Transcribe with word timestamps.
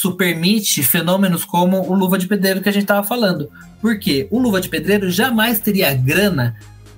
isso 0.00 0.12
permite 0.12 0.82
fenômenos 0.82 1.44
como 1.44 1.82
o 1.86 1.94
Luva 1.94 2.16
de 2.16 2.26
Pedreiro 2.26 2.62
que 2.62 2.68
a 2.70 2.72
gente 2.72 2.84
estava 2.84 3.06
falando. 3.06 3.50
Porque 3.82 4.26
o 4.30 4.38
Luva 4.38 4.58
de 4.60 4.68
Pedreiro 4.68 5.10
jamais 5.10 5.58
teria 5.58 5.92
grana 5.92 6.56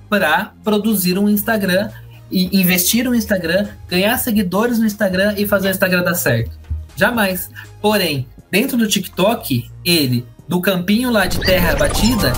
para 0.09 0.53
produzir 0.63 1.17
um 1.19 1.29
Instagram 1.29 1.89
e 2.31 2.57
investir 2.59 3.03
no 3.03 3.13
Instagram, 3.13 3.67
ganhar 3.89 4.17
seguidores 4.17 4.79
no 4.79 4.85
Instagram 4.85 5.35
e 5.37 5.45
fazer 5.45 5.67
o 5.67 5.71
Instagram 5.71 6.03
dar 6.03 6.15
certo. 6.15 6.57
Jamais. 6.95 7.49
Porém, 7.81 8.25
dentro 8.49 8.77
do 8.77 8.87
TikTok, 8.87 9.69
ele, 9.83 10.25
do 10.47 10.61
campinho 10.61 11.11
lá 11.11 11.25
de 11.25 11.39
terra 11.39 11.75
batida, 11.75 12.31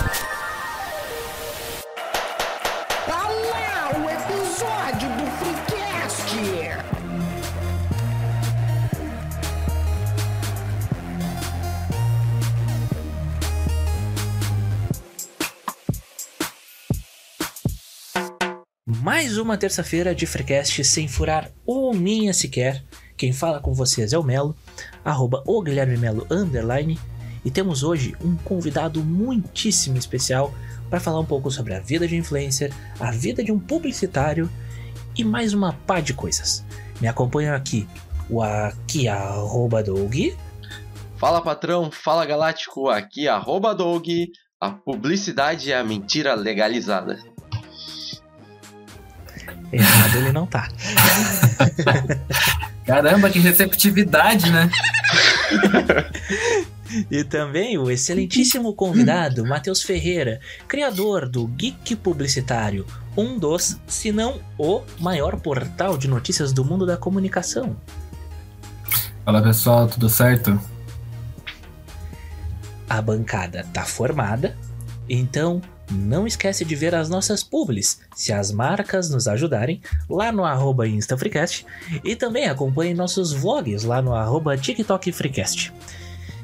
Mais 19.16 19.38
uma 19.38 19.56
terça-feira 19.56 20.14
de 20.14 20.26
Freecast 20.26 20.84
sem 20.84 21.08
furar 21.08 21.50
o 21.64 21.94
minha 21.94 22.34
sequer. 22.34 22.84
Quem 23.16 23.32
fala 23.32 23.60
com 23.60 23.72
vocês 23.72 24.12
é 24.12 24.18
o 24.18 24.22
Melo, 24.22 24.54
arroba 25.02 25.42
o 25.46 25.62
Guilherme 25.62 25.96
Melo 25.96 26.26
underline. 26.30 27.00
E 27.42 27.50
temos 27.50 27.82
hoje 27.82 28.14
um 28.22 28.36
convidado 28.36 29.02
muitíssimo 29.02 29.96
especial 29.96 30.52
para 30.90 31.00
falar 31.00 31.18
um 31.18 31.24
pouco 31.24 31.50
sobre 31.50 31.72
a 31.72 31.80
vida 31.80 32.06
de 32.06 32.14
influencer, 32.14 32.70
a 33.00 33.10
vida 33.10 33.42
de 33.42 33.50
um 33.50 33.58
publicitário 33.58 34.50
e 35.16 35.24
mais 35.24 35.54
uma 35.54 35.72
pá 35.72 35.98
de 35.98 36.12
coisas. 36.12 36.62
Me 37.00 37.08
acompanham 37.08 37.56
aqui 37.56 37.88
o 38.28 38.42
aqui 38.42 39.08
arroba 39.08 39.82
Doug. 39.82 40.14
Fala 41.16 41.40
patrão, 41.40 41.90
fala 41.90 42.26
galáctico, 42.26 42.90
aqui 42.90 43.26
arroba 43.26 43.74
Doug. 43.74 44.06
A 44.60 44.70
publicidade 44.70 45.72
é 45.72 45.78
a 45.78 45.82
mentira 45.82 46.34
legalizada. 46.34 47.18
Errado 49.72 50.16
ele 50.16 50.32
não 50.32 50.46
tá. 50.46 50.68
Caramba, 52.86 53.30
que 53.30 53.40
receptividade, 53.40 54.50
né? 54.50 54.70
e 57.10 57.24
também 57.24 57.76
o 57.76 57.90
excelentíssimo 57.90 58.72
convidado, 58.74 59.44
Matheus 59.44 59.82
Ferreira, 59.82 60.40
criador 60.68 61.28
do 61.28 61.48
Geek 61.48 61.96
Publicitário, 61.96 62.86
um 63.16 63.38
dos, 63.38 63.76
se 63.86 64.12
não 64.12 64.40
o 64.56 64.82
maior 65.00 65.40
portal 65.40 65.98
de 65.98 66.06
notícias 66.06 66.52
do 66.52 66.64
mundo 66.64 66.86
da 66.86 66.96
comunicação. 66.96 67.76
Fala 69.24 69.42
pessoal, 69.42 69.88
tudo 69.88 70.08
certo? 70.08 70.58
A 72.88 73.02
bancada 73.02 73.66
tá 73.72 73.84
formada, 73.84 74.56
então 75.08 75.60
não 75.90 76.26
esquece 76.26 76.64
de 76.64 76.74
ver 76.74 76.94
as 76.94 77.08
nossas 77.08 77.42
publis, 77.42 78.00
se 78.14 78.32
as 78.32 78.50
marcas 78.50 79.10
nos 79.10 79.28
ajudarem, 79.28 79.80
lá 80.08 80.32
no 80.32 80.44
arroba 80.44 80.88
InstaFreecast 80.88 81.66
e 82.02 82.16
também 82.16 82.46
acompanhe 82.46 82.94
nossos 82.94 83.32
vlogs 83.32 83.84
lá 83.84 84.02
no 84.02 84.14
arroba 84.14 84.56
TikTokFreecast. 84.56 85.72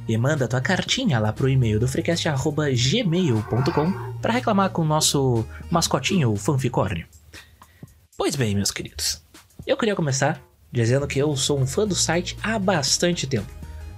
E 0.08 0.16
manda 0.16 0.48
tua 0.48 0.60
cartinha 0.60 1.18
lá 1.18 1.32
pro 1.32 1.48
e-mail 1.48 1.78
do 1.78 1.86
freecast.gmail.com 1.86 4.12
para 4.20 4.32
reclamar 4.32 4.70
com 4.70 4.82
o 4.82 4.86
nosso 4.86 5.46
mascotinho 5.70 6.34
fanficórnio. 6.36 7.06
Pois 8.16 8.36
bem, 8.36 8.54
meus 8.54 8.70
queridos, 8.70 9.22
eu 9.66 9.76
queria 9.76 9.96
começar 9.96 10.40
dizendo 10.72 11.06
que 11.06 11.18
eu 11.18 11.36
sou 11.36 11.60
um 11.60 11.66
fã 11.66 11.86
do 11.86 11.94
site 11.94 12.38
há 12.42 12.58
bastante 12.58 13.26
tempo. 13.26 13.52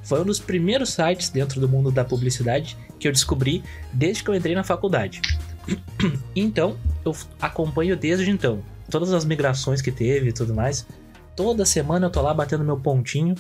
Foi 0.05 0.21
um 0.21 0.25
dos 0.25 0.39
primeiros 0.39 0.93
sites 0.93 1.29
dentro 1.31 1.61
do 1.61 1.69
mundo 1.69 1.91
da 1.91 2.05
publicidade 2.05 2.77
que 2.99 3.09
eu 3.09 3.13
descobri 3.13 3.63
desde 3.93 4.23
que 4.23 4.31
eu 4.31 4.35
entrei 4.35 4.55
na 4.55 4.65
faculdade. 4.65 5.21
Então, 6.37 6.77
eu 7.05 7.17
acompanho 7.41 7.97
desde 7.97 8.31
então. 8.31 8.63
Todas 8.91 9.13
as 9.15 9.25
migrações 9.25 9.81
que 9.81 9.91
teve 9.91 10.29
e 10.29 10.33
tudo 10.33 10.53
mais. 10.55 10.87
Toda 11.35 11.65
semana 11.65 12.07
eu 12.07 12.11
tô 12.11 12.21
lá 12.21 12.35
batendo 12.35 12.63
meu 12.63 12.77
pontinho 12.77 13.35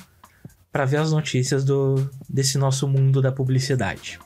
para 0.72 0.86
ver 0.86 0.96
as 0.96 1.12
notícias 1.12 1.64
do 1.64 2.10
desse 2.28 2.56
nosso 2.56 2.88
mundo 2.88 3.20
da 3.20 3.30
publicidade 3.30 4.18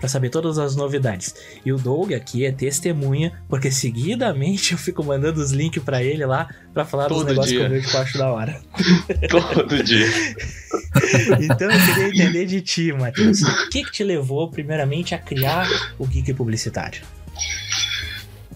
para 0.00 0.08
saber 0.08 0.30
todas 0.30 0.58
as 0.58 0.74
novidades. 0.74 1.34
E 1.64 1.72
o 1.72 1.76
Doug 1.76 2.12
aqui 2.14 2.46
é 2.46 2.50
testemunha, 2.50 3.32
porque 3.48 3.70
seguidamente 3.70 4.72
eu 4.72 4.78
fico 4.78 5.04
mandando 5.04 5.40
os 5.40 5.52
links 5.52 5.82
para 5.82 6.02
ele 6.02 6.24
lá 6.24 6.48
para 6.72 6.84
falar 6.84 7.06
Todo 7.06 7.18
dos 7.18 7.26
negócios 7.26 7.50
dia. 7.50 7.60
que 7.60 7.66
eu 7.66 7.70
vejo 7.70 7.90
que 7.90 7.96
eu 7.96 8.00
acho 8.00 8.18
da 8.18 8.32
hora. 8.32 8.60
Todo 9.28 9.84
dia. 9.84 10.06
então 11.40 11.70
eu 11.70 11.86
queria 11.86 12.08
entender 12.08 12.46
de 12.46 12.60
ti, 12.60 12.92
Matheus. 12.92 13.42
O 13.42 13.70
que, 13.70 13.84
que 13.84 13.92
te 13.92 14.04
levou, 14.04 14.48
primeiramente, 14.48 15.14
a 15.14 15.18
criar 15.18 15.68
o 15.98 16.06
Geek 16.06 16.34
Publicitário? 16.34 17.02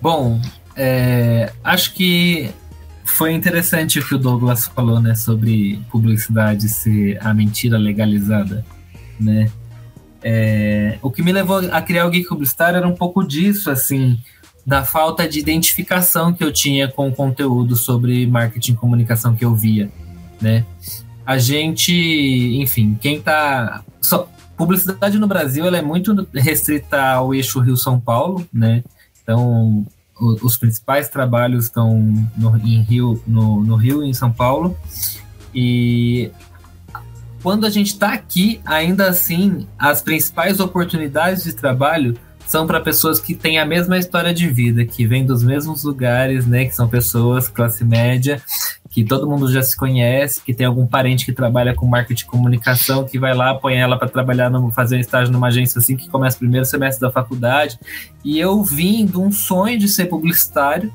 Bom, 0.00 0.41
é, 0.77 1.53
acho 1.62 1.95
que 1.95 2.50
foi 3.05 3.33
interessante 3.33 3.99
o 3.99 4.06
que 4.06 4.15
o 4.15 4.19
Douglas 4.19 4.67
falou, 4.67 5.00
né, 5.00 5.15
sobre 5.15 5.81
publicidade 5.91 6.69
ser 6.69 7.19
a 7.25 7.33
mentira 7.33 7.78
legalizada, 7.78 8.65
né? 9.21 9.51
É, 10.27 10.99
o 11.03 11.11
que 11.11 11.22
me 11.22 11.31
levou 11.31 11.59
a 11.71 11.83
criar 11.83 12.06
o 12.06 12.11
Geek 12.11 12.27
Publicitário 12.27 12.78
era 12.78 12.89
um 12.89 12.95
pouco 12.95 13.22
disso, 13.22 13.71
assim, 13.71 14.19
da 14.66 14.83
falta 14.83 15.28
de 15.28 15.39
identificação 15.39 16.33
que 16.33 16.43
eu 16.43 16.51
tinha 16.51 16.89
com 16.89 17.09
o 17.09 17.12
conteúdo 17.12 17.77
sobre 17.77 18.27
marketing 18.27 18.72
e 18.72 18.77
comunicação 18.77 19.37
que 19.37 19.45
eu 19.45 19.55
via, 19.55 19.91
né? 20.41 20.65
A 21.26 21.38
gente, 21.38 21.92
enfim, 22.60 22.98
quem 23.00 23.20
tá... 23.20 23.82
Só, 24.00 24.28
publicidade 24.56 25.18
no 25.18 25.26
Brasil 25.26 25.64
ela 25.66 25.78
é 25.78 25.82
muito 25.82 26.26
restrita 26.34 27.00
ao 27.00 27.34
eixo 27.34 27.60
Rio-São 27.60 27.98
Paulo, 27.98 28.46
né? 28.52 28.84
Então, 29.22 29.86
os 30.20 30.56
principais 30.56 31.08
trabalhos 31.08 31.64
estão 31.64 31.98
no, 32.36 32.56
em 32.58 32.80
Rio, 32.82 33.22
no, 33.26 33.64
no 33.64 33.76
Rio 33.76 34.04
e 34.04 34.08
em 34.08 34.14
São 34.14 34.30
Paulo. 34.30 34.76
E 35.54 36.30
quando 37.42 37.66
a 37.66 37.70
gente 37.70 37.88
está 37.88 38.12
aqui, 38.12 38.60
ainda 38.64 39.08
assim, 39.08 39.66
as 39.78 40.00
principais 40.00 40.60
oportunidades 40.60 41.44
de 41.44 41.52
trabalho 41.52 42.16
são 42.46 42.66
para 42.66 42.80
pessoas 42.80 43.18
que 43.18 43.34
têm 43.34 43.58
a 43.58 43.64
mesma 43.64 43.98
história 43.98 44.32
de 44.32 44.48
vida, 44.48 44.84
que 44.84 45.06
vêm 45.06 45.24
dos 45.24 45.42
mesmos 45.42 45.82
lugares, 45.82 46.46
né? 46.46 46.66
Que 46.66 46.74
são 46.74 46.88
pessoas 46.88 47.48
classe 47.48 47.84
média, 47.84 48.41
que 48.94 49.03
todo 49.03 49.28
mundo 49.28 49.50
já 49.50 49.60
se 49.60 49.77
conhece, 49.77 50.41
que 50.41 50.55
tem 50.55 50.65
algum 50.65 50.87
parente 50.87 51.27
que 51.27 51.32
trabalha 51.32 51.75
com 51.75 51.84
marketing 51.84 52.22
e 52.22 52.27
comunicação, 52.27 53.05
que 53.05 53.19
vai 53.19 53.34
lá, 53.34 53.53
põe 53.53 53.75
ela 53.75 53.99
para 53.99 54.09
trabalhar, 54.09 54.49
no, 54.49 54.71
fazer 54.71 54.99
um 54.99 55.00
estágio 55.00 55.32
numa 55.32 55.49
agência 55.49 55.81
assim 55.81 55.97
que 55.97 56.09
começa 56.09 56.37
o 56.37 56.38
primeiro 56.38 56.65
semestre 56.65 57.00
da 57.00 57.10
faculdade. 57.10 57.77
E 58.25 58.38
eu 58.38 58.62
vim 58.62 59.04
de 59.04 59.19
um 59.19 59.33
sonho 59.33 59.77
de 59.81 59.88
ser 59.88 60.04
publicitário, 60.04 60.93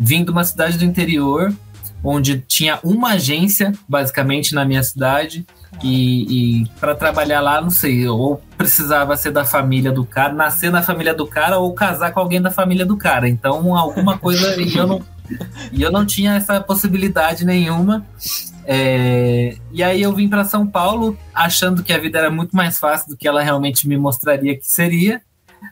vim 0.00 0.24
de 0.24 0.32
uma 0.32 0.42
cidade 0.42 0.78
do 0.78 0.84
interior, 0.84 1.54
onde 2.02 2.40
tinha 2.40 2.80
uma 2.82 3.10
agência, 3.10 3.72
basicamente, 3.88 4.52
na 4.52 4.64
minha 4.64 4.82
cidade, 4.82 5.46
e, 5.80 6.62
e 6.62 6.66
para 6.80 6.96
trabalhar 6.96 7.40
lá, 7.40 7.60
não 7.60 7.70
sei, 7.70 8.08
ou 8.08 8.42
precisava 8.56 9.16
ser 9.16 9.30
da 9.30 9.44
família 9.44 9.92
do 9.92 10.04
cara, 10.04 10.32
nascer 10.32 10.72
na 10.72 10.82
família 10.82 11.14
do 11.14 11.24
cara 11.24 11.58
ou 11.58 11.72
casar 11.72 12.10
com 12.10 12.18
alguém 12.18 12.42
da 12.42 12.50
família 12.50 12.84
do 12.84 12.96
cara. 12.96 13.28
Então, 13.28 13.76
alguma 13.76 14.18
coisa. 14.18 14.56
eu 14.60 14.86
não, 14.88 15.02
e 15.72 15.82
eu 15.82 15.90
não 15.90 16.04
tinha 16.04 16.34
essa 16.34 16.60
possibilidade 16.60 17.44
nenhuma. 17.44 18.06
É, 18.64 19.56
e 19.72 19.82
aí 19.82 20.02
eu 20.02 20.14
vim 20.14 20.28
para 20.28 20.44
São 20.44 20.66
Paulo 20.66 21.16
achando 21.32 21.82
que 21.82 21.92
a 21.92 21.98
vida 21.98 22.18
era 22.18 22.30
muito 22.30 22.54
mais 22.54 22.78
fácil 22.78 23.08
do 23.08 23.16
que 23.16 23.26
ela 23.26 23.42
realmente 23.42 23.88
me 23.88 23.96
mostraria 23.96 24.56
que 24.56 24.66
seria. 24.66 25.22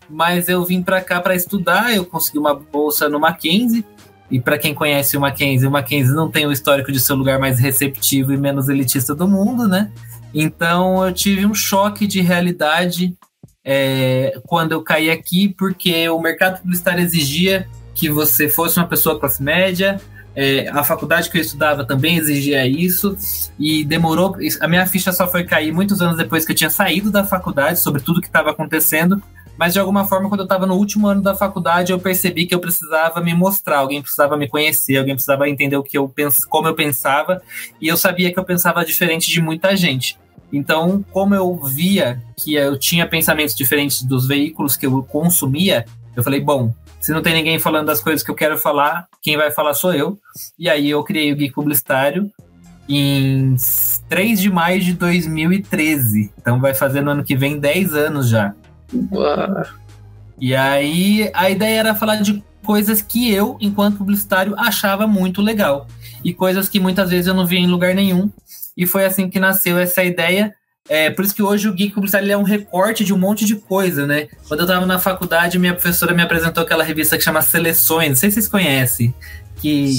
Mas 0.08 0.48
eu 0.48 0.64
vim 0.64 0.82
para 0.82 1.00
cá 1.00 1.20
para 1.20 1.34
estudar, 1.34 1.94
eu 1.94 2.04
consegui 2.04 2.38
uma 2.38 2.54
bolsa 2.54 3.08
no 3.08 3.20
Mackenzie 3.20 3.84
e 4.30 4.40
para 4.40 4.58
quem 4.58 4.74
conhece 4.74 5.16
o 5.16 5.20
Mackenzie, 5.20 5.68
o 5.68 5.70
Mackenzie 5.70 6.14
não 6.14 6.30
tem 6.30 6.46
o 6.46 6.52
histórico 6.52 6.90
de 6.90 6.98
ser 6.98 7.12
o 7.12 7.16
lugar 7.16 7.38
mais 7.38 7.60
receptivo 7.60 8.32
e 8.32 8.36
menos 8.36 8.68
elitista 8.68 9.14
do 9.14 9.28
mundo, 9.28 9.68
né? 9.68 9.90
Então 10.34 11.06
eu 11.06 11.12
tive 11.12 11.46
um 11.46 11.54
choque 11.54 12.06
de 12.06 12.20
realidade 12.20 13.16
é, 13.64 14.38
quando 14.44 14.72
eu 14.72 14.82
caí 14.82 15.10
aqui, 15.10 15.54
porque 15.56 16.08
o 16.08 16.20
mercado 16.20 16.60
publicitário 16.60 17.02
exigia 17.02 17.68
que 17.96 18.10
você 18.10 18.46
fosse 18.48 18.78
uma 18.78 18.86
pessoa 18.86 19.18
classe 19.18 19.42
média, 19.42 19.98
é, 20.34 20.68
a 20.68 20.84
faculdade 20.84 21.30
que 21.30 21.38
eu 21.38 21.40
estudava 21.40 21.82
também 21.82 22.18
exigia 22.18 22.66
isso, 22.66 23.16
e 23.58 23.82
demorou. 23.82 24.36
A 24.60 24.68
minha 24.68 24.86
ficha 24.86 25.10
só 25.10 25.26
foi 25.26 25.44
cair 25.44 25.72
muitos 25.72 26.02
anos 26.02 26.18
depois 26.18 26.44
que 26.44 26.52
eu 26.52 26.56
tinha 26.56 26.68
saído 26.68 27.10
da 27.10 27.24
faculdade, 27.24 27.80
sobre 27.80 28.02
tudo 28.02 28.20
que 28.20 28.26
estava 28.26 28.50
acontecendo, 28.50 29.20
mas 29.56 29.72
de 29.72 29.78
alguma 29.80 30.04
forma, 30.04 30.28
quando 30.28 30.40
eu 30.40 30.44
estava 30.44 30.66
no 30.66 30.74
último 30.74 31.08
ano 31.08 31.22
da 31.22 31.34
faculdade, 31.34 31.90
eu 31.90 31.98
percebi 31.98 32.44
que 32.44 32.54
eu 32.54 32.60
precisava 32.60 33.22
me 33.22 33.32
mostrar, 33.32 33.78
alguém 33.78 34.02
precisava 34.02 34.36
me 34.36 34.46
conhecer, 34.46 34.98
alguém 34.98 35.14
precisava 35.14 35.48
entender 35.48 35.78
o 35.78 35.82
que 35.82 35.96
eu 35.96 36.06
pens 36.06 36.44
como 36.44 36.68
eu 36.68 36.74
pensava, 36.74 37.40
e 37.80 37.88
eu 37.88 37.96
sabia 37.96 38.30
que 38.30 38.38
eu 38.38 38.44
pensava 38.44 38.84
diferente 38.84 39.30
de 39.30 39.40
muita 39.40 39.74
gente. 39.74 40.18
Então, 40.52 41.02
como 41.10 41.34
eu 41.34 41.56
via 41.64 42.22
que 42.36 42.54
eu 42.54 42.78
tinha 42.78 43.06
pensamentos 43.06 43.54
diferentes 43.54 44.02
dos 44.02 44.26
veículos 44.26 44.76
que 44.76 44.84
eu 44.84 45.02
consumia, 45.02 45.86
eu 46.14 46.22
falei, 46.22 46.40
bom, 46.40 46.74
se 47.06 47.12
não 47.12 47.22
tem 47.22 47.34
ninguém 47.34 47.56
falando 47.60 47.86
das 47.86 48.00
coisas 48.00 48.24
que 48.24 48.30
eu 48.32 48.34
quero 48.34 48.58
falar, 48.58 49.06
quem 49.22 49.36
vai 49.36 49.52
falar 49.52 49.74
sou 49.74 49.94
eu. 49.94 50.18
E 50.58 50.68
aí 50.68 50.90
eu 50.90 51.04
criei 51.04 51.32
o 51.32 51.36
Geek 51.36 51.54
Publicitário 51.54 52.28
em 52.88 53.54
3 54.08 54.40
de 54.40 54.50
maio 54.50 54.80
de 54.80 54.92
2013. 54.92 56.32
Então 56.36 56.60
vai 56.60 56.74
fazer 56.74 57.02
no 57.02 57.12
ano 57.12 57.22
que 57.22 57.36
vem 57.36 57.60
10 57.60 57.94
anos 57.94 58.28
já. 58.28 58.52
Uau. 59.12 59.64
E 60.40 60.52
aí 60.56 61.30
a 61.32 61.48
ideia 61.48 61.78
era 61.78 61.94
falar 61.94 62.16
de 62.16 62.42
coisas 62.64 63.00
que 63.00 63.32
eu, 63.32 63.56
enquanto 63.60 63.98
publicitário, 63.98 64.58
achava 64.58 65.06
muito 65.06 65.40
legal. 65.40 65.86
E 66.24 66.34
coisas 66.34 66.68
que 66.68 66.80
muitas 66.80 67.10
vezes 67.10 67.28
eu 67.28 67.34
não 67.34 67.46
via 67.46 67.60
em 67.60 67.68
lugar 67.68 67.94
nenhum. 67.94 68.28
E 68.76 68.84
foi 68.84 69.04
assim 69.04 69.30
que 69.30 69.38
nasceu 69.38 69.78
essa 69.78 70.02
ideia. 70.02 70.52
É, 70.88 71.10
por 71.10 71.24
isso 71.24 71.34
que 71.34 71.42
hoje 71.42 71.68
o 71.68 71.72
Geek 71.72 71.94
Publicitário 71.94 72.30
é 72.30 72.36
um 72.36 72.42
recorte 72.42 73.04
de 73.04 73.12
um 73.12 73.18
monte 73.18 73.44
de 73.44 73.56
coisa, 73.56 74.06
né? 74.06 74.28
Quando 74.46 74.60
eu 74.60 74.66
estava 74.66 74.86
na 74.86 74.98
faculdade, 74.98 75.58
minha 75.58 75.74
professora 75.74 76.14
me 76.14 76.22
apresentou 76.22 76.62
aquela 76.62 76.84
revista 76.84 77.16
que 77.16 77.24
chama 77.24 77.42
Seleções, 77.42 78.08
não 78.08 78.16
sei 78.16 78.30
se 78.30 78.34
vocês 78.34 78.48
conhecem, 78.48 79.12
que 79.56 79.90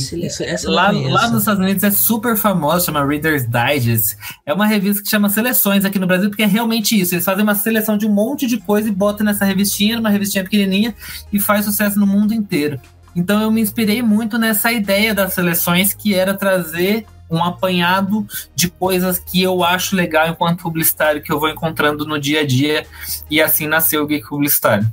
lá, 0.65 0.91
lá 0.91 1.29
nos 1.29 1.39
Estados 1.39 1.59
Unidos 1.59 1.83
é 1.83 1.91
super 1.91 2.37
famosa, 2.37 2.85
chama 2.85 3.05
Reader's 3.05 3.45
Digest. 3.45 4.15
É 4.45 4.53
uma 4.53 4.67
revista 4.67 5.01
que 5.01 5.09
chama 5.09 5.29
Seleções 5.29 5.83
aqui 5.83 5.99
no 5.99 6.07
Brasil, 6.07 6.29
porque 6.29 6.43
é 6.43 6.47
realmente 6.47 6.99
isso. 6.99 7.15
Eles 7.15 7.25
fazem 7.25 7.43
uma 7.43 7.55
seleção 7.55 7.97
de 7.97 8.05
um 8.05 8.13
monte 8.13 8.45
de 8.45 8.57
coisa 8.57 8.87
e 8.87 8.91
botam 8.91 9.25
nessa 9.25 9.43
revistinha, 9.43 9.97
numa 9.97 10.09
revistinha 10.09 10.43
pequenininha, 10.43 10.95
e 11.33 11.39
faz 11.39 11.65
sucesso 11.65 11.99
no 11.99 12.05
mundo 12.05 12.33
inteiro. 12.33 12.79
Então 13.15 13.41
eu 13.41 13.49
me 13.49 13.59
inspirei 13.59 14.01
muito 14.03 14.37
nessa 14.37 14.71
ideia 14.71 15.13
das 15.13 15.33
seleções, 15.33 15.91
que 15.91 16.13
era 16.13 16.35
trazer 16.35 17.05
um 17.29 17.43
apanhado 17.43 18.25
de 18.55 18.69
coisas 18.69 19.19
que 19.19 19.41
eu 19.41 19.63
acho 19.63 19.95
legal 19.95 20.27
enquanto 20.27 20.63
publicitário, 20.63 21.21
que 21.21 21.31
eu 21.31 21.39
vou 21.39 21.49
encontrando 21.49 22.05
no 22.05 22.19
dia 22.19 22.41
a 22.41 22.45
dia, 22.45 22.85
e 23.29 23.41
assim 23.41 23.67
nasceu 23.67 24.03
o 24.03 24.07
Geek 24.07 24.27
Publicitário. 24.27 24.89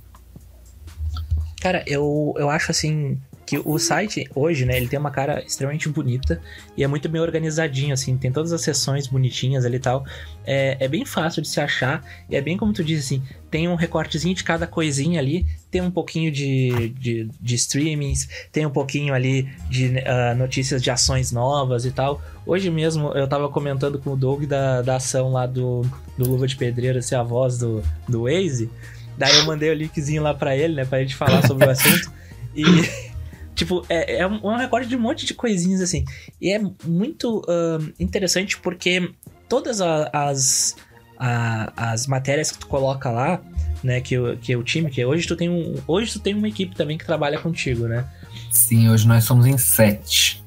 Cara, 1.60 1.82
eu, 1.86 2.34
eu 2.36 2.50
acho 2.50 2.70
assim 2.70 3.19
que 3.46 3.61
o 3.64 3.79
site 3.79 4.29
hoje, 4.35 4.64
né, 4.64 4.76
ele 4.76 4.88
tem 4.88 4.99
uma 4.99 5.11
cara 5.11 5.43
extremamente 5.44 5.88
bonita 5.88 6.41
e 6.76 6.82
é 6.82 6.87
muito 6.87 7.08
bem 7.08 7.20
organizadinho, 7.20 7.93
assim, 7.93 8.17
tem 8.17 8.32
todas 8.32 8.52
as 8.52 8.62
seções 8.62 9.06
bonitinhas 9.06 9.64
ali 9.64 9.76
e 9.76 9.81
tal. 9.81 10.05
É, 10.46 10.76
é 10.81 10.88
bem 10.88 11.05
fácil 11.05 11.43
de 11.43 11.49
se 11.49 11.61
achar 11.61 12.02
e 12.29 12.37
é 12.37 12.41
bem 12.41 12.56
como 12.56 12.73
tu 12.73 12.82
disse, 12.82 13.17
assim, 13.17 13.23
tem 13.50 13.69
um 13.69 13.75
recortezinho 13.75 14.35
de 14.35 14.43
cada 14.43 14.67
coisinha 14.67 15.20
ali, 15.20 15.46
tem 15.70 15.81
um 15.81 15.91
pouquinho 15.91 16.32
de, 16.32 16.88
de, 16.99 17.29
de 17.41 17.55
streamings, 17.55 18.29
tem 18.50 18.67
um 18.67 18.70
pouquinho 18.70 19.14
ali 19.14 19.49
de 19.69 19.88
uh, 19.88 20.37
notícias 20.37 20.82
de 20.82 20.91
ações 20.91 21.31
novas 21.31 21.85
e 21.85 21.91
tal. 21.91 22.20
Hoje 22.46 22.70
mesmo 22.70 23.12
eu 23.12 23.29
tava 23.29 23.49
comentando 23.49 23.99
com 23.99 24.11
o 24.11 24.17
Doug 24.17 24.44
da, 24.44 24.82
da 24.82 24.96
ação 24.96 25.31
lá 25.32 25.46
do, 25.46 25.82
do 26.19 26.29
Luva 26.29 26.46
de 26.46 26.56
Pedreiro 26.56 27.02
ser 27.02 27.17
a 27.17 27.23
voz 27.23 27.58
do, 27.58 27.82
do 28.08 28.23
Waze. 28.23 28.70
Daí 29.17 29.37
eu 29.37 29.44
mandei 29.44 29.70
o 29.70 29.75
linkzinho 29.75 30.23
lá 30.23 30.35
para 30.35 30.56
ele, 30.56 30.75
né, 30.75 30.85
pra 30.85 31.00
gente 31.00 31.14
falar 31.14 31.46
sobre 31.46 31.67
o 31.67 31.70
assunto. 31.70 32.11
E 32.56 32.64
Tipo, 33.54 33.84
é, 33.88 34.18
é, 34.18 34.26
um, 34.26 34.52
é 34.52 34.62
recorde 34.62 34.88
de 34.88 34.96
um 34.96 35.00
monte 35.00 35.24
de 35.24 35.34
coisinhas 35.34 35.80
assim. 35.80 36.04
E 36.40 36.50
é 36.50 36.60
muito 36.84 37.38
uh, 37.40 37.92
interessante 38.00 38.58
porque 38.58 39.10
todas 39.48 39.80
a, 39.80 40.10
as, 40.12 40.76
a, 41.18 41.92
as 41.92 42.06
matérias 42.06 42.50
que 42.50 42.58
tu 42.58 42.66
coloca 42.66 43.10
lá, 43.10 43.40
né, 43.82 44.00
que, 44.00 44.16
que 44.36 44.52
é 44.52 44.56
o 44.56 44.62
time, 44.62 44.90
que 44.90 45.04
hoje 45.04 45.26
tu 45.26 45.36
tem 45.36 45.48
um. 45.48 45.74
Hoje 45.86 46.12
tu 46.12 46.18
tem 46.18 46.34
uma 46.34 46.48
equipe 46.48 46.74
também 46.74 46.98
que 46.98 47.04
trabalha 47.04 47.38
contigo, 47.38 47.86
né? 47.86 48.04
Sim, 48.50 48.88
hoje 48.88 49.06
nós 49.06 49.24
somos 49.24 49.46
em 49.46 49.56
sete. 49.56 50.42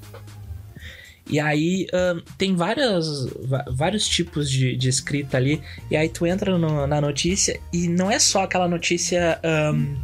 E 1.30 1.39
aí 1.39 1.88
uh, 1.94 2.21
tem 2.38 2.56
várias, 2.56 3.27
vários 3.69 4.07
tipos 4.07 4.50
de, 4.50 4.75
de 4.77 4.88
escrita 4.88 5.38
ali. 5.38 5.62
E 5.92 5.95
aí 5.95 6.07
tu 6.07 6.25
entra 6.25 6.57
no, 6.57 6.88
na 6.88 7.01
notícia 7.01 7.60
e 7.71 7.88
não 7.88 8.10
é 8.10 8.18
só 8.18 8.44
aquela 8.44 8.68
notícia. 8.68 9.39
Um, 9.74 9.98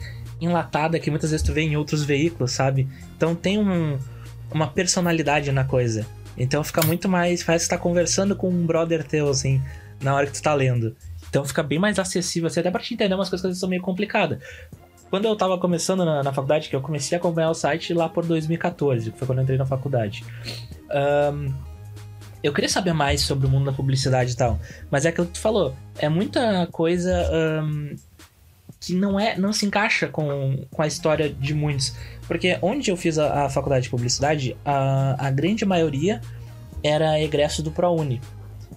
enlatada 0.43 0.99
que 0.99 1.09
muitas 1.09 1.31
vezes 1.31 1.45
tu 1.45 1.53
vê 1.53 1.61
em 1.61 1.75
outros 1.75 2.03
veículos, 2.03 2.51
sabe? 2.51 2.87
Então 3.15 3.35
tem 3.35 3.57
um, 3.57 3.97
uma 4.51 4.67
personalidade 4.67 5.51
na 5.51 5.63
coisa. 5.63 6.05
Então 6.37 6.63
fica 6.63 6.85
muito 6.85 7.07
mais. 7.07 7.43
Parece 7.43 7.65
estar 7.65 7.77
tá 7.77 7.81
conversando 7.81 8.35
com 8.35 8.49
um 8.49 8.65
brother 8.65 9.03
teu, 9.03 9.29
assim, 9.29 9.61
na 10.01 10.13
hora 10.13 10.25
que 10.25 10.33
tu 10.33 10.41
tá 10.41 10.53
lendo. 10.53 10.95
Então 11.29 11.43
fica 11.45 11.63
bem 11.63 11.79
mais 11.79 11.97
acessível, 11.97 12.47
assim, 12.47 12.59
até 12.59 12.69
pra 12.69 12.81
te 12.81 12.93
entender 12.93 13.15
umas 13.15 13.29
coisas 13.29 13.53
que 13.53 13.59
são 13.59 13.69
meio 13.69 13.81
complicadas. 13.81 14.39
Quando 15.09 15.25
eu 15.25 15.35
tava 15.35 15.57
começando 15.59 16.03
na, 16.03 16.23
na, 16.23 16.33
faculdade, 16.33 16.69
que 16.69 16.75
eu 16.75 16.81
comecei 16.81 17.15
a 17.15 17.19
acompanhar 17.19 17.51
o 17.51 17.53
site 17.53 17.93
lá 17.93 18.09
por 18.09 18.25
2014, 18.25 19.11
que 19.11 19.17
foi 19.17 19.27
quando 19.27 19.39
eu 19.39 19.43
entrei 19.43 19.57
na 19.57 19.65
faculdade. 19.65 20.25
Um, 21.31 21.53
eu 22.41 22.51
queria 22.51 22.69
saber 22.69 22.93
mais 22.93 23.21
sobre 23.21 23.47
o 23.47 23.49
mundo 23.49 23.65
da 23.65 23.71
publicidade 23.71 24.33
e 24.33 24.35
tal. 24.35 24.59
Mas 24.91 25.05
é 25.05 25.09
aquilo 25.09 25.27
que 25.27 25.33
tu 25.33 25.39
falou. 25.39 25.75
É 25.97 26.09
muita 26.09 26.67
coisa 26.71 27.29
um, 27.63 27.95
que 28.83 28.93
não 28.93 29.17
é 29.17 29.37
não 29.37 29.53
se 29.53 29.65
encaixa 29.65 30.07
com, 30.07 30.65
com 30.69 30.81
a 30.81 30.87
história 30.87 31.29
de 31.29 31.53
muitos. 31.53 31.95
Porque 32.27 32.57
onde 32.61 32.91
eu 32.91 32.97
fiz 32.97 33.17
a, 33.17 33.45
a 33.45 33.49
faculdade 33.49 33.83
de 33.83 33.89
publicidade, 33.89 34.57
a, 34.65 35.27
a 35.27 35.31
grande 35.31 35.65
maioria 35.65 36.19
era 36.83 37.19
egresso 37.19 37.63
do 37.63 37.71
ProUni. 37.71 38.19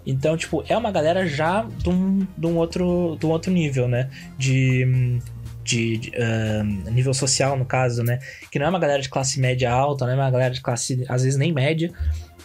Então, 0.06 0.36
tipo, 0.36 0.64
é 0.68 0.76
uma 0.76 0.92
galera 0.92 1.26
já 1.26 1.62
de 1.62 1.88
um, 1.88 2.24
de 2.38 2.46
um, 2.46 2.56
outro, 2.56 3.16
de 3.18 3.26
um 3.26 3.30
outro 3.30 3.50
nível, 3.50 3.88
né? 3.88 4.08
De, 4.38 5.18
de, 5.64 5.96
de 5.98 6.12
uh, 6.16 6.90
nível 6.92 7.12
social, 7.12 7.58
no 7.58 7.64
caso, 7.64 8.04
né? 8.04 8.20
Que 8.52 8.60
não 8.60 8.66
é 8.66 8.68
uma 8.68 8.78
galera 8.78 9.02
de 9.02 9.08
classe 9.08 9.40
média 9.40 9.68
alta, 9.72 10.04
não 10.04 10.12
é 10.12 10.16
uma 10.16 10.30
galera 10.30 10.54
de 10.54 10.60
classe, 10.60 11.04
às 11.08 11.24
vezes, 11.24 11.36
nem 11.36 11.52
média. 11.52 11.90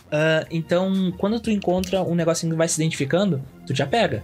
Uh, 0.07 0.47
então, 0.49 1.13
quando 1.19 1.39
tu 1.39 1.51
encontra 1.51 2.01
um 2.01 2.15
negocinho 2.15 2.51
que 2.51 2.57
vai 2.57 2.67
se 2.67 2.81
identificando, 2.81 3.43
tu 3.67 3.75
já 3.75 3.85
pega. 3.85 4.23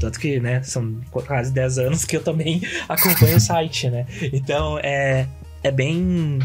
Tanto 0.00 0.20
que, 0.20 0.38
né, 0.40 0.62
são 0.62 0.96
quase 1.10 1.52
10 1.52 1.78
anos 1.78 2.04
que 2.04 2.16
eu 2.16 2.22
também 2.22 2.60
acompanho 2.88 3.36
o 3.36 3.40
site, 3.40 3.88
né? 3.88 4.06
Então, 4.32 4.78
é, 4.78 5.26
é 5.62 5.70
bem 5.70 6.38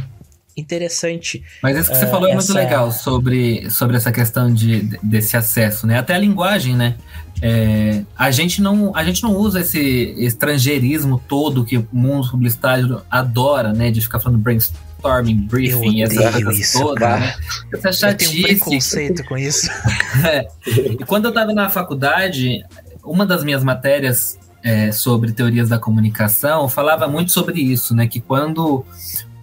interessante. 0.55 1.43
Mas 1.61 1.77
isso 1.77 1.91
que 1.91 1.97
você 1.97 2.05
uh, 2.05 2.09
falou 2.09 2.29
é 2.29 2.33
muito 2.33 2.53
legal 2.53 2.91
sobre, 2.91 3.69
sobre 3.69 3.97
essa 3.97 4.11
questão 4.11 4.53
de, 4.53 4.81
desse 5.01 5.37
acesso, 5.37 5.87
né? 5.87 5.97
Até 5.97 6.15
a 6.15 6.17
linguagem, 6.17 6.75
né? 6.75 6.95
É, 7.41 8.03
a, 8.15 8.29
gente 8.29 8.61
não, 8.61 8.95
a 8.95 9.03
gente 9.03 9.23
não 9.23 9.35
usa 9.35 9.61
esse 9.61 10.15
estrangeirismo 10.17 11.21
todo 11.27 11.65
que 11.65 11.77
o 11.77 11.87
mundo 11.91 12.29
publicitário 12.29 13.01
adora, 13.09 13.73
né? 13.73 13.91
De 13.91 14.01
ficar 14.01 14.19
falando 14.19 14.39
brainstorming, 14.39 15.47
briefing, 15.47 16.03
essas 16.03 16.43
coisas 16.43 16.71
todas, 16.73 17.19
né? 17.19 17.35
Essa 17.73 17.91
chatice. 17.91 18.41
Eu 18.41 18.43
tenho 18.43 18.55
um 18.55 18.59
preconceito 18.59 19.23
com 19.25 19.37
isso. 19.37 19.69
é. 20.25 20.47
E 20.67 21.05
quando 21.05 21.25
eu 21.25 21.33
tava 21.33 21.53
na 21.53 21.69
faculdade, 21.69 22.63
uma 23.03 23.25
das 23.25 23.43
minhas 23.43 23.63
matérias 23.63 24.37
é, 24.63 24.91
sobre 24.91 25.31
teorias 25.31 25.69
da 25.69 25.79
comunicação 25.79 26.69
falava 26.69 27.07
muito 27.07 27.31
sobre 27.31 27.59
isso, 27.59 27.95
né? 27.95 28.07
Que 28.07 28.19
quando 28.19 28.85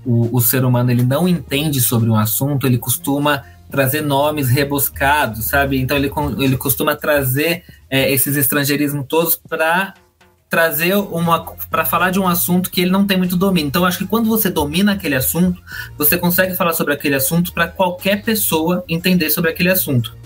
o, 0.05 0.37
o, 0.37 0.41
ser 0.41 0.65
humano 0.65 0.91
ele 0.91 1.03
não 1.03 1.29
entende 1.29 1.81
sobre 1.81 2.09
um 2.09 2.17
assunto, 2.17 2.67
ele 2.67 2.79
costuma 2.79 3.45
trazer 3.71 4.01
nomes 4.01 4.49
rebuscados, 4.49 5.47
sabe? 5.47 5.79
Então 5.79 5.97
ele, 5.97 6.11
ele 6.39 6.57
costuma 6.57 6.97
trazer 6.97 7.65
é, 7.91 8.11
esses 8.13 8.37
estrangeirismos 8.37 9.07
todos 9.09 9.35
para 9.37 9.95
trazer 10.49 10.95
uma 10.95 11.45
para 11.71 11.85
falar 11.85 12.11
de 12.11 12.19
um 12.19 12.27
assunto 12.27 12.71
que 12.71 12.81
ele 12.81 12.91
não 12.91 13.07
tem 13.07 13.19
muito 13.19 13.37
domínio. 13.37 13.69
Então 13.69 13.85
acho 13.85 13.99
que 13.99 14.07
quando 14.07 14.29
você 14.29 14.49
domina 14.49 14.93
aquele 14.93 15.15
assunto, 15.15 15.61
você 15.97 16.17
consegue 16.17 16.55
falar 16.55 16.73
sobre 16.73 16.95
aquele 16.95 17.17
assunto 17.17 17.53
para 17.53 17.69
qualquer 17.69 18.23
pessoa 18.23 18.83
entender 18.89 19.29
sobre 19.31 19.51
aquele 19.51 19.71
assunto. 19.71 20.17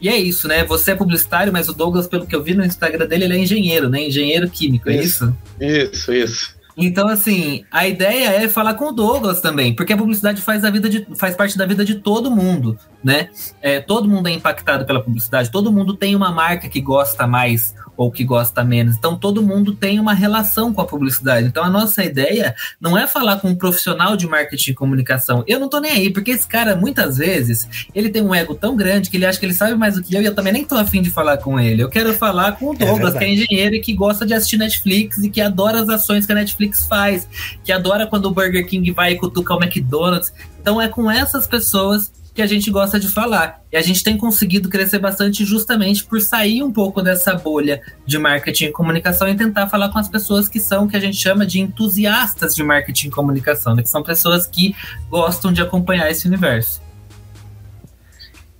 E 0.00 0.08
é 0.08 0.16
isso, 0.16 0.48
né? 0.48 0.64
Você 0.64 0.92
é 0.92 0.94
publicitário, 0.94 1.52
mas 1.52 1.68
o 1.68 1.72
Douglas, 1.72 2.06
pelo 2.06 2.26
que 2.26 2.34
eu 2.34 2.42
vi 2.42 2.54
no 2.54 2.64
Instagram 2.64 3.06
dele, 3.06 3.24
ele 3.24 3.34
é 3.34 3.38
engenheiro, 3.38 3.88
né? 3.88 4.02
Engenheiro 4.02 4.48
químico, 4.48 4.88
é 4.90 4.96
isso? 4.96 5.34
Isso, 5.60 6.12
isso. 6.12 6.60
Então, 6.76 7.08
assim, 7.08 7.64
a 7.70 7.86
ideia 7.86 8.28
é 8.42 8.48
falar 8.48 8.74
com 8.74 8.86
o 8.86 8.92
Douglas 8.92 9.40
também, 9.40 9.74
porque 9.74 9.92
a 9.92 9.96
publicidade 9.96 10.40
faz, 10.40 10.64
a 10.64 10.70
vida 10.70 10.88
de, 10.88 11.06
faz 11.16 11.36
parte 11.36 11.58
da 11.58 11.66
vida 11.66 11.84
de 11.84 11.96
todo 11.96 12.30
mundo, 12.30 12.78
né? 13.04 13.28
É, 13.60 13.80
todo 13.80 14.08
mundo 14.08 14.28
é 14.28 14.32
impactado 14.32 14.86
pela 14.86 15.02
publicidade, 15.02 15.50
todo 15.50 15.72
mundo 15.72 15.94
tem 15.94 16.16
uma 16.16 16.30
marca 16.30 16.68
que 16.68 16.80
gosta 16.80 17.26
mais 17.26 17.74
ou 18.00 18.10
que 18.10 18.24
gosta 18.24 18.64
menos. 18.64 18.96
Então 18.96 19.14
todo 19.14 19.42
mundo 19.42 19.74
tem 19.74 20.00
uma 20.00 20.14
relação 20.14 20.72
com 20.72 20.80
a 20.80 20.86
publicidade. 20.86 21.46
Então 21.46 21.62
a 21.62 21.68
nossa 21.68 22.02
ideia 22.02 22.54
não 22.80 22.96
é 22.96 23.06
falar 23.06 23.36
com 23.40 23.48
um 23.48 23.54
profissional 23.54 24.16
de 24.16 24.26
marketing 24.26 24.70
e 24.70 24.74
comunicação. 24.74 25.44
Eu 25.46 25.60
não 25.60 25.68
tô 25.68 25.80
nem 25.80 25.92
aí, 25.92 26.10
porque 26.10 26.30
esse 26.30 26.46
cara 26.46 26.74
muitas 26.74 27.18
vezes 27.18 27.68
ele 27.94 28.08
tem 28.08 28.22
um 28.22 28.34
ego 28.34 28.54
tão 28.54 28.74
grande 28.74 29.10
que 29.10 29.18
ele 29.18 29.26
acha 29.26 29.38
que 29.38 29.44
ele 29.44 29.52
sabe 29.52 29.74
mais 29.74 29.96
do 29.96 30.02
que 30.02 30.14
eu 30.14 30.22
e 30.22 30.24
eu 30.24 30.34
também 30.34 30.50
nem 30.50 30.64
tô 30.64 30.76
afim 30.76 31.02
de 31.02 31.10
falar 31.10 31.36
com 31.36 31.60
ele. 31.60 31.82
Eu 31.82 31.90
quero 31.90 32.14
falar 32.14 32.52
com 32.52 32.70
o 32.70 32.72
é 32.72 32.76
Douglas, 32.78 33.14
é 33.14 33.18
que 33.18 33.24
é 33.26 33.34
engenheiro 33.34 33.74
e 33.74 33.80
que 33.80 33.92
gosta 33.92 34.24
de 34.24 34.32
assistir 34.32 34.56
Netflix 34.56 35.18
e 35.18 35.28
que 35.28 35.42
adora 35.42 35.82
as 35.82 35.90
ações 35.90 36.24
que 36.24 36.32
a 36.32 36.36
Netflix 36.36 36.86
faz, 36.86 37.28
que 37.62 37.70
adora 37.70 38.06
quando 38.06 38.24
o 38.24 38.30
Burger 38.30 38.66
King 38.66 38.90
vai 38.92 39.14
cutucar 39.16 39.58
o 39.58 39.62
McDonald's. 39.62 40.32
Então 40.58 40.80
é 40.80 40.88
com 40.88 41.10
essas 41.10 41.46
pessoas 41.46 42.10
que 42.34 42.40
a 42.40 42.46
gente 42.46 42.70
gosta 42.70 42.98
de 42.98 43.08
falar. 43.08 43.60
E 43.72 43.76
a 43.76 43.82
gente 43.82 44.02
tem 44.02 44.16
conseguido 44.16 44.68
crescer 44.68 44.98
bastante 44.98 45.44
justamente 45.44 46.04
por 46.04 46.20
sair 46.20 46.62
um 46.62 46.72
pouco 46.72 47.02
dessa 47.02 47.34
bolha 47.34 47.82
de 48.06 48.18
marketing 48.18 48.66
e 48.66 48.72
comunicação 48.72 49.28
e 49.28 49.36
tentar 49.36 49.68
falar 49.68 49.88
com 49.90 49.98
as 49.98 50.08
pessoas 50.08 50.48
que 50.48 50.60
são 50.60 50.84
o 50.84 50.88
que 50.88 50.96
a 50.96 51.00
gente 51.00 51.16
chama 51.16 51.46
de 51.46 51.60
entusiastas 51.60 52.54
de 52.54 52.62
marketing 52.62 53.08
e 53.08 53.10
comunicação, 53.10 53.74
né? 53.74 53.82
que 53.82 53.88
são 53.88 54.02
pessoas 54.02 54.46
que 54.46 54.74
gostam 55.08 55.52
de 55.52 55.60
acompanhar 55.60 56.10
esse 56.10 56.26
universo. 56.26 56.80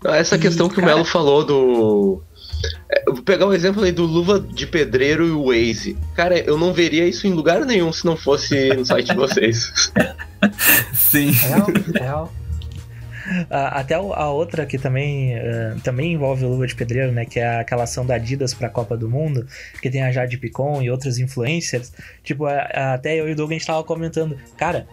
Essa 0.05 0.39
questão 0.39 0.69
que 0.69 0.77
cara... 0.77 0.87
o 0.87 0.91
Melo 0.91 1.05
falou 1.05 1.45
do. 1.45 2.23
É, 2.91 3.05
vou 3.05 3.23
pegar 3.23 3.47
um 3.47 3.53
exemplo 3.53 3.83
aí 3.83 3.93
do 3.93 4.05
Luva 4.05 4.41
de 4.41 4.67
Pedreiro 4.67 5.27
e 5.27 5.31
o 5.31 5.47
Waze. 5.47 5.97
Cara, 6.15 6.39
eu 6.39 6.59
não 6.59 6.73
veria 6.73 7.07
isso 7.07 7.27
em 7.27 7.33
lugar 7.33 7.65
nenhum 7.65 7.93
se 7.93 8.05
não 8.05 8.17
fosse 8.17 8.71
no 8.75 8.85
site 8.85 9.09
de 9.09 9.15
vocês. 9.15 9.93
Sim. 10.95 11.31
Real, 11.31 11.67
real. 11.95 12.33
Até 13.51 13.95
a 13.95 14.31
outra 14.31 14.67
que 14.67 14.79
também, 14.79 15.37
uh, 15.37 15.81
também 15.83 16.13
envolve 16.13 16.45
o 16.45 16.49
Luva 16.49 16.67
de 16.67 16.75
Pedreiro, 16.75 17.13
né? 17.13 17.25
Que 17.25 17.41
é 17.41 17.61
aquela 17.61 17.85
ação 17.85 18.05
da 18.05 18.15
Adidas 18.15 18.55
pra 18.55 18.69
Copa 18.69 18.97
do 18.97 19.09
Mundo, 19.09 19.47
que 19.81 19.91
tem 19.91 20.03
a 20.03 20.13
Jade 20.13 20.39
Picon 20.39 20.83
e 20.83 20.91
outros 20.91 21.19
influencers. 21.19 21.93
Tipo, 22.23 22.47
até 22.47 23.19
eu 23.19 23.29
e 23.29 23.33
o 23.33 23.37
Doug 23.37 23.51
a 23.51 23.55
gente 23.55 23.67
tava 23.67 23.83
comentando, 23.85 24.37
cara, 24.57 24.87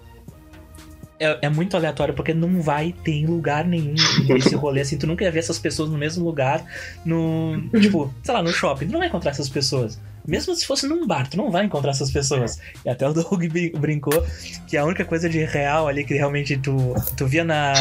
é, 1.19 1.39
é, 1.43 1.49
muito 1.49 1.75
aleatório, 1.75 2.13
porque 2.13 2.33
não 2.33 2.61
vai 2.61 2.93
ter 3.03 3.13
em 3.13 3.25
lugar 3.25 3.65
nenhum 3.65 3.95
esse 4.35 4.53
rolê, 4.55 4.81
assim, 4.81 4.97
tu 4.97 5.07
nunca 5.07 5.23
ia 5.23 5.31
ver 5.31 5.39
essas 5.39 5.57
pessoas 5.57 5.89
no 5.89 5.97
mesmo 5.97 6.23
lugar, 6.23 6.63
no, 7.03 7.59
tipo, 7.81 8.13
sei 8.23 8.33
lá, 8.33 8.43
no 8.43 8.51
shopping, 8.51 8.85
tu 8.85 8.91
não 8.91 8.99
vai 8.99 9.07
encontrar 9.07 9.31
essas 9.31 9.49
pessoas. 9.49 9.99
Mesmo 10.27 10.53
se 10.53 10.65
fosse 10.65 10.85
num 10.85 11.07
bar, 11.07 11.27
tu 11.29 11.37
não 11.37 11.49
vai 11.49 11.65
encontrar 11.65 11.91
essas 11.91 12.11
pessoas. 12.11 12.59
E 12.85 12.89
até 12.89 13.07
o 13.07 13.13
Doug 13.13 13.41
brincou 13.79 14.25
que 14.67 14.75
a 14.75 14.83
única 14.83 15.05
coisa 15.05 15.29
de 15.29 15.43
real 15.45 15.87
ali 15.87 16.03
que 16.03 16.13
realmente 16.13 16.57
tu, 16.57 16.93
tu 17.15 17.25
via 17.25 17.45
na, 17.45 17.73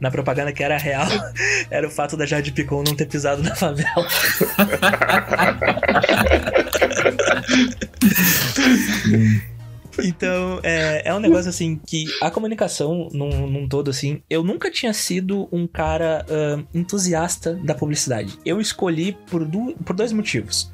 na 0.00 0.10
propaganda 0.10 0.52
que 0.52 0.62
era 0.62 0.76
real 0.76 1.06
era 1.70 1.86
o 1.86 1.90
fato 1.90 2.16
da 2.16 2.26
Jade 2.26 2.52
Picon 2.52 2.82
não 2.82 2.94
ter 2.94 3.06
pisado 3.06 3.42
na 3.42 3.54
favela. 3.54 3.90
Então, 10.02 10.60
é, 10.62 11.08
é 11.08 11.14
um 11.14 11.20
negócio 11.20 11.48
assim 11.48 11.80
que 11.86 12.06
a 12.20 12.30
comunicação 12.30 13.08
num, 13.12 13.46
num 13.46 13.68
todo, 13.68 13.90
assim, 13.90 14.22
eu 14.28 14.42
nunca 14.42 14.70
tinha 14.70 14.92
sido 14.92 15.48
um 15.52 15.66
cara 15.66 16.24
uh, 16.28 16.66
entusiasta 16.74 17.54
da 17.54 17.74
publicidade. 17.74 18.38
Eu 18.44 18.60
escolhi 18.60 19.16
por, 19.30 19.44
do, 19.44 19.74
por 19.84 19.94
dois 19.94 20.12
motivos. 20.12 20.70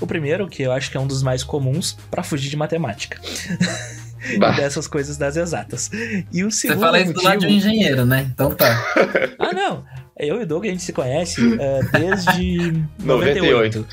O 0.00 0.06
primeiro, 0.06 0.48
que 0.48 0.62
eu 0.62 0.72
acho 0.72 0.90
que 0.90 0.96
é 0.96 1.00
um 1.00 1.06
dos 1.06 1.22
mais 1.22 1.42
comuns, 1.42 1.96
para 2.10 2.22
fugir 2.22 2.50
de 2.50 2.56
matemática. 2.56 3.20
dessas 4.56 4.86
coisas 4.86 5.16
das 5.16 5.36
exatas. 5.36 5.90
E 6.32 6.44
o 6.44 6.50
segundo. 6.50 6.78
Você 6.78 6.84
fala 6.84 6.98
isso 6.98 7.08
motivo... 7.08 7.22
do 7.22 7.28
lado 7.28 7.40
de 7.40 7.46
um 7.46 7.50
engenheiro, 7.50 8.04
né? 8.04 8.30
Então 8.32 8.54
tá. 8.54 8.84
ah, 9.38 9.52
não. 9.52 9.84
Eu 10.18 10.40
e 10.40 10.44
o 10.44 10.46
Doug 10.46 10.64
a 10.64 10.68
gente 10.68 10.82
se 10.82 10.92
conhece 10.92 11.40
uh, 11.42 11.58
desde 11.92 12.72
98. 12.98 13.78
98. 13.80 13.86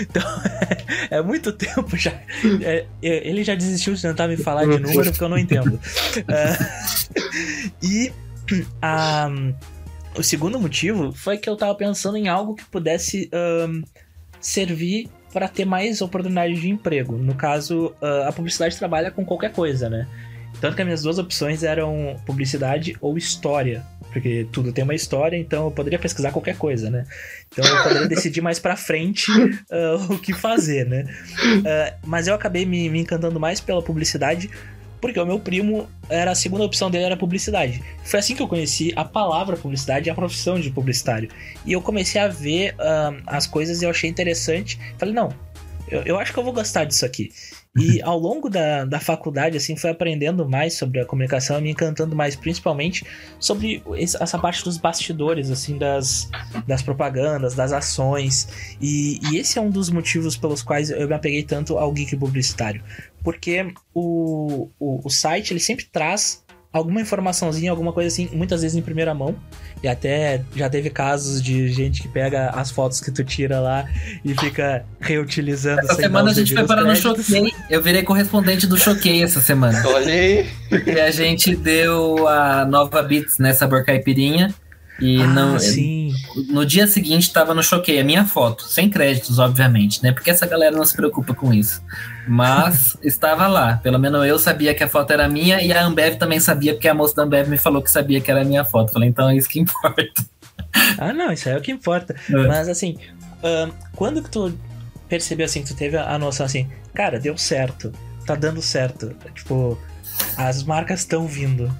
Então, 0.00 0.22
é, 1.10 1.22
muito 1.22 1.50
tempo 1.52 1.96
já. 1.96 2.12
É, 2.60 2.84
é, 3.02 3.28
ele 3.28 3.42
já 3.42 3.54
desistiu 3.54 3.94
de 3.94 4.02
tentar 4.02 4.28
me 4.28 4.36
falar 4.36 4.66
de 4.66 4.78
número 4.78 5.10
porque 5.10 5.24
eu 5.24 5.28
não 5.28 5.38
entendo. 5.38 5.74
Uh, 5.74 7.02
e 7.82 8.12
a, 8.82 9.30
o 10.16 10.22
segundo 10.22 10.60
motivo 10.60 11.12
foi 11.12 11.38
que 11.38 11.48
eu 11.48 11.56
tava 11.56 11.74
pensando 11.74 12.16
em 12.16 12.28
algo 12.28 12.54
que 12.54 12.64
pudesse 12.66 13.30
um, 13.32 13.82
servir 14.40 15.08
para 15.32 15.48
ter 15.48 15.64
mais 15.64 16.00
oportunidades 16.00 16.60
de 16.60 16.70
emprego. 16.70 17.16
No 17.16 17.34
caso, 17.34 17.94
uh, 18.00 18.28
a 18.28 18.32
publicidade 18.32 18.76
trabalha 18.76 19.10
com 19.10 19.24
qualquer 19.24 19.52
coisa, 19.52 19.88
né? 19.88 20.06
Tanto 20.60 20.74
que 20.74 20.82
as 20.82 20.86
minhas 20.86 21.02
duas 21.02 21.18
opções 21.18 21.62
eram 21.62 22.16
publicidade 22.26 22.96
ou 23.00 23.16
história 23.16 23.84
porque 24.12 24.46
tudo 24.50 24.72
tem 24.72 24.84
uma 24.84 24.94
história, 24.94 25.36
então 25.36 25.66
eu 25.66 25.70
poderia 25.70 25.98
pesquisar 25.98 26.32
qualquer 26.32 26.56
coisa, 26.56 26.90
né? 26.90 27.04
Então 27.52 27.64
eu 27.64 27.82
poderia 27.82 28.08
decidir 28.08 28.40
mais 28.40 28.58
pra 28.58 28.76
frente 28.76 29.30
uh, 29.30 30.12
o 30.12 30.18
que 30.18 30.32
fazer, 30.32 30.86
né? 30.86 31.04
Uh, 31.58 31.98
mas 32.06 32.26
eu 32.26 32.34
acabei 32.34 32.64
me, 32.64 32.88
me 32.88 33.00
encantando 33.00 33.38
mais 33.38 33.60
pela 33.60 33.82
publicidade, 33.82 34.50
porque 35.00 35.18
o 35.18 35.26
meu 35.26 35.38
primo 35.38 35.88
era 36.08 36.30
a 36.30 36.34
segunda 36.34 36.64
opção 36.64 36.90
dele 36.90 37.04
era 37.04 37.16
publicidade. 37.16 37.82
Foi 38.04 38.18
assim 38.18 38.34
que 38.34 38.42
eu 38.42 38.48
conheci 38.48 38.92
a 38.96 39.04
palavra 39.04 39.56
publicidade 39.56 40.08
e 40.08 40.10
a 40.10 40.14
profissão 40.14 40.58
de 40.58 40.70
publicitário. 40.70 41.28
E 41.64 41.72
eu 41.72 41.82
comecei 41.82 42.20
a 42.20 42.28
ver 42.28 42.74
uh, 42.74 43.22
as 43.26 43.46
coisas 43.46 43.82
e 43.82 43.84
eu 43.84 43.90
achei 43.90 44.08
interessante. 44.08 44.78
Falei, 44.98 45.14
não, 45.14 45.32
eu, 45.90 46.02
eu 46.02 46.18
acho 46.18 46.32
que 46.32 46.38
eu 46.38 46.44
vou 46.44 46.52
gostar 46.52 46.84
disso 46.84 47.04
aqui. 47.04 47.30
E 47.76 48.00
ao 48.02 48.18
longo 48.18 48.48
da, 48.48 48.84
da 48.84 49.00
faculdade, 49.00 49.56
assim, 49.56 49.76
foi 49.76 49.90
aprendendo 49.90 50.48
mais 50.48 50.74
sobre 50.74 51.00
a 51.00 51.06
comunicação, 51.06 51.60
me 51.60 51.70
encantando 51.70 52.14
mais, 52.14 52.36
principalmente 52.36 53.04
sobre 53.38 53.82
essa 53.96 54.38
parte 54.38 54.64
dos 54.64 54.76
bastidores, 54.76 55.50
assim, 55.50 55.78
das, 55.78 56.28
das 56.66 56.82
propagandas, 56.82 57.54
das 57.54 57.72
ações. 57.72 58.48
E, 58.80 59.20
e 59.30 59.36
esse 59.36 59.58
é 59.58 59.62
um 59.62 59.70
dos 59.70 59.90
motivos 59.90 60.36
pelos 60.36 60.62
quais 60.62 60.90
eu 60.90 61.08
me 61.08 61.14
apeguei 61.14 61.42
tanto 61.42 61.78
ao 61.78 61.92
Geek 61.92 62.16
Publicitário. 62.16 62.82
Porque 63.28 63.74
o, 63.92 64.70
o, 64.80 65.06
o 65.06 65.10
site, 65.10 65.52
ele 65.52 65.60
sempre 65.60 65.84
traz 65.84 66.42
alguma 66.72 67.02
informaçãozinha, 67.02 67.70
alguma 67.70 67.92
coisa 67.92 68.08
assim, 68.08 68.26
muitas 68.32 68.62
vezes 68.62 68.74
em 68.74 68.80
primeira 68.80 69.12
mão. 69.12 69.36
E 69.82 69.86
até 69.86 70.42
já 70.56 70.70
teve 70.70 70.88
casos 70.88 71.42
de 71.42 71.68
gente 71.68 72.00
que 72.00 72.08
pega 72.08 72.48
as 72.48 72.70
fotos 72.70 73.02
que 73.02 73.12
tu 73.12 73.22
tira 73.22 73.60
lá 73.60 73.86
e 74.24 74.34
fica 74.34 74.82
reutilizando. 74.98 75.80
Essa 75.80 75.96
semana 75.96 76.30
a 76.30 76.32
gente 76.32 76.54
foi 76.54 76.66
parar 76.66 76.84
no 76.84 76.96
Choquei. 76.96 77.52
Eu 77.68 77.82
virei 77.82 78.02
correspondente 78.02 78.66
do 78.66 78.78
Choquei 78.78 79.22
essa 79.22 79.42
semana. 79.42 79.86
Olhei. 79.86 80.46
E 80.86 80.98
a 80.98 81.10
gente 81.10 81.54
deu 81.54 82.26
a 82.26 82.64
nova 82.64 83.02
Beats, 83.02 83.36
né? 83.38 83.52
Sabor 83.52 83.84
caipirinha. 83.84 84.54
E 85.00 85.22
ah, 85.22 85.26
não, 85.28 85.58
sim. 85.58 86.12
no 86.48 86.66
dia 86.66 86.86
seguinte 86.88 87.32
tava 87.32 87.54
no 87.54 87.62
Choquei 87.62 88.00
a 88.00 88.04
minha 88.04 88.24
foto, 88.24 88.64
sem 88.64 88.90
créditos, 88.90 89.38
obviamente, 89.38 90.02
né? 90.02 90.10
Porque 90.10 90.30
essa 90.30 90.44
galera 90.44 90.76
não 90.76 90.84
se 90.84 90.94
preocupa 90.94 91.32
com 91.34 91.52
isso. 91.52 91.80
Mas 92.26 92.96
estava 93.02 93.46
lá. 93.46 93.76
Pelo 93.76 93.98
menos 93.98 94.26
eu 94.26 94.38
sabia 94.38 94.74
que 94.74 94.82
a 94.82 94.88
foto 94.88 95.12
era 95.12 95.28
minha 95.28 95.62
e 95.62 95.72
a 95.72 95.84
Ambev 95.84 96.16
também 96.16 96.40
sabia, 96.40 96.74
porque 96.74 96.88
a 96.88 96.94
moça 96.94 97.14
da 97.14 97.22
Ambev 97.22 97.48
me 97.48 97.56
falou 97.56 97.80
que 97.80 97.90
sabia 97.90 98.20
que 98.20 98.28
era 98.30 98.42
a 98.42 98.44
minha 98.44 98.64
foto. 98.64 98.92
Falei, 98.92 99.08
então 99.08 99.30
é 99.30 99.36
isso 99.36 99.48
que 99.48 99.60
importa. 99.60 100.04
Ah, 100.98 101.12
não, 101.12 101.32
isso 101.32 101.48
aí 101.48 101.54
é 101.54 101.58
o 101.58 101.62
que 101.62 101.72
importa. 101.72 102.14
É. 102.28 102.46
Mas 102.46 102.68
assim, 102.68 102.98
uh, 103.42 103.72
quando 103.96 104.22
que 104.22 104.28
tu 104.28 104.52
percebeu 105.08 105.46
assim, 105.46 105.62
que 105.62 105.68
tu 105.68 105.74
teve 105.74 105.96
a 105.96 106.18
noção 106.18 106.44
assim, 106.44 106.68
cara, 106.92 107.18
deu 107.18 107.38
certo, 107.38 107.90
tá 108.26 108.34
dando 108.34 108.60
certo. 108.60 109.16
Tipo, 109.34 109.78
as 110.36 110.62
marcas 110.62 111.00
estão 111.00 111.26
vindo. 111.26 111.74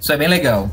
Isso 0.00 0.12
é 0.12 0.16
bem 0.16 0.28
legal. 0.28 0.70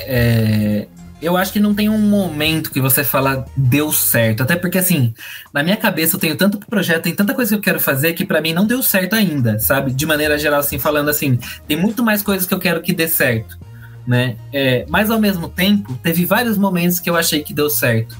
É, 0.00 0.86
eu 1.24 1.36
acho 1.36 1.52
que 1.52 1.60
não 1.60 1.74
tem 1.74 1.88
um 1.88 1.98
momento 1.98 2.70
que 2.70 2.80
você 2.80 3.02
fala 3.02 3.46
deu 3.56 3.90
certo. 3.92 4.42
Até 4.42 4.56
porque, 4.56 4.78
assim, 4.78 5.14
na 5.52 5.62
minha 5.62 5.76
cabeça 5.76 6.16
eu 6.16 6.20
tenho 6.20 6.36
tanto 6.36 6.58
projeto, 6.58 7.04
tem 7.04 7.14
tanta 7.14 7.34
coisa 7.34 7.50
que 7.50 7.56
eu 7.56 7.62
quero 7.62 7.80
fazer 7.80 8.12
que 8.12 8.24
para 8.24 8.40
mim 8.40 8.52
não 8.52 8.66
deu 8.66 8.82
certo 8.82 9.14
ainda, 9.14 9.58
sabe? 9.58 9.92
De 9.92 10.04
maneira 10.04 10.38
geral, 10.38 10.60
assim, 10.60 10.78
falando 10.78 11.08
assim, 11.08 11.38
tem 11.66 11.76
muito 11.76 12.02
mais 12.02 12.22
coisas 12.22 12.46
que 12.46 12.52
eu 12.52 12.58
quero 12.58 12.82
que 12.82 12.92
dê 12.92 13.08
certo, 13.08 13.58
né? 14.06 14.36
É, 14.52 14.84
mas 14.88 15.10
ao 15.10 15.18
mesmo 15.18 15.48
tempo, 15.48 15.98
teve 16.02 16.26
vários 16.26 16.58
momentos 16.58 17.00
que 17.00 17.08
eu 17.08 17.16
achei 17.16 17.42
que 17.42 17.54
deu 17.54 17.70
certo. 17.70 18.16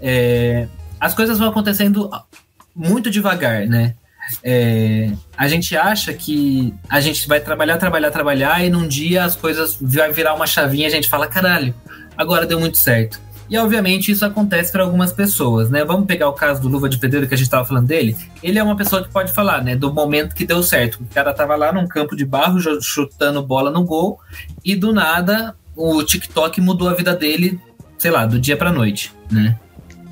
É, 0.00 0.68
as 1.00 1.14
coisas 1.14 1.38
vão 1.38 1.48
acontecendo 1.48 2.10
muito 2.74 3.10
devagar, 3.10 3.66
né? 3.66 3.94
É, 4.42 5.10
a 5.36 5.48
gente 5.48 5.76
acha 5.76 6.12
que 6.12 6.74
a 6.88 7.00
gente 7.00 7.26
vai 7.28 7.40
trabalhar, 7.40 7.76
trabalhar, 7.76 8.10
trabalhar 8.10 8.64
e 8.64 8.70
num 8.70 8.86
dia 8.86 9.24
as 9.24 9.36
coisas 9.36 9.78
vai 9.80 10.12
virar 10.12 10.34
uma 10.34 10.46
chavinha 10.46 10.88
a 10.88 10.90
gente 10.90 11.08
fala, 11.08 11.26
caralho, 11.26 11.74
agora 12.16 12.46
deu 12.46 12.58
muito 12.58 12.76
certo. 12.76 13.20
E 13.48 13.56
obviamente 13.56 14.10
isso 14.10 14.24
acontece 14.24 14.72
para 14.72 14.82
algumas 14.82 15.12
pessoas, 15.12 15.70
né? 15.70 15.84
Vamos 15.84 16.06
pegar 16.06 16.28
o 16.28 16.32
caso 16.32 16.60
do 16.60 16.68
Luva 16.68 16.88
de 16.88 16.98
Pedreiro 16.98 17.28
que 17.28 17.34
a 17.34 17.36
gente 17.36 17.46
estava 17.46 17.64
falando 17.64 17.86
dele. 17.86 18.16
Ele 18.42 18.58
é 18.58 18.62
uma 18.62 18.76
pessoa 18.76 19.04
que 19.04 19.08
pode 19.08 19.32
falar, 19.32 19.62
né, 19.62 19.76
do 19.76 19.92
momento 19.92 20.34
que 20.34 20.44
deu 20.44 20.62
certo. 20.62 20.96
O 21.00 21.14
cara 21.14 21.32
tava 21.32 21.54
lá 21.54 21.72
num 21.72 21.86
campo 21.86 22.16
de 22.16 22.24
barro 22.24 22.58
chutando 22.82 23.40
bola 23.42 23.70
no 23.70 23.84
gol 23.84 24.18
e 24.64 24.74
do 24.74 24.92
nada 24.92 25.54
o 25.76 26.02
TikTok 26.02 26.60
mudou 26.60 26.88
a 26.88 26.94
vida 26.94 27.14
dele, 27.14 27.60
sei 27.98 28.10
lá, 28.10 28.26
do 28.26 28.38
dia 28.38 28.56
para 28.56 28.72
noite, 28.72 29.12
né? 29.30 29.56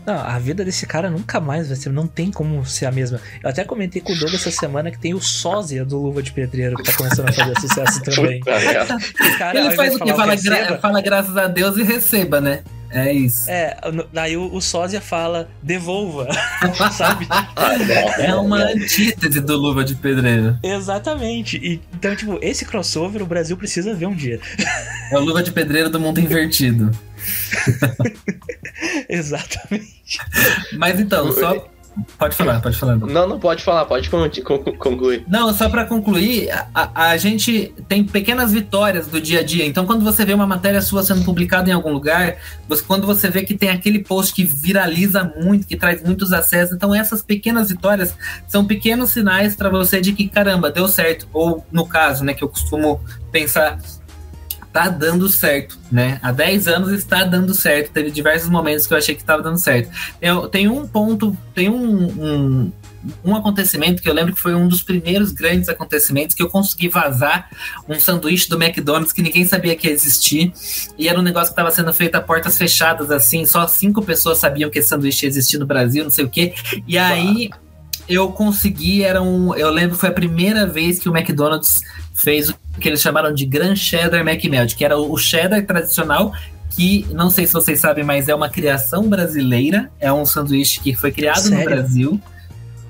Não, 0.07 0.15
a 0.15 0.39
vida 0.39 0.65
desse 0.65 0.87
cara 0.87 1.11
nunca 1.11 1.41
mais 1.41 1.69
vai 1.69 1.77
ser, 1.77 1.91
não 1.91 2.07
tem 2.07 2.31
como 2.31 2.65
ser 2.67 2.87
a 2.87 2.93
mesma. 2.93 3.21
Eu 3.43 3.49
até 3.49 3.65
comentei 3.65 4.03
com 4.03 4.13
o 4.13 4.19
Doug 4.19 4.35
essa 4.35 4.51
semana 4.51 4.91
que 4.91 4.99
tem 4.99 5.15
o 5.15 5.21
sósia 5.21 5.85
do 5.85 5.99
Luva 6.01 6.23
de 6.23 6.33
Pedreiro 6.33 6.77
que 6.77 6.83
tá 6.83 6.93
começando 6.93 7.29
a 7.29 7.33
fazer 7.33 7.61
sucesso 7.61 8.03
também. 8.05 8.41
o 8.41 9.39
cara, 9.39 9.59
Ele 9.59 9.71
faz 9.75 9.95
o 9.95 9.99
que? 9.99 10.13
Fala, 10.13 10.37
gra 10.37 10.79
fala 10.79 11.01
graças 11.01 11.37
a 11.37 11.47
Deus 11.47 11.77
e 11.77 11.83
receba, 11.83 12.41
né? 12.41 12.63
É 12.95 13.13
isso. 13.13 13.51
É, 13.51 13.77
daí 14.13 14.37
o, 14.37 14.55
o 14.55 14.61
sósia 14.61 15.01
fala, 15.01 15.49
devolva, 15.61 16.29
sabe? 16.97 17.27
é 18.21 18.33
uma 18.37 18.59
antítese 18.59 19.41
do 19.41 19.57
Luva 19.57 19.85
de 19.85 19.97
Pedreiro. 19.97 20.57
Exatamente. 20.63 21.57
E, 21.57 21.81
então, 21.93 22.15
tipo, 22.15 22.39
esse 22.41 22.65
crossover 22.65 23.21
o 23.21 23.27
Brasil 23.27 23.57
precisa 23.57 23.93
ver 23.95 24.07
um 24.07 24.15
dia. 24.15 24.39
É 25.11 25.19
o 25.19 25.21
Luva 25.21 25.43
de 25.43 25.51
Pedreiro 25.51 25.91
do 25.91 25.99
mundo 25.99 26.21
invertido. 26.21 26.93
Exatamente. 29.09 29.94
Mas 30.77 31.01
então, 31.01 31.33
só. 31.33 31.75
Pode 32.19 32.35
falar, 32.35 32.61
pode 32.61 32.77
falar. 32.77 32.97
Não, 32.97 33.29
não 33.29 33.39
pode 33.39 33.63
falar, 33.63 33.85
pode 33.85 34.11
concluir. 34.11 35.25
Não, 35.29 35.55
só 35.55 35.69
para 35.69 35.85
concluir, 35.85 36.51
a, 36.75 37.11
a, 37.11 37.17
gente 37.17 37.73
tem 37.87 38.03
pequenas 38.03 38.53
vitórias 38.53 39.07
do 39.07 39.21
dia 39.21 39.41
a 39.41 39.43
dia. 39.45 39.65
Então, 39.65 39.87
quando 39.87 40.03
você 40.03 40.25
vê 40.25 40.35
uma 40.35 40.47
matéria 40.47 40.83
sua 40.83 41.05
sendo 41.05 41.25
publicada 41.25 41.71
em 41.71 41.73
algum 41.73 41.93
lugar, 41.93 42.37
você, 42.69 42.83
quando 42.83 43.07
você 43.07 43.31
vê 43.31 43.45
que 43.45 43.57
tem 43.57 43.69
aquele 43.69 44.01
post 44.01 44.35
que 44.35 44.43
viraliza 44.43 45.23
muito, 45.41 45.69
que 45.69 45.77
traz 45.77 46.03
muitos 46.03 46.33
acessos, 46.33 46.75
então 46.75 46.93
essas 46.93 47.23
pequenas 47.23 47.69
vitórias 47.69 48.17
são 48.49 48.65
pequenos 48.65 49.11
sinais 49.11 49.55
para 49.55 49.71
você 49.71 50.01
de 50.01 50.13
que, 50.13 50.29
caramba, 50.29 50.73
deu 50.73 50.89
certo. 50.89 51.29
Ou, 51.33 51.65
no 51.71 51.87
caso, 51.87 52.25
né, 52.25 52.35
que 52.35 52.43
eu 52.43 52.49
costumo 52.49 53.01
pensar, 53.31 53.79
tá 54.75 54.89
dando 54.89 55.29
certo, 55.29 55.79
né? 55.91 56.19
Há 56.21 56.33
10 56.33 56.67
anos 56.67 56.91
está 56.91 57.23
dando 57.23 57.55
certo. 57.55 57.93
Teve 57.93 58.11
diversos 58.11 58.51
momentos 58.51 58.89
que 58.89 58.93
eu 58.93 58.99
achei 58.99 59.15
que 59.15 59.21
estava 59.21 59.41
dando 59.41 59.57
certo. 59.57 59.89
Eu, 60.21 60.49
tem 60.49 60.67
um 60.67 60.85
ponto, 60.85 61.39
tem 61.55 61.71
um, 61.71 62.07
um, 62.09 62.73
um 63.25 63.37
acontecimento 63.37 64.03
que 64.03 64.09
eu 64.09 64.13
lembro 64.13 64.35
que 64.35 64.41
foi 64.41 64.53
um 64.53 64.67
dos 64.67 64.83
primeiros 64.83 65.31
grandes 65.31 65.69
acontecimentos 65.69 66.35
que 66.35 66.43
eu 66.43 66.49
consegui 66.49 66.89
vazar 66.89 67.49
um 67.89 68.01
sanduíche 68.01 68.49
do 68.49 68.61
McDonald's 68.61 69.13
que 69.13 69.23
ninguém 69.23 69.47
sabia 69.47 69.77
que 69.77 69.87
ia 69.87 69.93
existir. 69.93 70.53
E 70.99 71.09
era 71.09 71.21
um 71.21 71.23
negócio 71.23 71.55
que 71.55 71.61
estava 71.61 71.71
sendo 71.71 71.95
feito 71.95 72.17
a 72.17 72.21
portas 72.21 72.59
fechadas, 72.59 73.13
assim, 73.13 73.47
só 73.47 73.69
cinco 73.69 74.03
pessoas 74.03 74.39
sabiam 74.39 74.69
que 74.71 74.81
esse 74.81 74.89
sanduíche 74.89 75.25
ia 75.25 75.29
existir 75.29 75.57
no 75.57 75.67
Brasil, 75.67 76.03
não 76.03 76.11
sei 76.11 76.25
o 76.25 76.29
quê. 76.29 76.53
E 76.85 76.99
aí 76.99 77.49
eu 78.09 78.33
consegui, 78.33 79.05
era 79.05 79.23
um. 79.23 79.55
Eu 79.55 79.71
lembro 79.71 79.97
foi 79.97 80.09
a 80.09 80.13
primeira 80.13 80.67
vez 80.67 80.99
que 80.99 81.09
o 81.09 81.17
McDonald's 81.17 81.81
fez 82.13 82.49
o 82.49 82.64
que 82.81 82.89
eles 82.89 83.01
chamaram 83.01 83.33
de 83.33 83.45
Grand 83.47 83.77
Cheddar 83.77 84.27
McMelt, 84.27 84.75
que 84.75 84.85
era 84.85 84.99
o 84.99 85.17
cheddar 85.17 85.65
tradicional 85.65 86.33
que 86.77 87.07
não 87.13 87.31
sei 87.31 87.47
se 87.47 87.53
vocês 87.53 87.79
sabem, 87.79 88.05
mas 88.05 88.29
é 88.29 88.35
uma 88.35 88.49
criação 88.49 89.09
brasileira. 89.09 89.91
É 90.01 90.13
um 90.13 90.27
sanduíche 90.27 90.81
que 90.81 90.95
foi 90.95 91.13
criado 91.13 91.43
Sério? 91.43 91.59
no 91.59 91.65
Brasil 91.65 92.21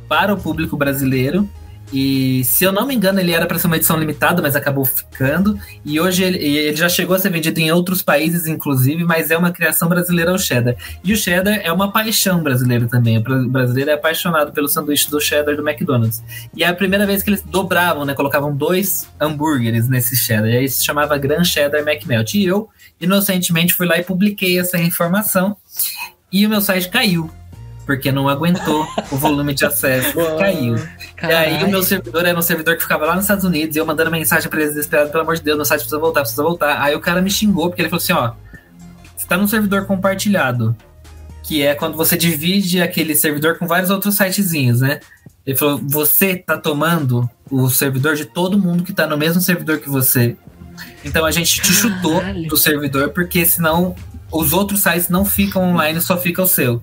para 0.08 0.32
o 0.32 0.36
público 0.38 0.76
brasileiro. 0.76 1.48
E 1.92 2.42
se 2.44 2.64
eu 2.64 2.72
não 2.72 2.86
me 2.86 2.94
engano, 2.94 3.20
ele 3.20 3.32
era 3.32 3.46
para 3.46 3.58
ser 3.58 3.66
uma 3.66 3.76
edição 3.76 3.98
limitada, 3.98 4.42
mas 4.42 4.56
acabou 4.56 4.84
ficando. 4.84 5.58
E 5.84 6.00
hoje 6.00 6.24
ele, 6.24 6.38
ele, 6.38 6.76
já 6.76 6.88
chegou 6.88 7.14
a 7.14 7.18
ser 7.18 7.30
vendido 7.30 7.60
em 7.60 7.70
outros 7.70 8.02
países, 8.02 8.46
inclusive, 8.46 9.04
mas 9.04 9.30
é 9.30 9.36
uma 9.36 9.50
criação 9.50 9.88
brasileira 9.88 10.32
o 10.32 10.38
cheddar. 10.38 10.74
E 11.02 11.12
o 11.12 11.16
cheddar 11.16 11.60
é 11.62 11.70
uma 11.70 11.92
paixão 11.92 12.42
brasileira 12.42 12.88
também. 12.88 13.18
O 13.18 13.48
brasileiro 13.48 13.90
é 13.90 13.94
apaixonado 13.94 14.52
pelo 14.52 14.68
sanduíche 14.68 15.10
do 15.10 15.20
cheddar 15.20 15.56
do 15.56 15.68
McDonald's. 15.68 16.22
E 16.54 16.64
é 16.64 16.68
a 16.68 16.74
primeira 16.74 17.06
vez 17.06 17.22
que 17.22 17.30
eles 17.30 17.42
dobravam, 17.42 18.04
né? 18.04 18.14
Colocavam 18.14 18.54
dois 18.54 19.08
hambúrgueres 19.20 19.88
nesse 19.88 20.16
cheddar. 20.16 20.48
E 20.48 20.56
aí 20.56 20.68
se 20.68 20.84
chamava 20.84 21.16
Grand 21.18 21.44
Cheddar 21.44 21.80
McMelt. 21.86 22.34
E 22.34 22.44
eu 22.44 22.68
inocentemente 23.00 23.74
fui 23.74 23.86
lá 23.86 23.98
e 23.98 24.04
publiquei 24.04 24.58
essa 24.58 24.78
informação 24.78 25.56
e 26.34 26.44
o 26.44 26.48
meu 26.48 26.60
site 26.60 26.88
caiu. 26.88 27.30
Porque 27.84 28.10
não 28.10 28.28
aguentou 28.28 28.86
o 29.10 29.16
volume 29.16 29.52
de 29.52 29.64
acesso, 29.64 30.14
caiu. 30.38 30.76
Carai. 31.16 31.52
E 31.52 31.56
aí 31.56 31.64
o 31.64 31.68
meu 31.68 31.82
servidor 31.82 32.24
era 32.24 32.38
um 32.38 32.42
servidor 32.42 32.76
que 32.76 32.82
ficava 32.82 33.04
lá 33.04 33.14
nos 33.14 33.24
Estados 33.24 33.44
Unidos, 33.44 33.76
e 33.76 33.78
eu 33.78 33.84
mandando 33.84 34.10
mensagem 34.10 34.48
pra 34.48 34.60
eles 34.60 34.74
desesperado, 34.74 35.10
pelo 35.10 35.22
amor 35.22 35.36
de 35.36 35.42
Deus, 35.42 35.56
meu 35.56 35.64
site 35.64 35.80
precisa 35.80 35.98
voltar, 35.98 36.20
precisa 36.20 36.42
voltar. 36.42 36.80
Aí 36.80 36.94
o 36.94 37.00
cara 37.00 37.20
me 37.20 37.30
xingou, 37.30 37.68
porque 37.68 37.82
ele 37.82 37.90
falou 37.90 38.02
assim, 38.02 38.12
ó, 38.14 38.32
você 39.16 39.26
tá 39.26 39.36
num 39.36 39.46
servidor 39.46 39.86
compartilhado, 39.86 40.74
que 41.42 41.62
é 41.62 41.74
quando 41.74 41.96
você 41.96 42.16
divide 42.16 42.80
aquele 42.80 43.14
servidor 43.14 43.58
com 43.58 43.66
vários 43.66 43.90
outros 43.90 44.14
sitezinhos, 44.14 44.80
né? 44.80 45.00
Ele 45.46 45.56
falou, 45.56 45.78
você 45.82 46.36
tá 46.36 46.56
tomando 46.56 47.28
o 47.50 47.68
servidor 47.68 48.16
de 48.16 48.24
todo 48.24 48.58
mundo 48.58 48.82
que 48.82 48.94
tá 48.94 49.06
no 49.06 49.18
mesmo 49.18 49.42
servidor 49.42 49.78
que 49.78 49.90
você. 49.90 50.36
Então 51.04 51.24
a 51.24 51.30
gente 51.30 51.60
te 51.60 51.72
chutou 51.72 52.22
do 52.48 52.56
servidor, 52.56 53.10
porque 53.10 53.44
senão 53.44 53.94
os 54.32 54.52
outros 54.52 54.80
sites 54.80 55.08
não 55.08 55.24
ficam 55.24 55.62
online, 55.62 56.00
só 56.00 56.16
fica 56.16 56.42
o 56.42 56.46
seu. 56.48 56.82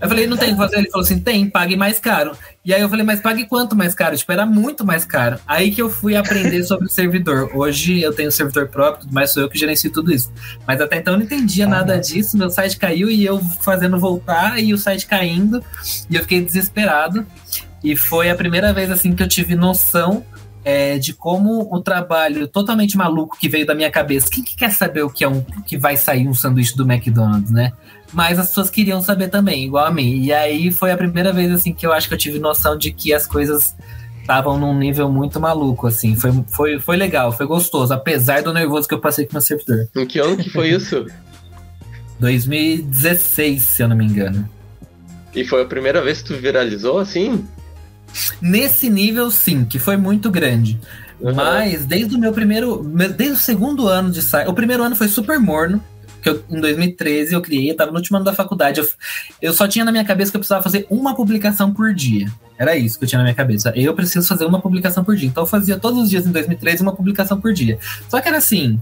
Eu 0.00 0.08
falei, 0.08 0.26
não 0.26 0.36
tem 0.36 0.48
o 0.48 0.52
que 0.52 0.58
fazer? 0.58 0.78
Ele 0.78 0.90
falou 0.90 1.04
assim, 1.04 1.20
tem, 1.20 1.48
pague 1.48 1.76
mais 1.76 1.98
caro. 1.98 2.32
E 2.64 2.72
aí 2.72 2.80
eu 2.80 2.88
falei, 2.88 3.04
mas 3.04 3.20
pague 3.20 3.46
quanto 3.46 3.74
mais 3.74 3.94
caro? 3.94 4.16
Tipo, 4.16 4.32
era 4.32 4.46
muito 4.46 4.84
mais 4.84 5.04
caro. 5.04 5.38
Aí 5.46 5.70
que 5.70 5.82
eu 5.82 5.90
fui 5.90 6.14
aprender 6.16 6.62
sobre 6.64 6.86
o 6.86 6.88
servidor. 6.88 7.50
Hoje 7.54 8.00
eu 8.00 8.12
tenho 8.12 8.30
servidor 8.30 8.68
próprio, 8.68 9.08
mas 9.10 9.32
sou 9.32 9.42
eu 9.42 9.48
que 9.48 9.58
gerencio 9.58 9.90
tudo 9.90 10.12
isso. 10.12 10.32
Mas 10.66 10.80
até 10.80 10.96
então 10.96 11.14
eu 11.14 11.18
não 11.18 11.24
entendia 11.24 11.66
ah, 11.66 11.70
nada 11.70 11.96
disso, 11.98 12.36
meu 12.36 12.50
site 12.50 12.76
caiu 12.76 13.10
e 13.10 13.24
eu 13.24 13.40
fazendo 13.60 13.98
voltar 13.98 14.62
e 14.62 14.72
o 14.72 14.78
site 14.78 15.06
caindo. 15.06 15.62
E 16.08 16.16
eu 16.16 16.22
fiquei 16.22 16.40
desesperado. 16.40 17.26
E 17.82 17.96
foi 17.96 18.30
a 18.30 18.34
primeira 18.34 18.72
vez 18.72 18.90
assim 18.90 19.12
que 19.14 19.22
eu 19.22 19.28
tive 19.28 19.56
noção 19.56 20.24
é, 20.64 20.98
de 20.98 21.12
como 21.12 21.68
o 21.74 21.80
trabalho 21.80 22.46
totalmente 22.46 22.96
maluco 22.96 23.36
que 23.38 23.48
veio 23.48 23.66
da 23.66 23.74
minha 23.74 23.90
cabeça. 23.90 24.28
Quem 24.30 24.44
que 24.44 24.56
quer 24.56 24.70
saber 24.70 25.02
o 25.02 25.10
que 25.10 25.24
é 25.24 25.28
um 25.28 25.42
que 25.66 25.76
vai 25.76 25.96
sair 25.96 26.28
um 26.28 26.34
sanduíche 26.34 26.76
do 26.76 26.90
McDonald's, 26.90 27.50
né? 27.50 27.72
Mas 28.12 28.38
as 28.38 28.48
pessoas 28.48 28.68
queriam 28.68 29.00
saber 29.00 29.28
também, 29.28 29.64
igual 29.64 29.86
a 29.86 29.90
mim. 29.90 30.22
E 30.22 30.32
aí 30.32 30.70
foi 30.70 30.92
a 30.92 30.96
primeira 30.96 31.32
vez 31.32 31.50
assim 31.50 31.72
que 31.72 31.86
eu 31.86 31.92
acho 31.92 32.08
que 32.08 32.14
eu 32.14 32.18
tive 32.18 32.38
noção 32.38 32.76
de 32.76 32.92
que 32.92 33.12
as 33.14 33.26
coisas 33.26 33.74
estavam 34.20 34.58
num 34.58 34.76
nível 34.76 35.10
muito 35.10 35.40
maluco, 35.40 35.86
assim. 35.86 36.14
Foi, 36.14 36.30
foi, 36.48 36.80
foi 36.80 36.96
legal, 36.96 37.32
foi 37.32 37.46
gostoso, 37.46 37.92
apesar 37.92 38.42
do 38.42 38.52
nervoso 38.52 38.86
que 38.86 38.94
eu 38.94 39.00
passei 39.00 39.26
com 39.26 39.32
meu 39.32 39.42
servidor. 39.42 39.88
Em 39.96 40.06
que 40.06 40.18
ano 40.18 40.36
que 40.36 40.50
foi 40.50 40.70
isso? 40.74 41.06
2016, 42.20 43.62
se 43.62 43.82
eu 43.82 43.88
não 43.88 43.96
me 43.96 44.04
engano. 44.04 44.48
E 45.34 45.44
foi 45.44 45.62
a 45.62 45.66
primeira 45.66 46.02
vez 46.02 46.20
que 46.20 46.28
tu 46.28 46.36
viralizou 46.36 46.98
assim? 46.98 47.44
Nesse 48.40 48.90
nível, 48.90 49.30
sim, 49.30 49.64
que 49.64 49.78
foi 49.78 49.96
muito 49.96 50.30
grande. 50.30 50.78
Uhum. 51.18 51.34
Mas 51.34 51.84
desde 51.86 52.14
o 52.14 52.18
meu 52.18 52.32
primeiro. 52.32 52.82
Desde 53.16 53.34
o 53.34 53.36
segundo 53.36 53.88
ano 53.88 54.10
de 54.10 54.20
site. 54.20 54.48
O 54.48 54.52
primeiro 54.52 54.82
ano 54.82 54.96
foi 54.96 55.08
super 55.08 55.38
morno. 55.38 55.82
Que 56.22 56.28
eu, 56.28 56.44
em 56.48 56.60
2013 56.60 57.34
eu 57.34 57.42
criei, 57.42 57.70
eu 57.70 57.76
tava 57.76 57.90
no 57.90 57.98
último 57.98 58.16
ano 58.16 58.24
da 58.24 58.32
faculdade. 58.32 58.80
Eu, 58.80 58.88
eu 59.40 59.52
só 59.52 59.66
tinha 59.66 59.84
na 59.84 59.90
minha 59.90 60.04
cabeça 60.04 60.30
que 60.30 60.36
eu 60.36 60.40
precisava 60.40 60.62
fazer 60.62 60.86
uma 60.88 61.14
publicação 61.14 61.74
por 61.74 61.92
dia. 61.92 62.30
Era 62.58 62.76
isso 62.76 62.98
que 62.98 63.04
eu 63.04 63.08
tinha 63.08 63.18
na 63.18 63.24
minha 63.24 63.34
cabeça. 63.34 63.72
Eu 63.74 63.92
preciso 63.94 64.26
fazer 64.26 64.44
uma 64.44 64.60
publicação 64.60 65.02
por 65.04 65.16
dia. 65.16 65.28
Então 65.28 65.42
eu 65.42 65.48
fazia 65.48 65.78
todos 65.78 66.00
os 66.00 66.10
dias 66.10 66.26
em 66.26 66.30
2013 66.30 66.82
uma 66.82 66.94
publicação 66.94 67.40
por 67.40 67.52
dia. 67.52 67.78
Só 68.08 68.20
que 68.20 68.28
era 68.28 68.38
assim: 68.38 68.80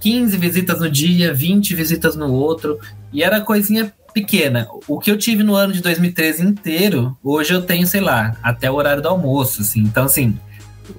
15 0.00 0.36
visitas 0.38 0.80
no 0.80 0.90
dia, 0.90 1.34
20 1.34 1.74
visitas 1.74 2.16
no 2.16 2.32
outro. 2.32 2.78
E 3.12 3.22
era 3.22 3.40
coisinha 3.40 3.92
pequena. 4.12 4.68
O 4.88 4.98
que 4.98 5.10
eu 5.10 5.18
tive 5.18 5.42
no 5.42 5.54
ano 5.54 5.72
de 5.72 5.80
2013 5.82 6.42
inteiro, 6.42 7.16
hoje 7.22 7.52
eu 7.52 7.62
tenho, 7.62 7.86
sei 7.86 8.00
lá, 8.00 8.36
até 8.42 8.70
o 8.70 8.74
horário 8.74 9.02
do 9.02 9.08
almoço, 9.08 9.62
assim. 9.62 9.80
Então, 9.80 10.04
assim, 10.04 10.38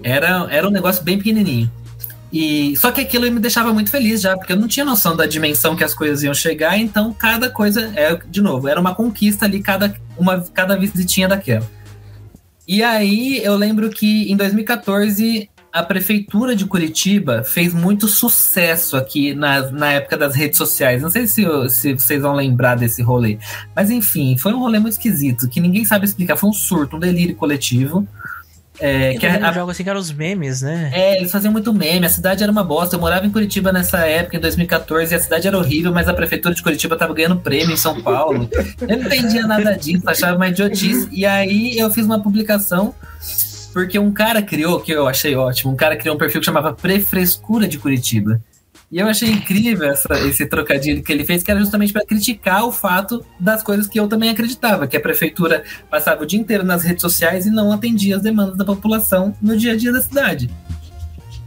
era, 0.04 0.48
era 0.50 0.68
um 0.68 0.72
negócio 0.72 1.04
bem 1.04 1.18
pequenininho. 1.18 1.72
E 2.32 2.76
só 2.78 2.92
que 2.92 3.02
aquilo 3.02 3.30
me 3.30 3.40
deixava 3.40 3.74
muito 3.74 3.92
feliz 3.92 4.22
já, 4.22 4.38
porque 4.38 4.54
eu 4.54 4.58
não 4.58 4.68
tinha 4.68 4.86
noção 4.86 5.16
da 5.16 5.26
dimensão 5.26 5.76
que 5.76 5.84
as 5.84 5.94
coisas 5.94 6.24
iam 6.24 6.34
chegar, 6.34 6.78
então 6.78 7.14
cada 7.14 7.50
coisa 7.50 7.92
é, 7.96 8.18
de 8.30 8.42
novo, 8.42 8.68
era 8.68 8.80
uma 8.80 8.96
conquista 8.96 9.46
ali 9.46 9.62
cada 9.62 9.94
uma 10.18 10.40
cada 10.54 10.78
visitinha 10.78 11.28
daquela. 11.28 11.70
E 12.68 12.82
aí 12.82 13.44
eu 13.44 13.58
lembro 13.58 13.90
que 13.90 14.32
em 14.32 14.38
2014 14.38 15.50
a 15.74 15.84
prefeitura 15.84 16.56
de 16.56 16.66
Curitiba 16.66 17.44
fez 17.44 17.74
muito 17.74 18.08
sucesso 18.08 18.98
aqui 18.98 19.34
na, 19.34 19.72
na 19.72 19.94
época 19.94 20.18
das 20.18 20.36
redes 20.36 20.58
sociais. 20.58 21.02
Não 21.02 21.10
sei 21.10 21.28
se, 21.28 21.46
se 21.70 21.94
vocês 21.94 22.22
vão 22.22 22.34
lembrar 22.34 22.76
desse 22.76 23.02
rolê. 23.02 23.38
Mas 23.76 23.90
enfim, 23.90 24.38
foi 24.38 24.54
um 24.54 24.60
rolê 24.60 24.80
muito 24.80 24.94
esquisito, 24.94 25.48
que 25.48 25.62
ninguém 25.62 25.86
sabe 25.86 26.06
explicar. 26.06 26.36
Foi 26.36 26.50
um 26.50 26.54
surto, 26.54 26.98
um 26.98 27.00
delírio 27.00 27.36
coletivo. 27.36 28.06
É, 28.82 29.14
que 29.14 29.26
a, 29.28 29.52
jogo 29.54 29.70
assim 29.70 29.84
que 29.84 29.90
eram 29.90 30.00
os 30.00 30.12
memes, 30.12 30.64
né? 30.64 30.92
É, 30.94 31.18
eles 31.18 31.32
faziam 31.32 31.52
muito 31.52 31.72
meme, 31.72 32.06
a 32.06 32.10
cidade 32.10 32.42
era 32.42 32.52
uma 32.52 32.64
bosta. 32.64 32.96
Eu 32.96 33.00
morava 33.00 33.26
em 33.26 33.30
Curitiba 33.30 33.72
nessa 33.72 34.00
época, 34.00 34.38
em 34.38 34.40
2014, 34.40 35.14
e 35.14 35.16
a 35.16 35.20
cidade 35.20 35.48
era 35.48 35.58
horrível, 35.58 35.94
mas 35.94 36.08
a 36.08 36.14
prefeitura 36.14 36.56
de 36.56 36.64
Curitiba 36.64 36.98
tava 36.98 37.14
ganhando 37.14 37.38
prêmio 37.38 37.74
em 37.74 37.78
São 37.78 38.02
Paulo. 38.02 38.50
eu 38.82 38.98
não 38.98 39.06
entendia 39.06 39.46
nada 39.46 39.74
disso, 39.78 40.10
achava 40.10 40.36
uma 40.36 40.48
idiotice. 40.48 41.08
E 41.12 41.26
aí 41.26 41.78
eu 41.78 41.92
fiz 41.92 42.06
uma 42.06 42.22
publicação 42.22 42.96
porque 43.72 43.98
um 43.98 44.12
cara 44.12 44.42
criou, 44.42 44.80
que 44.80 44.92
eu 44.92 45.08
achei 45.08 45.36
ótimo, 45.36 45.72
um 45.72 45.76
cara 45.76 45.96
criou 45.96 46.16
um 46.16 46.20
perfil 46.20 46.42
que 46.42 46.46
chamava 46.46 46.74
Prefrescura 46.74 47.68
de 47.68 47.78
Curitiba. 47.78 48.42
E 48.92 49.00
eu 49.00 49.08
achei 49.08 49.30
incrível 49.30 49.90
essa, 49.90 50.14
esse 50.28 50.46
trocadilho 50.46 51.02
que 51.02 51.12
ele 51.12 51.24
fez, 51.24 51.42
que 51.42 51.50
era 51.50 51.60
justamente 51.60 51.94
para 51.94 52.06
criticar 52.06 52.66
o 52.66 52.74
fato 52.74 53.24
das 53.40 53.64
coisas 53.64 53.88
que 53.88 53.98
eu 53.98 54.08
também 54.08 54.30
acreditava, 54.30 54.86
que 54.86 54.98
a 54.98 55.00
prefeitura 55.00 55.64
passava 55.90 56.24
o 56.24 56.26
dia 56.26 56.40
inteiro 56.40 56.66
nas 56.66 56.84
redes 56.84 57.02
sociais 57.02 57.46
e 57.46 57.50
não 57.50 57.72
atendia 57.72 58.18
as 58.18 58.22
demandas 58.22 58.58
da 58.58 58.66
população 58.66 59.34
no 59.42 59.56
dia 59.56 59.74
a 59.74 59.78
dia 59.78 59.94
da 59.94 60.02
cidade. 60.02 60.50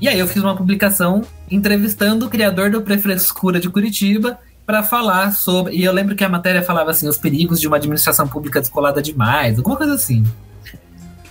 E 0.00 0.08
aí 0.08 0.18
eu 0.18 0.26
fiz 0.26 0.42
uma 0.42 0.56
publicação 0.56 1.22
entrevistando 1.50 2.26
o 2.26 2.30
criador 2.30 2.70
do 2.70 2.80
Prefrescura 2.80 3.60
de 3.60 3.68
Curitiba 3.68 4.38
para 4.66 4.82
falar 4.82 5.32
sobre. 5.32 5.76
E 5.76 5.84
eu 5.84 5.92
lembro 5.92 6.16
que 6.16 6.24
a 6.24 6.28
matéria 6.28 6.62
falava 6.62 6.90
assim: 6.90 7.08
os 7.08 7.18
perigos 7.18 7.60
de 7.60 7.68
uma 7.68 7.76
administração 7.76 8.26
pública 8.26 8.60
descolada 8.60 9.02
demais, 9.02 9.58
alguma 9.58 9.76
coisa 9.76 9.94
assim. 9.94 10.24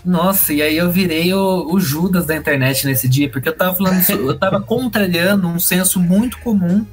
Nossa, 0.05 0.51
e 0.53 0.61
aí 0.61 0.77
eu 0.77 0.91
virei 0.91 1.33
o, 1.33 1.65
o, 1.71 1.79
Judas 1.79 2.25
da 2.25 2.35
internet 2.35 2.85
nesse 2.85 3.07
dia, 3.07 3.29
porque 3.29 3.47
eu 3.47 3.55
tava 3.55 3.73
falando, 3.73 4.03
eu 4.09 4.37
tava 4.37 4.61
contrariando 4.61 5.47
um 5.47 5.57
senso 5.59 5.99
muito 5.99 6.37
comum 6.39 6.85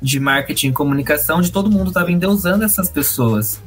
de 0.00 0.20
marketing 0.20 0.68
e 0.68 0.72
comunicação, 0.72 1.40
de 1.40 1.50
todo 1.50 1.70
mundo 1.70 1.90
tava 1.90 2.12
endeusando 2.12 2.64
essas 2.64 2.88
pessoas. 2.88 3.60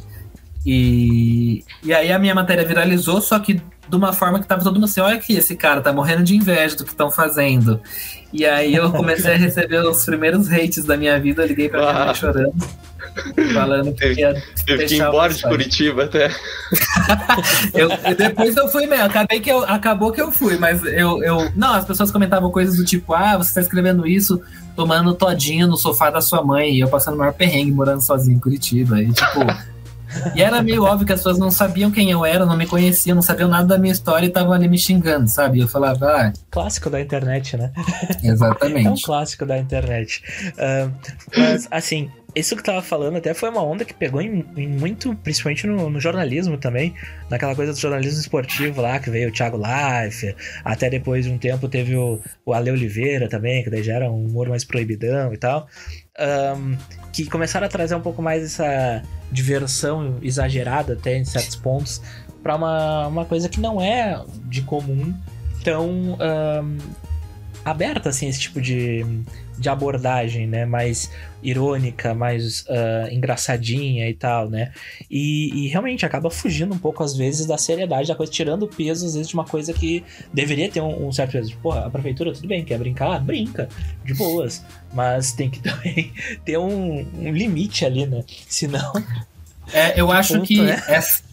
E, 0.66 1.64
e 1.84 1.94
aí 1.94 2.12
a 2.12 2.18
minha 2.18 2.34
matéria 2.34 2.66
viralizou, 2.66 3.22
só 3.22 3.38
que 3.38 3.62
de 3.88 3.96
uma 3.96 4.14
forma 4.14 4.40
que 4.40 4.48
tava 4.48 4.64
todo 4.64 4.76
mundo 4.76 4.86
assim, 4.86 5.02
olha 5.02 5.16
aqui, 5.16 5.34
esse 5.34 5.56
cara 5.56 5.82
tá 5.82 5.94
morrendo 5.94 6.24
de 6.24 6.36
inveja 6.36 6.76
do 6.76 6.84
que 6.84 6.92
estão 6.92 7.12
fazendo. 7.12 7.80
E 8.36 8.46
aí 8.46 8.76
eu 8.76 8.92
comecei 8.92 9.34
a 9.34 9.38
receber 9.38 9.80
os 9.80 10.04
primeiros 10.04 10.52
hates 10.52 10.84
da 10.84 10.98
minha 10.98 11.18
vida, 11.18 11.42
eu 11.42 11.48
liguei 11.48 11.70
pra 11.70 11.80
minha 11.80 12.06
mãe 12.06 12.16
chorando. 12.16 12.54
Falando 13.54 13.94
que 13.94 14.12
ia 14.12 14.44
Teve 14.66 14.86
que 14.88 14.96
ir 14.96 15.02
embora 15.02 15.34
de 15.34 15.42
Curitiba 15.42 16.04
até. 16.04 16.30
eu, 17.74 17.88
depois 18.18 18.58
eu 18.58 18.68
fui 18.68 18.86
mesmo, 18.88 19.06
acabei 19.06 19.40
que 19.40 19.50
eu, 19.50 19.64
acabou 19.64 20.12
que 20.12 20.22
eu 20.22 20.34
fui, 20.34 20.58
mas 20.58 20.84
eu, 20.84 21.24
eu. 21.24 21.50
Não, 21.56 21.74
as 21.76 21.86
pessoas 21.86 22.12
comentavam 22.12 22.52
coisas 22.52 22.76
do 22.76 22.84
tipo, 22.84 23.14
ah, 23.14 23.38
você 23.38 23.54
tá 23.54 23.62
escrevendo 23.62 24.06
isso 24.06 24.42
tomando 24.76 25.14
todinho 25.14 25.66
no 25.66 25.78
sofá 25.78 26.10
da 26.10 26.20
sua 26.20 26.44
mãe, 26.44 26.76
e 26.76 26.82
eu 26.82 26.90
passando 26.90 27.14
o 27.14 27.18
maior 27.18 27.34
perrengue 27.34 27.72
morando 27.72 28.02
sozinho 28.02 28.36
em 28.36 28.40
Curitiba. 28.40 29.02
E 29.02 29.14
tipo. 29.14 29.75
E 30.36 30.42
era 30.42 30.62
meio 30.62 30.84
óbvio 30.84 31.06
que 31.06 31.14
as 31.14 31.20
pessoas 31.20 31.38
não 31.38 31.52
sabiam 31.52 31.92
quem 31.92 32.12
eu 32.12 32.26
era, 32.26 32.46
não 32.46 32.58
me 32.58 32.66
conheciam, 32.66 33.16
não 33.16 33.22
sabiam 33.22 33.50
nada 33.50 33.68
da 33.68 33.78
minha 33.78 33.92
história 33.92 34.26
e 34.26 34.30
estavam 34.30 34.54
ali 34.54 34.68
me 34.68 34.78
xingando, 34.78 35.28
sabe? 35.28 35.60
Eu 35.60 35.68
falava, 35.68 36.06
ah. 36.08 36.34
Clássico 36.50 36.90
da 36.90 37.02
internet, 37.02 37.58
né? 37.58 37.72
Exatamente. 38.24 38.88
É 38.88 38.92
um 38.92 38.96
clássico 38.96 39.46
da 39.46 39.58
internet. 39.58 40.24
Uh, 40.54 40.92
mas, 41.36 41.68
assim, 41.72 42.10
isso 42.36 42.56
que 42.56 42.62
tava 42.62 42.82
falando 42.82 43.16
até 43.16 43.34
foi 43.34 43.50
uma 43.50 43.64
onda 43.64 43.86
que 43.86 43.94
pegou 43.94 44.22
em, 44.22 44.46
em 44.58 44.68
muito, 44.68 45.16
principalmente 45.16 45.66
no, 45.66 45.90
no, 45.90 46.00
jornalismo 46.02 46.58
também, 46.58 46.94
naquela 47.30 47.56
coisa 47.56 47.72
do 47.72 47.80
jornalismo 47.80 48.20
esportivo 48.20 48.82
lá, 48.82 49.00
que 49.00 49.10
veio 49.10 49.30
o 49.30 49.32
Thiago 49.32 49.58
Leifert, 49.58 50.36
até 50.64 50.90
depois 50.90 51.26
de 51.26 51.32
um 51.32 51.38
tempo 51.38 51.70
teve 51.70 51.96
o, 51.96 52.20
o 52.46 52.54
Ale 52.54 52.72
Oliveira 52.72 53.30
também, 53.30 53.64
que 53.64 53.70
daí 53.70 53.82
já 53.82 53.94
era 53.94 54.12
um 54.12 54.26
humor 54.26 54.50
mais 54.50 54.66
proibidão 54.66 55.34
e 55.34 55.38
tal, 55.38 55.68
um, 56.58 56.78
que 57.14 57.26
começaram 57.26 57.68
a 57.68 57.70
trazer 57.70 57.96
um 57.96 58.02
pouco 58.02 58.22
mais 58.22 58.44
essa 58.44 59.02
diversão 59.32 60.18
exagerada 60.22 60.94
até 60.94 61.18
em 61.18 61.24
certos 61.24 61.56
pontos, 61.56 62.02
para 62.44 62.56
uma, 62.56 63.08
uma 63.08 63.26
coisa 63.26 63.48
que 63.48 63.62
não 63.62 63.82
é 63.82 64.22
de 64.44 64.62
comum 64.62 65.14
tão 65.64 65.90
um, 65.90 66.78
aberta 67.64 68.10
assim 68.10 68.28
esse 68.28 68.40
tipo 68.40 68.62
de, 68.62 69.04
de 69.58 69.70
abordagem, 69.70 70.48
né? 70.48 70.66
Mais 70.66 71.12
irônica, 71.42 72.14
mais 72.14 72.62
uh, 72.62 73.12
engraçadinha 73.12 74.10
e 74.10 74.14
tal, 74.14 74.50
né? 74.50 74.72
E, 75.10 75.66
e, 75.66 75.68
realmente 75.68 76.06
acaba 76.06 76.30
fugindo 76.30 76.74
um 76.74 76.78
pouco 76.78 77.04
às 77.04 77.16
vezes 77.16 77.46
da 77.46 77.58
seriedade 77.58 78.08
da 78.08 78.16
coisa, 78.16 78.32
tirando 78.32 78.64
o 78.64 78.68
peso 78.68 79.06
às 79.06 79.14
vezes 79.14 79.30
de 79.30 79.34
uma 79.36 79.46
coisa 79.46 79.72
que 79.74 80.04
deveria 80.34 80.70
ter 80.70 80.82
um, 80.82 81.08
um 81.08 81.12
certo 81.12 81.34
peso. 81.34 81.56
Pô, 81.62 81.72
a 81.72 81.90
prefeitura 81.90 82.34
tudo 82.34 82.48
bem, 82.48 82.66
quer 82.66 82.80
brincar? 82.80 83.20
Brinca, 83.20 83.70
de 84.04 84.14
boas. 84.14 84.64
Mas 84.94 85.34
tem 85.34 85.50
que 85.50 85.60
também 85.64 86.12
ter 86.44 86.58
um, 86.58 87.06
um 87.16 87.32
limite 87.32 87.86
ali, 87.86 88.06
né? 88.06 88.24
Senão. 88.48 88.92
É, 89.74 90.00
eu 90.00 90.12
acho 90.12 90.36
ponto, 90.36 90.48
que 90.48 90.62
né? 90.62 90.82
essa, 90.88 91.24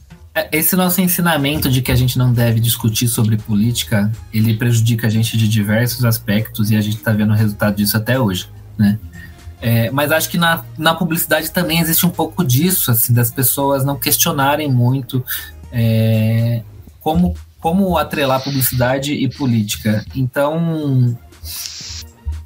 esse 0.50 0.74
nosso 0.74 1.00
ensinamento 1.00 1.70
de 1.70 1.82
que 1.82 1.92
a 1.92 1.96
gente 1.96 2.16
não 2.16 2.32
deve 2.32 2.58
discutir 2.58 3.06
sobre 3.06 3.36
política, 3.36 4.10
ele 4.32 4.54
prejudica 4.54 5.06
a 5.06 5.10
gente 5.10 5.36
de 5.36 5.46
diversos 5.46 6.04
aspectos 6.04 6.70
e 6.70 6.76
a 6.76 6.80
gente 6.80 6.96
está 6.96 7.12
vendo 7.12 7.32
o 7.32 7.36
resultado 7.36 7.76
disso 7.76 7.96
até 7.96 8.18
hoje, 8.18 8.48
né? 8.78 8.98
É, 9.60 9.90
mas 9.90 10.10
acho 10.10 10.28
que 10.28 10.38
na, 10.38 10.64
na 10.76 10.92
publicidade 10.92 11.50
também 11.50 11.78
existe 11.78 12.04
um 12.04 12.10
pouco 12.10 12.42
disso, 12.44 12.90
assim, 12.90 13.12
das 13.12 13.30
pessoas 13.30 13.84
não 13.84 13.96
questionarem 13.96 14.70
muito 14.70 15.24
é, 15.70 16.62
como, 17.00 17.36
como 17.60 17.96
atrelar 17.96 18.42
publicidade 18.42 19.12
e 19.12 19.28
política. 19.28 20.04
Então, 20.16 21.16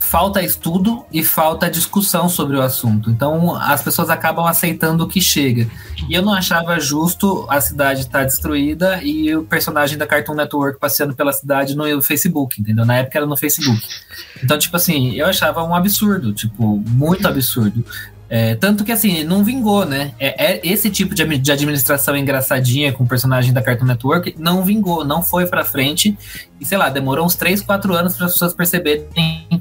falta 0.07 0.41
estudo 0.41 1.05
e 1.13 1.25
falta 1.25 1.69
discussão 1.69 2.29
sobre 2.29 2.57
o 2.57 2.63
assunto. 2.63 3.11
Então 3.11 3.57
as 3.57 3.83
pessoas 3.83 4.09
acabam 4.09 4.47
aceitando 4.47 5.03
o 5.03 5.09
que 5.09 5.21
chega. 5.21 5.69
E 6.09 6.15
eu 6.15 6.23
não 6.23 6.33
achava 6.33 6.79
justo 6.79 7.45
a 7.49 7.61
cidade 7.61 8.03
estar 8.03 8.21
tá 8.21 8.25
destruída 8.25 9.03
e 9.03 9.35
o 9.35 9.43
personagem 9.43 9.99
da 9.99 10.07
Cartoon 10.07 10.35
Network 10.35 10.79
passeando 10.79 11.13
pela 11.13 11.33
cidade 11.33 11.75
no 11.75 12.01
Facebook, 12.01 12.61
entendeu? 12.61 12.87
Na 12.87 12.99
época 12.99 13.19
era 13.19 13.27
no 13.27 13.37
Facebook. 13.37 13.83
Então, 14.43 14.57
tipo 14.57 14.77
assim, 14.77 15.13
eu 15.15 15.27
achava 15.27 15.65
um 15.65 15.75
absurdo, 15.75 16.33
tipo, 16.33 16.77
muito 16.87 17.27
absurdo. 17.27 17.85
É, 18.29 18.57
tanto 18.57 18.85
que 18.85 18.91
assim, 18.91 19.23
não 19.23 19.45
vingou, 19.45 19.85
né? 19.85 20.13
É, 20.19 20.55
é, 20.55 20.61
esse 20.65 20.91
tipo 20.91 21.15
de, 21.15 21.25
de 21.39 21.53
administração 21.53 22.17
engraçadinha 22.17 22.93
com 22.93 23.05
o 23.05 23.07
personagem 23.07 23.53
da 23.53 23.63
Cartoon 23.63 23.87
Network 23.87 24.35
não 24.39 24.65
vingou, 24.65 25.05
não 25.05 25.23
foi 25.23 25.47
pra 25.47 25.65
frente. 25.65 26.17
E 26.61 26.67
sei 26.67 26.77
lá, 26.77 26.89
demorou 26.89 27.25
uns 27.25 27.37
3, 27.37 27.63
4 27.63 27.95
anos 27.95 28.17
para 28.17 28.27
as 28.27 28.33
pessoas 28.33 28.53
perceberem 28.53 29.07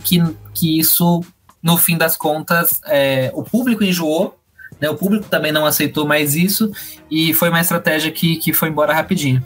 que, 0.03 0.23
que 0.53 0.79
isso, 0.79 1.23
no 1.61 1.77
fim 1.77 1.97
das 1.97 2.17
contas, 2.17 2.81
é, 2.87 3.31
o 3.35 3.43
público 3.43 3.83
enjoou, 3.83 4.35
né? 4.81 4.89
O 4.89 4.95
público 4.95 5.27
também 5.29 5.51
não 5.51 5.65
aceitou 5.65 6.07
mais 6.07 6.35
isso, 6.35 6.71
e 7.09 7.33
foi 7.33 7.49
uma 7.49 7.61
estratégia 7.61 8.11
que, 8.11 8.37
que 8.37 8.51
foi 8.51 8.69
embora 8.69 8.93
rapidinho. 8.93 9.43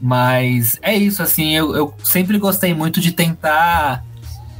Mas 0.00 0.78
é 0.82 0.94
isso, 0.94 1.22
assim, 1.22 1.56
eu, 1.56 1.74
eu 1.74 1.94
sempre 2.04 2.38
gostei 2.38 2.72
muito 2.74 3.00
de 3.00 3.12
tentar 3.12 4.04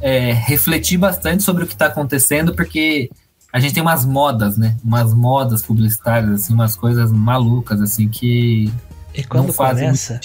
é, 0.01 0.31
refletir 0.33 0.97
bastante 0.97 1.43
sobre 1.43 1.63
o 1.63 1.67
que 1.67 1.73
está 1.73 1.85
acontecendo, 1.85 2.53
porque 2.53 3.09
a 3.51 3.59
gente 3.59 3.73
tem 3.73 3.81
umas 3.81 4.05
modas, 4.05 4.57
né? 4.57 4.77
Umas 4.83 5.13
modas 5.13 5.61
publicitárias, 5.61 6.31
assim, 6.31 6.53
umas 6.53 6.75
coisas 6.75 7.11
malucas, 7.11 7.81
assim, 7.81 8.07
que. 8.07 8.71
E 9.13 9.23
quando 9.23 9.47
não 9.47 9.53
fazem 9.53 9.85
começa. 9.85 10.19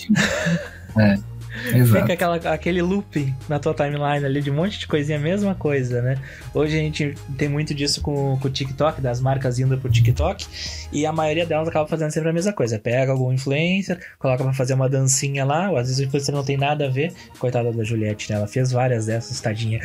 é. 0.98 1.18
Exato. 1.72 2.00
Fica 2.00 2.12
aquela, 2.14 2.36
aquele 2.36 2.82
looping 2.82 3.34
na 3.48 3.58
tua 3.58 3.72
timeline 3.72 4.24
ali 4.24 4.42
de 4.42 4.50
um 4.50 4.54
monte 4.54 4.78
de 4.78 4.86
coisinha, 4.88 5.18
mesma 5.18 5.54
coisa, 5.54 6.02
né? 6.02 6.18
Hoje 6.52 6.76
a 6.76 6.80
gente 6.80 7.14
tem 7.38 7.48
muito 7.48 7.72
disso 7.72 8.00
com, 8.00 8.36
com 8.38 8.48
o 8.48 8.50
TikTok, 8.50 9.00
das 9.00 9.20
marcas 9.20 9.58
indo 9.58 9.78
pro 9.78 9.90
TikTok, 9.90 10.46
e 10.92 11.06
a 11.06 11.12
maioria 11.12 11.46
delas 11.46 11.68
acaba 11.68 11.86
fazendo 11.86 12.10
sempre 12.10 12.30
a 12.30 12.32
mesma 12.32 12.52
coisa. 12.52 12.78
Pega 12.78 13.12
algum 13.12 13.32
influencer, 13.32 14.00
coloca 14.18 14.42
pra 14.42 14.52
fazer 14.52 14.74
uma 14.74 14.88
dancinha 14.88 15.44
lá, 15.44 15.70
ou 15.70 15.76
às 15.76 15.86
vezes 15.86 16.00
o 16.00 16.08
influencer 16.08 16.34
não 16.34 16.44
tem 16.44 16.56
nada 16.56 16.86
a 16.86 16.90
ver. 16.90 17.12
Coitada 17.38 17.72
da 17.72 17.84
Juliette, 17.84 18.30
né? 18.30 18.36
Ela 18.36 18.48
fez 18.48 18.72
várias 18.72 19.06
dessas, 19.06 19.40
tadinha. 19.40 19.80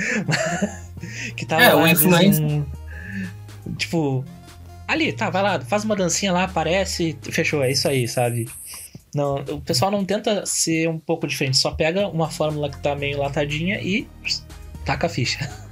que 1.37 1.45
tava 1.45 1.63
é, 1.63 1.73
lá, 1.73 1.83
o 1.83 1.87
influencer. 1.87 2.43
Um 2.43 2.65
Tipo, 3.77 4.25
ali, 4.87 5.13
tá, 5.13 5.29
vai 5.29 5.41
lá, 5.41 5.61
faz 5.61 5.83
uma 5.83 5.95
dancinha 5.95 6.31
lá, 6.31 6.43
aparece, 6.43 7.17
fechou, 7.21 7.63
é 7.63 7.71
isso 7.71 7.87
aí, 7.87 8.07
sabe? 8.07 8.47
Não, 9.13 9.35
o 9.35 9.61
pessoal 9.61 9.89
não 9.89 10.05
tenta 10.05 10.45
ser 10.45 10.87
um 10.87 10.99
pouco 10.99 11.27
diferente, 11.27 11.57
só 11.57 11.71
pega 11.71 12.07
uma 12.07 12.29
fórmula 12.29 12.69
que 12.69 12.79
tá 12.79 12.95
meio 12.95 13.17
latadinha 13.17 13.79
e 13.81 14.07
taca 14.85 15.07
a 15.07 15.09
ficha. 15.09 15.49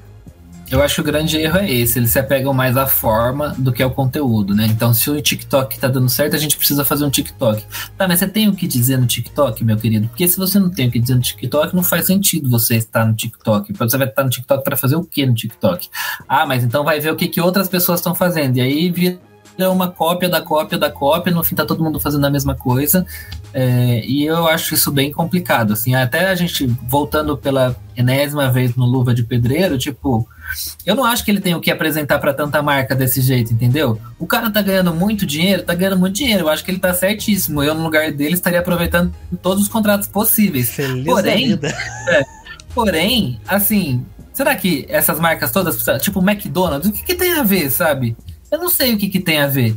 Eu 0.69 0.83
acho 0.83 0.95
que 0.95 1.01
o 1.01 1.03
grande 1.03 1.37
erro 1.37 1.59
é 1.59 1.71
esse, 1.71 1.97
eles 1.97 2.11
se 2.11 2.19
apegam 2.19 2.53
mais 2.53 2.75
à 2.75 2.85
forma 2.85 3.55
do 3.57 3.71
que 3.71 3.81
ao 3.81 3.89
conteúdo, 3.89 4.53
né? 4.53 4.65
Então, 4.65 4.93
se 4.93 5.09
o 5.09 5.21
TikTok 5.21 5.79
tá 5.79 5.87
dando 5.87 6.09
certo, 6.09 6.35
a 6.35 6.39
gente 6.39 6.57
precisa 6.57 6.83
fazer 6.83 7.05
um 7.05 7.09
TikTok. 7.09 7.65
Tá, 7.97 8.05
mas 8.05 8.19
você 8.19 8.27
tem 8.27 8.49
o 8.49 8.53
que 8.53 8.67
dizer 8.67 8.97
no 8.97 9.07
TikTok, 9.07 9.63
meu 9.63 9.77
querido? 9.77 10.09
Porque 10.09 10.27
se 10.27 10.37
você 10.37 10.59
não 10.59 10.69
tem 10.69 10.89
o 10.89 10.91
que 10.91 10.99
dizer 10.99 11.15
no 11.15 11.21
TikTok, 11.21 11.73
não 11.73 11.83
faz 11.83 12.07
sentido 12.07 12.49
você 12.49 12.75
estar 12.75 13.05
no 13.05 13.13
TikTok. 13.13 13.71
Você 13.71 13.97
vai 13.97 14.07
estar 14.09 14.25
no 14.25 14.29
TikTok 14.29 14.61
para 14.61 14.75
fazer 14.75 14.97
o 14.97 15.05
que 15.05 15.25
no 15.25 15.33
TikTok? 15.33 15.89
Ah, 16.27 16.45
mas 16.45 16.65
então 16.65 16.83
vai 16.83 16.99
ver 16.99 17.13
o 17.13 17.15
que, 17.15 17.29
que 17.29 17.39
outras 17.39 17.69
pessoas 17.69 18.01
estão 18.01 18.13
fazendo. 18.13 18.57
E 18.57 18.61
aí 18.61 18.91
vira 18.91 19.19
uma 19.65 19.89
cópia 19.89 20.29
da 20.29 20.41
cópia 20.41 20.77
da 20.77 20.91
cópia, 20.91 21.33
no 21.33 21.43
fim 21.43 21.55
tá 21.55 21.65
todo 21.65 21.83
mundo 21.83 21.99
fazendo 21.99 22.25
a 22.25 22.29
mesma 22.29 22.53
coisa. 22.53 23.05
É, 23.53 24.05
e 24.05 24.25
eu 24.25 24.47
acho 24.47 24.73
isso 24.73 24.91
bem 24.91 25.11
complicado. 25.11 25.73
Assim, 25.73 25.95
até 25.95 26.29
a 26.29 26.35
gente 26.35 26.67
voltando 26.87 27.37
pela 27.37 27.75
enésima 27.95 28.51
vez 28.51 28.75
no 28.75 28.85
Luva 28.85 29.13
de 29.13 29.23
Pedreiro, 29.23 29.77
tipo 29.77 30.27
eu 30.85 30.95
não 30.95 31.03
acho 31.03 31.23
que 31.23 31.31
ele 31.31 31.41
tem 31.41 31.55
o 31.55 31.59
que 31.59 31.69
apresentar 31.69 32.19
para 32.19 32.33
tanta 32.33 32.61
marca 32.61 32.95
desse 32.95 33.21
jeito, 33.21 33.53
entendeu? 33.53 33.99
O 34.17 34.25
cara 34.25 34.49
tá 34.49 34.61
ganhando 34.61 34.93
muito 34.93 35.25
dinheiro, 35.25 35.63
tá 35.63 35.73
ganhando 35.73 35.99
muito 35.99 36.15
dinheiro. 36.15 36.45
Eu 36.45 36.49
acho 36.49 36.63
que 36.63 36.71
ele 36.71 36.79
tá 36.79 36.93
certíssimo. 36.93 37.61
Eu, 37.61 37.73
no 37.73 37.83
lugar 37.83 38.11
dele, 38.11 38.33
estaria 38.33 38.59
aproveitando 38.59 39.13
todos 39.41 39.63
os 39.63 39.69
contratos 39.69 40.07
possíveis. 40.07 40.69
Feliz 40.69 41.05
porém, 41.05 41.59
é, 42.09 42.23
porém, 42.73 43.41
assim, 43.47 44.05
será 44.33 44.55
que 44.55 44.85
essas 44.87 45.19
marcas 45.19 45.51
todas, 45.51 45.83
tipo 46.01 46.21
McDonald's, 46.21 46.89
o 46.89 46.93
que, 46.93 47.03
que 47.03 47.15
tem 47.15 47.33
a 47.33 47.43
ver, 47.43 47.69
sabe? 47.69 48.15
Eu 48.51 48.59
não 48.59 48.69
sei 48.69 48.93
o 48.93 48.97
que, 48.97 49.09
que 49.09 49.19
tem 49.19 49.39
a 49.39 49.47
ver. 49.47 49.75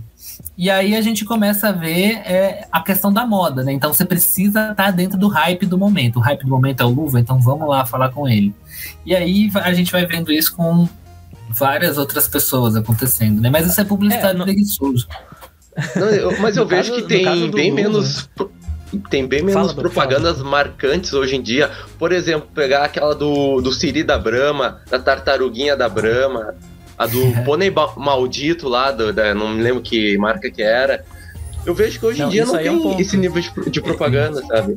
E 0.57 0.71
aí 0.71 0.95
a 0.95 1.01
gente 1.01 1.25
começa 1.25 1.69
a 1.69 1.73
ver 1.73 2.17
é, 2.25 2.67
a 2.71 2.83
questão 2.83 3.13
da 3.13 3.27
moda, 3.27 3.63
né? 3.63 3.73
Então 3.73 3.93
você 3.93 4.05
precisa 4.05 4.71
estar 4.71 4.75
tá 4.75 4.91
dentro 4.91 5.19
do 5.19 5.29
hype 5.29 5.67
do 5.67 5.79
momento. 5.79 6.17
O 6.17 6.21
hype 6.21 6.43
do 6.43 6.51
momento 6.51 6.83
é 6.83 6.87
o 6.87 6.91
Luva, 6.91 7.19
então 7.19 7.41
vamos 7.41 7.69
lá 7.69 7.85
falar 7.85 8.11
com 8.11 8.29
ele. 8.29 8.55
E 9.05 9.15
aí 9.15 9.51
a 9.55 9.73
gente 9.73 9.91
vai 9.93 10.07
vendo 10.07 10.33
isso 10.33 10.55
com 10.55 10.89
várias 11.49 11.99
outras 11.99 12.29
pessoas 12.29 12.77
acontecendo, 12.77 13.41
né? 13.41 13.51
Mas 13.51 13.67
isso 13.67 13.81
é 13.81 13.85
publicidade 13.85 14.35
é, 14.35 14.39
não... 14.39 14.45
preguiçoso. 14.45 15.09
Não, 15.97 16.07
eu, 16.07 16.39
mas 16.41 16.57
eu 16.57 16.67
vejo 16.67 16.91
caso, 16.91 17.03
que 17.03 17.09
tem 17.09 17.51
bem 17.51 17.71
Luva, 17.71 17.83
menos. 17.83 18.29
Tem 19.09 19.27
bem 19.27 19.43
menos 19.43 19.55
fala, 19.55 19.75
propagandas 19.75 20.39
fala. 20.39 20.51
marcantes 20.51 21.13
hoje 21.13 21.37
em 21.37 21.43
dia. 21.43 21.71
Por 21.99 22.13
exemplo, 22.13 22.49
pegar 22.53 22.85
aquela 22.85 23.15
do, 23.15 23.61
do 23.61 23.73
Siri 23.73 24.03
da 24.03 24.19
Brama, 24.19 24.81
da 24.91 24.99
tartaruguinha 24.99 25.77
da 25.77 25.89
Brama, 25.89 26.55
a 27.01 27.07
do 27.07 27.33
pônei 27.47 27.73
maldito 27.97 28.69
lá, 28.69 28.93
do, 28.93 29.11
da, 29.11 29.35
não 29.35 29.49
me 29.49 29.63
lembro 29.63 29.81
que 29.81 30.19
marca 30.19 30.51
que 30.51 30.63
era. 30.63 31.03
Eu 31.65 31.75
vejo 31.75 31.99
que 31.99 32.07
hoje 32.07 32.21
não, 32.21 32.29
em 32.29 32.31
dia 32.31 32.45
não 32.45 32.57
tem 32.57 32.67
é 32.67 32.71
um 32.71 33.01
esse 33.01 33.17
nível 33.17 33.41
de, 33.41 33.71
de 33.71 33.81
propaganda, 33.81 34.43
sabe? 34.47 34.77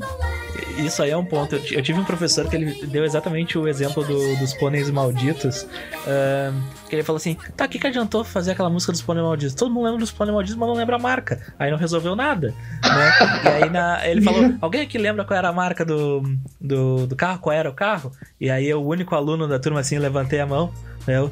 Isso 0.77 1.03
aí 1.03 1.11
é 1.11 1.17
um 1.17 1.23
ponto. 1.23 1.55
Eu 1.55 1.81
tive 1.81 1.99
um 1.99 2.03
professor 2.03 2.47
que 2.49 2.55
ele 2.55 2.85
deu 2.87 3.05
exatamente 3.05 3.57
o 3.57 3.67
exemplo 3.67 4.03
do, 4.03 4.35
dos 4.37 4.53
pôneis 4.53 4.89
malditos. 4.89 5.63
Uh, 5.63 6.53
que 6.89 6.95
ele 6.95 7.03
falou 7.03 7.17
assim: 7.17 7.37
tá, 7.55 7.65
o 7.65 7.69
que, 7.69 7.77
que 7.77 7.87
adiantou 7.87 8.23
fazer 8.23 8.51
aquela 8.51 8.69
música 8.69 8.91
dos 8.91 9.01
pôneis 9.01 9.25
malditos? 9.25 9.55
Todo 9.55 9.71
mundo 9.71 9.85
lembra 9.85 9.99
dos 9.99 10.11
pôneis 10.11 10.33
malditos, 10.33 10.57
mas 10.57 10.67
não 10.67 10.75
lembra 10.75 10.95
a 10.95 10.99
marca. 10.99 11.53
Aí 11.59 11.69
não 11.69 11.77
resolveu 11.77 12.15
nada. 12.15 12.53
Né? 12.83 13.11
e 13.43 13.47
aí 13.47 13.69
na, 13.69 14.07
ele 14.07 14.21
falou: 14.21 14.55
alguém 14.61 14.81
aqui 14.81 14.97
lembra 14.97 15.23
qual 15.23 15.37
era 15.37 15.49
a 15.49 15.53
marca 15.53 15.85
do, 15.85 16.23
do, 16.59 17.05
do 17.07 17.15
carro? 17.15 17.39
Qual 17.39 17.53
era 17.53 17.69
o 17.69 17.73
carro? 17.73 18.11
E 18.41 18.49
aí 18.49 18.67
eu, 18.67 18.81
o 18.81 18.87
único 18.87 19.13
aluno 19.13 19.47
da 19.47 19.59
turma 19.59 19.79
assim, 19.79 19.99
levantei 19.99 20.39
a 20.39 20.45
mão. 20.45 20.73
Eu, 21.07 21.31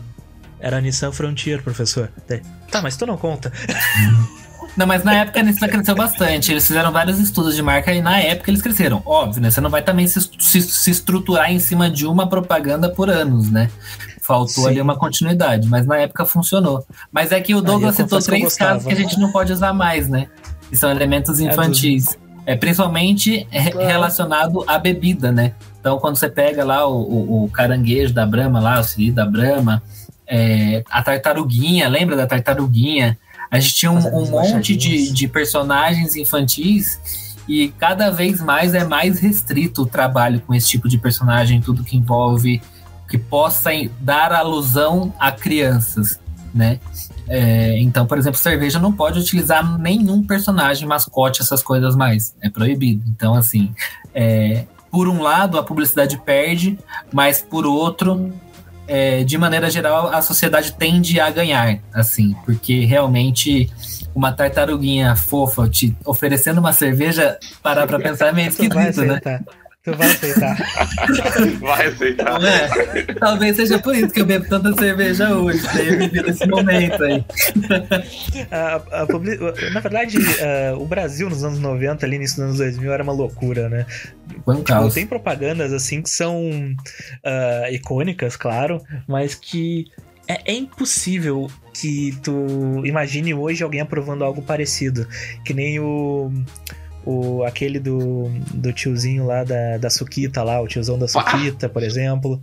era 0.62 0.78
a 0.78 0.82
Nissan 0.82 1.12
Frontier, 1.12 1.62
professor. 1.62 2.10
Tá, 2.70 2.82
mas 2.82 2.96
tu 2.96 3.06
não 3.06 3.18
conta. 3.18 3.52
Não, 4.78 4.88
mas 4.88 5.04
na 5.04 5.14
época 5.16 5.40
a 5.40 5.44
Nissan 5.44 5.68
cresceu 5.68 5.96
bastante. 5.96 6.52
Eles 6.52 6.66
fizeram 6.66 6.94
vários 6.94 7.20
estudos 7.20 7.56
de 7.56 7.62
marca 7.62 7.94
e 7.94 8.02
na 8.02 8.22
época 8.22 8.50
eles 8.50 8.62
cresceram. 8.62 9.02
Óbvio, 9.06 9.42
né? 9.42 9.52
Você 9.52 9.60
não 9.60 9.70
vai 9.70 9.82
também 9.82 10.08
se, 10.08 10.22
se, 10.40 10.62
se 10.62 10.92
estruturar 10.92 11.52
em 11.52 11.60
cima 11.60 11.90
de 11.90 12.06
uma 12.06 12.28
propaganda 12.28 12.90
por 12.90 13.10
anos, 13.10 13.52
né? 13.52 13.70
Faltou 14.22 14.64
Sim. 14.64 14.70
ali 14.70 14.82
uma 14.82 14.96
continuidade, 14.96 15.68
mas 15.68 15.86
na 15.86 15.98
época 15.98 16.26
funcionou. 16.26 16.86
Mas 17.12 17.34
é 17.34 17.42
que 17.42 17.54
o 17.54 17.60
Douglas 17.60 17.96
citou 17.96 18.22
três 18.22 18.56
casos 18.56 18.88
que 18.88 18.94
a 18.94 18.96
gente 18.96 19.20
não 19.20 19.32
pode 19.32 19.52
usar 19.52 19.74
mais, 19.74 20.08
né? 20.08 20.28
Que 20.70 20.78
são 20.78 20.90
elementos 20.90 21.40
é 21.42 21.44
infantis. 21.44 22.18
É, 22.46 22.56
principalmente 22.56 23.48
relacionado 23.52 24.64
à 24.66 24.80
bebida, 24.80 25.32
né? 25.32 25.54
Então, 25.80 26.00
quando 26.00 26.16
você 26.16 26.30
pega 26.30 26.64
lá 26.64 26.88
o, 26.88 27.02
o, 27.02 27.44
o 27.44 27.50
caranguejo 27.50 28.14
da 28.14 28.26
Brahma, 28.26 28.60
lá, 28.60 28.80
o 28.80 28.84
siri 28.84 29.12
da 29.12 29.26
Brahma, 29.26 29.82
É, 30.34 30.82
a 30.90 31.04
tartaruguinha, 31.04 31.90
lembra 31.90 32.16
da 32.16 32.26
tartaruguinha? 32.26 33.18
A 33.50 33.60
gente 33.60 33.76
tinha 33.76 33.92
um, 33.92 34.22
um 34.22 34.30
monte 34.30 34.78
de, 34.78 35.12
de 35.12 35.28
personagens 35.28 36.16
infantis 36.16 37.36
e 37.50 37.68
cada 37.78 38.10
vez 38.10 38.40
mais 38.40 38.74
é 38.74 38.86
mais 38.86 39.20
restrito 39.20 39.82
o 39.82 39.86
trabalho 39.86 40.40
com 40.48 40.56
esse 40.56 40.70
tipo 40.70 40.88
de 40.88 40.98
personagem, 40.98 41.60
tudo 41.60 41.84
que 41.84 41.98
envolve 41.98 42.62
que 43.10 43.18
possa 43.18 43.72
dar 44.00 44.32
alusão 44.32 45.14
a 45.20 45.34
crianças, 45.34 46.18
né? 46.54 46.80
É, 47.28 47.78
então, 47.80 48.06
por 48.06 48.18
exemplo, 48.18 48.40
cerveja 48.40 48.80
não 48.80 48.94
pode 48.94 49.20
utilizar 49.20 49.78
nenhum 49.78 50.24
personagem 50.24 50.88
mascote, 50.88 51.42
essas 51.42 51.62
coisas 51.62 51.94
mais. 51.94 52.34
É 52.42 52.50
proibido. 52.50 53.04
Então, 53.10 53.36
assim, 53.36 53.74
é, 54.16 54.64
por 54.90 55.10
um 55.10 55.22
lado, 55.22 55.60
a 55.60 55.64
publicidade 55.64 56.18
perde, 56.26 56.80
mas 57.12 57.42
por 57.42 57.66
outro, 57.66 58.34
é, 58.92 59.24
de 59.24 59.38
maneira 59.38 59.70
geral, 59.70 60.14
a 60.14 60.22
sociedade 60.22 60.74
tende 60.74 61.18
a 61.18 61.30
ganhar, 61.30 61.80
assim, 61.94 62.36
porque 62.46 62.84
realmente 62.84 63.72
uma 64.14 64.34
tartaruguinha 64.34 65.16
fofa 65.16 65.70
te 65.70 65.96
oferecendo 66.06 66.60
uma 66.60 66.74
cerveja, 66.74 67.40
parar 67.64 67.88
pra 67.88 67.98
pensar 67.98 68.28
é 68.28 68.32
meio 68.34 68.50
esquisito, 68.50 69.02
né? 69.06 69.22
Tu 69.84 69.96
vai 69.96 70.12
aceitar. 70.12 70.58
vai 71.60 71.88
aceitar. 71.88 72.44
É, 72.44 73.14
talvez 73.16 73.56
seja 73.56 73.80
por 73.80 73.96
isso 73.96 74.10
que 74.10 74.22
eu 74.22 74.26
bebo 74.28 74.48
tanta 74.48 74.72
cerveja 74.74 75.36
hoje, 75.36 75.68
ter 75.70 75.98
vivido 75.98 76.30
esse 76.30 76.46
momento 76.48 77.04
aí. 77.04 77.26
A, 78.52 79.02
a 79.02 79.08
publi... 79.08 79.38
Na 79.74 79.80
verdade, 79.80 80.18
uh, 80.20 80.80
o 80.80 80.86
Brasil 80.86 81.30
nos 81.30 81.44
anos 81.44 81.60
90, 81.60 82.06
ali 82.06 82.18
início 82.18 82.38
dos 82.38 82.46
anos 82.46 82.58
2000, 82.60 82.94
era 82.94 83.04
uma 83.04 83.14
loucura, 83.14 83.70
né? 83.70 83.88
Foi 84.46 84.56
um 84.56 84.64
tipo, 84.64 84.92
Tem 84.92 85.08
propagandas 85.08 85.74
assim 85.74 86.02
que 86.02 86.10
são 86.10 86.40
uh, 86.46 87.74
icônicas, 87.74 88.36
claro, 88.36 88.82
mas 89.08 89.34
que 89.34 89.88
é, 90.28 90.54
é, 90.54 90.54
impossível 90.54 91.50
que 91.74 92.18
tu 92.22 92.86
imagine 92.86 93.34
hoje 93.34 93.64
alguém 93.64 93.82
aprovando 93.82 94.24
algo 94.24 94.42
parecido. 94.42 95.08
Que 95.44 95.54
nem 95.54 95.80
o 95.80 96.32
o, 97.06 97.44
aquele 97.44 97.80
do, 97.80 98.30
do 98.54 98.72
tiozinho 98.72 99.26
lá 99.26 99.44
da, 99.44 99.78
da 99.78 99.90
Suquita 99.90 100.44
lá, 100.44 100.62
o 100.62 100.68
tiozão 100.68 100.98
da 100.98 101.08
Suquita, 101.08 101.68
por 101.68 101.84
exemplo. 101.84 102.42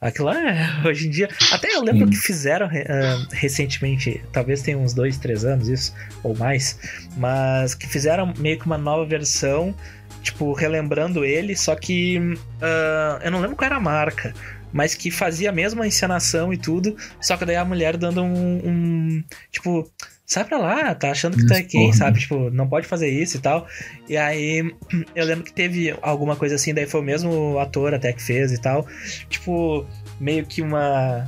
Aquilo 0.00 0.26
lá, 0.26 0.38
é, 0.38 0.86
hoje 0.86 1.08
em 1.08 1.10
dia. 1.10 1.28
Até 1.50 1.74
eu 1.74 1.82
lembro 1.82 2.06
Sim. 2.06 2.10
que 2.10 2.16
fizeram 2.16 2.66
uh, 2.66 3.26
recentemente, 3.32 4.22
talvez 4.32 4.62
tenha 4.62 4.78
uns 4.78 4.94
dois, 4.94 5.18
três 5.18 5.44
anos 5.44 5.68
isso, 5.68 5.92
ou 6.22 6.36
mais, 6.36 6.78
mas 7.16 7.74
que 7.74 7.88
fizeram 7.88 8.32
meio 8.38 8.58
que 8.58 8.66
uma 8.66 8.78
nova 8.78 9.04
versão, 9.04 9.74
tipo, 10.22 10.52
relembrando 10.52 11.24
ele, 11.24 11.56
só 11.56 11.74
que 11.74 12.18
uh, 12.18 13.22
eu 13.24 13.30
não 13.32 13.40
lembro 13.40 13.56
qual 13.56 13.66
era 13.66 13.76
a 13.76 13.80
marca, 13.80 14.32
mas 14.72 14.94
que 14.94 15.10
fazia 15.10 15.50
a 15.50 15.52
mesma 15.52 15.84
encenação 15.84 16.52
e 16.52 16.56
tudo, 16.56 16.96
só 17.20 17.36
que 17.36 17.44
daí 17.44 17.56
a 17.56 17.64
mulher 17.64 17.96
dando 17.96 18.22
um, 18.22 18.60
um 18.64 19.24
tipo 19.50 19.90
sai 20.28 20.44
pra 20.44 20.58
lá, 20.58 20.94
tá 20.94 21.10
achando 21.10 21.38
que 21.38 21.46
tu 21.46 21.54
é 21.54 21.62
quem, 21.62 21.90
sabe? 21.94 22.20
Tipo, 22.20 22.50
não 22.50 22.68
pode 22.68 22.86
fazer 22.86 23.08
isso 23.08 23.38
e 23.38 23.40
tal. 23.40 23.66
E 24.06 24.14
aí, 24.14 24.74
eu 25.16 25.24
lembro 25.24 25.42
que 25.42 25.52
teve 25.52 25.96
alguma 26.02 26.36
coisa 26.36 26.54
assim, 26.54 26.74
daí 26.74 26.86
foi 26.86 27.00
o 27.00 27.04
mesmo 27.04 27.58
ator 27.58 27.94
até 27.94 28.12
que 28.12 28.22
fez 28.22 28.52
e 28.52 28.60
tal. 28.60 28.86
Tipo, 29.30 29.86
meio 30.20 30.44
que 30.44 30.60
uma. 30.60 31.26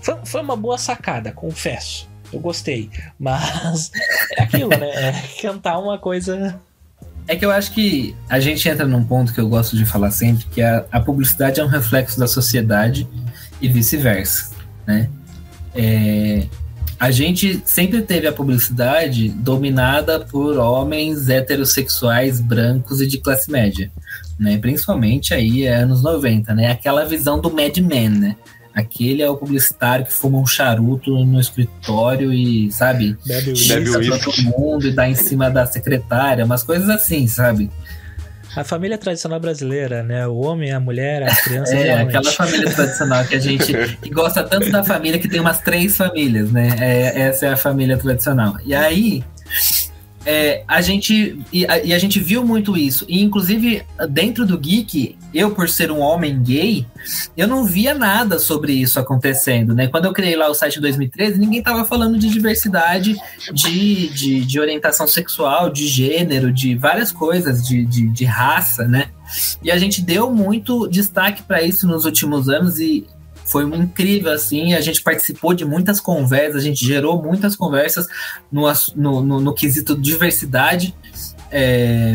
Foi, 0.00 0.16
foi 0.24 0.40
uma 0.40 0.56
boa 0.56 0.78
sacada, 0.78 1.30
confesso. 1.30 2.08
Eu 2.32 2.40
gostei. 2.40 2.88
Mas 3.20 3.90
é 4.32 4.42
aquilo, 4.42 4.70
né? 4.70 4.88
É 5.10 5.12
cantar 5.42 5.78
uma 5.78 5.98
coisa. 5.98 6.58
É 7.26 7.36
que 7.36 7.44
eu 7.44 7.50
acho 7.50 7.74
que 7.74 8.16
a 8.30 8.40
gente 8.40 8.66
entra 8.66 8.86
num 8.86 9.04
ponto 9.04 9.34
que 9.34 9.40
eu 9.40 9.48
gosto 9.50 9.76
de 9.76 9.84
falar 9.84 10.10
sempre, 10.10 10.46
que 10.46 10.62
a, 10.62 10.86
a 10.90 10.98
publicidade 10.98 11.60
é 11.60 11.64
um 11.64 11.68
reflexo 11.68 12.18
da 12.18 12.26
sociedade 12.26 13.06
e 13.60 13.68
vice-versa, 13.68 14.52
né? 14.86 15.10
É, 15.74 16.46
a 16.98 17.10
gente 17.10 17.62
sempre 17.64 18.02
teve 18.02 18.26
a 18.26 18.32
publicidade 18.32 19.28
dominada 19.28 20.20
por 20.20 20.58
homens 20.58 21.28
heterossexuais 21.28 22.40
brancos 22.40 23.00
e 23.00 23.06
de 23.06 23.18
classe 23.18 23.50
média, 23.50 23.90
né? 24.38 24.58
Principalmente 24.58 25.32
aí 25.32 25.66
anos 25.66 26.02
90, 26.02 26.54
né? 26.54 26.70
Aquela 26.70 27.04
visão 27.04 27.40
do 27.40 27.50
Mad 27.50 27.76
Men, 27.78 28.10
né? 28.10 28.36
Aquele 28.74 29.22
é 29.22 29.30
o 29.30 29.36
publicitário 29.36 30.06
que 30.06 30.12
fuma 30.12 30.38
um 30.38 30.46
charuto 30.46 31.24
no 31.24 31.40
escritório 31.40 32.32
e, 32.32 32.70
sabe, 32.70 33.16
bebe 33.26 34.08
pra 34.08 34.18
todo 34.18 34.42
mundo 34.42 34.86
e 34.86 34.92
dá 34.92 35.08
em 35.08 35.14
cima 35.14 35.50
da 35.50 35.66
secretária, 35.66 36.44
umas 36.44 36.62
coisas 36.62 36.88
assim, 36.88 37.26
sabe? 37.26 37.70
A 38.56 38.64
família 38.64 38.98
tradicional 38.98 39.38
brasileira, 39.38 40.02
né? 40.02 40.26
O 40.26 40.36
homem, 40.38 40.72
a 40.72 40.80
mulher, 40.80 41.22
as 41.22 41.40
crianças. 41.42 41.74
É, 41.74 42.00
aquela 42.00 42.32
família 42.32 42.70
tradicional 42.72 43.24
que 43.24 43.34
a 43.34 43.40
gente 43.40 43.72
que 44.02 44.10
gosta 44.10 44.42
tanto 44.42 44.70
da 44.70 44.82
família 44.82 45.18
que 45.18 45.28
tem 45.28 45.40
umas 45.40 45.60
três 45.60 45.96
famílias, 45.96 46.50
né? 46.50 46.74
É, 46.80 47.20
essa 47.22 47.46
é 47.46 47.52
a 47.52 47.56
família 47.56 47.96
tradicional. 47.96 48.56
E 48.64 48.74
aí, 48.74 49.24
é, 50.30 50.62
a 50.68 50.82
gente 50.82 51.42
e 51.50 51.64
a, 51.64 51.82
e 51.82 51.94
a, 51.94 51.98
gente 51.98 52.20
viu 52.20 52.44
muito 52.44 52.76
isso. 52.76 53.06
E 53.08 53.22
inclusive 53.22 53.82
dentro 54.10 54.44
do 54.44 54.58
geek, 54.58 55.16
eu 55.32 55.52
por 55.52 55.70
ser 55.70 55.90
um 55.90 56.00
homem 56.00 56.42
gay, 56.42 56.84
eu 57.34 57.48
não 57.48 57.64
via 57.64 57.94
nada 57.94 58.38
sobre 58.38 58.74
isso 58.74 59.00
acontecendo, 59.00 59.74
né? 59.74 59.86
Quando 59.86 60.04
eu 60.04 60.12
criei 60.12 60.36
lá 60.36 60.46
o 60.50 60.54
site 60.54 60.76
em 60.76 60.82
2013, 60.82 61.38
ninguém 61.38 61.62
tava 61.62 61.82
falando 61.86 62.18
de 62.18 62.28
diversidade, 62.28 63.16
de, 63.54 64.08
de, 64.10 64.44
de 64.44 64.60
orientação 64.60 65.08
sexual, 65.08 65.70
de 65.70 65.88
gênero, 65.88 66.52
de 66.52 66.74
várias 66.74 67.10
coisas, 67.10 67.66
de, 67.66 67.86
de, 67.86 68.06
de 68.08 68.24
raça, 68.26 68.86
né? 68.86 69.08
E 69.62 69.70
a 69.70 69.78
gente 69.78 70.02
deu 70.02 70.30
muito 70.30 70.86
destaque 70.88 71.42
para 71.42 71.62
isso 71.62 71.86
nos 71.86 72.04
últimos 72.04 72.50
anos 72.50 72.78
e 72.78 73.06
foi 73.48 73.64
incrível, 73.64 74.30
assim, 74.30 74.74
a 74.74 74.80
gente 74.80 75.02
participou 75.02 75.54
de 75.54 75.64
muitas 75.64 76.00
conversas, 76.00 76.56
a 76.56 76.60
gente 76.60 76.84
gerou 76.84 77.22
muitas 77.22 77.56
conversas 77.56 78.06
no, 78.52 78.64
no, 78.94 79.22
no, 79.22 79.40
no 79.40 79.54
quesito 79.54 79.98
diversidade. 79.98 80.94
É, 81.50 82.14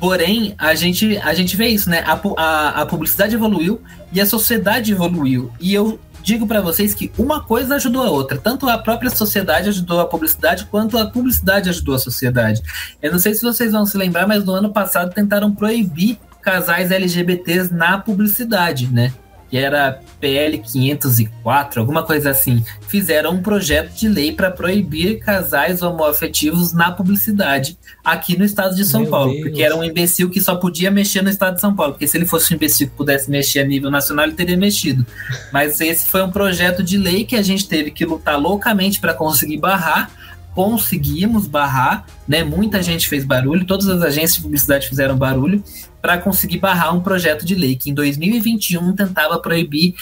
porém, 0.00 0.54
a 0.56 0.74
gente, 0.74 1.18
a 1.18 1.34
gente 1.34 1.54
vê 1.58 1.68
isso, 1.68 1.90
né? 1.90 2.02
A, 2.06 2.18
a, 2.38 2.68
a 2.82 2.86
publicidade 2.86 3.34
evoluiu 3.34 3.82
e 4.10 4.18
a 4.18 4.24
sociedade 4.24 4.92
evoluiu. 4.92 5.52
E 5.60 5.74
eu 5.74 6.00
digo 6.22 6.46
para 6.46 6.62
vocês 6.62 6.94
que 6.94 7.12
uma 7.18 7.42
coisa 7.44 7.74
ajudou 7.74 8.02
a 8.02 8.08
outra. 8.10 8.38
Tanto 8.38 8.66
a 8.66 8.78
própria 8.78 9.10
sociedade 9.10 9.68
ajudou 9.68 10.00
a 10.00 10.06
publicidade, 10.06 10.64
quanto 10.70 10.96
a 10.96 11.04
publicidade 11.04 11.68
ajudou 11.68 11.96
a 11.96 11.98
sociedade. 11.98 12.62
Eu 13.02 13.12
não 13.12 13.18
sei 13.18 13.34
se 13.34 13.42
vocês 13.42 13.72
vão 13.72 13.84
se 13.84 13.98
lembrar, 13.98 14.26
mas 14.26 14.42
no 14.42 14.52
ano 14.52 14.72
passado 14.72 15.12
tentaram 15.12 15.54
proibir 15.54 16.18
casais 16.40 16.90
LGBTs 16.90 17.74
na 17.74 17.98
publicidade, 17.98 18.86
né? 18.86 19.12
Que 19.54 19.58
era 19.58 20.00
PL 20.20 20.58
504, 20.58 21.80
alguma 21.80 22.02
coisa 22.02 22.30
assim, 22.30 22.64
fizeram 22.88 23.34
um 23.34 23.40
projeto 23.40 23.92
de 23.94 24.08
lei 24.08 24.32
para 24.32 24.50
proibir 24.50 25.20
casais 25.20 25.80
homoafetivos 25.80 26.72
na 26.72 26.90
publicidade 26.90 27.78
aqui 28.04 28.36
no 28.36 28.44
estado 28.44 28.74
de 28.74 28.84
São 28.84 29.02
Meu 29.02 29.10
Paulo, 29.10 29.30
Deus. 29.30 29.44
porque 29.44 29.62
era 29.62 29.76
um 29.76 29.84
imbecil 29.84 30.28
que 30.28 30.40
só 30.40 30.56
podia 30.56 30.90
mexer 30.90 31.22
no 31.22 31.30
estado 31.30 31.54
de 31.54 31.60
São 31.60 31.72
Paulo, 31.72 31.92
porque 31.92 32.08
se 32.08 32.16
ele 32.16 32.26
fosse 32.26 32.52
um 32.52 32.56
imbecil 32.56 32.88
que 32.88 32.96
pudesse 32.96 33.30
mexer 33.30 33.60
a 33.60 33.64
nível 33.64 33.92
nacional, 33.92 34.24
ele 34.24 34.34
teria 34.34 34.56
mexido. 34.56 35.06
Mas 35.52 35.80
esse 35.80 36.10
foi 36.10 36.24
um 36.24 36.32
projeto 36.32 36.82
de 36.82 36.98
lei 36.98 37.24
que 37.24 37.36
a 37.36 37.42
gente 37.42 37.68
teve 37.68 37.92
que 37.92 38.04
lutar 38.04 38.36
loucamente 38.36 38.98
para 38.98 39.14
conseguir 39.14 39.58
barrar 39.58 40.10
conseguimos 40.52 41.48
barrar, 41.48 42.06
né? 42.28 42.44
Muita 42.44 42.80
gente 42.80 43.08
fez 43.08 43.24
barulho, 43.24 43.66
todas 43.66 43.88
as 43.88 44.02
agências 44.02 44.36
de 44.36 44.42
publicidade 44.42 44.88
fizeram 44.88 45.16
barulho 45.16 45.60
para 46.04 46.18
conseguir 46.18 46.58
barrar 46.58 46.94
um 46.94 47.00
projeto 47.00 47.46
de 47.46 47.54
lei 47.54 47.76
que 47.76 47.88
em 47.88 47.94
2021 47.94 48.94
tentava 48.94 49.38
proibir 49.38 49.94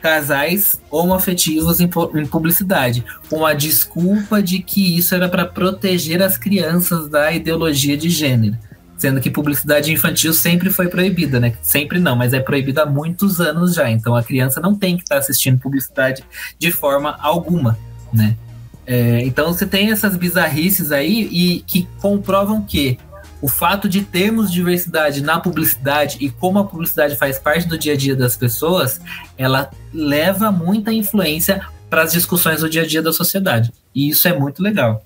casais 0.00 0.82
homoafetivos 0.90 1.78
em, 1.78 1.84
em 1.84 2.26
publicidade, 2.26 3.04
com 3.30 3.46
a 3.46 3.54
desculpa 3.54 4.42
de 4.42 4.58
que 4.58 4.98
isso 4.98 5.14
era 5.14 5.28
para 5.28 5.46
proteger 5.46 6.20
as 6.20 6.36
crianças 6.36 7.08
da 7.08 7.30
ideologia 7.30 7.96
de 7.96 8.10
gênero. 8.10 8.58
Sendo 8.98 9.20
que 9.20 9.30
publicidade 9.30 9.92
infantil 9.92 10.32
sempre 10.32 10.70
foi 10.70 10.88
proibida, 10.88 11.38
né? 11.38 11.54
Sempre 11.62 12.00
não, 12.00 12.16
mas 12.16 12.32
é 12.32 12.40
proibida 12.40 12.82
há 12.82 12.86
muitos 12.86 13.40
anos 13.40 13.76
já. 13.76 13.88
Então 13.88 14.16
a 14.16 14.24
criança 14.24 14.60
não 14.60 14.74
tem 14.74 14.96
que 14.96 15.04
estar 15.04 15.14
tá 15.14 15.20
assistindo 15.20 15.56
publicidade 15.56 16.24
de 16.58 16.72
forma 16.72 17.16
alguma, 17.20 17.78
né? 18.12 18.36
É, 18.84 19.24
então 19.24 19.52
você 19.52 19.66
tem 19.66 19.92
essas 19.92 20.16
bizarrices 20.16 20.90
aí 20.90 21.28
e 21.30 21.60
que 21.60 21.86
comprovam 22.00 22.60
que 22.62 22.98
o 23.42 23.48
fato 23.48 23.88
de 23.88 24.02
termos 24.02 24.52
diversidade 24.52 25.20
na 25.20 25.40
publicidade 25.40 26.16
e 26.20 26.30
como 26.30 26.60
a 26.60 26.64
publicidade 26.64 27.16
faz 27.16 27.40
parte 27.40 27.66
do 27.66 27.76
dia 27.76 27.94
a 27.94 27.96
dia 27.96 28.14
das 28.14 28.36
pessoas, 28.36 29.00
ela 29.36 29.68
leva 29.92 30.52
muita 30.52 30.92
influência 30.92 31.60
para 31.90 32.04
as 32.04 32.12
discussões 32.12 32.60
do 32.60 32.70
dia 32.70 32.82
a 32.82 32.86
dia 32.86 33.02
da 33.02 33.12
sociedade. 33.12 33.72
E 33.92 34.08
isso 34.08 34.28
é 34.28 34.32
muito 34.32 34.62
legal. 34.62 35.04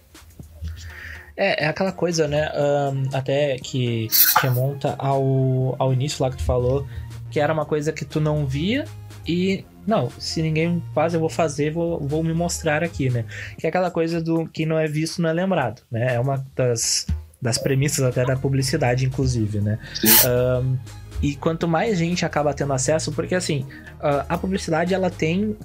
É, 1.35 1.65
é 1.65 1.69
aquela 1.69 1.93
coisa, 1.93 2.29
né? 2.29 2.51
Um, 2.55 3.17
até 3.17 3.57
que 3.57 4.07
remonta 4.41 4.95
ao, 4.99 5.75
ao 5.79 5.93
início 5.93 6.23
lá 6.23 6.31
que 6.31 6.37
tu 6.37 6.45
falou, 6.45 6.87
que 7.31 7.41
era 7.41 7.53
uma 7.53 7.65
coisa 7.65 7.91
que 7.91 8.05
tu 8.05 8.21
não 8.21 8.47
via 8.47 8.85
e 9.27 9.65
não, 9.87 10.11
se 10.19 10.43
ninguém 10.43 10.83
faz, 10.95 11.15
eu 11.15 11.21
vou 11.21 11.29
fazer, 11.29 11.73
vou, 11.73 12.01
vou 12.01 12.23
me 12.23 12.35
mostrar 12.35 12.83
aqui, 12.83 13.09
né? 13.09 13.25
Que 13.59 13.67
é 13.67 13.69
aquela 13.69 13.91
coisa 13.91 14.21
do 14.21 14.47
que 14.47 14.67
não 14.67 14.79
é 14.79 14.87
visto, 14.87 15.23
não 15.23 15.31
é 15.31 15.33
lembrado, 15.33 15.83
né? 15.91 16.15
É 16.15 16.21
uma 16.21 16.45
das, 16.55 17.07
das 17.41 17.59
premissas 17.59 18.05
até 18.05 18.25
da 18.25 18.37
publicidade, 18.37 19.07
inclusive, 19.07 19.61
né? 19.61 19.79
Um, 20.27 20.77
E 21.23 21.35
quanto 21.35 21.67
mais 21.67 21.99
gente 21.99 22.27
acaba 22.27 22.53
tendo 22.53 22.73
acesso, 22.73 23.11
porque 23.13 23.35
assim, 23.35 23.67
a 24.29 24.37
publicidade 24.37 24.93
ela 24.93 25.11
tem 25.11 25.57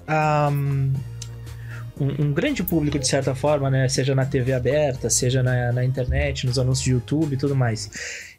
um, 2.00 2.26
um, 2.26 2.34
grande 2.34 2.64
público 2.64 2.98
de 2.98 3.08
certa 3.08 3.36
forma, 3.36 3.70
né? 3.70 3.88
Seja 3.90 4.16
na 4.16 4.26
TV 4.26 4.54
aberta, 4.54 5.10
seja 5.10 5.44
na, 5.44 5.72
na 5.72 5.84
internet, 5.84 6.46
nos 6.48 6.58
anúncios 6.58 6.86
de 6.86 6.92
YouTube 6.92 7.34
e 7.34 7.38
tudo 7.38 7.56
mais. 7.56 7.92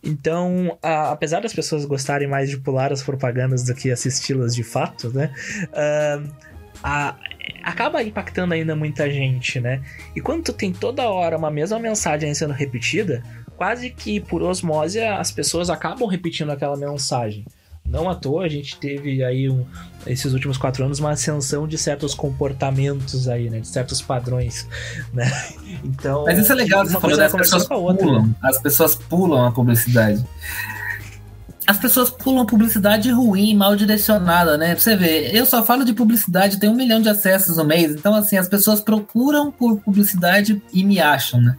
Então, 0.02 0.78
a, 0.82 1.12
apesar 1.12 1.40
das 1.40 1.52
pessoas 1.52 1.84
gostarem 1.84 2.26
mais 2.26 2.48
de 2.48 2.56
pular 2.56 2.92
as 2.92 3.02
propagandas 3.02 3.62
do 3.64 3.74
que 3.74 3.90
assisti-las 3.90 4.54
de 4.54 4.64
fato, 4.64 5.10
né? 5.10 5.30
Uh, 5.68 6.51
a, 6.82 7.14
acaba 7.62 8.02
impactando 8.02 8.54
ainda 8.54 8.74
muita 8.74 9.10
gente, 9.10 9.60
né? 9.60 9.82
E 10.14 10.20
quando 10.20 10.44
tu 10.44 10.52
tem 10.52 10.72
toda 10.72 11.08
hora 11.08 11.36
uma 11.36 11.50
mesma 11.50 11.78
mensagem 11.78 12.34
sendo 12.34 12.52
repetida, 12.52 13.22
quase 13.56 13.90
que 13.90 14.20
por 14.20 14.42
osmose 14.42 15.00
as 15.00 15.30
pessoas 15.30 15.70
acabam 15.70 16.08
repetindo 16.08 16.50
aquela 16.50 16.76
mensagem. 16.76 17.44
Não 17.84 18.08
à 18.08 18.14
toa 18.14 18.44
a 18.44 18.48
gente 18.48 18.76
teve 18.78 19.22
aí 19.24 19.50
um, 19.50 19.66
esses 20.06 20.32
últimos 20.32 20.56
quatro 20.56 20.84
anos 20.84 20.98
uma 20.98 21.10
ascensão 21.10 21.66
de 21.66 21.76
certos 21.76 22.14
comportamentos 22.14 23.28
aí, 23.28 23.50
né? 23.50 23.60
De 23.60 23.68
certos 23.68 24.00
padrões, 24.00 24.66
né? 25.12 25.30
Então. 25.84 26.24
Mas 26.24 26.38
isso 26.38 26.52
é 26.52 26.54
legal, 26.54 26.86
você 26.86 26.98
falou, 26.98 27.20
as 27.20 27.32
pessoas 27.32 27.68
pulam. 27.68 28.26
Né? 28.26 28.34
As 28.42 28.58
pessoas 28.60 28.94
pulam 28.94 29.46
a 29.46 29.52
publicidade. 29.52 30.24
As 31.66 31.78
pessoas 31.78 32.10
pulam 32.10 32.44
publicidade 32.44 33.10
ruim, 33.10 33.54
mal 33.54 33.76
direcionada, 33.76 34.58
né? 34.58 34.74
Pra 34.74 34.82
você 34.82 34.96
ver, 34.96 35.34
eu 35.34 35.46
só 35.46 35.64
falo 35.64 35.84
de 35.84 35.94
publicidade, 35.94 36.58
tem 36.58 36.68
um 36.68 36.74
milhão 36.74 37.00
de 37.00 37.08
acessos 37.08 37.56
no 37.56 37.64
mês, 37.64 37.92
então 37.92 38.14
assim, 38.14 38.36
as 38.36 38.48
pessoas 38.48 38.80
procuram 38.80 39.50
por 39.50 39.78
publicidade 39.78 40.60
e 40.72 40.84
me 40.84 41.00
acham, 41.00 41.40
né? 41.40 41.56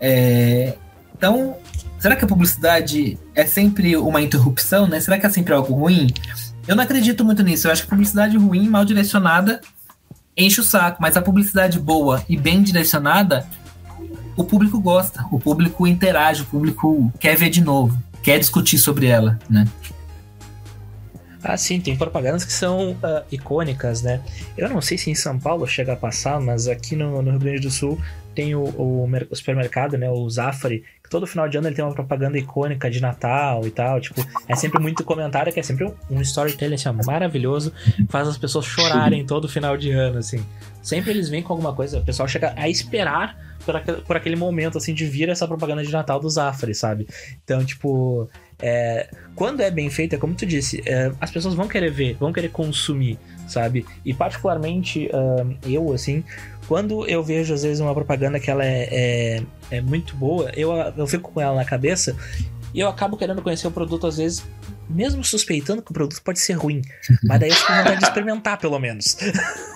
É, 0.00 0.74
então, 1.16 1.56
será 1.98 2.14
que 2.14 2.24
a 2.24 2.28
publicidade 2.28 3.18
é 3.34 3.44
sempre 3.44 3.96
uma 3.96 4.20
interrupção, 4.20 4.86
né? 4.86 5.00
Será 5.00 5.18
que 5.18 5.26
é 5.26 5.30
sempre 5.30 5.52
algo 5.52 5.74
ruim? 5.74 6.12
Eu 6.66 6.76
não 6.76 6.84
acredito 6.84 7.24
muito 7.24 7.42
nisso. 7.42 7.66
Eu 7.66 7.72
acho 7.72 7.82
que 7.82 7.88
publicidade 7.88 8.36
ruim, 8.36 8.68
mal 8.68 8.84
direcionada, 8.84 9.60
enche 10.36 10.60
o 10.60 10.64
saco. 10.64 10.98
Mas 11.00 11.16
a 11.16 11.22
publicidade 11.22 11.78
boa 11.78 12.24
e 12.28 12.36
bem 12.36 12.62
direcionada, 12.62 13.46
o 14.36 14.44
público 14.44 14.80
gosta, 14.80 15.24
o 15.30 15.38
público 15.38 15.86
interage, 15.86 16.42
o 16.42 16.46
público 16.46 17.12
quer 17.20 17.36
ver 17.36 17.50
de 17.50 17.60
novo, 17.60 17.96
quer 18.24 18.38
discutir 18.38 18.78
sobre 18.78 19.06
ela, 19.06 19.38
né? 19.48 19.68
Ah, 21.42 21.58
sim, 21.58 21.78
tem 21.78 21.94
propagandas 21.94 22.42
que 22.42 22.52
são 22.52 22.92
uh, 22.92 23.22
icônicas, 23.30 24.00
né? 24.00 24.22
Eu 24.56 24.66
não 24.70 24.80
sei 24.80 24.96
se 24.96 25.10
em 25.10 25.14
São 25.14 25.38
Paulo 25.38 25.66
chega 25.66 25.92
a 25.92 25.96
passar, 25.96 26.40
mas 26.40 26.66
aqui 26.66 26.96
no, 26.96 27.20
no 27.20 27.30
Rio 27.32 27.38
Grande 27.38 27.60
do 27.60 27.70
Sul 27.70 28.00
tem 28.34 28.54
o, 28.54 28.62
o, 28.62 29.04
o, 29.04 29.36
supermercado, 29.36 29.98
né? 29.98 30.10
O 30.10 30.28
Zafari, 30.30 30.82
que 31.02 31.10
todo 31.10 31.26
final 31.26 31.46
de 31.46 31.58
ano 31.58 31.68
ele 31.68 31.76
tem 31.76 31.84
uma 31.84 31.92
propaganda 31.92 32.38
icônica 32.38 32.90
de 32.90 32.98
Natal 32.98 33.66
e 33.66 33.70
tal. 33.70 34.00
Tipo, 34.00 34.26
é 34.48 34.56
sempre 34.56 34.80
muito 34.80 35.04
comentário, 35.04 35.52
que 35.52 35.60
é 35.60 35.62
sempre 35.62 35.92
um 36.10 36.20
storytelling 36.22 36.76
assim, 36.76 36.88
maravilhoso, 37.04 37.74
faz 38.08 38.26
as 38.26 38.38
pessoas 38.38 38.64
chorarem 38.64 39.26
todo 39.26 39.46
final 39.46 39.76
de 39.76 39.90
ano, 39.90 40.18
assim. 40.18 40.42
Sempre 40.82 41.10
eles 41.10 41.28
vêm 41.28 41.42
com 41.42 41.52
alguma 41.52 41.74
coisa, 41.74 41.98
o 41.98 42.04
pessoal 42.04 42.26
chega 42.26 42.54
a 42.56 42.70
esperar 42.70 43.53
por 43.64 43.76
aquele, 43.76 44.00
por 44.02 44.16
aquele 44.16 44.36
momento, 44.36 44.78
assim, 44.78 44.94
de 44.94 45.06
vir 45.06 45.28
essa 45.28 45.46
propaganda 45.46 45.82
de 45.82 45.90
Natal 45.90 46.20
do 46.20 46.28
Zafari, 46.28 46.74
sabe? 46.74 47.08
Então, 47.42 47.64
tipo, 47.64 48.28
é, 48.60 49.08
quando 49.34 49.60
é 49.60 49.70
bem 49.70 49.90
feita, 49.90 50.18
como 50.18 50.34
tu 50.34 50.46
disse, 50.46 50.82
é, 50.86 51.12
as 51.20 51.30
pessoas 51.30 51.54
vão 51.54 51.66
querer 51.66 51.90
ver, 51.90 52.14
vão 52.14 52.32
querer 52.32 52.50
consumir, 52.50 53.18
sabe? 53.48 53.84
E 54.04 54.14
particularmente 54.14 55.08
uh, 55.08 55.56
eu, 55.68 55.92
assim, 55.92 56.22
quando 56.68 57.06
eu 57.06 57.22
vejo, 57.22 57.52
às 57.52 57.62
vezes, 57.62 57.80
uma 57.80 57.94
propaganda 57.94 58.38
que 58.40 58.50
ela 58.50 58.64
é, 58.64 58.88
é, 58.90 59.42
é 59.70 59.80
muito 59.80 60.16
boa, 60.16 60.50
eu, 60.56 60.72
eu 60.96 61.06
fico 61.06 61.32
com 61.32 61.40
ela 61.40 61.56
na 61.56 61.64
cabeça 61.64 62.16
e 62.72 62.80
eu 62.80 62.88
acabo 62.88 63.16
querendo 63.16 63.42
conhecer 63.42 63.66
o 63.66 63.70
produto, 63.70 64.06
às 64.06 64.16
vezes, 64.16 64.44
mesmo 64.88 65.22
suspeitando 65.24 65.82
que 65.82 65.90
o 65.90 65.94
produto 65.94 66.20
pode 66.22 66.40
ser 66.40 66.54
ruim. 66.54 66.82
Mas 67.24 67.40
daí 67.40 67.50
eu 67.50 67.54
fico 67.54 67.68
com 67.68 67.78
vontade 67.78 67.98
de 67.98 68.04
experimentar, 68.04 68.58
pelo 68.58 68.78
menos. 68.78 69.16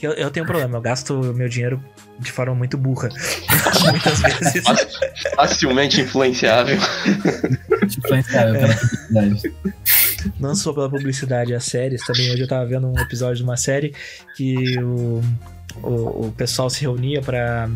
eu, 0.00 0.12
eu 0.12 0.30
tenho 0.30 0.44
um 0.44 0.46
problema, 0.46 0.76
eu 0.76 0.80
gasto 0.80 1.14
meu 1.34 1.48
dinheiro 1.48 1.82
de 2.18 2.30
forma 2.30 2.54
muito 2.54 2.76
burra. 2.76 3.08
Muitas 3.90 4.20
vezes. 4.20 4.64
Facilmente 5.34 6.00
influenciável. 6.00 6.78
influenciável 7.82 8.60
pela 8.60 8.74
publicidade. 8.74 9.54
Não 10.38 10.54
só 10.54 10.72
pela 10.72 10.90
publicidade, 10.90 11.54
as 11.54 11.64
séries 11.64 12.04
também. 12.04 12.30
Hoje 12.30 12.42
eu 12.42 12.48
tava 12.48 12.66
vendo 12.66 12.88
um 12.88 12.98
episódio 12.98 13.36
de 13.36 13.42
uma 13.42 13.56
série 13.56 13.94
que 14.36 14.78
o 14.78 15.22
o, 15.82 16.26
o 16.26 16.32
pessoal 16.36 16.68
se 16.68 16.82
reunia 16.82 17.20
pra. 17.22 17.68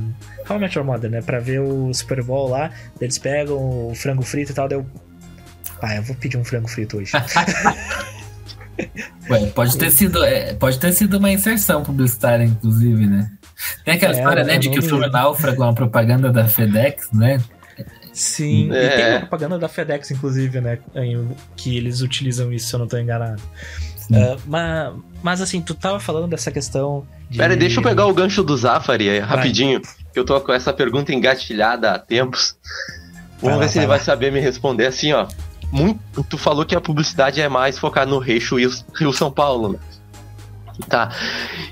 How 0.49 0.57
I 0.57 0.61
Met 0.61 0.77
Your 0.77 0.87
Mother, 0.87 1.11
né? 1.11 1.23
Pra 1.23 1.39
ver 1.39 1.61
o 1.61 1.93
Super 1.93 2.23
Bowl 2.23 2.49
lá. 2.49 2.71
Eles 3.01 3.19
pegam 3.19 3.91
o 3.91 3.95
frango 3.95 4.23
frito 4.23 4.53
e 4.53 4.55
tal. 4.55 4.69
Deu. 4.69 4.87
Ah, 5.81 5.97
eu 5.97 6.03
vou 6.03 6.17
pedir 6.17 6.37
um 6.37 6.45
frango 6.45 6.69
frito 6.69 6.99
hoje. 6.99 7.13
Ué, 9.31 9.47
pode 9.55 9.77
ter 9.79 9.91
sido, 9.91 10.25
é, 10.25 10.55
pode 10.55 10.79
ter 10.79 10.93
sido 10.93 11.19
uma 11.19 11.31
inserção 11.31 11.83
publicitária, 11.83 12.45
inclusive, 12.45 13.07
né? 13.07 13.31
Tem 13.85 13.95
aquela 13.95 14.15
é, 14.15 14.19
história, 14.19 14.45
né, 14.45 14.59
de 14.59 14.71
que 14.71 14.79
o 14.79 14.83
filme 14.83 15.09
Náufrago 15.09 15.63
é 15.63 15.67
uma 15.67 15.75
propaganda 15.75 16.31
da 16.31 16.49
FedEx, 16.49 17.09
né? 17.13 17.41
Sim, 18.13 18.73
é. 18.73 18.87
e 18.87 18.91
tem 18.91 19.11
uma 19.11 19.21
propaganda 19.21 19.59
da 19.59 19.69
FedEx, 19.69 20.11
inclusive, 20.11 20.61
né? 20.61 20.79
Que 21.57 21.77
eles 21.77 22.01
utilizam 22.01 22.53
isso, 22.53 22.69
se 22.69 22.75
eu 22.75 22.79
não 22.79 22.87
tô 22.87 22.97
enganado. 22.97 23.43
Uh, 24.11 24.39
mas, 24.47 24.95
mas 25.23 25.41
assim, 25.41 25.61
tu 25.61 25.75
tava 25.75 25.99
falando 25.99 26.29
dessa 26.29 26.51
questão 26.51 27.07
de... 27.29 27.39
Pera, 27.39 27.57
deixa 27.57 27.81
eu 27.81 27.83
pegar 27.83 28.07
o 28.07 28.13
gancho 28.13 28.43
do 28.43 28.57
Zafari 28.57 29.09
aí, 29.09 29.19
rapidinho. 29.19 29.81
Que 30.13 30.19
eu 30.19 30.25
tô 30.25 30.39
com 30.41 30.53
essa 30.53 30.73
pergunta 30.73 31.13
engatilhada 31.13 31.91
há 31.91 31.99
tempos. 31.99 32.57
Vamos 33.41 33.59
ver 33.59 33.69
se 33.69 33.79
ele 33.79 33.87
vai 33.87 33.99
saber 33.99 34.31
me 34.31 34.41
responder 34.41 34.87
assim, 34.87 35.13
ó. 35.13 35.27
Muito, 35.75 36.23
tu 36.31 36.39
falou 36.39 36.65
que 36.65 36.77
a 36.77 36.81
publicidade 36.81 37.41
é 37.41 37.49
mais 37.49 37.77
focada 37.77 38.09
no 38.09 38.21
Rio, 38.21 38.41
Rio 38.95 39.13
São 39.13 39.29
Paulo, 39.29 39.73
né? 39.73 39.79
Tá. 40.89 41.11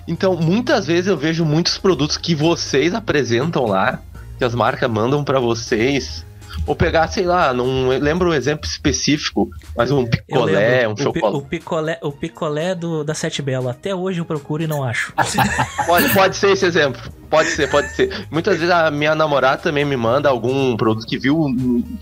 Então, 0.08 0.34
muitas 0.34 0.88
vezes 0.88 1.06
eu 1.06 1.16
vejo 1.16 1.44
muitos 1.44 1.78
produtos 1.78 2.16
que 2.16 2.34
vocês 2.34 2.94
apresentam 2.94 3.64
lá, 3.64 4.00
que 4.38 4.44
as 4.44 4.56
marcas 4.56 4.90
mandam 4.90 5.22
para 5.22 5.38
vocês, 5.38 6.26
ou 6.66 6.76
pegar, 6.76 7.08
sei 7.08 7.24
lá, 7.24 7.52
não 7.52 7.88
lembro 7.88 8.30
um 8.30 8.34
exemplo 8.34 8.68
específico, 8.68 9.50
mas 9.76 9.90
um 9.90 10.06
picolé, 10.06 10.88
um 10.88 10.96
chocolate. 10.96 11.36
O 11.36 11.42
picolé, 11.42 11.98
o 12.02 12.12
picolé 12.12 12.74
do, 12.74 13.04
da 13.04 13.14
Sete 13.14 13.42
Belo, 13.42 13.68
até 13.68 13.94
hoje 13.94 14.20
eu 14.20 14.24
procuro 14.24 14.62
e 14.62 14.66
não 14.66 14.84
acho. 14.84 15.12
pode, 15.86 16.08
pode 16.12 16.36
ser 16.36 16.52
esse 16.52 16.64
exemplo. 16.64 17.00
Pode 17.28 17.48
ser, 17.48 17.70
pode 17.70 17.88
ser. 17.94 18.26
Muitas 18.30 18.58
vezes 18.58 18.70
a 18.70 18.90
minha 18.90 19.14
namorada 19.14 19.62
também 19.62 19.86
me 19.86 19.96
manda 19.96 20.28
algum 20.28 20.76
produto 20.76 21.06
que 21.06 21.18
viu 21.18 21.46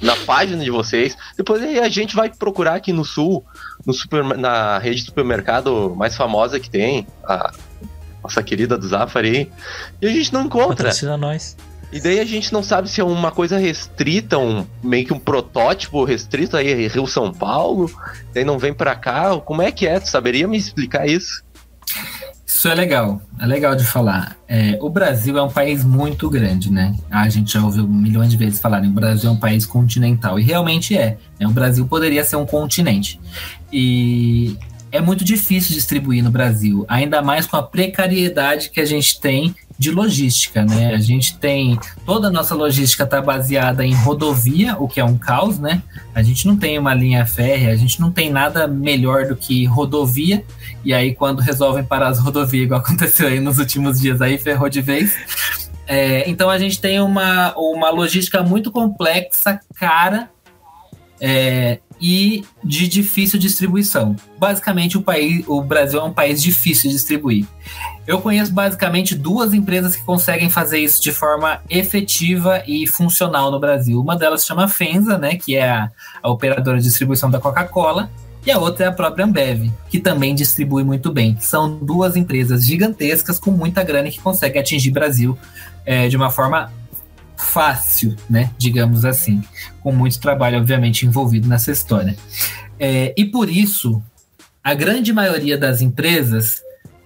na 0.02 0.16
página 0.26 0.64
de 0.64 0.70
vocês. 0.70 1.16
Depois 1.36 1.62
a 1.62 1.88
gente 1.88 2.16
vai 2.16 2.28
procurar 2.28 2.74
aqui 2.74 2.92
no 2.92 3.04
sul, 3.04 3.44
no 3.86 3.92
super, 3.92 4.24
na 4.24 4.78
rede 4.78 4.96
de 4.96 5.04
supermercado 5.04 5.94
mais 5.96 6.16
famosa 6.16 6.58
que 6.58 6.68
tem, 6.68 7.06
a 7.24 7.52
nossa 8.22 8.42
querida 8.42 8.76
do 8.76 8.86
Zafari, 8.88 9.50
e 10.02 10.06
a 10.06 10.10
gente 10.10 10.32
não 10.32 10.42
encontra. 10.42 10.76
Patrocina 10.76 11.16
nós. 11.16 11.56
E 11.92 12.00
daí 12.00 12.20
a 12.20 12.24
gente 12.24 12.52
não 12.52 12.62
sabe 12.62 12.88
se 12.88 13.00
é 13.00 13.04
uma 13.04 13.32
coisa 13.32 13.58
restrita, 13.58 14.38
um, 14.38 14.64
meio 14.82 15.06
que 15.06 15.12
um 15.12 15.18
protótipo 15.18 16.04
restrito 16.04 16.56
aí, 16.56 16.86
Rio 16.86 17.06
São 17.06 17.32
Paulo, 17.32 17.90
daí 18.32 18.44
não 18.44 18.58
vem 18.58 18.72
para 18.72 18.94
cá. 18.94 19.36
Como 19.38 19.60
é 19.60 19.72
que 19.72 19.86
é? 19.86 19.98
Tu 19.98 20.08
saberia 20.08 20.46
me 20.46 20.56
explicar 20.56 21.08
isso? 21.08 21.42
Isso 22.46 22.68
é 22.68 22.74
legal, 22.74 23.22
é 23.40 23.46
legal 23.46 23.74
de 23.74 23.84
falar. 23.84 24.36
É, 24.46 24.76
o 24.80 24.90
Brasil 24.90 25.38
é 25.38 25.42
um 25.42 25.48
país 25.48 25.84
muito 25.84 26.28
grande, 26.28 26.70
né? 26.70 26.94
A 27.10 27.28
gente 27.28 27.52
já 27.52 27.64
ouviu 27.64 27.86
milhões 27.86 28.30
de 28.30 28.36
vezes 28.36 28.60
falar, 28.60 28.82
o 28.82 28.90
Brasil 28.90 29.30
é 29.30 29.32
um 29.32 29.38
país 29.38 29.64
continental, 29.64 30.38
e 30.38 30.42
realmente 30.42 30.96
é. 30.96 31.16
Né? 31.38 31.46
O 31.46 31.52
Brasil 31.52 31.86
poderia 31.86 32.24
ser 32.24 32.36
um 32.36 32.44
continente. 32.44 33.20
E 33.72 34.56
é 34.92 35.00
muito 35.00 35.24
difícil 35.24 35.74
distribuir 35.74 36.22
no 36.22 36.30
Brasil, 36.30 36.84
ainda 36.88 37.22
mais 37.22 37.46
com 37.46 37.56
a 37.56 37.62
precariedade 37.62 38.70
que 38.70 38.80
a 38.80 38.84
gente 38.84 39.20
tem 39.20 39.54
de 39.80 39.90
logística, 39.90 40.62
né? 40.62 40.94
A 40.94 40.98
gente 40.98 41.38
tem 41.38 41.80
toda 42.04 42.28
a 42.28 42.30
nossa 42.30 42.54
logística 42.54 43.04
está 43.04 43.18
baseada 43.22 43.82
em 43.82 43.94
rodovia, 43.94 44.76
o 44.78 44.86
que 44.86 45.00
é 45.00 45.04
um 45.04 45.16
caos, 45.16 45.58
né? 45.58 45.82
A 46.14 46.22
gente 46.22 46.46
não 46.46 46.54
tem 46.54 46.78
uma 46.78 46.92
linha 46.92 47.24
férrea, 47.24 47.72
a 47.72 47.76
gente 47.76 47.98
não 47.98 48.12
tem 48.12 48.28
nada 48.30 48.68
melhor 48.68 49.26
do 49.26 49.34
que 49.34 49.64
rodovia. 49.64 50.44
E 50.84 50.92
aí 50.92 51.14
quando 51.14 51.40
resolvem 51.40 51.82
parar 51.82 52.08
as 52.08 52.18
rodovias, 52.18 52.64
igual 52.64 52.80
aconteceu 52.84 53.26
aí 53.26 53.40
nos 53.40 53.58
últimos 53.58 53.98
dias, 53.98 54.20
aí 54.20 54.36
ferrou 54.36 54.68
de 54.68 54.82
vez. 54.82 55.16
É, 55.86 56.28
então 56.28 56.50
a 56.50 56.58
gente 56.58 56.78
tem 56.78 57.00
uma, 57.00 57.54
uma 57.56 57.88
logística 57.88 58.42
muito 58.42 58.70
complexa, 58.70 59.60
cara, 59.76 60.28
é, 61.18 61.80
e 62.00 62.44
de 62.64 62.88
difícil 62.88 63.38
distribuição. 63.38 64.16
Basicamente, 64.38 64.96
o, 64.96 65.02
país, 65.02 65.44
o 65.46 65.62
Brasil 65.62 66.00
é 66.00 66.02
um 66.02 66.12
país 66.12 66.42
difícil 66.42 66.88
de 66.88 66.96
distribuir. 66.96 67.46
Eu 68.06 68.20
conheço 68.20 68.52
basicamente 68.52 69.14
duas 69.14 69.52
empresas 69.52 69.94
que 69.94 70.02
conseguem 70.02 70.48
fazer 70.48 70.78
isso 70.78 71.02
de 71.02 71.12
forma 71.12 71.60
efetiva 71.68 72.62
e 72.66 72.86
funcional 72.86 73.50
no 73.50 73.60
Brasil. 73.60 74.00
Uma 74.00 74.16
delas 74.16 74.40
se 74.40 74.48
chama 74.48 74.66
Fenza, 74.66 75.18
né, 75.18 75.36
que 75.36 75.56
é 75.56 75.68
a, 75.68 75.90
a 76.22 76.30
operadora 76.30 76.78
de 76.78 76.84
distribuição 76.84 77.30
da 77.30 77.38
Coca-Cola, 77.38 78.10
e 78.44 78.50
a 78.50 78.58
outra 78.58 78.86
é 78.86 78.88
a 78.88 78.92
própria 78.92 79.26
Ambev, 79.26 79.70
que 79.90 80.00
também 80.00 80.34
distribui 80.34 80.82
muito 80.82 81.12
bem. 81.12 81.36
São 81.40 81.76
duas 81.76 82.16
empresas 82.16 82.64
gigantescas 82.64 83.38
com 83.38 83.50
muita 83.50 83.82
grana 83.82 84.10
que 84.10 84.18
conseguem 84.18 84.60
atingir 84.60 84.90
Brasil 84.90 85.38
é, 85.84 86.08
de 86.08 86.16
uma 86.16 86.30
forma 86.30 86.72
fácil, 87.44 88.16
né? 88.28 88.50
Digamos 88.58 89.04
assim, 89.04 89.42
com 89.82 89.92
muito 89.92 90.20
trabalho, 90.20 90.58
obviamente, 90.58 91.06
envolvido 91.06 91.48
nessa 91.48 91.70
história. 91.70 92.16
É, 92.78 93.14
e 93.16 93.24
por 93.24 93.48
isso, 93.50 94.02
a 94.62 94.74
grande 94.74 95.12
maioria 95.12 95.58
das 95.58 95.80
empresas 95.80 96.62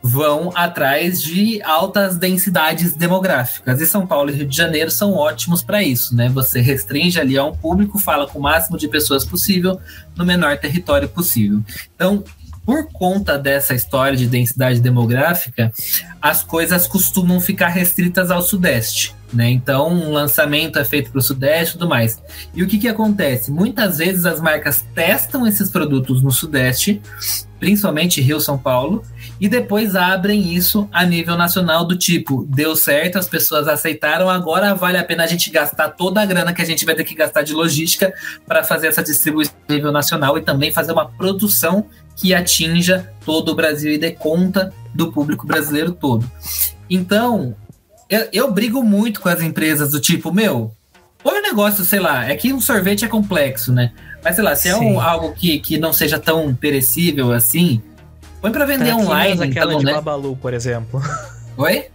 vão 0.07 0.53
atrás 0.55 1.23
de 1.23 1.63
altas 1.63 2.19
densidades 2.19 2.95
demográficas. 2.95 3.81
E 3.81 3.87
São 3.87 4.07
Paulo 4.07 4.29
e 4.29 4.35
Rio 4.35 4.47
de 4.47 4.55
Janeiro 4.55 4.91
são 4.91 5.15
ótimos 5.15 5.63
para 5.63 5.83
isso, 5.83 6.15
né? 6.15 6.29
Você 6.29 6.61
restringe 6.61 7.19
ali 7.19 7.39
a 7.39 7.45
um 7.45 7.57
público, 7.57 7.99
fala 7.99 8.27
com 8.27 8.39
o 8.39 8.43
máximo 8.43 8.77
de 8.77 8.87
pessoas 8.87 9.25
possível 9.25 9.81
no 10.15 10.27
menor 10.27 10.59
território 10.59 11.09
possível. 11.09 11.63
Então, 11.95 12.23
por 12.65 12.89
conta 12.93 13.39
dessa 13.39 13.75
história 13.75 14.17
de 14.17 14.27
densidade 14.27 14.81
demográfica, 14.81 15.73
as 16.21 16.43
coisas 16.43 16.87
costumam 16.87 17.41
ficar 17.41 17.69
restritas 17.69 18.31
ao 18.31 18.43
Sudeste. 18.43 19.15
Né? 19.33 19.51
Então, 19.51 19.93
um 19.93 20.13
lançamento 20.13 20.79
é 20.79 20.85
feito 20.85 21.11
para 21.11 21.19
o 21.19 21.23
Sudeste 21.23 21.75
e 21.75 21.79
tudo 21.79 21.89
mais. 21.89 22.23
E 22.55 22.63
o 22.63 22.67
que, 22.67 22.79
que 22.79 22.89
acontece? 22.89 23.51
Muitas 23.51 23.99
vezes 23.99 24.25
as 24.25 24.41
marcas 24.41 24.85
testam 24.95 25.47
esses 25.47 25.69
produtos 25.71 26.23
no 26.23 26.31
Sudeste, 26.31 27.03
principalmente 27.65 28.21
Rio 28.21 28.39
São 28.41 28.59
Paulo, 28.59 29.03
e 29.41 29.49
depois 29.49 29.97
abrem 29.97 30.53
isso 30.53 30.87
a 30.93 31.03
nível 31.03 31.35
nacional 31.35 31.83
do 31.83 31.97
tipo, 31.97 32.47
deu 32.47 32.77
certo, 32.77 33.19
as 33.19 33.27
pessoas 33.27 33.67
aceitaram, 33.67 34.29
agora 34.29 34.75
vale 34.75 34.99
a 34.99 35.03
pena 35.03 35.25
a 35.25 35.27
gente 35.27 35.49
gastar 35.49 35.89
toda 35.89 36.21
a 36.21 36.27
grana 36.27 36.53
que 36.53 36.61
a 36.61 36.65
gente 36.67 36.85
vai 36.85 36.95
ter 36.95 37.05
que 37.05 37.15
gastar 37.15 37.41
de 37.41 37.55
logística 37.55 38.13
para 38.47 38.63
fazer 38.63 38.89
essa 38.89 39.03
distribuição 39.03 39.55
a 39.67 39.73
nível 39.73 39.91
nacional 39.91 40.37
e 40.37 40.43
também 40.43 40.71
fazer 40.71 40.93
uma 40.93 41.09
produção 41.09 41.87
que 42.15 42.35
atinja 42.35 43.11
todo 43.25 43.53
o 43.53 43.55
Brasil 43.55 43.91
e 43.91 43.97
dê 43.97 44.11
conta 44.11 44.71
do 44.95 45.11
público 45.11 45.47
brasileiro 45.47 45.93
todo. 45.93 46.31
Então, 46.91 47.57
eu, 48.11 48.29
eu 48.31 48.53
brigo 48.53 48.83
muito 48.83 49.23
com 49.23 49.31
as 49.31 49.41
empresas 49.41 49.91
do 49.91 50.01
tipo, 50.01 50.31
meu, 50.31 50.71
põe 51.23 51.39
um 51.39 51.43
negócio, 51.43 51.83
sei 51.83 51.99
lá, 51.99 52.27
é 52.27 52.37
que 52.37 52.53
um 52.53 52.61
sorvete 52.61 53.07
é 53.07 53.09
complexo, 53.09 53.73
né? 53.73 53.91
Mas 54.25 54.37
sei 54.37 54.45
lá, 54.45 54.57
se 54.57 54.69
é 54.69 54.77
um, 54.77 54.99
algo 54.99 55.35
que, 55.35 55.59
que 55.59 55.79
não 55.79 55.93
seja 55.93 56.19
tão 56.19 56.55
perecível 56.55 57.31
assim, 57.31 57.83
põe 58.41 58.51
para 58.51 58.65
vender 58.65 58.87
Traquinas 58.87 59.07
online. 59.07 59.43
aquela 59.43 59.73
então, 59.73 59.79
de 59.79 59.85
né? 59.85 59.93
Babalu, 59.93 60.37
por 60.37 60.55
exemplo. 60.55 61.03
Oi? 61.59 61.87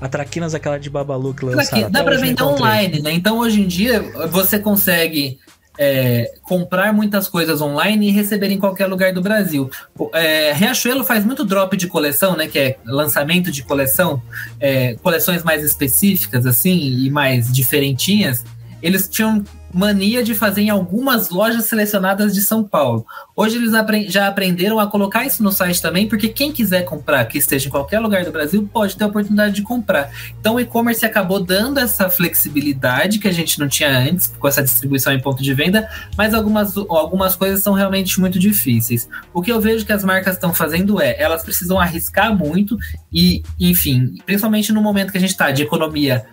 A 0.00 0.08
Traquinas 0.08 0.54
aquela 0.54 0.78
de 0.78 0.88
Babalu 0.88 1.34
que 1.34 1.44
lançaram. 1.44 1.90
Dá 1.90 2.02
para 2.02 2.16
vender 2.16 2.42
online, 2.42 3.02
né? 3.02 3.12
Então 3.12 3.38
hoje 3.38 3.60
em 3.60 3.68
dia 3.68 4.02
você 4.30 4.58
consegue 4.58 5.38
é, 5.78 6.34
comprar 6.42 6.92
muitas 6.92 7.28
coisas 7.28 7.60
online 7.60 8.08
e 8.08 8.10
receber 8.10 8.50
em 8.50 8.58
qualquer 8.58 8.86
lugar 8.86 9.12
do 9.12 9.22
Brasil. 9.22 9.70
É, 10.12 10.52
Riachuelo 10.52 11.04
faz 11.04 11.24
muito 11.24 11.44
drop 11.44 11.76
de 11.76 11.86
coleção, 11.86 12.36
né? 12.36 12.46
Que 12.46 12.58
é 12.58 12.76
lançamento 12.84 13.50
de 13.50 13.62
coleção, 13.62 14.22
é, 14.58 14.94
coleções 15.02 15.42
mais 15.42 15.62
específicas, 15.62 16.46
assim, 16.46 17.04
e 17.04 17.10
mais 17.10 17.52
diferentinhas. 17.52 18.44
Eles 18.82 19.08
tinham 19.08 19.44
mania 19.72 20.22
de 20.22 20.34
fazer 20.34 20.62
em 20.62 20.70
algumas 20.70 21.30
lojas 21.30 21.64
selecionadas 21.64 22.34
de 22.34 22.42
São 22.42 22.62
Paulo. 22.62 23.06
Hoje 23.34 23.56
eles 23.56 23.72
apre 23.74 24.08
já 24.08 24.28
aprenderam 24.28 24.78
a 24.78 24.86
colocar 24.86 25.24
isso 25.24 25.42
no 25.42 25.50
site 25.50 25.80
também, 25.80 26.06
porque 26.06 26.28
quem 26.28 26.52
quiser 26.52 26.82
comprar, 26.82 27.24
que 27.24 27.38
esteja 27.38 27.68
em 27.68 27.70
qualquer 27.70 28.00
lugar 28.00 28.24
do 28.24 28.32
Brasil, 28.32 28.68
pode 28.72 28.96
ter 28.96 29.04
a 29.04 29.06
oportunidade 29.06 29.54
de 29.54 29.62
comprar. 29.62 30.10
Então 30.38 30.56
o 30.56 30.60
e-commerce 30.60 31.04
acabou 31.04 31.42
dando 31.42 31.78
essa 31.78 32.10
flexibilidade 32.10 33.18
que 33.18 33.28
a 33.28 33.32
gente 33.32 33.58
não 33.58 33.68
tinha 33.68 33.90
antes, 33.90 34.32
com 34.38 34.46
essa 34.46 34.62
distribuição 34.62 35.12
em 35.12 35.20
ponto 35.20 35.42
de 35.42 35.54
venda, 35.54 35.88
mas 36.16 36.34
algumas, 36.34 36.76
algumas 36.76 37.34
coisas 37.34 37.62
são 37.62 37.72
realmente 37.72 38.20
muito 38.20 38.38
difíceis. 38.38 39.08
O 39.32 39.40
que 39.40 39.50
eu 39.50 39.60
vejo 39.60 39.86
que 39.86 39.92
as 39.92 40.04
marcas 40.04 40.34
estão 40.34 40.52
fazendo 40.52 41.00
é, 41.00 41.20
elas 41.20 41.42
precisam 41.42 41.80
arriscar 41.80 42.36
muito 42.36 42.76
e, 43.12 43.42
enfim, 43.58 44.14
principalmente 44.26 44.72
no 44.72 44.82
momento 44.82 45.12
que 45.12 45.18
a 45.18 45.20
gente 45.20 45.30
está 45.30 45.50
de 45.50 45.62
economia 45.62 46.24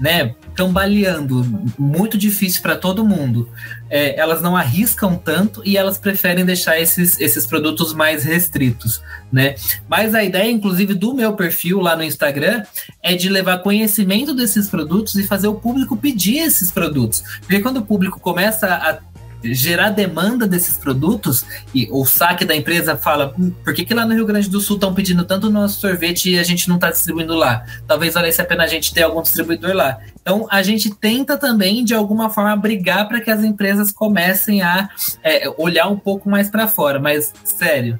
né, 0.00 0.34
cambaleando, 0.54 1.44
muito 1.78 2.16
difícil 2.16 2.62
para 2.62 2.76
todo 2.76 3.04
mundo. 3.04 3.48
É, 3.90 4.18
elas 4.18 4.42
não 4.42 4.56
arriscam 4.56 5.16
tanto 5.16 5.62
e 5.64 5.76
elas 5.76 5.98
preferem 5.98 6.44
deixar 6.44 6.78
esses, 6.78 7.18
esses 7.20 7.46
produtos 7.46 7.94
mais 7.94 8.22
restritos, 8.22 9.00
né? 9.32 9.54
Mas 9.88 10.14
a 10.14 10.22
ideia, 10.22 10.50
inclusive, 10.50 10.94
do 10.94 11.14
meu 11.14 11.32
perfil 11.34 11.80
lá 11.80 11.96
no 11.96 12.02
Instagram 12.02 12.62
é 13.02 13.14
de 13.14 13.28
levar 13.28 13.58
conhecimento 13.58 14.34
desses 14.34 14.68
produtos 14.68 15.14
e 15.14 15.26
fazer 15.26 15.48
o 15.48 15.54
público 15.54 15.96
pedir 15.96 16.38
esses 16.38 16.70
produtos. 16.70 17.22
Porque 17.40 17.60
quando 17.60 17.78
o 17.78 17.86
público 17.86 18.20
começa 18.20 18.66
a 18.66 18.98
gerar 19.42 19.90
demanda 19.90 20.46
desses 20.46 20.76
produtos 20.76 21.44
e 21.74 21.88
o 21.90 22.04
saque 22.04 22.44
da 22.44 22.56
empresa 22.56 22.96
fala 22.96 23.34
hum, 23.38 23.52
por 23.62 23.72
que, 23.72 23.84
que 23.84 23.94
lá 23.94 24.04
no 24.04 24.14
Rio 24.14 24.26
Grande 24.26 24.48
do 24.48 24.60
Sul 24.60 24.76
estão 24.76 24.94
pedindo 24.94 25.24
tanto 25.24 25.50
nosso 25.50 25.80
sorvete 25.80 26.30
e 26.30 26.38
a 26.38 26.42
gente 26.42 26.68
não 26.68 26.76
está 26.76 26.90
distribuindo 26.90 27.34
lá? 27.34 27.64
Talvez 27.86 28.14
valesse 28.14 28.40
a 28.40 28.44
pena 28.44 28.64
a 28.64 28.66
gente 28.66 28.92
ter 28.92 29.02
algum 29.02 29.22
distribuidor 29.22 29.74
lá. 29.74 29.98
Então 30.20 30.46
a 30.50 30.62
gente 30.62 30.90
tenta 30.94 31.36
também 31.36 31.84
de 31.84 31.94
alguma 31.94 32.30
forma 32.30 32.56
brigar 32.56 33.06
para 33.08 33.20
que 33.20 33.30
as 33.30 33.42
empresas 33.42 33.90
comecem 33.90 34.62
a 34.62 34.88
é, 35.22 35.48
olhar 35.56 35.88
um 35.88 35.96
pouco 35.96 36.28
mais 36.28 36.50
para 36.50 36.66
fora, 36.66 36.98
mas 36.98 37.32
sério. 37.44 37.98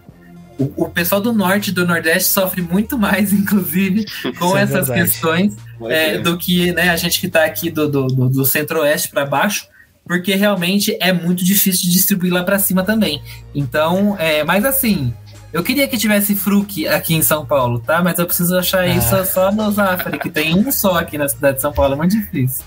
O, 0.58 0.86
o, 0.86 0.88
pessoal 0.90 1.20
do 1.20 1.32
norte 1.32 1.68
e 1.68 1.72
do 1.72 1.86
nordeste 1.86 2.30
sofre 2.30 2.60
muito 2.60 2.98
mais, 2.98 3.30
inclusive, 3.32 4.04
com 4.40 4.58
é 4.58 4.62
essas 4.62 4.88
verdade. 4.88 5.00
questões 5.00 5.56
é, 5.88 6.18
do 6.18 6.36
que 6.36 6.72
né, 6.72 6.90
a 6.90 6.96
gente 6.96 7.20
que 7.20 7.28
está 7.28 7.44
aqui 7.44 7.70
do, 7.70 7.88
do, 7.88 8.06
do 8.28 8.44
centro-oeste 8.44 9.08
para 9.08 9.24
baixo 9.24 9.68
porque 10.08 10.34
realmente 10.34 10.96
é 11.00 11.12
muito 11.12 11.44
difícil 11.44 11.82
de 11.82 11.92
distribuir 11.92 12.32
lá 12.32 12.42
para 12.42 12.58
cima 12.58 12.82
também. 12.82 13.22
Então, 13.54 14.16
é, 14.18 14.42
mas 14.42 14.64
assim, 14.64 15.12
eu 15.52 15.62
queria 15.62 15.86
que 15.86 15.98
tivesse 15.98 16.34
Fruc 16.34 16.88
aqui 16.88 17.14
em 17.14 17.22
São 17.22 17.44
Paulo, 17.44 17.78
tá? 17.78 18.02
Mas 18.02 18.18
eu 18.18 18.26
preciso 18.26 18.56
achar 18.58 18.80
ah. 18.80 18.86
isso 18.86 19.24
só 19.26 19.52
no 19.52 19.70
Zafari, 19.70 20.18
que 20.18 20.30
tem 20.30 20.54
um 20.54 20.72
só 20.72 20.98
aqui 20.98 21.18
na 21.18 21.28
cidade 21.28 21.56
de 21.56 21.62
São 21.62 21.72
Paulo, 21.72 21.92
é 21.92 21.96
muito 21.96 22.12
difícil. 22.12 22.64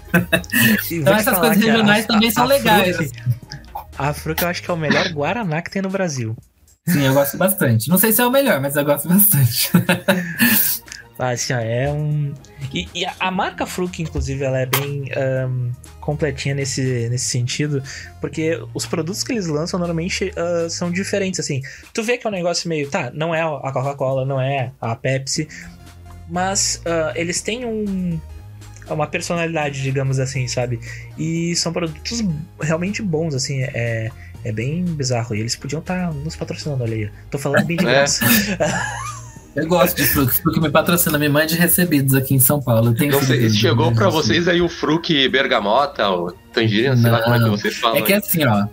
então 0.92 1.16
essas 1.16 1.38
coisas 1.39 1.58
regionais 1.58 2.06
a, 2.06 2.08
também 2.08 2.30
a, 2.30 2.32
são 2.32 2.44
a 2.44 2.48
legais. 2.48 3.00
Assim. 3.00 3.12
A 3.98 4.14
Fruc 4.14 4.42
eu 4.42 4.48
acho 4.48 4.62
que 4.62 4.70
é 4.70 4.74
o 4.74 4.78
melhor 4.78 5.10
Guaraná 5.10 5.62
que 5.62 5.72
tem 5.72 5.82
no 5.82 5.89
Brasil. 5.89 6.36
Sim, 6.88 7.06
eu 7.06 7.14
gosto 7.14 7.38
bastante. 7.38 7.89
Não 7.89 7.98
sei 7.98 8.12
se 8.12 8.22
é 8.22 8.26
o 8.26 8.32
melhor, 8.32 8.60
mas 8.60 8.76
eu 8.76 8.86
gosto 8.86 9.08
bastante. 9.08 9.72
assim, 11.30 11.53
ó, 11.53 11.59
é 11.59 11.91
um. 11.91 12.34
E, 12.74 12.88
e 12.93 13.05
a, 13.05 13.13
a, 13.19 13.32
marca 13.32 13.65
Fruc, 13.65 14.01
inclusive, 14.01 14.43
ela 14.43 14.59
é 14.59 14.65
bem 14.65 15.05
um, 15.47 15.72
completinha 15.99 16.55
nesse, 16.55 17.07
nesse 17.09 17.26
sentido, 17.26 17.84
porque 18.19 18.59
os 18.74 18.86
produtos 18.86 19.24
que 19.24 19.32
eles 19.32 19.47
lançam 19.47 19.80
normalmente 19.80 20.32
uh, 20.32 20.69
são 20.69 20.91
diferentes, 20.91 21.39
assim. 21.39 21.61
Tu 21.93 22.01
vê 22.01 22.17
que 22.17 22.26
é 22.26 22.30
um 22.30 22.34
negócio 22.34 22.67
meio, 22.67 22.89
tá, 22.89 23.11
não 23.13 23.36
é 23.36 23.41
a 23.41 23.72
Coca-Cola, 23.72 24.26
não 24.26 24.41
é 24.41 24.72
a 24.82 24.95
Pepsi, 24.95 25.47
mas 26.28 26.82
uh, 26.86 27.15
eles 27.15 27.41
têm 27.41 27.65
um, 27.65 28.19
uma 28.89 29.05
personalidade, 29.05 29.82
digamos 29.82 30.19
assim, 30.19 30.47
sabe? 30.47 30.80
E 31.17 31.55
são 31.55 31.72
produtos 31.72 32.24
realmente 32.59 33.01
bons, 33.01 33.36
assim, 33.36 33.61
é, 33.61 34.09
é 34.43 34.51
bem 34.51 34.84
bizarro. 34.86 35.36
E 35.36 35.39
eles 35.39 35.55
podiam 35.55 35.82
estar 35.82 36.07
tá 36.07 36.13
nos 36.13 36.36
patrocinando, 36.36 36.84
olha 36.84 36.95
aí. 36.95 37.11
Tô 37.30 37.38
falando 37.38 37.65
bem 37.65 37.78
de 37.78 37.86
é. 37.86 37.91
graça. 37.91 38.26
É. 38.26 39.11
Eu 39.56 39.68
gosto 39.68 39.97
de 39.97 40.04
Fruc, 40.04 40.41
porque 40.41 40.60
me 40.60 40.70
patrocina, 40.70 41.18
me 41.18 41.28
mande 41.28 41.56
recebidos 41.56 42.14
aqui 42.14 42.34
em 42.34 42.39
São 42.39 42.62
Paulo. 42.62 42.95
Não 42.97 43.22
sei, 43.22 43.49
chegou 43.49 43.89
né, 43.89 43.95
para 43.95 44.10
vocês 44.10 44.47
aí 44.47 44.62
o 44.62 44.70
Fruc 44.70 45.28
Bergamota, 45.30 46.10
o 46.10 46.32
Tangerina, 46.54 46.95
sei 46.95 47.12
lá 47.12 47.22
como 47.22 47.36
é 47.36 47.39
que 47.39 47.49
vocês 47.49 47.78
falam. 47.78 47.97
É 47.97 48.02
que 48.02 48.14
assim, 48.14 48.45
ó. 48.45 48.66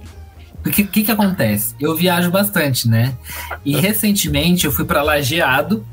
O 0.65 0.71
que, 0.71 0.85
que, 0.85 1.05
que 1.05 1.13
acontece? 1.13 1.75
Eu 1.81 1.97
viajo 1.97 2.31
bastante, 2.31 2.89
né? 2.89 3.17
E 3.65 3.77
recentemente 3.77 4.67
eu 4.67 4.73
fui 4.73 4.85
para 4.85 5.03
Lajeado 5.03 5.87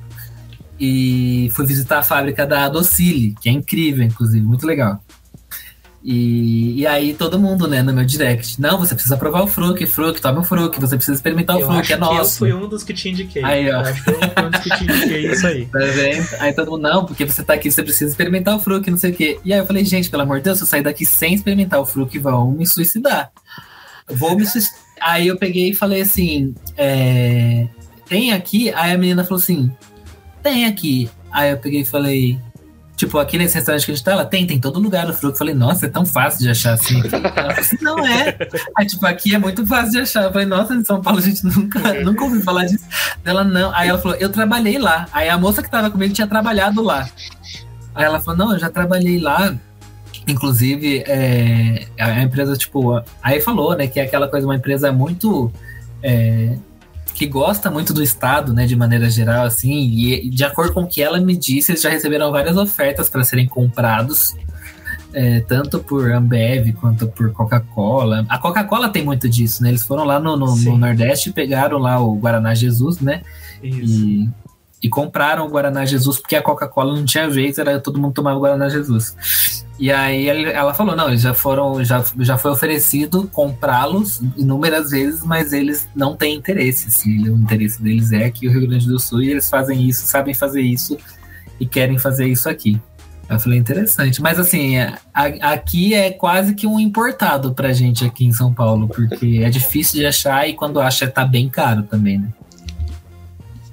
e 0.80 1.50
fui 1.54 1.66
visitar 1.66 2.00
a 2.00 2.04
fábrica 2.04 2.46
da 2.46 2.68
Docile, 2.68 3.36
que 3.42 3.48
é 3.48 3.52
incrível, 3.52 4.04
inclusive, 4.04 4.46
muito 4.46 4.66
legal. 4.66 5.02
E, 6.08 6.82
e 6.82 6.86
aí 6.86 7.16
todo 7.16 7.39
mundo, 7.39 7.68
né, 7.68 7.82
no 7.82 7.91
meu 7.91 8.06
direct. 8.06 8.62
Não, 8.62 8.78
você 8.78 8.93
precisa 8.93 9.18
provar 9.18 9.41
o 9.41 9.47
Fruc, 9.47 9.84
Fruc, 9.88 10.22
toma 10.22 10.41
o 10.41 10.43
Fruc, 10.43 10.80
você 10.80 10.95
precisa 10.95 11.16
experimentar 11.16 11.60
eu 11.60 11.68
o 11.68 11.72
Fruc, 11.72 11.91
é 11.91 11.97
nosso. 11.97 12.45
eu 12.45 12.51
fui 12.51 12.66
um 12.66 12.70
dos 12.70 12.84
que 12.84 12.93
te 12.93 13.10
indiquei. 13.10 13.43
Aí, 13.43 13.68
ó. 13.72 13.72
Eu 13.72 13.80
acho 13.80 14.03
que 14.03 14.12
eu 14.12 14.20
fui 14.20 14.45
um 14.45 14.51
dos 14.51 14.60
que 14.62 14.70
te 14.70 14.84
indiquei, 14.84 15.26
isso 15.34 15.47
aí. 15.47 15.66
Tá 15.66 15.80
vendo? 15.80 16.28
Aí 16.39 16.53
todo 16.53 16.70
mundo, 16.70 16.84
não, 16.84 17.06
porque 17.08 17.26
você 17.26 17.43
tá 17.43 17.56
aqui, 17.56 17.72
você 17.72 17.82
precisa 17.82 18.12
experimentar 18.12 18.56
o 18.56 18.60
Fruc, 18.60 18.88
não 18.88 18.99
sei 18.99 19.10
o 19.10 19.16
quê. 19.16 19.39
E 19.43 19.51
aí 19.51 19.58
eu 19.58 19.66
falei, 19.66 19.84
gente, 19.84 20.08
pelo 20.12 20.22
amor 20.22 20.38
de 20.38 20.43
Deus, 20.43 20.60
se 20.60 20.64
eu 20.64 20.68
sair 20.68 20.84
daqui 20.84 21.08
sem 21.08 21.34
experimentar 21.34 21.82
o 21.82 21.86
Fruc, 21.88 22.20
vão 22.20 22.51
me 22.51 22.68
suicidar. 22.68 23.32
Vou 24.08 24.36
me 24.36 24.45
suicidar. 24.45 24.80
Aí 25.01 25.28
eu 25.28 25.38
peguei 25.38 25.72
e 25.72 25.74
falei 25.74 26.01
assim, 26.01 26.53
é... 26.78 27.68
tem 28.08 28.32
aqui? 28.32 28.72
Aí 28.76 28.91
a 28.91 28.97
menina 28.97 29.24
falou 29.24 29.41
assim, 29.41 29.72
tem 30.43 30.66
aqui. 30.66 31.10
Aí 31.32 31.49
eu 31.49 31.58
peguei 31.58 31.82
e 31.82 31.86
falei, 31.86 32.39
Tipo, 32.96 33.18
aqui 33.18 33.38
nesse 33.38 33.56
restaurante 33.56 33.86
que 33.86 33.91
a 33.91 33.96
gente 33.96 34.04
tá, 34.04 34.14
ela 34.14 34.26
tem, 34.26 34.48
tem 34.48 34.60
todo 34.60 34.80
lugar 34.80 35.10
o 35.10 35.14
fruto. 35.14 35.36
Eu 35.36 35.38
falei, 35.38 35.54
nossa, 35.54 35.86
é 35.86 35.89
tão 35.89 36.06
fácil 36.06 36.39
de 36.39 36.50
achar 36.50 36.74
assim. 36.74 37.02
Ela 37.12 37.32
falou 37.34 37.52
assim, 37.52 37.78
não 37.82 38.08
é. 38.08 38.38
Aí, 38.78 38.86
tipo, 38.86 39.06
aqui 39.06 39.36
é 39.36 39.38
muito 39.38 39.68
fácil 39.68 39.91
de 39.91 40.00
achar. 40.00 40.24
Eu 40.24 40.32
falei, 40.32 40.48
nossa, 40.48 40.74
em 40.74 40.84
São 40.84 41.02
Paulo 41.02 41.20
a 41.20 41.22
gente 41.22 41.43
nunca, 41.46 41.80
nunca 42.02 42.24
ouviu 42.24 42.41
falar 42.41 42.66
disso. 42.66 42.86
Ela 43.26 43.43
não. 43.43 43.74
Aí 43.76 43.89
ela 43.89 44.00
falou, 44.00 44.18
eu 44.18 44.30
trabalhei 44.30 44.78
lá. 44.78 45.08
Aí 45.12 45.28
a 45.28 45.38
moça 45.38 45.62
que 45.62 45.70
tava 45.70 45.91
comigo 45.91 46.14
tinha 46.14 46.28
trabalhado 46.28 46.82
lá. 46.82 47.10
Aí 47.93 48.06
ela 48.06 48.22
falou, 48.22 48.46
não, 48.46 48.54
eu 48.54 48.60
já 48.60 48.70
trabalhei 48.70 49.20
lá. 49.20 49.54
Inclusive, 50.28 51.04
é, 51.06 51.88
a 52.00 52.22
empresa, 52.22 52.56
tipo, 52.56 53.04
aí 53.22 53.41
falou, 53.41 53.76
né, 53.76 53.88
que 53.88 54.00
é 54.00 54.04
aquela 54.04 54.28
coisa, 54.28 54.48
uma 54.48 54.56
empresa 54.56 54.91
muito. 54.91 55.52
É, 56.02 56.56
que 57.16 57.26
gosta 57.26 57.72
muito 57.72 57.93
do 57.93 58.03
Estado, 58.03 58.53
né, 58.53 58.66
de 58.66 58.76
maneira 58.76 59.09
geral, 59.09 59.45
assim, 59.45 59.74
e 59.74 60.30
de 60.30 60.43
acordo 60.43 60.74
com 60.74 60.82
o 60.82 60.88
que 60.88 61.01
ela 61.01 61.18
me 61.20 61.36
disse, 61.36 61.72
eles 61.72 61.82
já 61.82 61.89
receberam 61.89 62.30
várias 62.30 62.57
ofertas 62.57 63.07
para 63.09 63.24
serem 63.24 63.47
comprados. 63.47 64.36
é, 65.16 65.39
tanto 65.39 65.80
por 65.80 66.11
Ambev 66.11 66.74
quanto 66.74 67.07
por 67.07 67.32
Coca-Cola. 67.32 68.26
A 68.28 68.38
Coca-Cola 68.38 68.89
tem 68.89 69.01
muito 69.01 69.30
disso, 69.30 69.63
né? 69.63 69.70
Eles 69.70 69.84
foram 69.84 70.03
lá 70.03 70.20
no, 70.20 70.36
no, 70.36 70.53
no 70.57 70.78
Nordeste 70.78 71.30
e 71.30 71.34
pegaram 71.34 71.78
lá 71.78 71.97
o 72.01 72.16
Guaraná 72.16 72.53
Jesus, 72.53 72.99
né? 72.99 73.22
Isso. 73.63 74.03
E, 74.03 74.30
e 74.84 74.89
compraram 74.89 75.47
o 75.47 75.49
Guaraná 75.49 75.86
Jesus 75.86 76.20
porque 76.20 76.36
a 76.36 76.41
Coca-Cola 76.41 76.93
não 76.93 77.05
tinha 77.05 77.30
vez, 77.30 77.57
era 77.57 77.80
todo 77.80 77.97
mundo 77.97 78.13
tomava 78.13 78.38
o 78.38 78.41
Guaraná 78.41 78.68
Jesus. 78.68 79.64
E 79.78 79.92
aí 79.92 80.28
ela 80.28 80.74
falou, 80.74 80.96
não, 80.96 81.10
eles 81.10 81.22
já 81.22 81.34
foram, 81.34 81.84
já, 81.84 82.04
já 82.20 82.38
foi 82.38 82.52
oferecido 82.52 83.30
comprá-los 83.34 84.22
inúmeras 84.38 84.92
vezes, 84.92 85.24
mas 85.24 85.52
eles 85.52 85.88
não 85.94 86.16
têm 86.16 86.36
interesse. 86.36 86.88
Assim, 86.88 87.30
o 87.30 87.36
interesse 87.36 87.82
deles 87.82 88.12
é 88.12 88.26
aqui 88.26 88.48
o 88.48 88.52
Rio 88.52 88.68
Grande 88.68 88.88
do 88.88 89.00
Sul 89.00 89.22
e 89.22 89.32
eles 89.32 89.50
fazem 89.50 89.88
isso, 89.88 90.06
sabem 90.06 90.34
fazer 90.34 90.62
isso 90.62 90.98
e 91.60 91.66
querem 91.66 91.98
fazer 91.98 92.26
isso 92.26 92.48
aqui. 92.48 92.80
Eu 93.28 93.40
falei, 93.40 93.58
interessante. 93.58 94.22
Mas 94.22 94.40
assim, 94.40 94.78
a, 94.78 94.94
aqui 95.52 95.94
é 95.94 96.12
quase 96.12 96.54
que 96.54 96.68
um 96.68 96.80
importado 96.80 97.54
pra 97.54 97.74
gente 97.74 98.06
aqui 98.06 98.26
em 98.26 98.32
São 98.32 98.54
Paulo, 98.54 98.88
porque 98.88 99.42
é 99.44 99.50
difícil 99.50 100.00
de 100.00 100.06
achar 100.06 100.48
e 100.48 100.54
quando 100.54 100.80
acha 100.80 101.08
tá 101.08 101.26
bem 101.26 101.50
caro 101.50 101.84
também, 101.84 102.20
né? 102.20 102.30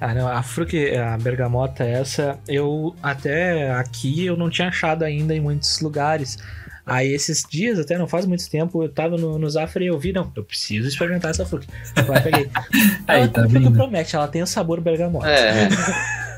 Ah, 0.05 0.13
não, 0.13 0.27
a 0.27 0.43
fruque, 0.43 0.97
a 0.97 1.17
bergamota 1.17 1.85
essa, 1.85 2.37
eu 2.45 2.93
até 3.01 3.71
aqui 3.71 4.25
eu 4.25 4.35
não 4.35 4.49
tinha 4.49 4.67
achado 4.67 5.03
ainda 5.05 5.33
em 5.33 5.39
muitos 5.39 5.79
lugares. 5.79 6.37
Aí 6.85 7.13
esses 7.13 7.45
dias, 7.49 7.79
até 7.79 7.97
não 7.97 8.05
faz 8.05 8.25
muito 8.25 8.49
tempo, 8.49 8.83
eu 8.83 8.89
tava 8.89 9.15
no, 9.15 9.39
no 9.39 9.49
Zafra 9.49 9.81
e 9.81 9.87
eu 9.87 9.97
vi, 9.97 10.11
não, 10.11 10.29
eu 10.35 10.43
preciso 10.43 10.89
experimentar 10.89 11.31
essa 11.31 11.45
fruta. 11.45 11.67
Aí 11.95 12.21
peguei. 12.21 12.49
Aí, 13.07 13.21
ela, 13.21 13.27
tá 13.29 13.47
promete, 13.73 14.13
ela 14.13 14.27
tem 14.27 14.43
o 14.43 14.45
sabor 14.45 14.81
bergamota. 14.81 15.29
É. 15.29 15.69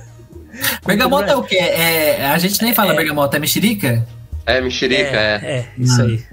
bergamota 0.86 1.32
é 1.32 1.36
o 1.36 1.42
quê? 1.42 1.58
É, 1.58 2.24
a 2.28 2.38
gente 2.38 2.62
nem 2.62 2.72
fala 2.72 2.94
é... 2.94 2.96
bergamota, 2.96 3.38
é 3.38 3.40
mexerica? 3.40 4.06
É, 4.46 4.62
mexerica, 4.62 5.18
é. 5.18 5.40
É, 5.42 5.58
é 5.58 5.68
isso 5.80 6.04
aí. 6.04 6.24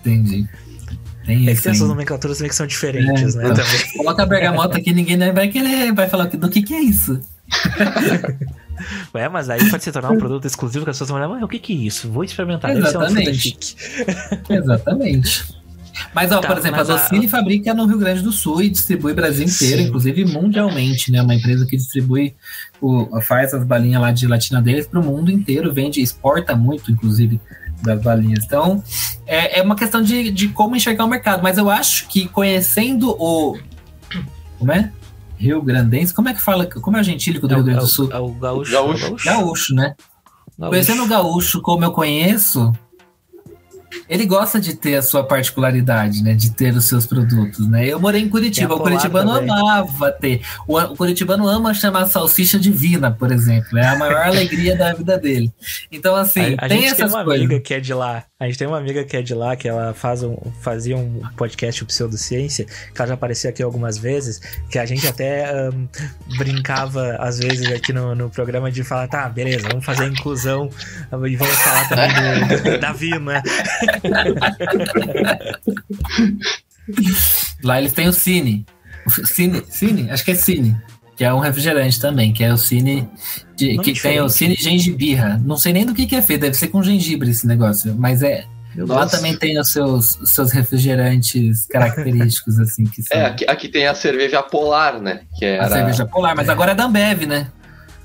Entendi. 0.00 0.48
Tem 1.28 1.46
é 1.46 1.54
que 1.54 1.60
tem 1.60 1.72
essas 1.72 1.86
nomenclaturas 1.86 2.40
que 2.40 2.54
são 2.54 2.66
diferentes, 2.66 3.36
é, 3.36 3.42
né? 3.42 3.48
Também. 3.50 3.92
Coloca 3.98 4.22
a 4.22 4.26
bergamota 4.26 4.78
aqui, 4.80 4.94
ninguém 4.94 5.18
vai 5.30 5.48
querer, 5.48 5.92
vai 5.92 6.08
falar 6.08 6.24
do 6.24 6.48
que, 6.48 6.62
que 6.62 6.72
é 6.72 6.80
isso. 6.80 7.20
Ué, 9.14 9.28
mas 9.28 9.50
aí 9.50 9.68
pode 9.68 9.84
se 9.84 9.92
tornar 9.92 10.10
um 10.10 10.16
produto 10.16 10.46
exclusivo 10.46 10.86
que 10.86 10.90
as 10.90 10.96
pessoas 10.96 11.10
vão 11.10 11.18
olhar, 11.18 11.44
o 11.44 11.48
que, 11.48 11.58
que 11.58 11.74
é 11.74 11.76
isso? 11.76 12.08
Vou 12.10 12.24
experimentar. 12.24 12.74
Exatamente. 12.74 13.76
Exatamente. 14.48 15.58
Mas, 16.14 16.32
ó, 16.32 16.40
tá, 16.40 16.48
por 16.48 16.56
exemplo, 16.56 16.80
a 16.80 16.84
Docile 16.84 17.26
a... 17.26 17.28
fabrica 17.28 17.74
no 17.74 17.84
Rio 17.84 17.98
Grande 17.98 18.22
do 18.22 18.32
Sul 18.32 18.62
e 18.62 18.70
distribui 18.70 19.12
Brasil 19.12 19.44
inteiro, 19.44 19.82
Sim. 19.82 19.88
inclusive 19.88 20.24
mundialmente, 20.24 21.12
né? 21.12 21.20
Uma 21.20 21.34
empresa 21.34 21.66
que 21.66 21.76
distribui, 21.76 22.34
o, 22.80 23.20
faz 23.20 23.52
as 23.52 23.64
balinhas 23.64 24.00
lá 24.00 24.12
de 24.12 24.26
latina 24.26 24.62
deles 24.62 24.86
para 24.86 25.00
o 25.00 25.04
mundo 25.04 25.30
inteiro, 25.30 25.74
vende, 25.74 26.00
exporta 26.00 26.56
muito, 26.56 26.90
inclusive, 26.90 27.38
das 27.82 28.02
balinhas. 28.02 28.44
Então, 28.44 28.82
é, 29.26 29.60
é 29.60 29.62
uma 29.62 29.76
questão 29.76 30.02
de, 30.02 30.30
de 30.30 30.48
como 30.48 30.76
enxergar 30.76 31.04
o 31.04 31.08
mercado. 31.08 31.42
Mas 31.42 31.58
eu 31.58 31.70
acho 31.70 32.08
que 32.08 32.28
conhecendo 32.28 33.10
o. 33.18 33.58
Como 34.58 34.72
é? 34.72 34.92
Rio 35.36 35.62
Grandense, 35.62 36.12
como 36.12 36.28
é 36.28 36.34
que 36.34 36.40
fala? 36.40 36.66
Como 36.66 36.96
é 36.96 37.00
o 37.00 37.04
gentílico 37.04 37.46
do 37.46 37.54
é 37.54 37.56
Rio 37.56 37.64
Grande 37.64 37.80
do 37.80 37.86
Sul? 37.86 38.10
É 38.12 38.18
o 38.18 38.28
gaúcho. 38.32 38.72
Gaúcho, 38.72 39.16
gaúcho 39.24 39.74
né? 39.74 39.94
Gaúcho. 40.58 40.70
Conhecendo 40.70 41.04
o 41.04 41.06
gaúcho 41.06 41.62
como 41.62 41.84
eu 41.84 41.92
conheço, 41.92 42.72
ele 44.08 44.26
gosta 44.26 44.60
de 44.60 44.74
ter 44.74 44.96
a 44.96 45.02
sua 45.02 45.24
particularidade, 45.24 46.22
né? 46.22 46.34
De 46.34 46.50
ter 46.50 46.74
os 46.74 46.86
seus 46.86 47.06
produtos, 47.06 47.68
né? 47.68 47.86
Eu 47.86 48.00
morei 48.00 48.22
em 48.22 48.28
Curitiba, 48.28 48.74
o 48.74 48.80
curitibano 48.80 49.34
também. 49.34 49.50
amava 49.50 50.12
ter. 50.12 50.42
O, 50.66 50.78
o, 50.78 50.96
curitibano 50.96 51.48
ama 51.48 51.74
chamar 51.74 52.06
salsicha 52.06 52.58
divina, 52.58 53.10
por 53.10 53.32
exemplo. 53.32 53.78
É 53.78 53.86
a 53.86 53.96
maior 53.96 54.22
alegria 54.28 54.76
da 54.76 54.92
vida 54.92 55.18
dele. 55.18 55.52
Então, 55.90 56.14
assim, 56.14 56.56
a, 56.58 56.64
a 56.64 56.68
tem 56.68 56.82
gente 56.82 56.92
essas 56.92 56.96
tem 56.96 57.06
uma 57.06 57.24
coisas. 57.24 57.46
amiga 57.46 57.60
que 57.60 57.74
é 57.74 57.80
de 57.80 57.94
lá. 57.94 58.24
A 58.40 58.46
gente 58.46 58.56
tem 58.56 58.68
uma 58.68 58.78
amiga 58.78 59.04
que 59.04 59.16
é 59.16 59.22
de 59.22 59.34
lá, 59.34 59.56
que 59.56 59.68
ela 59.68 59.92
faz 59.92 60.22
um, 60.22 60.36
fazia 60.60 60.96
um 60.96 61.20
podcast, 61.36 61.84
Pseudociência, 61.84 62.66
que 62.66 63.00
ela 63.00 63.08
já 63.08 63.14
apareceu 63.14 63.50
aqui 63.50 63.64
algumas 63.64 63.98
vezes, 63.98 64.40
que 64.70 64.78
a 64.78 64.86
gente 64.86 65.06
até 65.08 65.70
um, 65.70 65.88
brincava, 66.36 67.16
às 67.18 67.38
vezes, 67.38 67.66
aqui 67.72 67.92
no, 67.92 68.14
no 68.14 68.30
programa 68.30 68.70
de 68.70 68.84
falar, 68.84 69.08
tá, 69.08 69.28
beleza, 69.28 69.68
vamos 69.68 69.84
fazer 69.84 70.04
a 70.04 70.06
inclusão 70.06 70.70
e 71.26 71.36
vamos 71.36 71.56
falar 71.56 71.88
também 71.88 72.46
do, 72.46 72.62
do, 72.62 72.78
da 72.78 72.92
Vina. 72.92 73.42
Lá 77.62 77.78
eles 77.78 77.92
têm 77.92 78.08
o 78.08 78.12
Cine. 78.12 78.66
O 79.06 79.10
Cine, 79.10 79.62
Cine? 79.68 80.10
Acho 80.10 80.24
que 80.24 80.32
é 80.32 80.34
Cine. 80.34 80.76
Que 81.16 81.24
é 81.24 81.32
um 81.32 81.40
refrigerante 81.40 82.00
também, 82.00 82.32
que 82.32 82.44
é 82.44 82.52
o 82.52 82.56
Cine. 82.56 83.08
De, 83.56 83.76
que 83.78 83.92
diferente. 83.92 84.02
tem 84.02 84.20
o 84.20 84.28
Cine 84.28 84.54
Gengibirra. 84.54 85.40
Não 85.44 85.56
sei 85.56 85.72
nem 85.72 85.84
do 85.84 85.94
que, 85.94 86.06
que 86.06 86.16
é 86.16 86.22
feito, 86.22 86.42
deve 86.42 86.56
ser 86.56 86.68
com 86.68 86.82
gengibre 86.82 87.30
esse 87.30 87.46
negócio. 87.46 87.94
Mas 87.96 88.22
é. 88.22 88.44
Lá 88.76 89.06
também 89.06 89.36
tem 89.36 89.58
os 89.58 89.72
seus, 89.72 90.16
os 90.20 90.30
seus 90.30 90.52
refrigerantes 90.52 91.66
característicos, 91.66 92.60
assim. 92.60 92.84
Que 92.84 93.02
são... 93.02 93.16
É, 93.16 93.26
aqui, 93.26 93.44
aqui, 93.48 93.68
tem 93.68 93.86
a 93.86 93.94
cerveja 93.94 94.42
polar, 94.42 95.00
né? 95.00 95.22
Que 95.36 95.44
era... 95.44 95.66
A 95.66 95.70
cerveja 95.70 96.06
polar, 96.06 96.36
mas 96.36 96.48
é. 96.48 96.52
agora 96.52 96.72
é 96.72 96.74
da 96.74 96.84
Ambev, 96.84 97.26
né? 97.26 97.48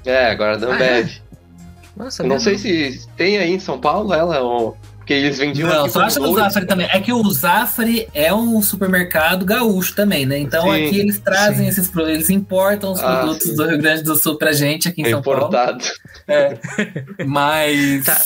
É, 0.06 0.32
agora 0.32 0.56
é 0.56 0.58
da 0.58 0.68
Ambev. 0.68 0.82
Ah, 0.82 1.20
é? 1.20 1.24
Nossa, 1.96 2.24
não 2.24 2.40
sei 2.40 2.58
se 2.58 3.08
tem 3.16 3.38
aí 3.38 3.54
em 3.54 3.60
São 3.60 3.80
Paulo 3.80 4.14
ela 4.14 4.40
ou. 4.42 4.76
Porque 5.04 5.14
eles 5.14 5.38
vendiam. 5.38 5.68
Não, 5.68 5.90
só 5.90 6.00
acha 6.00 6.18
no 6.18 6.34
Zafari 6.34 6.66
também. 6.66 6.88
É 6.90 6.98
que 6.98 7.12
o 7.12 7.30
Zafari 7.30 8.08
é 8.14 8.34
um 8.34 8.62
supermercado 8.62 9.46
gaúcho 9.46 9.94
também, 9.94 10.26
né? 10.26 10.40
Então 10.40 10.64
sim, 10.64 10.86
aqui 10.86 10.98
eles 10.98 11.20
trazem 11.20 11.66
sim. 11.66 11.68
esses 11.68 11.90
produtos, 11.90 12.16
eles 12.16 12.30
importam 12.30 12.94
os 12.94 13.02
ah, 13.02 13.18
produtos 13.18 13.50
sim. 13.50 13.56
do 13.56 13.68
Rio 13.68 13.78
Grande 13.80 14.02
do 14.02 14.16
Sul 14.16 14.38
pra 14.38 14.54
gente 14.54 14.88
aqui 14.88 15.02
em 15.02 15.08
é 15.08 15.10
São 15.10 15.20
importado. 15.20 15.84
Paulo. 15.84 15.94
É. 16.26 16.58
Mas, 17.26 18.06
tá. 18.06 18.22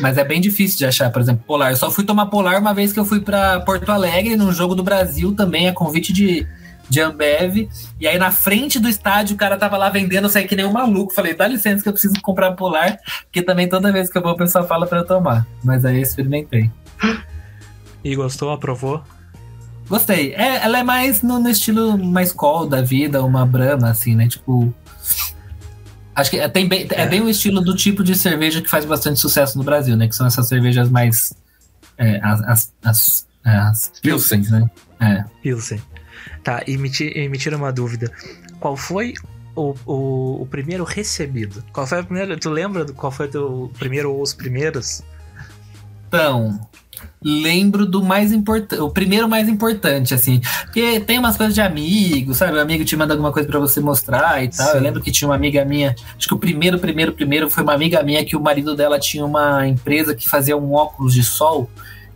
mas 0.00 0.18
é 0.18 0.24
bem 0.24 0.38
difícil 0.38 0.76
de 0.76 0.84
achar, 0.84 1.10
por 1.10 1.22
exemplo, 1.22 1.44
Polar. 1.46 1.70
Eu 1.70 1.76
só 1.76 1.90
fui 1.90 2.04
tomar 2.04 2.26
Polar 2.26 2.60
uma 2.60 2.74
vez 2.74 2.92
que 2.92 3.00
eu 3.00 3.06
fui 3.06 3.20
para 3.20 3.60
Porto 3.60 3.90
Alegre, 3.90 4.36
num 4.36 4.52
jogo 4.52 4.74
do 4.74 4.82
Brasil 4.82 5.34
também, 5.34 5.66
a 5.66 5.72
convite 5.72 6.12
de 6.12 6.46
de 6.92 7.00
Ambev. 7.00 7.68
E 7.98 8.06
aí 8.06 8.18
na 8.18 8.30
frente 8.30 8.78
do 8.78 8.88
estádio 8.88 9.34
o 9.34 9.38
cara 9.38 9.56
tava 9.56 9.76
lá 9.76 9.88
vendendo, 9.88 10.28
saí 10.28 10.46
que 10.46 10.54
nem 10.54 10.66
um 10.66 10.72
maluco. 10.72 11.14
Falei, 11.14 11.34
dá 11.34 11.48
licença 11.48 11.82
que 11.82 11.88
eu 11.88 11.92
preciso 11.92 12.20
comprar 12.20 12.52
polar, 12.52 12.98
porque 13.24 13.42
também 13.42 13.68
toda 13.68 13.90
vez 13.90 14.10
que 14.10 14.18
eu 14.18 14.22
vou 14.22 14.32
o 14.32 14.36
pessoal 14.36 14.66
fala 14.66 14.86
para 14.86 14.98
eu 14.98 15.06
tomar. 15.06 15.46
Mas 15.64 15.84
aí 15.84 15.96
eu 15.96 16.02
experimentei. 16.02 16.70
E 18.04 18.14
gostou? 18.14 18.50
Aprovou? 18.50 19.02
Gostei. 19.88 20.34
É, 20.34 20.64
ela 20.64 20.78
é 20.78 20.82
mais 20.82 21.22
no, 21.22 21.38
no 21.38 21.48
estilo 21.48 21.96
mais 21.98 22.32
call 22.32 22.66
da 22.66 22.82
vida, 22.82 23.24
uma 23.24 23.46
brama, 23.46 23.90
assim, 23.90 24.14
né? 24.14 24.28
Tipo. 24.28 24.72
Acho 26.14 26.30
que 26.30 26.38
é, 26.38 26.48
tem 26.48 26.68
bem, 26.68 26.86
é. 26.90 27.02
é 27.02 27.06
bem 27.06 27.22
o 27.22 27.28
estilo 27.28 27.60
do 27.60 27.74
tipo 27.74 28.04
de 28.04 28.14
cerveja 28.14 28.60
que 28.60 28.68
faz 28.68 28.84
bastante 28.84 29.18
sucesso 29.18 29.56
no 29.56 29.64
Brasil, 29.64 29.96
né? 29.96 30.08
Que 30.08 30.14
são 30.14 30.26
essas 30.26 30.46
cervejas 30.46 30.88
mais. 30.90 31.32
É, 31.96 32.20
as, 32.22 32.42
as, 32.42 32.74
as, 32.84 33.26
as 33.44 33.92
Pilsen, 34.00 34.42
né? 34.50 34.70
É. 35.00 35.24
Pilsen. 35.42 35.80
Tá, 36.42 36.62
e 36.66 36.76
me, 36.76 36.90
e 37.14 37.28
me 37.28 37.38
tira 37.38 37.56
uma 37.56 37.72
dúvida. 37.72 38.10
Qual 38.58 38.76
foi 38.76 39.14
o, 39.54 39.74
o, 39.86 40.42
o, 40.42 40.46
primeiro 40.46 40.84
recebido? 40.84 41.62
Qual 41.72 41.86
foi 41.86 42.00
o 42.00 42.04
primeiro? 42.04 42.36
Tu 42.38 42.50
lembra 42.50 42.84
qual 42.92 43.12
foi 43.12 43.28
o 43.36 43.70
primeiro 43.78 44.12
ou 44.12 44.22
os 44.22 44.34
primeiros? 44.34 45.02
Então, 46.08 46.60
lembro 47.22 47.86
do 47.86 48.02
mais 48.02 48.32
importante, 48.32 48.80
o 48.80 48.90
primeiro 48.90 49.28
mais 49.28 49.48
importante, 49.48 50.14
assim. 50.14 50.40
Porque 50.64 51.00
tem 51.00 51.18
umas 51.18 51.36
coisas 51.36 51.54
de 51.54 51.60
amigo, 51.60 52.34
sabe? 52.34 52.56
O 52.56 52.60
amigo 52.60 52.84
te 52.84 52.96
manda 52.96 53.14
alguma 53.14 53.32
coisa 53.32 53.48
para 53.48 53.58
você 53.58 53.80
mostrar 53.80 54.42
e 54.42 54.48
tal. 54.48 54.66
Sim. 54.66 54.76
Eu 54.76 54.82
lembro 54.82 55.00
que 55.00 55.10
tinha 55.10 55.28
uma 55.28 55.36
amiga 55.36 55.64
minha, 55.64 55.94
acho 56.16 56.28
que 56.28 56.34
o 56.34 56.38
primeiro, 56.38 56.78
primeiro, 56.78 57.12
primeiro 57.12 57.48
foi 57.48 57.62
uma 57.62 57.74
amiga 57.74 58.02
minha 58.02 58.24
que 58.24 58.36
o 58.36 58.40
marido 58.40 58.74
dela 58.74 58.98
tinha 58.98 59.24
uma 59.24 59.66
empresa 59.66 60.14
que 60.14 60.28
fazia 60.28 60.56
um 60.56 60.72
óculos 60.74 61.14
de 61.14 61.22
sol 61.22 61.70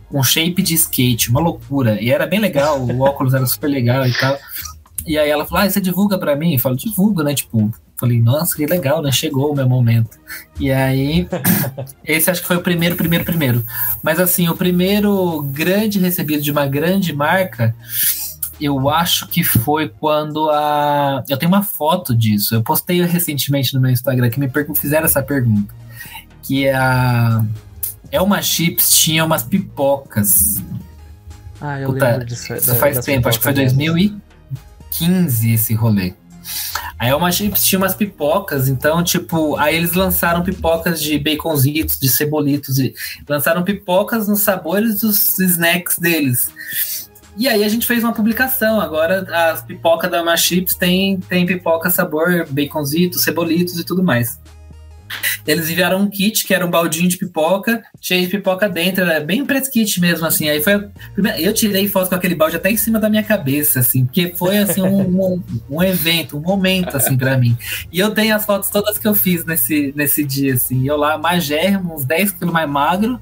com 0.09 0.23
shape 0.23 0.61
de 0.61 0.73
skate, 0.73 1.29
uma 1.29 1.39
loucura. 1.39 2.01
E 2.01 2.09
era 2.09 2.25
bem 2.25 2.39
legal, 2.39 2.79
o 2.81 3.01
óculos 3.01 3.33
era 3.33 3.45
super 3.45 3.67
legal 3.67 4.07
e 4.07 4.13
tal. 4.13 4.37
E 5.05 5.17
aí 5.17 5.29
ela 5.29 5.45
falou: 5.45 5.63
Ah, 5.63 5.69
você 5.69 5.79
divulga 5.79 6.17
pra 6.17 6.35
mim? 6.35 6.53
Eu 6.53 6.59
falo, 6.59 6.75
divulgo, 6.75 7.23
né? 7.23 7.33
Tipo, 7.33 7.71
falei, 7.97 8.21
nossa, 8.21 8.55
que 8.55 8.65
legal, 8.65 9.01
né? 9.01 9.11
Chegou 9.11 9.51
o 9.51 9.55
meu 9.55 9.67
momento. 9.67 10.17
E 10.59 10.71
aí, 10.71 11.27
esse 12.05 12.29
acho 12.29 12.41
que 12.41 12.47
foi 12.47 12.57
o 12.57 12.61
primeiro, 12.61 12.95
primeiro, 12.95 13.25
primeiro. 13.25 13.65
Mas 14.03 14.19
assim, 14.19 14.47
o 14.49 14.55
primeiro 14.55 15.41
grande 15.51 15.99
recebido 15.99 16.43
de 16.43 16.51
uma 16.51 16.67
grande 16.67 17.13
marca, 17.13 17.75
eu 18.59 18.89
acho 18.89 19.27
que 19.27 19.43
foi 19.43 19.89
quando 19.89 20.49
a. 20.49 21.23
Eu 21.27 21.37
tenho 21.37 21.51
uma 21.51 21.63
foto 21.63 22.15
disso. 22.15 22.53
Eu 22.53 22.61
postei 22.61 23.01
recentemente 23.01 23.73
no 23.73 23.81
meu 23.81 23.91
Instagram 23.91 24.29
que 24.29 24.39
me 24.39 24.51
fizeram 24.75 25.05
essa 25.05 25.23
pergunta. 25.23 25.73
Que 26.43 26.67
é 26.67 26.75
a 26.75 27.43
Elma 28.11 28.41
Chips 28.41 28.97
tinha 28.97 29.23
umas 29.23 29.43
pipocas. 29.43 30.61
Ah, 31.59 31.79
eu 31.79 31.91
Puta, 31.91 32.11
lembro 32.11 32.25
disso. 32.25 32.53
Isso 32.53 32.75
faz 32.75 32.99
tempo, 32.99 33.27
acho 33.27 33.39
que 33.39 33.43
foi 33.43 33.53
2015 33.53 35.51
esse 35.51 35.73
rolê. 35.73 36.13
A 36.97 37.07
Elma 37.07 37.31
Chips 37.31 37.63
tinha 37.65 37.77
umas 37.77 37.93
pipocas, 37.93 38.67
então, 38.67 39.03
tipo, 39.03 39.55
aí 39.57 39.75
eles 39.75 39.93
lançaram 39.93 40.43
pipocas 40.43 41.01
de 41.01 41.19
baconzitos, 41.19 41.99
de 41.99 42.09
cebolitos, 42.09 42.79
e 42.79 42.93
lançaram 43.27 43.63
pipocas 43.63 44.27
nos 44.27 44.41
sabores 44.41 45.01
dos 45.01 45.37
snacks 45.37 45.97
deles. 45.99 46.51
E 47.37 47.47
aí 47.47 47.63
a 47.63 47.69
gente 47.69 47.85
fez 47.85 48.03
uma 48.03 48.13
publicação. 48.13 48.81
Agora 48.81 49.27
as 49.51 49.61
pipocas 49.61 50.09
da 50.09 50.17
Elma 50.17 50.35
Chips 50.35 50.73
tem, 50.73 51.19
tem 51.19 51.45
pipoca 51.45 51.91
sabor 51.91 52.47
baconzitos, 52.49 53.21
cebolitos 53.21 53.77
e 53.79 53.83
tudo 53.83 54.03
mais. 54.03 54.39
Eles 55.45 55.69
enviaram 55.69 56.01
um 56.01 56.09
kit 56.09 56.45
que 56.45 56.53
era 56.53 56.65
um 56.65 56.69
baldinho 56.69 57.07
de 57.07 57.17
pipoca, 57.17 57.83
cheio 58.01 58.21
de 58.23 58.27
pipoca 58.27 58.67
dentro, 58.67 59.03
era 59.03 59.23
bem 59.23 59.45
press 59.45 59.67
kit 59.67 59.99
mesmo, 59.99 60.25
assim. 60.25 60.49
Aí 60.49 60.61
foi. 60.61 60.87
Eu 61.39 61.53
tirei 61.53 61.87
foto 61.87 62.09
com 62.09 62.15
aquele 62.15 62.35
balde 62.35 62.55
até 62.55 62.69
em 62.69 62.77
cima 62.77 62.99
da 62.99 63.09
minha 63.09 63.23
cabeça, 63.23 63.79
assim, 63.79 64.05
porque 64.05 64.33
foi 64.35 64.57
assim 64.57 64.81
um, 64.81 65.01
um, 65.01 65.43
um 65.69 65.83
evento, 65.83 66.37
um 66.37 66.41
momento, 66.41 66.97
assim, 66.97 67.17
para 67.17 67.37
mim. 67.37 67.57
E 67.91 67.99
eu 67.99 68.11
tenho 68.11 68.35
as 68.35 68.45
fotos 68.45 68.69
todas 68.69 68.97
que 68.97 69.07
eu 69.07 69.15
fiz 69.15 69.45
nesse, 69.45 69.93
nesse 69.95 70.23
dia, 70.23 70.53
assim. 70.53 70.87
Eu 70.87 70.97
lá, 70.97 71.17
magérrimo, 71.17 71.95
uns 71.95 72.05
10 72.05 72.31
quilos 72.31 72.53
mais 72.53 72.69
magro. 72.69 73.19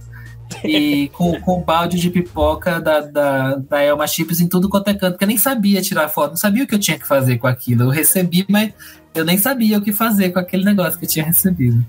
E 0.64 1.10
com, 1.10 1.40
com 1.42 1.60
o 1.60 1.64
balde 1.64 2.00
de 2.00 2.10
pipoca 2.10 2.80
da, 2.80 3.02
da, 3.02 3.56
da 3.56 3.82
Elma 3.82 4.08
Chips 4.08 4.40
em 4.40 4.48
tudo 4.48 4.70
quanto 4.70 4.88
é 4.90 4.94
canto, 4.94 5.14
porque 5.14 5.24
eu 5.24 5.28
nem 5.28 5.38
sabia 5.38 5.82
tirar 5.82 6.08
foto, 6.08 6.32
não 6.32 6.38
sabia 6.38 6.64
o 6.64 6.68
que 6.68 6.76
eu 6.76 6.80
tinha 6.80 6.98
que 6.98 7.08
fazer 7.08 7.38
com 7.38 7.48
aquilo. 7.48 7.84
Eu 7.84 7.90
recebi, 7.90 8.46
mas 8.50 8.72
eu 9.14 9.26
nem 9.26 9.38
sabia 9.38 9.78
o 9.78 9.82
que 9.82 9.94
fazer 9.94 10.32
com 10.32 10.40
aquele 10.40 10.64
negócio 10.64 10.98
que 11.00 11.06
eu 11.06 11.10
tinha 11.10 11.26
recebido. 11.26 11.86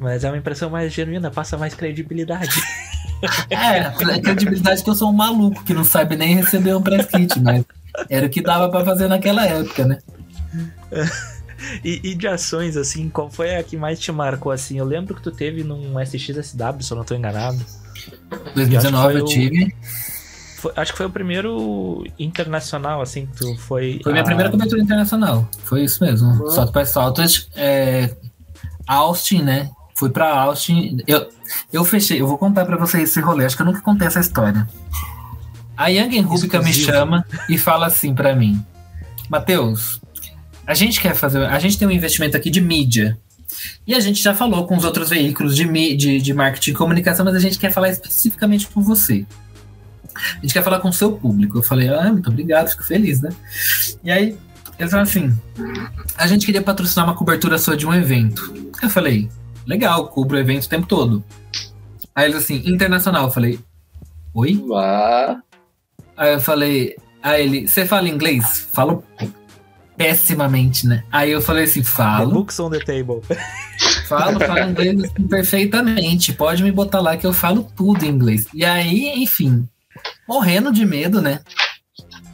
Mas 0.00 0.24
é 0.24 0.28
uma 0.28 0.38
impressão 0.38 0.68
mais 0.68 0.92
genuína, 0.92 1.30
passa 1.30 1.56
mais 1.56 1.74
credibilidade. 1.74 2.50
É, 3.48 3.90
credibilidade 4.20 4.84
que 4.84 4.90
eu 4.90 4.94
sou 4.94 5.08
um 5.08 5.12
maluco 5.12 5.64
que 5.64 5.72
não 5.72 5.84
sabe 5.84 6.14
nem 6.14 6.34
receber 6.34 6.74
um 6.74 6.82
press 6.82 7.06
kit, 7.06 7.40
mas 7.40 7.64
era 8.10 8.26
o 8.26 8.28
que 8.28 8.42
dava 8.42 8.68
para 8.68 8.84
fazer 8.84 9.08
naquela 9.08 9.46
época, 9.46 9.86
né? 9.86 9.98
E, 11.84 12.00
e, 12.02 12.14
de 12.14 12.26
ações, 12.26 12.76
assim, 12.76 13.08
qual 13.08 13.30
foi 13.30 13.56
a 13.56 13.62
que 13.62 13.76
mais 13.76 13.98
te 13.98 14.10
marcou, 14.12 14.52
assim? 14.52 14.78
Eu 14.78 14.84
lembro 14.84 15.14
que 15.14 15.22
tu 15.22 15.30
teve 15.30 15.62
num 15.64 16.00
SXSW, 16.00 16.82
se 16.82 16.92
eu 16.92 16.96
não 16.96 17.04
tô 17.04 17.14
enganado. 17.14 17.58
2019 18.54 19.18
eu 19.18 19.24
tive. 19.24 19.74
Foi, 20.58 20.72
acho 20.76 20.92
que 20.92 20.98
foi 20.98 21.06
o 21.06 21.10
primeiro 21.10 22.04
internacional, 22.18 23.02
assim, 23.02 23.26
que 23.26 23.36
tu 23.36 23.56
foi... 23.56 24.00
Foi 24.02 24.12
a... 24.12 24.14
minha 24.14 24.24
primeira 24.24 24.50
cobertura 24.50 24.80
internacional, 24.80 25.48
foi 25.64 25.84
isso 25.84 26.02
mesmo. 26.02 26.28
Uhum. 26.28 26.50
Salto 26.50 26.72
para 26.72 26.86
Saltas, 26.86 27.48
é, 27.54 28.14
Austin, 28.86 29.42
né? 29.42 29.70
Fui 29.94 30.10
para 30.10 30.28
Austin. 30.28 30.98
Eu, 31.06 31.28
eu 31.72 31.84
fechei, 31.84 32.20
eu 32.20 32.26
vou 32.26 32.36
contar 32.36 32.64
para 32.64 32.76
vocês 32.76 33.10
esse 33.10 33.20
rolê. 33.20 33.44
Acho 33.44 33.56
que 33.56 33.62
eu 33.62 33.66
nunca 33.66 33.80
contei 33.80 34.06
essa 34.06 34.20
história. 34.20 34.66
A 35.76 35.88
Young 35.88 36.20
Rubica 36.20 36.60
me 36.60 36.72
chama 36.72 37.24
e 37.48 37.56
fala 37.56 37.86
assim 37.86 38.14
para 38.14 38.34
mim: 38.34 38.64
Matheus, 39.28 40.00
a 40.66 40.74
gente 40.74 41.00
quer 41.00 41.14
fazer. 41.14 41.44
A 41.44 41.58
gente 41.58 41.78
tem 41.78 41.86
um 41.86 41.90
investimento 41.90 42.36
aqui 42.36 42.50
de 42.50 42.60
mídia. 42.60 43.18
E 43.86 43.94
a 43.94 44.00
gente 44.00 44.22
já 44.22 44.34
falou 44.34 44.66
com 44.66 44.76
os 44.76 44.84
outros 44.84 45.10
veículos 45.10 45.54
de, 45.54 45.64
de, 45.96 46.20
de 46.20 46.34
marketing 46.34 46.70
e 46.70 46.74
comunicação, 46.74 47.24
mas 47.24 47.34
a 47.34 47.38
gente 47.38 47.58
quer 47.58 47.70
falar 47.72 47.90
especificamente 47.90 48.66
com 48.68 48.82
você. 48.82 49.26
A 50.14 50.40
gente 50.40 50.54
quer 50.54 50.62
falar 50.62 50.80
com 50.80 50.88
o 50.88 50.92
seu 50.92 51.12
público. 51.12 51.58
Eu 51.58 51.62
falei, 51.62 51.88
ah, 51.88 52.12
muito 52.12 52.30
obrigado, 52.30 52.70
fico 52.70 52.84
feliz, 52.84 53.20
né? 53.20 53.30
E 54.02 54.10
aí, 54.10 54.36
eles 54.78 54.90
falaram 54.90 55.08
assim: 55.08 55.38
a 56.16 56.26
gente 56.26 56.46
queria 56.46 56.62
patrocinar 56.62 57.06
uma 57.06 57.16
cobertura 57.16 57.58
sua 57.58 57.76
de 57.76 57.86
um 57.86 57.94
evento. 57.94 58.72
Eu 58.82 58.90
falei, 58.90 59.28
legal, 59.66 60.08
cubro 60.08 60.36
o 60.36 60.40
evento 60.40 60.64
o 60.64 60.68
tempo 60.68 60.86
todo. 60.86 61.24
Aí 62.14 62.26
eles 62.26 62.36
assim, 62.36 62.62
internacional. 62.64 63.26
Eu 63.26 63.30
falei, 63.30 63.58
oi? 64.32 64.64
Ah. 64.74 65.40
Aí 66.16 66.32
eu 66.34 66.40
falei, 66.40 66.96
aí 67.22 67.42
ele, 67.42 67.68
você 67.68 67.84
fala 67.86 68.08
inglês? 68.08 68.68
Falo 68.72 69.04
pessimamente, 69.96 70.86
né? 70.86 71.04
Aí 71.10 71.30
eu 71.30 71.40
falei 71.40 71.64
assim, 71.64 71.82
falo. 71.82 72.28
The 72.28 72.34
books 72.34 72.60
on 72.60 72.70
the 72.70 72.80
table. 72.80 73.20
Falo, 74.06 74.38
falo 74.38 74.70
inglês 74.70 75.02
assim, 75.02 75.26
perfeitamente. 75.26 76.32
Pode 76.32 76.62
me 76.62 76.70
botar 76.70 77.00
lá 77.00 77.16
que 77.16 77.26
eu 77.26 77.32
falo 77.32 77.66
tudo 77.74 78.04
em 78.04 78.10
inglês. 78.10 78.46
E 78.52 78.62
aí, 78.62 79.22
enfim, 79.22 79.66
morrendo 80.28 80.70
de 80.70 80.84
medo, 80.84 81.22
né? 81.22 81.40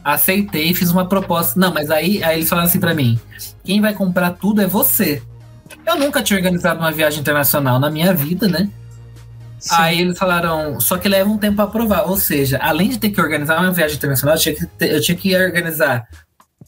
Aceitei, 0.03 0.73
fiz 0.73 0.91
uma 0.91 1.07
proposta. 1.07 1.57
Não, 1.57 1.73
mas 1.73 1.89
aí, 1.89 2.21
aí 2.23 2.37
eles 2.37 2.49
falaram 2.49 2.67
assim 2.67 2.79
para 2.79 2.93
mim: 2.93 3.17
quem 3.63 3.79
vai 3.79 3.93
comprar 3.93 4.31
tudo 4.31 4.61
é 4.61 4.67
você. 4.67 5.23
Eu 5.87 5.97
nunca 5.97 6.21
tinha 6.21 6.37
organizado 6.37 6.79
uma 6.79 6.91
viagem 6.91 7.21
internacional 7.21 7.79
na 7.79 7.89
minha 7.89 8.13
vida, 8.13 8.47
né? 8.47 8.69
Sim. 9.57 9.75
Aí 9.75 10.01
eles 10.01 10.17
falaram, 10.17 10.79
só 10.79 10.97
que 10.97 11.07
leva 11.07 11.29
um 11.29 11.37
tempo 11.37 11.55
para 11.55 11.65
aprovar. 11.65 12.09
Ou 12.09 12.17
seja, 12.17 12.57
além 12.61 12.89
de 12.89 12.97
ter 12.97 13.11
que 13.11 13.21
organizar 13.21 13.59
uma 13.59 13.71
viagem 13.71 13.95
internacional, 13.95 14.35
eu 14.35 14.41
tinha 14.41 14.55
que, 14.55 14.65
ter, 14.65 14.91
eu 14.91 15.01
tinha 15.01 15.15
que 15.15 15.35
organizar 15.35 16.07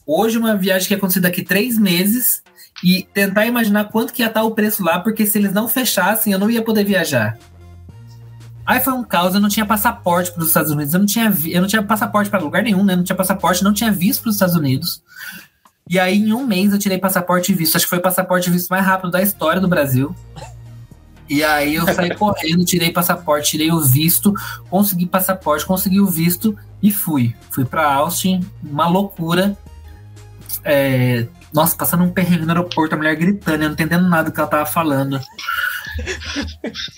hoje 0.06 0.38
uma 0.38 0.56
viagem 0.56 0.88
que 0.88 0.94
ia 0.94 0.98
acontecer 0.98 1.20
daqui 1.20 1.42
três 1.42 1.78
meses 1.78 2.42
e 2.82 3.06
tentar 3.14 3.46
imaginar 3.46 3.84
quanto 3.86 4.12
que 4.12 4.22
ia 4.22 4.28
estar 4.28 4.42
o 4.42 4.50
preço 4.50 4.82
lá, 4.82 4.98
porque 4.98 5.26
se 5.26 5.38
eles 5.38 5.52
não 5.52 5.68
fechassem, 5.68 6.32
eu 6.32 6.38
não 6.38 6.50
ia 6.50 6.62
poder 6.62 6.84
viajar. 6.84 7.38
Aí 8.66 8.80
foi 8.80 8.94
um 8.94 9.04
caos, 9.04 9.34
eu 9.34 9.40
não 9.40 9.48
tinha 9.48 9.66
passaporte 9.66 10.32
para 10.32 10.42
os 10.42 10.48
Estados 10.48 10.70
Unidos, 10.70 10.94
eu 10.94 11.00
não 11.00 11.06
tinha, 11.06 11.32
eu 11.46 11.60
não 11.60 11.68
tinha 11.68 11.82
passaporte 11.82 12.30
para 12.30 12.40
lugar 12.40 12.62
nenhum, 12.62 12.82
né? 12.82 12.96
Não 12.96 13.04
tinha 13.04 13.16
passaporte, 13.16 13.62
não 13.62 13.74
tinha 13.74 13.92
visto 13.92 14.22
para 14.22 14.30
os 14.30 14.36
Estados 14.36 14.54
Unidos. 14.54 15.02
E 15.88 15.98
aí, 15.98 16.18
em 16.18 16.32
um 16.32 16.46
mês, 16.46 16.72
eu 16.72 16.78
tirei 16.78 16.98
passaporte 16.98 17.52
e 17.52 17.54
visto. 17.54 17.76
Acho 17.76 17.84
que 17.84 17.90
foi 17.90 17.98
o 17.98 18.02
passaporte 18.02 18.48
e 18.48 18.52
visto 18.52 18.68
mais 18.68 18.84
rápido 18.84 19.10
da 19.10 19.20
história 19.20 19.60
do 19.60 19.68
Brasil. 19.68 20.14
E 21.28 21.44
aí 21.44 21.74
eu 21.74 21.84
saí 21.84 22.12
correndo, 22.16 22.64
tirei 22.64 22.90
passaporte, 22.90 23.50
tirei 23.50 23.70
o 23.70 23.80
visto, 23.80 24.32
consegui 24.70 25.04
passaporte, 25.04 25.66
consegui 25.66 26.00
o 26.00 26.06
visto 26.06 26.56
e 26.82 26.90
fui. 26.90 27.34
Fui 27.50 27.66
para 27.66 27.92
Austin, 27.92 28.44
uma 28.62 28.88
loucura. 28.88 29.56
É, 30.64 31.26
nossa, 31.52 31.76
passando 31.76 32.04
um 32.04 32.10
perrengue 32.10 32.44
no 32.44 32.50
aeroporto, 32.50 32.94
a 32.94 32.98
mulher 32.98 33.14
gritando, 33.16 33.62
eu 33.62 33.68
não 33.68 33.74
entendendo 33.74 34.08
nada 34.08 34.30
do 34.30 34.32
que 34.32 34.40
ela 34.40 34.48
tava 34.48 34.66
falando. 34.66 35.20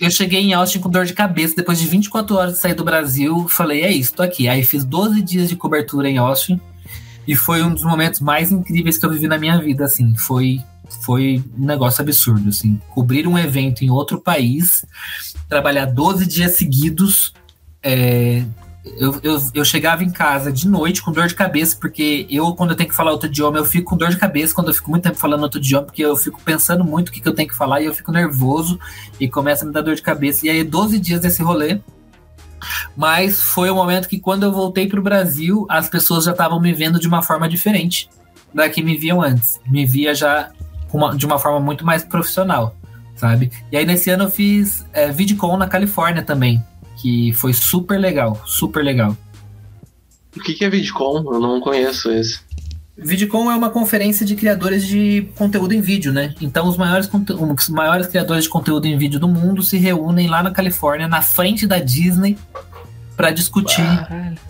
Eu 0.01 0.09
cheguei 0.09 0.41
em 0.41 0.53
Austin 0.53 0.79
com 0.79 0.89
dor 0.89 1.05
de 1.05 1.13
cabeça, 1.13 1.55
depois 1.55 1.77
de 1.79 1.85
24 1.85 2.35
horas 2.35 2.53
de 2.53 2.59
sair 2.59 2.73
do 2.73 2.83
Brasil, 2.83 3.47
falei, 3.47 3.83
é 3.83 3.91
isso, 3.91 4.15
tô 4.15 4.23
aqui. 4.23 4.47
Aí 4.47 4.63
fiz 4.63 4.83
12 4.83 5.21
dias 5.21 5.49
de 5.49 5.55
cobertura 5.55 6.09
em 6.09 6.17
Austin 6.17 6.59
e 7.27 7.35
foi 7.35 7.61
um 7.61 7.71
dos 7.71 7.83
momentos 7.83 8.19
mais 8.19 8.51
incríveis 8.51 8.97
que 8.97 9.05
eu 9.05 9.11
vivi 9.11 9.27
na 9.27 9.37
minha 9.37 9.59
vida, 9.59 9.85
assim, 9.85 10.15
foi 10.15 10.63
foi 11.01 11.43
um 11.57 11.65
negócio 11.65 12.01
absurdo, 12.01 12.49
assim, 12.49 12.79
cobrir 12.89 13.27
um 13.27 13.37
evento 13.37 13.83
em 13.83 13.89
outro 13.89 14.19
país, 14.19 14.85
trabalhar 15.49 15.85
12 15.85 16.25
dias 16.25 16.53
seguidos, 16.53 17.33
é, 17.83 18.43
eu, 18.97 19.19
eu, 19.23 19.41
eu, 19.53 19.65
chegava 19.65 20.03
em 20.03 20.09
casa 20.09 20.51
de 20.51 20.67
noite 20.67 21.01
com 21.01 21.11
dor 21.11 21.27
de 21.27 21.35
cabeça, 21.35 21.75
porque 21.79 22.25
eu, 22.29 22.53
quando 22.53 22.71
eu 22.71 22.75
tenho 22.75 22.89
que 22.89 22.95
falar 22.95 23.11
outro 23.11 23.27
idioma, 23.27 23.57
eu 23.57 23.65
fico 23.65 23.89
com 23.89 23.97
dor 23.97 24.09
de 24.09 24.17
cabeça 24.17 24.53
quando 24.53 24.69
eu 24.69 24.73
fico 24.73 24.89
muito 24.89 25.03
tempo 25.03 25.17
falando 25.17 25.43
outro 25.43 25.59
idioma, 25.59 25.85
porque 25.85 26.03
eu 26.03 26.15
fico 26.15 26.41
pensando 26.43 26.83
muito 26.83 27.09
o 27.09 27.11
que, 27.11 27.19
que 27.19 27.27
eu 27.27 27.33
tenho 27.33 27.49
que 27.49 27.55
falar 27.55 27.81
e 27.81 27.85
eu 27.85 27.93
fico 27.93 28.11
nervoso 28.11 28.79
e 29.19 29.27
começa 29.27 29.65
a 29.65 29.67
me 29.67 29.73
dar 29.73 29.81
dor 29.81 29.95
de 29.95 30.01
cabeça. 30.01 30.45
E 30.45 30.49
aí, 30.49 30.63
12 30.63 30.99
dias 30.99 31.19
desse 31.19 31.41
rolê. 31.41 31.79
Mas 32.95 33.41
foi 33.41 33.69
o 33.69 33.73
um 33.73 33.75
momento 33.75 34.07
que, 34.07 34.19
quando 34.19 34.43
eu 34.43 34.51
voltei 34.51 34.87
para 34.87 34.99
o 34.99 35.03
Brasil, 35.03 35.65
as 35.69 35.89
pessoas 35.89 36.25
já 36.25 36.31
estavam 36.31 36.59
me 36.59 36.73
vendo 36.73 36.99
de 36.99 37.07
uma 37.07 37.21
forma 37.21 37.47
diferente 37.47 38.09
da 38.53 38.69
que 38.69 38.81
me 38.81 38.97
viam 38.97 39.21
antes. 39.21 39.59
Me 39.67 39.85
via 39.85 40.15
já 40.15 40.49
uma, 40.91 41.15
de 41.15 41.25
uma 41.25 41.37
forma 41.37 41.59
muito 41.59 41.85
mais 41.85 42.03
profissional, 42.03 42.75
sabe? 43.15 43.51
E 43.71 43.77
aí, 43.77 43.85
nesse 43.85 44.09
ano, 44.09 44.23
eu 44.23 44.31
fiz 44.31 44.85
é, 44.93 45.11
VidCon 45.11 45.57
na 45.57 45.67
Califórnia 45.67 46.23
também 46.23 46.63
que 46.97 47.31
foi 47.33 47.53
super 47.53 47.99
legal, 47.99 48.41
super 48.45 48.83
legal. 48.83 49.15
O 50.35 50.39
que, 50.39 50.53
que 50.53 50.65
é 50.65 50.69
VidCon? 50.69 51.23
Eu 51.33 51.39
não 51.39 51.59
conheço 51.59 52.11
esse. 52.11 52.39
VidCon 52.97 53.51
é 53.51 53.55
uma 53.55 53.69
conferência 53.69 54.25
de 54.25 54.35
criadores 54.35 54.85
de 54.85 55.27
conteúdo 55.35 55.73
em 55.73 55.81
vídeo, 55.81 56.11
né? 56.11 56.33
Então 56.41 56.67
os 56.67 56.75
maiores, 56.77 57.07
os 57.09 57.69
maiores 57.69 58.07
criadores 58.07 58.45
de 58.45 58.49
conteúdo 58.49 58.85
em 58.85 58.97
vídeo 58.97 59.19
do 59.19 59.27
mundo 59.27 59.61
se 59.61 59.77
reúnem 59.77 60.27
lá 60.27 60.41
na 60.41 60.49
Califórnia, 60.49 61.07
na 61.07 61.21
frente 61.21 61.67
da 61.67 61.77
Disney, 61.77 62.37
para 63.15 63.29
discutir 63.29 63.85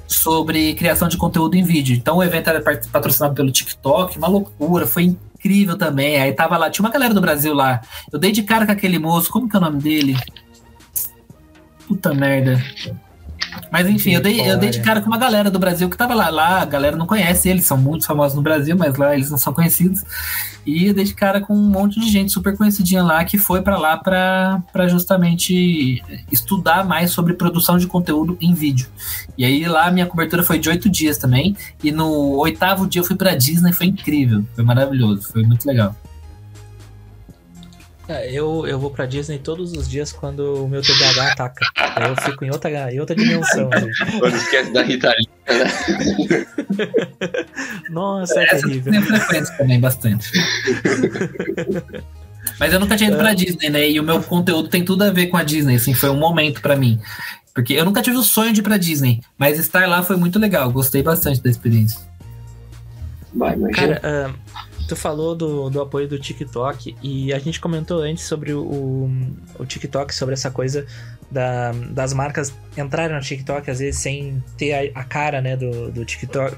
sobre 0.07 0.73
criação 0.75 1.09
de 1.09 1.17
conteúdo 1.17 1.55
em 1.55 1.63
vídeo. 1.63 1.95
Então 1.95 2.17
o 2.17 2.23
evento 2.23 2.49
era 2.49 2.61
patrocinado 2.61 3.35
pelo 3.35 3.51
TikTok, 3.51 4.17
uma 4.17 4.27
loucura, 4.27 4.87
foi 4.87 5.03
incrível 5.03 5.77
também. 5.77 6.19
Aí 6.19 6.31
tava 6.31 6.57
lá, 6.57 6.69
tinha 6.69 6.85
uma 6.85 6.91
galera 6.91 7.13
do 7.13 7.21
Brasil 7.21 7.53
lá. 7.53 7.81
Eu 8.11 8.17
dei 8.17 8.31
de 8.31 8.43
cara 8.43 8.65
com 8.65 8.71
aquele 8.71 8.97
moço, 8.97 9.29
como 9.29 9.49
que 9.49 9.55
é 9.55 9.59
o 9.59 9.61
nome 9.61 9.81
dele? 9.81 10.17
Puta 11.87 12.13
merda. 12.13 12.61
Mas 13.71 13.87
enfim, 13.87 14.11
eu 14.11 14.21
dei, 14.21 14.39
eu 14.39 14.57
dei 14.57 14.69
de 14.69 14.81
cara 14.81 15.01
com 15.01 15.07
uma 15.07 15.17
galera 15.17 15.49
do 15.49 15.59
Brasil 15.59 15.89
que 15.89 15.97
tava 15.97 16.13
lá. 16.13 16.29
Lá 16.29 16.61
a 16.61 16.65
galera 16.65 16.95
não 16.95 17.07
conhece 17.07 17.49
eles, 17.49 17.65
são 17.65 17.77
muito 17.77 18.05
famosos 18.05 18.35
no 18.35 18.41
Brasil, 18.41 18.75
mas 18.77 18.95
lá 18.97 19.13
eles 19.13 19.29
não 19.29 19.37
são 19.37 19.53
conhecidos. 19.53 20.03
E 20.65 20.87
eu 20.87 20.93
dei 20.93 21.05
de 21.05 21.13
cara 21.13 21.39
com 21.39 21.53
um 21.53 21.69
monte 21.69 21.99
de 21.99 22.09
gente 22.09 22.31
super 22.31 22.55
conhecidinha 22.57 23.03
lá 23.03 23.23
que 23.23 23.37
foi 23.37 23.61
para 23.61 23.77
lá 23.77 23.97
para 23.97 24.87
justamente 24.87 26.03
estudar 26.31 26.85
mais 26.85 27.11
sobre 27.11 27.33
produção 27.33 27.77
de 27.77 27.87
conteúdo 27.87 28.37
em 28.41 28.53
vídeo. 28.53 28.87
E 29.37 29.45
aí 29.45 29.65
lá 29.65 29.89
minha 29.91 30.05
cobertura 30.05 30.43
foi 30.43 30.59
de 30.59 30.69
oito 30.69 30.89
dias 30.89 31.17
também. 31.17 31.55
E 31.83 31.91
no 31.91 32.37
oitavo 32.37 32.87
dia 32.87 33.01
eu 33.01 33.05
fui 33.05 33.15
pra 33.15 33.35
Disney, 33.35 33.71
foi 33.71 33.87
incrível, 33.87 34.43
foi 34.55 34.63
maravilhoso, 34.63 35.31
foi 35.31 35.43
muito 35.43 35.65
legal. 35.65 35.95
É, 38.07 38.31
eu, 38.31 38.65
eu 38.65 38.79
vou 38.79 38.89
pra 38.89 39.05
Disney 39.05 39.37
todos 39.37 39.73
os 39.73 39.89
dias 39.89 40.13
quando 40.13 40.63
o 40.63 40.67
meu 40.67 40.81
TDAH 40.81 41.33
ataca. 41.33 41.65
Aí 41.75 42.09
eu 42.09 42.15
fico 42.15 42.45
em 42.45 42.49
outra, 42.49 42.93
em 42.93 42.99
outra 42.99 43.15
dimensão. 43.15 43.69
Quando 44.19 44.35
esquece 44.37 44.71
da 44.71 44.81
Rita 44.81 45.09
Lee, 45.09 45.29
né? 45.47 46.45
Nossa, 47.91 48.39
é 48.39 48.45
Essa 48.45 48.65
terrível. 48.65 48.93
Tem 48.93 49.01
frequência 49.01 49.57
também, 49.57 49.79
bastante. 49.79 50.31
Mas 52.57 52.73
eu 52.73 52.79
nunca 52.79 52.95
tinha 52.95 53.09
ido 53.09 53.17
pra 53.17 53.31
é. 53.31 53.35
Disney, 53.35 53.69
né? 53.69 53.89
E 53.89 53.99
o 53.99 54.03
meu 54.03 54.23
conteúdo 54.23 54.69
tem 54.69 54.85
tudo 54.85 55.03
a 55.03 55.11
ver 55.11 55.27
com 55.27 55.35
a 55.35 55.43
Disney, 55.43 55.75
assim, 55.75 55.93
foi 55.93 56.09
um 56.09 56.17
momento 56.17 56.61
para 56.61 56.77
mim. 56.77 56.99
Porque 57.53 57.73
eu 57.73 57.83
nunca 57.83 58.01
tive 58.01 58.15
o 58.15 58.23
sonho 58.23 58.53
de 58.53 58.61
ir 58.61 58.63
pra 58.63 58.77
Disney, 58.77 59.19
mas 59.37 59.59
estar 59.59 59.87
lá 59.87 60.01
foi 60.01 60.15
muito 60.15 60.39
legal, 60.39 60.71
gostei 60.71 61.03
bastante 61.03 61.41
da 61.41 61.49
experiência. 61.49 61.99
Vai, 63.33 63.57
Cara, 63.71 64.01
uh, 64.03 64.33
Tu 64.87 64.95
falou 64.95 65.35
do, 65.35 65.69
do 65.69 65.81
apoio 65.81 66.07
do 66.07 66.17
TikTok 66.17 66.95
e 67.03 67.33
a 67.33 67.39
gente 67.39 67.59
comentou 67.59 68.01
antes 68.01 68.23
sobre 68.23 68.53
o, 68.53 69.09
o 69.59 69.65
TikTok, 69.65 70.13
sobre 70.15 70.33
essa 70.33 70.49
coisa 70.49 70.85
da, 71.29 71.73
das 71.89 72.13
marcas 72.13 72.53
entrarem 72.77 73.15
no 73.15 73.21
TikTok, 73.21 73.69
às 73.69 73.79
vezes 73.79 73.99
sem 73.99 74.41
ter 74.57 74.93
a, 74.95 75.01
a, 75.01 75.03
cara 75.03 75.41
né, 75.41 75.57
do, 75.57 75.91
do 75.91 76.05
TikTok, 76.05 76.55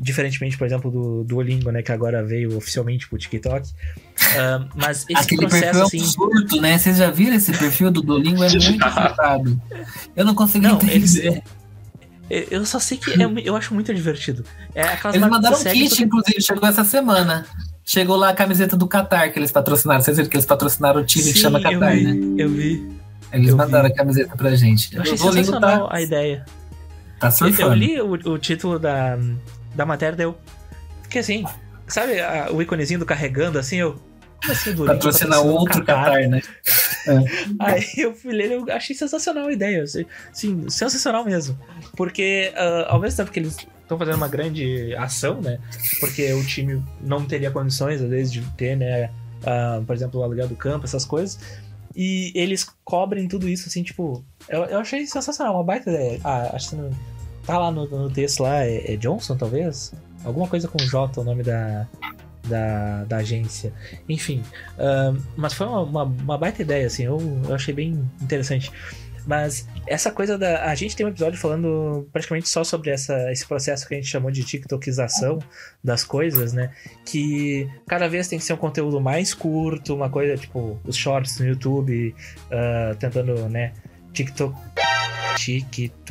diferentemente, 0.00 0.56
por 0.56 0.66
exemplo, 0.66 0.90
do 0.90 1.24
Duolingo, 1.24 1.70
né, 1.70 1.82
que 1.82 1.92
agora 1.92 2.24
veio 2.24 2.56
oficialmente 2.56 3.08
pro 3.08 3.18
TikTok. 3.18 3.68
Uh, 3.68 4.68
mas 4.74 5.04
esse 5.08 5.22
Aquele 5.22 5.46
processo 5.46 5.62
perfil 5.62 5.82
assim. 5.82 5.98
É 5.98 6.00
um 6.00 6.04
assim, 6.04 6.12
surto, 6.12 6.60
né? 6.60 6.78
Vocês 6.78 6.96
já 6.96 7.10
viram 7.10 7.36
esse 7.36 7.52
perfil 7.52 7.90
do 7.90 8.02
Duolingo? 8.02 8.42
É 8.42 8.48
muito 8.50 8.62
surtado. 8.62 9.62
Eu 10.16 10.24
não 10.24 10.34
consegui 10.34 10.66
não, 10.66 10.76
entender. 10.76 10.94
Eles, 10.94 11.42
eu 12.28 12.64
só 12.66 12.78
sei 12.78 12.98
que 12.98 13.10
é, 13.10 13.26
eu 13.44 13.56
acho 13.56 13.72
muito 13.74 13.92
divertido. 13.92 14.44
É 14.74 14.82
eles 15.14 15.28
mandaram 15.28 15.58
um 15.58 15.64
kit, 15.64 15.88
porque... 15.88 16.04
inclusive, 16.04 16.42
chegou 16.42 16.68
essa 16.68 16.84
semana. 16.84 17.46
Chegou 17.84 18.16
lá 18.16 18.28
a 18.28 18.34
camiseta 18.34 18.76
do 18.76 18.86
Qatar 18.86 19.32
que 19.32 19.38
eles 19.38 19.50
patrocinaram. 19.50 20.02
Vocês 20.02 20.16
viram 20.16 20.28
que 20.28 20.36
eles 20.36 20.44
patrocinaram 20.44 21.00
o 21.00 21.04
time 21.04 21.24
Sim, 21.24 21.32
que 21.32 21.38
chama 21.38 21.58
Qatar, 21.58 21.94
eu 21.94 21.98
vi, 21.98 22.04
né? 22.04 22.42
Eu 22.42 22.48
vi. 22.50 22.98
Eles 23.32 23.48
eu 23.48 23.56
mandaram 23.56 23.86
vi. 23.86 23.92
a 23.94 23.96
camiseta 23.96 24.36
pra 24.36 24.54
gente. 24.54 24.94
Eu 24.94 25.02
achei 25.02 25.14
eu 25.14 25.18
sensacional 25.18 25.88
tá... 25.88 25.96
a 25.96 26.02
ideia. 26.02 26.44
Tá 27.18 27.30
surfando. 27.30 27.70
Eu, 27.70 27.74
li 27.74 28.00
o, 28.00 28.12
o, 28.12 28.38
título 28.38 28.78
da, 28.78 29.18
da 29.74 29.86
matéria, 29.86 30.16
deu. 30.16 30.36
Fiquei 31.02 31.20
assim, 31.20 31.44
sabe 31.86 32.20
a, 32.20 32.48
o 32.52 32.60
íconezinho 32.60 33.00
do 33.00 33.06
carregando, 33.06 33.58
assim, 33.58 33.76
eu. 33.76 33.98
Assim, 34.46 34.74
Patrocinar 34.84 35.40
outro 35.40 35.84
Qatar, 35.84 36.28
né? 36.28 36.40
É. 37.06 37.18
Aí 37.58 37.84
eu 37.96 38.14
fui 38.14 38.32
ler, 38.32 38.52
eu 38.52 38.66
achei 38.70 38.94
sensacional 38.94 39.48
a 39.48 39.52
ideia. 39.52 39.82
Assim, 39.82 40.04
sim, 40.32 40.68
sensacional 40.68 41.24
mesmo. 41.24 41.58
Porque, 41.96 42.52
uh, 42.54 42.92
ao 42.92 43.00
mesmo 43.00 43.16
tempo 43.16 43.32
que 43.32 43.40
eles 43.40 43.56
estão 43.82 43.98
fazendo 43.98 44.16
uma 44.16 44.28
grande 44.28 44.94
ação, 44.96 45.40
né? 45.40 45.58
Porque 45.98 46.32
o 46.32 46.44
time 46.44 46.82
não 47.00 47.24
teria 47.24 47.50
condições, 47.50 48.00
às 48.00 48.08
vezes, 48.08 48.32
de 48.32 48.42
ter, 48.56 48.76
né? 48.76 49.10
Uh, 49.42 49.84
por 49.84 49.94
exemplo, 49.94 50.20
o 50.20 50.22
aluguel 50.22 50.48
do 50.48 50.56
campo, 50.56 50.84
essas 50.84 51.04
coisas. 51.04 51.38
E 51.96 52.30
eles 52.34 52.66
cobrem 52.84 53.26
tudo 53.26 53.48
isso, 53.48 53.68
assim, 53.68 53.82
tipo. 53.82 54.24
Eu, 54.48 54.64
eu 54.66 54.78
achei 54.78 55.04
sensacional, 55.06 55.54
uma 55.54 55.64
baita 55.64 55.90
ideia. 55.90 56.20
Ah, 56.22 56.50
acho 56.54 56.70
que 56.70 56.76
não, 56.76 56.90
tá 57.44 57.58
lá 57.58 57.72
no, 57.72 57.86
no 57.86 58.10
texto 58.10 58.42
lá, 58.42 58.62
é, 58.62 58.92
é, 58.92 58.96
Johnson, 58.96 59.36
talvez? 59.36 59.92
Alguma 60.24 60.46
coisa 60.46 60.68
com 60.68 60.78
J, 60.78 61.20
o 61.20 61.24
nome 61.24 61.42
da, 61.42 61.88
da, 62.48 63.04
da 63.04 63.18
agência. 63.18 63.72
Enfim, 64.08 64.42
uh, 64.78 65.20
mas 65.36 65.54
foi 65.54 65.66
uma, 65.66 65.82
uma, 65.82 66.02
uma, 66.04 66.38
baita 66.38 66.62
ideia, 66.62 66.86
assim, 66.86 67.04
eu, 67.04 67.18
eu 67.46 67.54
achei 67.54 67.74
bem 67.74 68.08
interessante. 68.20 68.72
Mas 69.28 69.68
essa 69.86 70.10
coisa 70.10 70.38
da. 70.38 70.64
A 70.64 70.74
gente 70.74 70.96
tem 70.96 71.04
um 71.04 71.10
episódio 71.10 71.38
falando 71.38 72.08
praticamente 72.10 72.48
só 72.48 72.64
sobre 72.64 72.88
essa, 72.88 73.30
esse 73.30 73.46
processo 73.46 73.86
que 73.86 73.92
a 73.92 73.98
gente 73.98 74.08
chamou 74.08 74.30
de 74.30 74.42
TikTokização 74.42 75.38
das 75.84 76.02
coisas, 76.02 76.54
né? 76.54 76.70
Que 77.04 77.68
cada 77.86 78.08
vez 78.08 78.26
tem 78.26 78.38
que 78.38 78.44
ser 78.46 78.54
um 78.54 78.56
conteúdo 78.56 79.02
mais 79.02 79.34
curto, 79.34 79.94
uma 79.94 80.08
coisa 80.08 80.34
tipo 80.38 80.80
os 80.82 80.96
shorts 80.96 81.38
no 81.40 81.46
YouTube, 81.46 82.14
uh, 82.46 82.96
tentando, 82.96 83.50
né? 83.50 83.74
TikTok. 84.14 84.56
TikTokizar 85.36 86.02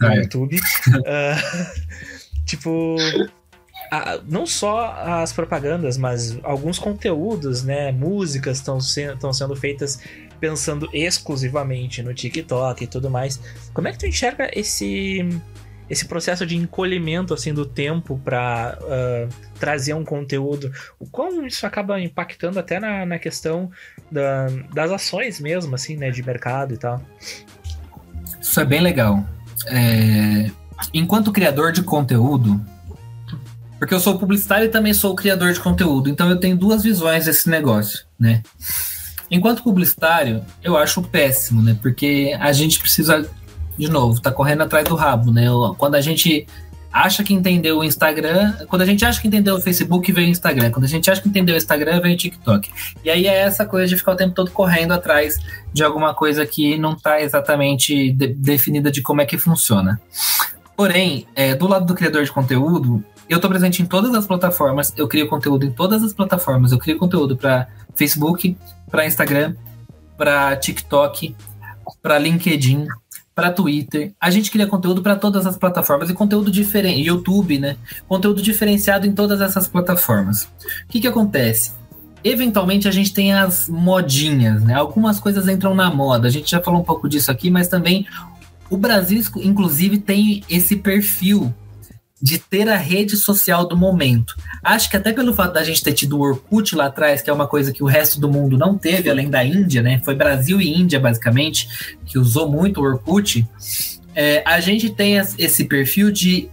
no 0.00 0.14
YouTube. 0.14 0.58
Uh, 0.88 1.36
tipo, 2.44 2.96
a, 3.90 4.18
não 4.26 4.46
só 4.46 4.92
as 5.22 5.32
propagandas, 5.32 5.96
mas 5.96 6.38
alguns 6.42 6.78
conteúdos, 6.78 7.62
né? 7.62 7.92
Músicas 7.92 8.58
estão 8.58 8.80
sendo, 8.80 9.32
sendo 9.32 9.56
feitas 9.56 10.00
pensando 10.40 10.88
exclusivamente 10.92 12.02
no 12.02 12.12
TikTok 12.12 12.84
e 12.84 12.86
tudo 12.86 13.10
mais. 13.10 13.40
Como 13.72 13.88
é 13.88 13.92
que 13.92 13.98
tu 13.98 14.06
enxerga 14.06 14.50
esse 14.52 15.26
esse 15.88 16.04
processo 16.06 16.44
de 16.44 16.56
encolhimento 16.56 17.32
assim 17.32 17.54
do 17.54 17.64
tempo 17.64 18.20
para 18.24 18.76
uh, 18.82 19.28
trazer 19.58 19.94
um 19.94 20.04
conteúdo, 20.04 20.72
o 20.98 21.06
quão 21.06 21.46
isso 21.46 21.64
acaba 21.64 22.00
impactando 22.00 22.58
até 22.58 22.80
na, 22.80 23.06
na 23.06 23.18
questão 23.18 23.70
da, 24.10 24.48
das 24.74 24.90
ações 24.90 25.40
mesmo, 25.40 25.74
assim, 25.76 25.96
né, 25.96 26.10
de 26.10 26.24
mercado 26.24 26.74
e 26.74 26.76
tal. 26.76 27.00
Isso 28.40 28.60
é 28.60 28.64
bem 28.64 28.80
legal. 28.80 29.24
É... 29.68 30.50
Enquanto 30.92 31.32
criador 31.32 31.72
de 31.72 31.82
conteúdo, 31.82 32.60
porque 33.78 33.94
eu 33.94 34.00
sou 34.00 34.18
publicitário 34.18 34.66
e 34.66 34.68
também 34.68 34.94
sou 34.94 35.14
criador 35.14 35.52
de 35.52 35.60
conteúdo, 35.60 36.08
então 36.08 36.28
eu 36.30 36.36
tenho 36.36 36.56
duas 36.56 36.82
visões 36.82 37.26
desse 37.26 37.48
negócio, 37.48 38.04
né? 38.18 38.42
Enquanto 39.30 39.62
publicitário, 39.62 40.44
eu 40.62 40.76
acho 40.76 41.02
péssimo, 41.02 41.60
né? 41.60 41.76
Porque 41.82 42.36
a 42.38 42.52
gente 42.52 42.78
precisa, 42.78 43.28
de 43.76 43.88
novo, 43.88 44.20
tá 44.20 44.30
correndo 44.30 44.62
atrás 44.62 44.88
do 44.88 44.94
rabo, 44.94 45.32
né? 45.32 45.46
Quando 45.76 45.96
a 45.96 46.00
gente 46.00 46.46
acha 46.92 47.22
que 47.22 47.34
entendeu 47.34 47.78
o 47.78 47.84
Instagram, 47.84 48.54
quando 48.68 48.82
a 48.82 48.86
gente 48.86 49.04
acha 49.04 49.20
que 49.20 49.28
entendeu 49.28 49.56
o 49.56 49.60
Facebook, 49.60 50.10
vem 50.12 50.28
o 50.28 50.30
Instagram. 50.30 50.70
Quando 50.70 50.84
a 50.84 50.88
gente 50.88 51.10
acha 51.10 51.20
que 51.20 51.28
entendeu 51.28 51.54
o 51.54 51.58
Instagram, 51.58 52.00
vem 52.00 52.14
o 52.14 52.16
TikTok. 52.16 52.70
E 53.04 53.10
aí 53.10 53.26
é 53.26 53.40
essa 53.40 53.66
coisa 53.66 53.86
de 53.86 53.96
ficar 53.96 54.12
o 54.12 54.16
tempo 54.16 54.34
todo 54.34 54.50
correndo 54.50 54.92
atrás 54.92 55.38
de 55.72 55.84
alguma 55.84 56.14
coisa 56.14 56.46
que 56.46 56.78
não 56.78 56.92
está 56.92 57.20
exatamente 57.20 58.12
de, 58.12 58.28
definida 58.28 58.90
de 58.90 59.02
como 59.02 59.20
é 59.20 59.26
que 59.26 59.36
funciona. 59.36 60.00
Porém, 60.74 61.26
é, 61.34 61.54
do 61.54 61.66
lado 61.66 61.84
do 61.84 61.94
criador 61.94 62.24
de 62.24 62.32
conteúdo, 62.32 63.04
eu 63.28 63.36
estou 63.36 63.50
presente 63.50 63.82
em 63.82 63.86
todas 63.86 64.14
as 64.14 64.26
plataformas, 64.26 64.92
eu 64.96 65.08
crio 65.08 65.28
conteúdo 65.28 65.64
em 65.66 65.70
todas 65.70 66.02
as 66.02 66.12
plataformas, 66.12 66.72
eu 66.72 66.78
crio 66.78 66.98
conteúdo 66.98 67.36
para 67.36 67.68
Facebook, 67.94 68.56
para 68.90 69.06
Instagram, 69.06 69.54
para 70.16 70.56
TikTok, 70.56 71.34
para 72.02 72.18
LinkedIn, 72.18 72.86
para 73.34 73.50
Twitter. 73.50 74.12
A 74.20 74.30
gente 74.30 74.50
cria 74.50 74.66
conteúdo 74.66 75.02
para 75.02 75.16
todas 75.16 75.46
as 75.46 75.56
plataformas 75.56 76.08
e 76.08 76.14
conteúdo 76.14 76.50
diferente, 76.50 77.02
YouTube, 77.02 77.58
né? 77.58 77.76
Conteúdo 78.08 78.40
diferenciado 78.40 79.06
em 79.06 79.12
todas 79.12 79.40
essas 79.40 79.68
plataformas. 79.68 80.44
O 80.44 80.88
que 80.88 81.00
que 81.00 81.06
acontece? 81.06 81.72
Eventualmente 82.24 82.88
a 82.88 82.90
gente 82.90 83.12
tem 83.12 83.34
as 83.34 83.68
modinhas, 83.68 84.62
né? 84.62 84.74
Algumas 84.74 85.20
coisas 85.20 85.46
entram 85.48 85.74
na 85.74 85.90
moda. 85.90 86.28
A 86.28 86.30
gente 86.30 86.50
já 86.50 86.62
falou 86.62 86.80
um 86.80 86.84
pouco 86.84 87.08
disso 87.08 87.30
aqui, 87.30 87.50
mas 87.50 87.68
também 87.68 88.06
o 88.70 88.76
Brasil, 88.76 89.22
inclusive, 89.36 89.98
tem 89.98 90.42
esse 90.48 90.76
perfil 90.76 91.54
de 92.20 92.38
ter 92.38 92.68
a 92.68 92.76
rede 92.76 93.16
social 93.16 93.66
do 93.66 93.76
momento. 93.76 94.34
Acho 94.62 94.90
que 94.90 94.96
até 94.96 95.12
pelo 95.12 95.34
fato 95.34 95.52
da 95.52 95.62
gente 95.62 95.82
ter 95.82 95.92
tido 95.92 96.18
o 96.18 96.22
Orkut 96.22 96.74
lá 96.74 96.86
atrás, 96.86 97.20
que 97.20 97.28
é 97.28 97.32
uma 97.32 97.46
coisa 97.46 97.72
que 97.72 97.82
o 97.82 97.86
resto 97.86 98.18
do 98.18 98.28
mundo 98.28 98.56
não 98.56 98.76
teve, 98.76 99.10
além 99.10 99.28
da 99.28 99.44
Índia, 99.44 99.82
né? 99.82 100.00
Foi 100.04 100.14
Brasil 100.14 100.60
e 100.60 100.72
Índia, 100.72 100.98
basicamente, 100.98 101.96
que 102.06 102.18
usou 102.18 102.50
muito 102.50 102.80
o 102.80 102.84
Orkut. 102.84 103.46
É, 104.14 104.42
a 104.46 104.60
gente 104.60 104.88
tem 104.90 105.16
esse 105.38 105.64
perfil 105.64 106.10
de 106.10 106.48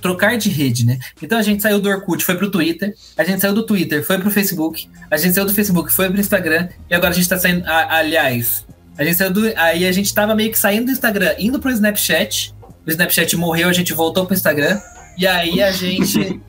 trocar 0.00 0.36
de 0.36 0.48
rede, 0.48 0.84
né? 0.84 0.98
Então 1.22 1.38
a 1.38 1.42
gente 1.42 1.62
saiu 1.62 1.80
do 1.80 1.88
Orkut, 1.88 2.24
foi 2.24 2.34
pro 2.34 2.50
Twitter, 2.50 2.94
a 3.16 3.24
gente 3.24 3.40
saiu 3.40 3.54
do 3.54 3.64
Twitter, 3.64 4.04
foi 4.04 4.18
pro 4.18 4.30
Facebook, 4.30 4.88
a 5.10 5.16
gente 5.16 5.34
saiu 5.34 5.46
do 5.46 5.54
Facebook, 5.54 5.92
foi 5.92 6.10
pro 6.10 6.20
Instagram, 6.20 6.68
e 6.90 6.94
agora 6.94 7.12
a 7.12 7.14
gente 7.14 7.28
tá 7.28 7.38
saindo. 7.38 7.66
A, 7.66 7.98
aliás, 7.98 8.66
a 8.96 9.04
gente 9.04 9.16
saiu 9.16 9.32
do. 9.32 9.52
Aí 9.56 9.86
a 9.86 9.92
gente 9.92 10.12
tava 10.14 10.34
meio 10.34 10.50
que 10.50 10.58
saindo 10.58 10.86
do 10.86 10.92
Instagram, 10.92 11.34
indo 11.38 11.58
pro 11.58 11.70
Snapchat. 11.70 12.54
O 12.86 12.90
Snapchat 12.90 13.34
morreu, 13.36 13.68
a 13.68 13.72
gente 13.72 13.92
voltou 13.92 14.26
pro 14.26 14.34
Instagram. 14.34 14.78
E 15.16 15.26
aí 15.26 15.62
a 15.62 15.70
gente 15.70 16.40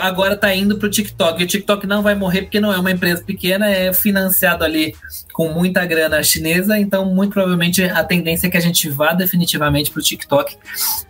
agora 0.00 0.36
tá 0.36 0.54
indo 0.54 0.78
pro 0.78 0.90
TikTok. 0.90 1.40
E 1.40 1.44
o 1.44 1.46
TikTok 1.46 1.86
não 1.86 2.02
vai 2.02 2.14
morrer 2.14 2.42
porque 2.42 2.60
não 2.60 2.72
é 2.72 2.78
uma 2.78 2.90
empresa 2.90 3.22
pequena, 3.22 3.68
é 3.68 3.92
financiado 3.92 4.64
ali 4.64 4.94
com 5.32 5.52
muita 5.52 5.84
grana 5.84 6.22
chinesa, 6.22 6.78
então 6.78 7.14
muito 7.14 7.32
provavelmente 7.32 7.82
a 7.82 8.02
tendência 8.04 8.46
é 8.46 8.50
que 8.50 8.56
a 8.56 8.60
gente 8.60 8.88
vá 8.88 9.12
definitivamente 9.12 9.90
pro 9.90 10.02
TikTok. 10.02 10.56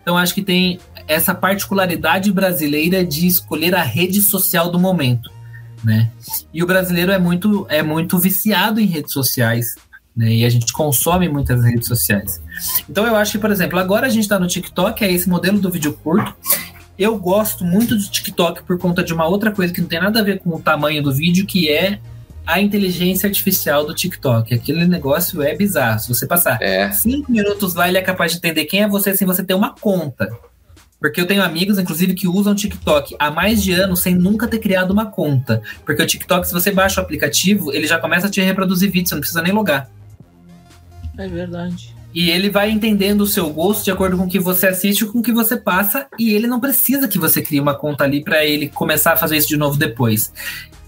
Então 0.03 0.17
acho 0.17 0.35
que 0.35 0.43
tem 0.43 0.79
essa 1.07 1.35
particularidade 1.35 2.33
brasileira 2.33 3.05
de 3.05 3.27
escolher 3.27 3.75
a 3.75 3.83
rede 3.83 4.23
social 4.23 4.71
do 4.71 4.79
momento, 4.79 5.31
né? 5.83 6.11
E 6.53 6.63
o 6.63 6.67
brasileiro 6.67 7.13
é 7.13 7.19
muito 7.19 7.67
é 7.69 7.83
muito 7.83 8.19
viciado 8.19 8.81
em 8.81 8.87
redes 8.87 9.13
sociais. 9.13 9.75
Né, 10.17 10.35
e 10.35 10.45
a 10.45 10.51
gente 10.51 10.73
consome 10.73 11.29
muitas 11.29 11.65
redes 11.65 11.87
sociais. 11.87 12.43
Então 12.89 13.07
eu 13.07 13.17
acho 13.17 13.33
que, 13.33 13.39
por 13.39 13.51
exemplo, 13.51 13.79
agora 13.79 14.07
a 14.07 14.11
gente 14.11 14.23
está 14.23 14.39
no 14.39 14.47
TikTok, 14.47 15.05
é 15.05 15.13
esse 15.13 15.29
modelo 15.29 15.59
do 15.59 15.71
vídeo 15.71 15.93
curto, 15.93 16.35
eu 16.99 17.19
gosto 17.19 17.65
muito 17.65 17.97
do 17.97 18.03
TikTok 18.03 18.63
por 18.65 18.79
conta 18.79 19.03
de 19.03 19.15
uma 19.15 19.27
outra 19.27 19.51
coisa 19.51 19.73
que 19.73 19.81
não 19.81 19.89
tem 19.89 20.01
nada 20.01 20.21
a 20.21 20.23
ver 20.23 20.39
com 20.39 20.51
o 20.51 20.61
tamanho 20.61 21.03
do 21.03 21.13
vídeo, 21.13 21.47
que 21.47 21.71
é 21.71 21.99
a 22.47 22.61
inteligência 22.61 23.27
artificial 23.27 23.87
do 23.87 23.95
TikTok. 23.95 24.53
Aquele 24.53 24.85
negócio 24.87 25.43
é 25.43 25.57
bizarro. 25.57 25.99
Se 26.01 26.09
você 26.09 26.27
passar 26.27 26.61
é. 26.61 26.91
cinco 26.93 27.33
minutos 27.33 27.75
lá, 27.75 27.89
ele 27.89 27.97
é 27.97 28.03
capaz 28.03 28.33
de 28.33 28.39
entender 28.39 28.65
quem 28.65 28.83
é 28.83 28.89
você 28.89 29.17
sem 29.17 29.27
você 29.27 29.43
ter 29.43 29.55
uma 29.55 29.75
conta. 29.75 30.29
Porque 31.01 31.19
eu 31.19 31.27
tenho 31.27 31.43
amigos, 31.43 31.79
inclusive, 31.79 32.13
que 32.13 32.29
usam 32.29 32.55
TikTok 32.55 33.17
há 33.19 33.31
mais 33.31 33.63
de 33.63 33.73
anos 33.73 34.01
sem 34.01 34.15
nunca 34.15 34.47
ter 34.47 34.59
criado 34.59 34.91
uma 34.91 35.07
conta. 35.07 35.63
Porque 35.87 36.03
o 36.03 36.07
TikTok, 36.07 36.47
se 36.47 36.53
você 36.53 36.71
baixa 36.71 37.01
o 37.01 37.05
aplicativo, 37.05 37.73
ele 37.73 37.87
já 37.87 37.99
começa 37.99 38.27
a 38.27 38.31
te 38.31 38.43
reproduzir 38.43 38.91
vídeos, 38.91 39.09
você 39.09 39.15
não 39.15 39.21
precisa 39.21 39.41
nem 39.41 39.53
logar. 39.53 39.89
É 41.17 41.27
verdade. 41.27 41.95
E 42.13 42.31
ele 42.31 42.51
vai 42.51 42.71
entendendo 42.71 43.21
o 43.21 43.27
seu 43.27 43.49
gosto 43.51 43.85
de 43.85 43.91
acordo 43.91 44.17
com 44.17 44.25
o 44.25 44.29
que 44.29 44.41
você 44.41 44.67
assiste 44.67 45.07
com 45.07 45.21
o 45.21 45.23
que 45.23 45.33
você 45.33 45.57
passa, 45.57 46.07
e 46.19 46.35
ele 46.35 46.47
não 46.47 46.59
precisa 46.59 47.07
que 47.07 47.19
você 47.19 47.41
crie 47.41 47.61
uma 47.61 47.75
conta 47.75 48.05
ali 48.05 48.23
para 48.23 48.45
ele 48.45 48.69
começar 48.69 49.13
a 49.13 49.17
fazer 49.17 49.37
isso 49.37 49.49
de 49.49 49.57
novo 49.57 49.79
depois. 49.79 50.33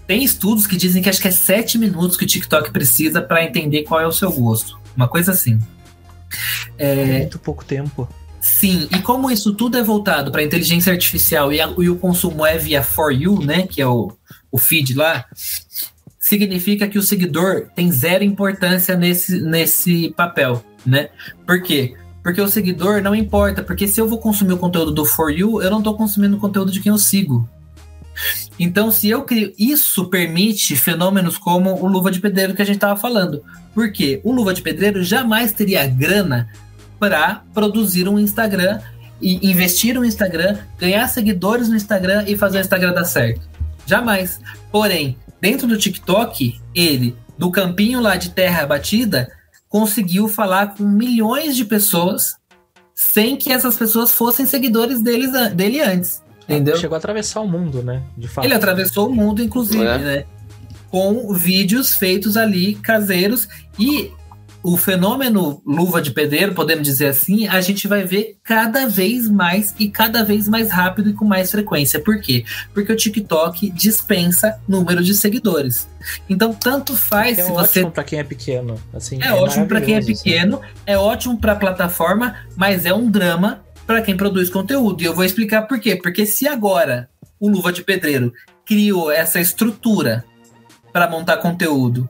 Tem 0.05 0.23
estudos 0.23 0.67
que 0.67 0.75
dizem 0.75 1.01
que 1.01 1.09
acho 1.09 1.21
que 1.21 1.27
é 1.27 1.31
sete 1.31 1.77
minutos 1.77 2.17
que 2.17 2.25
o 2.25 2.27
TikTok 2.27 2.71
precisa 2.71 3.21
para 3.21 3.43
entender 3.43 3.83
qual 3.83 4.01
é 4.01 4.07
o 4.07 4.11
seu 4.11 4.31
gosto. 4.31 4.77
Uma 4.95 5.07
coisa 5.07 5.31
assim. 5.31 5.59
É... 6.77 6.91
é 6.91 7.19
muito 7.19 7.39
pouco 7.39 7.63
tempo. 7.63 8.07
Sim, 8.43 8.89
e 8.91 9.01
como 9.01 9.31
isso 9.31 9.53
tudo 9.53 9.77
é 9.77 9.83
voltado 9.83 10.29
para 10.29 10.43
inteligência 10.43 10.91
artificial 10.91 11.53
e, 11.53 11.61
a, 11.61 11.73
e, 11.77 11.89
o 11.89 11.95
consumo 11.95 12.45
é 12.45 12.57
via 12.57 12.83
For 12.83 13.09
You, 13.13 13.41
né, 13.41 13.65
que 13.65 13.81
é 13.81 13.87
o, 13.87 14.11
o 14.51 14.57
feed 14.57 14.95
lá, 14.95 15.25
significa 16.19 16.85
que 16.85 16.97
o 16.97 17.01
seguidor 17.01 17.69
tem 17.73 17.89
zero 17.89 18.21
importância 18.21 18.97
nesse, 18.97 19.39
nesse 19.39 20.13
papel, 20.17 20.61
né? 20.85 21.09
Por 21.45 21.61
quê? 21.61 21.95
Porque 22.21 22.41
o 22.41 22.47
seguidor 22.47 23.01
não 23.01 23.13
importa, 23.13 23.61
porque 23.61 23.87
se 23.87 23.99
eu 23.99 24.07
vou 24.07 24.17
consumir 24.17 24.53
o 24.53 24.57
conteúdo 24.57 24.91
do 24.91 25.05
For 25.05 25.29
You, 25.29 25.61
eu 25.61 25.69
não 25.69 25.79
estou 25.79 25.95
consumindo 25.95 26.37
o 26.37 26.39
conteúdo 26.39 26.71
de 26.71 26.79
quem 26.79 26.91
eu 26.91 26.97
sigo. 26.97 27.47
Então, 28.59 28.91
se 28.91 29.09
eu 29.09 29.23
crio. 29.23 29.53
Isso 29.57 30.05
permite 30.05 30.75
fenômenos 30.75 31.37
como 31.37 31.73
o 31.73 31.87
Luva 31.87 32.11
de 32.11 32.19
Pedreiro 32.19 32.53
que 32.53 32.61
a 32.61 32.65
gente 32.65 32.75
estava 32.75 32.99
falando. 32.99 33.43
Porque 33.73 34.21
o 34.23 34.31
Luva 34.31 34.53
de 34.53 34.61
Pedreiro 34.61 35.03
jamais 35.03 35.51
teria 35.51 35.85
grana 35.87 36.49
para 36.99 37.43
produzir 37.53 38.07
um 38.07 38.19
Instagram 38.19 38.79
e 39.21 39.49
investir 39.49 39.95
no 39.95 40.05
Instagram, 40.05 40.57
ganhar 40.77 41.07
seguidores 41.07 41.69
no 41.69 41.75
Instagram 41.75 42.23
e 42.27 42.37
fazer 42.37 42.59
o 42.59 42.61
Instagram 42.61 42.93
dar 42.93 43.05
certo. 43.05 43.41
Jamais. 43.85 44.39
Porém, 44.71 45.17
dentro 45.41 45.67
do 45.67 45.77
TikTok, 45.77 46.59
ele, 46.73 47.15
do 47.37 47.49
campinho 47.51 47.99
lá 47.99 48.15
de 48.15 48.29
terra 48.29 48.65
batida, 48.65 49.31
conseguiu 49.73 50.27
falar 50.27 50.75
com 50.75 50.83
milhões 50.83 51.55
de 51.55 51.65
pessoas 51.65 52.35
sem 52.93 53.35
que 53.35 53.51
essas 53.51 53.75
pessoas 53.75 54.11
fossem 54.11 54.45
seguidores 54.45 55.01
deles, 55.01 55.31
dele 55.55 55.81
antes. 55.81 56.21
Entendeu? 56.43 56.77
Chegou 56.77 56.93
a 56.93 56.99
atravessar 56.99 57.41
o 57.41 57.47
mundo, 57.47 57.81
né? 57.81 58.03
De 58.15 58.27
fato. 58.27 58.45
Ele 58.45 58.53
atravessou 58.53 59.09
o 59.09 59.11
mundo, 59.11 59.41
inclusive, 59.41 59.83
é. 59.83 59.97
né? 59.97 60.25
Com 60.91 61.33
vídeos 61.33 61.95
feitos 61.95 62.37
ali 62.37 62.75
caseiros 62.75 63.47
e 63.79 64.11
o 64.63 64.77
fenômeno 64.77 65.61
luva 65.65 66.01
de 66.01 66.11
pedreiro, 66.11 66.53
podemos 66.53 66.87
dizer 66.87 67.07
assim, 67.07 67.47
a 67.49 67.59
gente 67.59 67.85
vai 67.85 68.05
ver 68.05 68.37
cada 68.41 68.87
vez 68.87 69.29
mais 69.29 69.75
e 69.77 69.89
cada 69.89 70.23
vez 70.23 70.47
mais 70.47 70.71
rápido 70.71 71.09
e 71.09 71.13
com 71.13 71.25
mais 71.25 71.51
frequência. 71.51 71.99
Por 71.99 72.21
quê? 72.21 72.45
Porque 72.73 72.93
o 72.93 72.95
TikTok 72.95 73.69
dispensa 73.71 74.57
número 74.65 75.03
de 75.03 75.13
seguidores. 75.13 75.89
Então, 76.29 76.53
tanto 76.53 76.95
faz 76.95 77.37
é 77.39 77.43
se 77.43 77.51
você. 77.51 77.79
É 77.79 77.81
ótimo 77.81 77.91
para 77.91 78.03
quem 78.05 78.19
é 78.19 78.23
pequeno. 78.23 78.81
Assim, 78.93 79.21
é, 79.21 79.27
é 79.27 79.33
ótimo 79.33 79.67
para 79.67 79.81
quem 79.81 79.95
é 79.95 80.01
pequeno, 80.01 80.57
assim. 80.57 80.73
é 80.85 80.97
ótimo 80.97 81.37
para 81.37 81.51
a 81.51 81.57
plataforma, 81.57 82.37
mas 82.55 82.85
é 82.85 82.93
um 82.93 83.11
drama 83.11 83.61
para 83.85 84.01
quem 84.01 84.15
produz 84.15 84.49
conteúdo. 84.49 85.01
E 85.01 85.05
eu 85.05 85.13
vou 85.13 85.25
explicar 85.25 85.63
por 85.63 85.77
quê. 85.77 85.97
Porque 85.97 86.25
se 86.25 86.47
agora 86.47 87.09
o 87.37 87.49
Luva 87.49 87.73
de 87.73 87.83
Pedreiro 87.83 88.33
criou 88.65 89.11
essa 89.11 89.41
estrutura 89.41 90.23
para 90.93 91.09
montar 91.09 91.37
conteúdo 91.37 92.09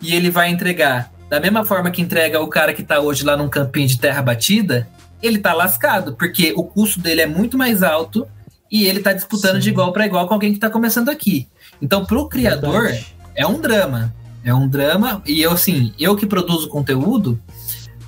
e 0.00 0.14
ele 0.14 0.30
vai 0.30 0.50
entregar 0.50 1.13
da 1.34 1.40
mesma 1.40 1.64
forma 1.64 1.90
que 1.90 2.00
entrega 2.00 2.40
o 2.40 2.46
cara 2.46 2.72
que 2.72 2.84
tá 2.84 3.00
hoje 3.00 3.24
lá 3.24 3.36
num 3.36 3.48
campinho 3.48 3.88
de 3.88 3.98
terra 3.98 4.22
batida, 4.22 4.86
ele 5.20 5.38
tá 5.38 5.52
lascado, 5.52 6.14
porque 6.14 6.54
o 6.56 6.62
custo 6.62 7.00
dele 7.00 7.22
é 7.22 7.26
muito 7.26 7.58
mais 7.58 7.82
alto 7.82 8.24
e 8.70 8.86
ele 8.86 9.00
tá 9.00 9.12
disputando 9.12 9.54
Sim. 9.54 9.62
de 9.62 9.70
igual 9.70 9.92
para 9.92 10.06
igual 10.06 10.28
com 10.28 10.34
alguém 10.34 10.52
que 10.52 10.60
tá 10.60 10.70
começando 10.70 11.08
aqui. 11.08 11.48
Então, 11.82 12.06
pro 12.06 12.28
criador, 12.28 12.82
Verdade. 12.82 13.16
é 13.34 13.44
um 13.44 13.60
drama. 13.60 14.14
É 14.44 14.54
um 14.54 14.68
drama. 14.68 15.22
E 15.26 15.42
eu, 15.42 15.50
assim, 15.50 15.92
eu 15.98 16.14
que 16.14 16.24
produzo 16.24 16.68
conteúdo, 16.68 17.36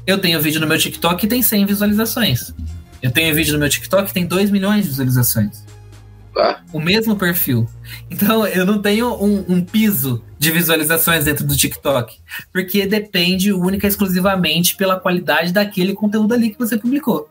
eu 0.07 0.19
tenho 0.19 0.41
vídeo 0.41 0.61
no 0.61 0.67
meu 0.69 0.79
TikTok 0.79 1.17
que 1.21 1.27
tem 1.27 1.43
100 1.43 1.67
visualizações. 1.67 2.55
Eu 3.03 3.11
tenho 3.11 3.35
vídeo 3.35 3.55
no 3.55 3.59
meu 3.59 3.69
TikTok 3.69 4.07
que 4.07 4.15
tem 4.15 4.25
2 4.25 4.53
milhões 4.53 4.85
de 4.85 4.91
visualizações. 4.91 5.66
Ah. 6.37 6.61
O 6.73 6.79
mesmo 6.79 7.17
perfil. 7.17 7.67
Então, 8.11 8.47
eu 8.47 8.67
não 8.67 8.81
tenho 8.81 9.15
um, 9.15 9.45
um, 9.49 9.65
piso 9.65 10.23
de 10.39 10.51
visualizações 10.51 11.25
dentro 11.25 11.47
do 11.47 11.57
TikTok, 11.57 12.19
porque 12.53 12.87
depende 12.87 13.53
única 13.53 13.87
e 13.87 13.89
exclusivamente 13.89 14.77
pela 14.77 15.01
qualidade 15.01 15.53
daquele 15.53 15.95
conteúdo 15.95 16.35
ali 16.35 16.51
que 16.51 16.59
você 16.59 16.77
publicou. 16.77 17.29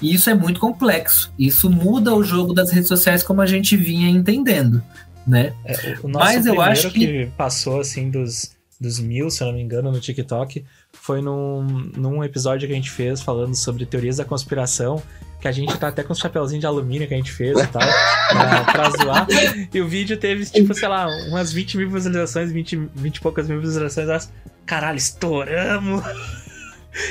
E 0.00 0.14
isso 0.14 0.30
é 0.30 0.34
muito 0.34 0.58
complexo. 0.58 1.32
Isso 1.38 1.70
muda 1.70 2.14
o 2.14 2.24
jogo 2.24 2.54
das 2.54 2.70
redes 2.70 2.88
sociais 2.88 3.22
como 3.22 3.42
a 3.42 3.46
gente 3.46 3.76
vinha 3.76 4.08
entendendo, 4.08 4.82
né? 5.26 5.52
É, 5.64 5.98
o 6.02 6.08
nosso 6.08 6.24
Mas 6.24 6.46
eu 6.46 6.60
acho 6.60 6.90
que... 6.90 7.06
que 7.06 7.30
passou 7.36 7.80
assim 7.80 8.10
dos 8.10 8.56
dos 8.80 9.00
mil, 9.00 9.28
se 9.30 9.42
eu 9.42 9.48
não 9.48 9.54
me 9.54 9.62
engano, 9.62 9.90
no 9.90 10.00
TikTok, 10.00 10.64
foi 11.00 11.20
num, 11.22 11.62
num 11.96 12.24
episódio 12.24 12.66
que 12.66 12.72
a 12.72 12.76
gente 12.76 12.90
fez 12.90 13.20
falando 13.20 13.54
sobre 13.54 13.86
teorias 13.86 14.16
da 14.16 14.24
conspiração 14.24 15.02
que 15.40 15.46
a 15.46 15.52
gente 15.52 15.76
tá 15.78 15.88
até 15.88 16.02
com 16.02 16.12
os 16.12 16.18
chapeuzinhos 16.18 16.60
de 16.60 16.66
alumínio 16.66 17.06
que 17.06 17.14
a 17.14 17.16
gente 17.16 17.30
fez 17.30 17.56
e 17.58 17.66
tal, 17.68 17.82
pra, 18.30 18.64
pra 18.64 18.90
zoar. 18.90 19.26
E 19.72 19.80
o 19.80 19.86
vídeo 19.86 20.16
teve, 20.16 20.44
tipo, 20.44 20.74
sei 20.74 20.88
lá, 20.88 21.06
umas 21.28 21.52
20 21.52 21.76
mil 21.76 21.90
visualizações, 21.90 22.50
20, 22.50 22.88
20 22.94 23.16
e 23.16 23.20
poucas 23.20 23.48
mil 23.48 23.60
visualizações. 23.60 24.08
Nós, 24.08 24.32
caralho, 24.66 24.98
estouramos! 24.98 26.02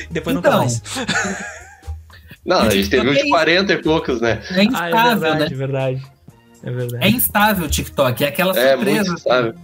E 0.09 0.11
depois 0.11 0.35
então, 0.35 0.51
nunca 0.51 0.57
mais. 0.57 0.81
Não, 2.45 2.59
a 2.61 2.69
gente 2.69 2.89
teve 2.89 3.09
uns 3.09 3.17
de 3.17 3.29
40 3.29 3.73
e 3.73 3.81
poucos, 3.81 4.21
né? 4.21 4.41
É 4.51 4.63
instável, 4.63 4.97
ah, 4.97 5.11
é 5.11 5.15
verdade, 5.15 5.39
né? 5.39 5.45
É 5.45 5.55
verdade. 5.55 6.07
É 6.63 6.71
verdade. 6.71 7.05
É 7.05 7.09
instável 7.09 7.65
o 7.65 7.69
TikTok, 7.69 8.23
é 8.23 8.27
aquela 8.27 8.57
é, 8.57 8.73
surpresa. 8.73 9.03
Muito 9.03 9.13
instável. 9.13 9.55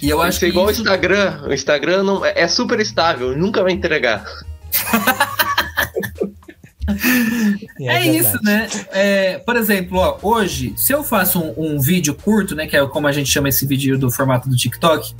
E 0.00 0.08
eu 0.08 0.20
acho 0.20 0.38
que. 0.38 0.44
É 0.46 0.48
igual 0.48 0.70
isso... 0.70 0.80
o 0.80 0.82
Instagram. 0.82 1.42
O 1.46 1.52
Instagram 1.52 2.02
não, 2.02 2.24
é 2.24 2.46
super 2.48 2.80
estável, 2.80 3.36
nunca 3.36 3.62
vai 3.62 3.72
entregar. 3.72 4.24
é, 7.80 7.86
é 7.86 8.06
isso, 8.06 8.38
né? 8.42 8.68
É, 8.92 9.38
por 9.38 9.56
exemplo, 9.56 9.98
ó, 9.98 10.18
hoje, 10.22 10.74
se 10.76 10.92
eu 10.92 11.02
faço 11.02 11.40
um, 11.40 11.74
um, 11.74 11.80
vídeo 11.80 12.14
curto, 12.14 12.54
né? 12.54 12.66
Que 12.66 12.76
é 12.76 12.86
como 12.86 13.06
a 13.06 13.12
gente 13.12 13.30
chama 13.30 13.48
esse 13.48 13.66
vídeo 13.66 13.98
do 13.98 14.10
formato 14.10 14.48
do 14.48 14.56
TikTok. 14.56 15.14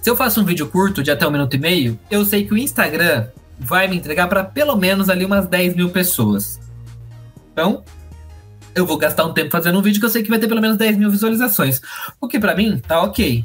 Se 0.00 0.10
eu 0.10 0.16
faço 0.16 0.40
um 0.40 0.44
vídeo 0.44 0.66
curto 0.68 1.02
de 1.02 1.10
até 1.10 1.26
um 1.26 1.30
minuto 1.30 1.54
e 1.54 1.58
meio, 1.58 1.98
eu 2.10 2.24
sei 2.24 2.44
que 2.46 2.52
o 2.52 2.58
Instagram 2.58 3.26
vai 3.58 3.88
me 3.88 3.96
entregar 3.96 4.28
para 4.28 4.44
pelo 4.44 4.76
menos 4.76 5.08
ali 5.08 5.24
umas 5.24 5.46
10 5.46 5.74
mil 5.74 5.90
pessoas. 5.90 6.60
Então, 7.52 7.82
eu 8.74 8.84
vou 8.84 8.98
gastar 8.98 9.24
um 9.24 9.32
tempo 9.32 9.50
fazendo 9.50 9.78
um 9.78 9.82
vídeo 9.82 10.00
que 10.00 10.06
eu 10.06 10.10
sei 10.10 10.22
que 10.22 10.28
vai 10.28 10.38
ter 10.38 10.48
pelo 10.48 10.60
menos 10.60 10.76
10 10.76 10.96
mil 10.96 11.10
visualizações. 11.10 11.80
O 12.20 12.28
que 12.28 12.38
para 12.38 12.54
mim 12.54 12.78
tá 12.78 13.00
ok. 13.02 13.44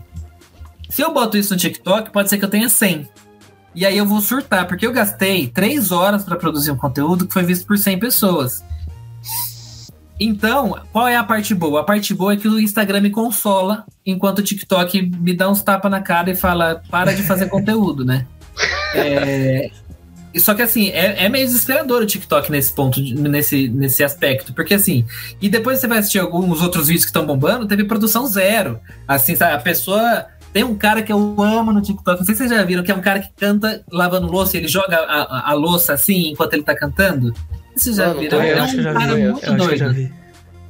Se 0.90 1.04
eu 1.04 1.14
boto 1.14 1.38
isso 1.38 1.54
no 1.54 1.60
TikTok, 1.60 2.12
pode 2.12 2.30
ser 2.30 2.38
que 2.38 2.46
eu 2.46 2.50
tenha 2.50 2.68
100. 2.68 3.08
E 3.76 3.86
aí 3.86 3.98
eu 3.98 4.06
vou 4.06 4.20
surtar, 4.20 4.68
porque 4.68 4.86
eu 4.86 4.92
gastei 4.92 5.48
três 5.48 5.92
horas 5.92 6.24
para 6.24 6.36
produzir 6.36 6.72
um 6.72 6.76
conteúdo 6.76 7.28
que 7.28 7.34
foi 7.34 7.44
visto 7.44 7.68
por 7.68 7.78
100 7.78 8.00
pessoas. 8.00 8.64
Então, 10.20 10.78
qual 10.92 11.08
é 11.08 11.16
a 11.16 11.24
parte 11.24 11.54
boa? 11.56 11.80
A 11.80 11.84
parte 11.84 12.14
boa 12.14 12.34
é 12.34 12.38
que 12.38 12.48
o 12.48 12.60
Instagram 12.60 13.02
me 13.02 13.10
consola, 13.10 13.86
enquanto 14.06 14.40
o 14.40 14.44
TikTok 14.44 15.02
me 15.02 15.34
dá 15.34 15.50
uns 15.50 15.62
tapas 15.62 15.90
na 15.90 16.02
cara 16.02 16.32
e 16.32 16.36
fala, 16.36 16.82
para 16.90 17.14
de 17.14 17.24
fazer 17.24 17.48
conteúdo, 17.50 18.04
né? 18.04 18.26
É... 18.96 19.72
Só 20.38 20.54
que 20.54 20.62
assim, 20.62 20.90
é, 20.90 21.26
é, 21.26 21.30
meio 21.30 21.46
desesperador 21.46 22.04
o 22.04 22.06
TikTok 22.06 22.52
nesse 22.52 22.72
ponto, 22.72 23.00
nesse, 23.02 23.68
nesse 23.70 24.04
aspecto. 24.04 24.54
Porque 24.54 24.74
assim, 24.74 25.06
e 25.42 25.50
depois 25.50 25.80
você 25.80 25.88
vai 25.88 26.00
assistir 26.00 26.20
alguns 26.20 26.62
outros 26.62 26.88
vídeos 26.88 27.06
que 27.06 27.10
estão 27.10 27.26
bombando, 27.26 27.66
teve 27.66 27.84
produção 27.86 28.28
zero. 28.28 28.80
Assim, 29.08 29.36
sabe, 29.36 29.54
a 29.54 29.60
pessoa 29.60 30.28
tem 30.52 30.64
um 30.64 30.76
cara 30.76 31.02
que 31.04 31.12
eu 31.12 31.36
amo 31.42 31.72
no 31.72 31.82
TikTok, 31.82 32.20
não 32.20 32.26
sei 32.26 32.36
se 32.36 32.40
vocês 32.40 32.52
já 32.52 32.64
viram, 32.64 32.84
que 32.84 32.92
é 32.92 32.96
um 32.96 33.02
cara 33.02 33.20
que 33.20 33.30
canta 33.38 33.84
lavando 33.92 34.28
louça 34.28 34.58
e 34.58 34.60
ele 34.60 34.68
joga 34.68 34.98
a, 34.98 35.22
a, 35.22 35.52
a 35.52 35.54
louça 35.54 35.94
assim 35.94 36.30
enquanto 36.30 36.54
ele 36.54 36.64
tá 36.64 36.76
cantando. 36.76 37.34
Vocês 37.76 37.96
já 37.96 38.08
não, 38.08 38.20
viram? 38.20 38.40
Não, 38.40 38.46
é 38.46 38.64
um 38.64 38.94
cara 38.94 39.16
vi, 39.16 39.32
muito 39.32 39.56
doido. 39.56 40.20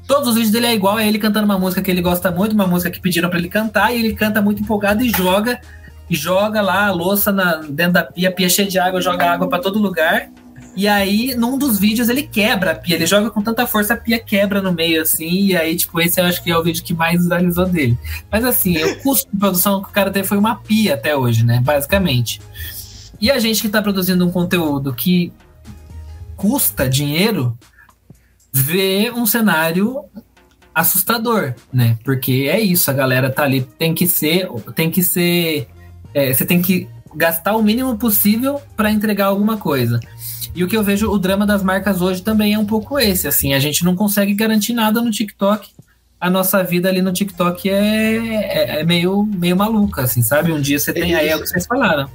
Todos 0.05 0.29
os 0.29 0.35
vídeos 0.35 0.51
dele 0.51 0.65
é 0.65 0.73
igual, 0.73 0.97
é 0.99 1.07
ele 1.07 1.19
cantando 1.19 1.45
uma 1.45 1.57
música 1.57 1.81
que 1.81 1.89
ele 1.89 2.01
gosta 2.01 2.31
muito, 2.31 2.53
uma 2.53 2.67
música 2.67 2.89
que 2.89 2.99
pediram 2.99 3.29
para 3.29 3.39
ele 3.39 3.47
cantar, 3.47 3.93
e 3.93 3.99
ele 3.99 4.13
canta 4.13 4.41
muito 4.41 4.61
empolgado 4.61 5.03
e 5.03 5.09
joga, 5.09 5.61
e 6.09 6.15
joga 6.15 6.61
lá 6.61 6.87
a 6.87 6.91
louça 6.91 7.31
na, 7.31 7.57
dentro 7.57 7.93
da 7.93 8.03
pia, 8.03 8.29
a 8.29 8.31
pia 8.31 8.49
cheia 8.49 8.67
de 8.67 8.79
água, 8.79 8.99
joga 8.99 9.31
água 9.31 9.47
para 9.47 9.61
todo 9.61 9.79
lugar. 9.79 10.29
E 10.75 10.87
aí, 10.87 11.35
num 11.35 11.57
dos 11.57 11.79
vídeos, 11.79 12.09
ele 12.09 12.23
quebra 12.23 12.71
a 12.71 12.75
pia. 12.75 12.95
Ele 12.95 13.05
joga 13.05 13.29
com 13.29 13.41
tanta 13.41 13.67
força, 13.67 13.93
a 13.93 13.97
pia 13.97 14.19
quebra 14.19 14.61
no 14.61 14.71
meio, 14.71 15.01
assim. 15.01 15.45
E 15.45 15.57
aí, 15.57 15.75
tipo, 15.75 15.99
esse 15.99 16.19
eu 16.21 16.25
acho 16.25 16.43
que 16.43 16.51
é 16.51 16.57
o 16.57 16.63
vídeo 16.63 16.83
que 16.83 16.93
mais 16.93 17.23
viralizou 17.23 17.65
dele. 17.65 17.97
Mas 18.31 18.45
assim, 18.45 18.81
o 18.83 18.99
custo 19.01 19.29
de 19.31 19.37
produção 19.37 19.81
que 19.81 19.89
o 19.89 19.91
cara 19.91 20.11
teve 20.11 20.27
foi 20.27 20.37
uma 20.37 20.55
pia 20.55 20.93
até 20.93 21.15
hoje, 21.15 21.43
né? 21.43 21.59
Basicamente. 21.61 22.41
E 23.19 23.29
a 23.29 23.37
gente 23.39 23.61
que 23.61 23.69
tá 23.69 23.81
produzindo 23.81 24.25
um 24.25 24.31
conteúdo 24.31 24.93
que 24.93 25.33
custa 26.37 26.87
dinheiro, 26.87 27.57
vê 28.51 29.11
um 29.13 29.25
cenário 29.25 30.05
assustador, 30.73 31.53
né? 31.73 31.97
Porque 32.05 32.47
é 32.49 32.59
isso, 32.59 32.89
a 32.89 32.93
galera 32.93 33.29
tá 33.29 33.43
ali, 33.43 33.61
tem 33.61 33.93
que 33.93 34.07
ser, 34.07 34.47
tem 34.73 34.89
que 34.89 35.03
ser, 35.03 35.67
é, 36.13 36.33
você 36.33 36.45
tem 36.45 36.61
que 36.61 36.87
gastar 37.13 37.55
o 37.57 37.63
mínimo 37.63 37.97
possível 37.97 38.61
para 38.77 38.89
entregar 38.91 39.25
alguma 39.25 39.57
coisa. 39.57 39.99
E 40.55 40.63
o 40.63 40.67
que 40.67 40.75
eu 40.75 40.83
vejo, 40.83 41.09
o 41.09 41.17
drama 41.17 41.45
das 41.45 41.63
marcas 41.63 42.01
hoje 42.01 42.21
também 42.21 42.53
é 42.53 42.59
um 42.59 42.65
pouco 42.65 42.99
esse, 42.99 43.27
assim, 43.27 43.53
a 43.53 43.59
gente 43.59 43.83
não 43.83 43.95
consegue 43.95 44.33
garantir 44.33 44.73
nada 44.73 45.01
no 45.01 45.11
TikTok. 45.11 45.69
A 46.19 46.29
nossa 46.29 46.63
vida 46.63 46.89
ali 46.89 47.01
no 47.01 47.13
TikTok 47.13 47.69
é, 47.69 48.17
é, 48.17 48.79
é 48.81 48.83
meio, 48.83 49.23
meio 49.23 49.55
maluca, 49.55 50.01
assim, 50.01 50.21
sabe? 50.21 50.51
Um 50.51 50.59
dia 50.59 50.79
você 50.79 50.91
tem 50.91 51.15
aí, 51.15 51.29
é 51.29 51.35
o 51.35 51.39
que 51.39 51.47
vocês 51.47 51.65
falaram. 51.65 52.09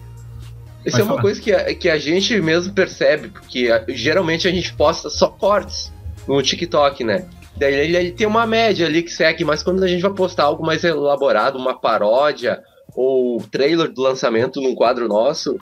Isso 0.84 0.98
é 0.98 1.02
uma 1.02 1.12
falar. 1.12 1.22
coisa 1.22 1.40
que 1.40 1.52
a, 1.52 1.74
que 1.74 1.88
a 1.88 1.96
gente 1.96 2.38
mesmo 2.40 2.74
percebe, 2.74 3.28
porque 3.28 3.70
a, 3.70 3.82
geralmente 3.88 4.46
a 4.46 4.50
gente 4.50 4.74
posta 4.74 5.08
só 5.08 5.28
cortes 5.28 5.90
no 6.28 6.42
TikTok, 6.42 7.02
né? 7.02 7.24
Daí 7.56 7.72
ele, 7.72 7.96
ele, 7.96 8.12
tem 8.12 8.26
uma 8.26 8.46
média 8.46 8.86
ali 8.86 9.02
que 9.02 9.12
segue, 9.12 9.44
mas 9.44 9.62
quando 9.62 9.82
a 9.82 9.88
gente 9.88 10.02
vai 10.02 10.12
postar 10.12 10.44
algo 10.44 10.66
mais 10.66 10.84
elaborado, 10.84 11.56
uma 11.56 11.78
paródia 11.78 12.60
ou 12.94 13.40
trailer 13.50 13.90
do 13.90 14.02
lançamento 14.02 14.60
num 14.60 14.74
quadro 14.74 15.08
nosso, 15.08 15.56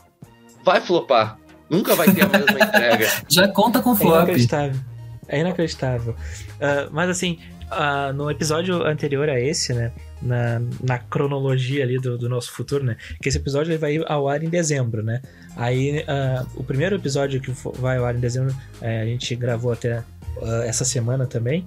vai 0.64 0.80
flopar 0.80 1.38
Nunca 1.72 1.96
vai 1.96 2.12
ter 2.12 2.22
a 2.22 2.28
mesma 2.28 2.60
entrega. 2.60 3.08
Já 3.26 3.48
conta 3.48 3.80
com 3.80 3.96
flop. 3.96 4.12
É 4.12 4.22
inacreditável. 4.24 4.80
É 5.26 5.40
inacreditável. 5.40 6.12
Uh, 6.12 6.90
mas 6.92 7.08
assim, 7.08 7.38
uh, 7.70 8.12
no 8.12 8.30
episódio 8.30 8.86
anterior 8.86 9.26
a 9.30 9.40
esse, 9.40 9.72
né? 9.72 9.90
Na, 10.20 10.60
na 10.82 10.98
cronologia 10.98 11.82
ali 11.82 11.98
do, 11.98 12.18
do, 12.18 12.28
nosso 12.28 12.52
futuro, 12.52 12.84
né? 12.84 12.98
Que 13.22 13.30
esse 13.30 13.38
episódio 13.38 13.70
ele 13.70 13.78
vai 13.78 13.98
ao 14.06 14.28
ar 14.28 14.42
em 14.42 14.50
dezembro, 14.50 15.02
né? 15.02 15.22
Aí 15.56 16.00
uh, 16.00 16.46
o 16.54 16.62
primeiro 16.62 16.96
episódio 16.96 17.40
que 17.40 17.50
vai 17.80 17.96
ao 17.96 18.04
ar 18.04 18.14
em 18.14 18.20
dezembro, 18.20 18.54
é, 18.82 19.00
a 19.00 19.06
gente 19.06 19.34
gravou 19.34 19.72
até 19.72 20.02
essa 20.66 20.84
semana 20.84 21.26
também. 21.26 21.66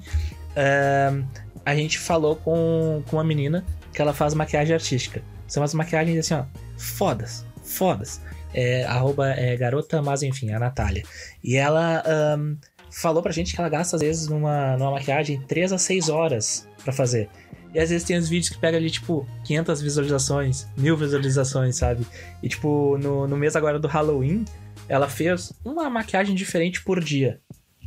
a 1.66 1.76
gente 1.76 2.00
falou 2.00 2.36
com, 2.36 3.04
com 3.08 3.18
uma 3.18 3.24
menina 3.24 3.66
que 3.92 4.02
ela 4.02 4.14
faz 4.14 4.34
maquiagem 4.34 4.74
artística. 4.74 5.22
São 5.48 5.64
as 5.64 5.74
maquiagens 5.74 6.18
assim, 6.20 6.34
ó, 6.34 6.44
fodas, 6.78 7.46
fodas. 7.64 8.22
É, 8.58 8.86
arroba 8.86 9.32
é, 9.32 9.58
garota, 9.58 10.02
mas 10.02 10.24
enfim, 10.24 10.52
a 10.52 10.60
Natália. 10.60 11.04
E 11.44 11.58
ela 11.58 12.02
um, 12.40 12.58
falou 12.90 13.22
pra 13.22 13.34
gente 13.34 13.54
que 13.54 13.60
ela 13.60 13.68
gasta, 13.68 13.98
às 13.98 14.02
vezes, 14.02 14.30
numa, 14.30 14.78
numa 14.78 14.92
maquiagem 14.92 15.42
3 15.42 15.74
a 15.74 15.78
6 15.78 16.08
horas 16.08 16.66
para 16.82 16.94
fazer. 16.94 17.30
E 17.74 17.80
às 17.80 17.90
vezes 17.90 18.08
tem 18.08 18.18
os 18.18 18.30
vídeos 18.30 18.48
que 18.48 18.58
pega 18.58 18.78
ali, 18.78 18.90
tipo, 18.90 19.28
500 19.44 19.82
visualizações, 19.82 20.66
mil 20.78 20.96
visualizações, 20.96 21.76
sabe? 21.76 22.08
E, 22.42 22.48
tipo, 22.48 22.98
no, 22.98 23.28
no 23.28 23.36
mês 23.36 23.58
agora 23.58 23.78
do 23.78 23.90
Halloween, 23.90 24.46
ela 24.88 25.10
fez 25.10 25.52
uma 25.64 25.90
maquiagem 25.90 26.34
diferente 26.34 26.82
por 26.82 27.04
dia. 27.04 27.42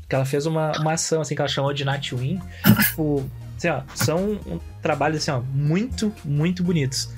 Que 0.06 0.14
ela 0.14 0.26
fez 0.26 0.44
uma, 0.44 0.72
uma 0.78 0.92
ação, 0.92 1.22
assim, 1.22 1.34
que 1.34 1.40
ela 1.40 1.48
chamou 1.48 1.72
de 1.72 1.86
Nightwing. 1.86 2.38
tipo, 2.90 3.26
assim, 3.56 3.68
ó, 3.68 3.82
são 3.94 4.32
um, 4.46 4.60
trabalhos, 4.82 5.18
assim, 5.18 5.30
ó, 5.30 5.40
muito, 5.40 6.12
muito 6.22 6.62
bonitos. 6.62 7.08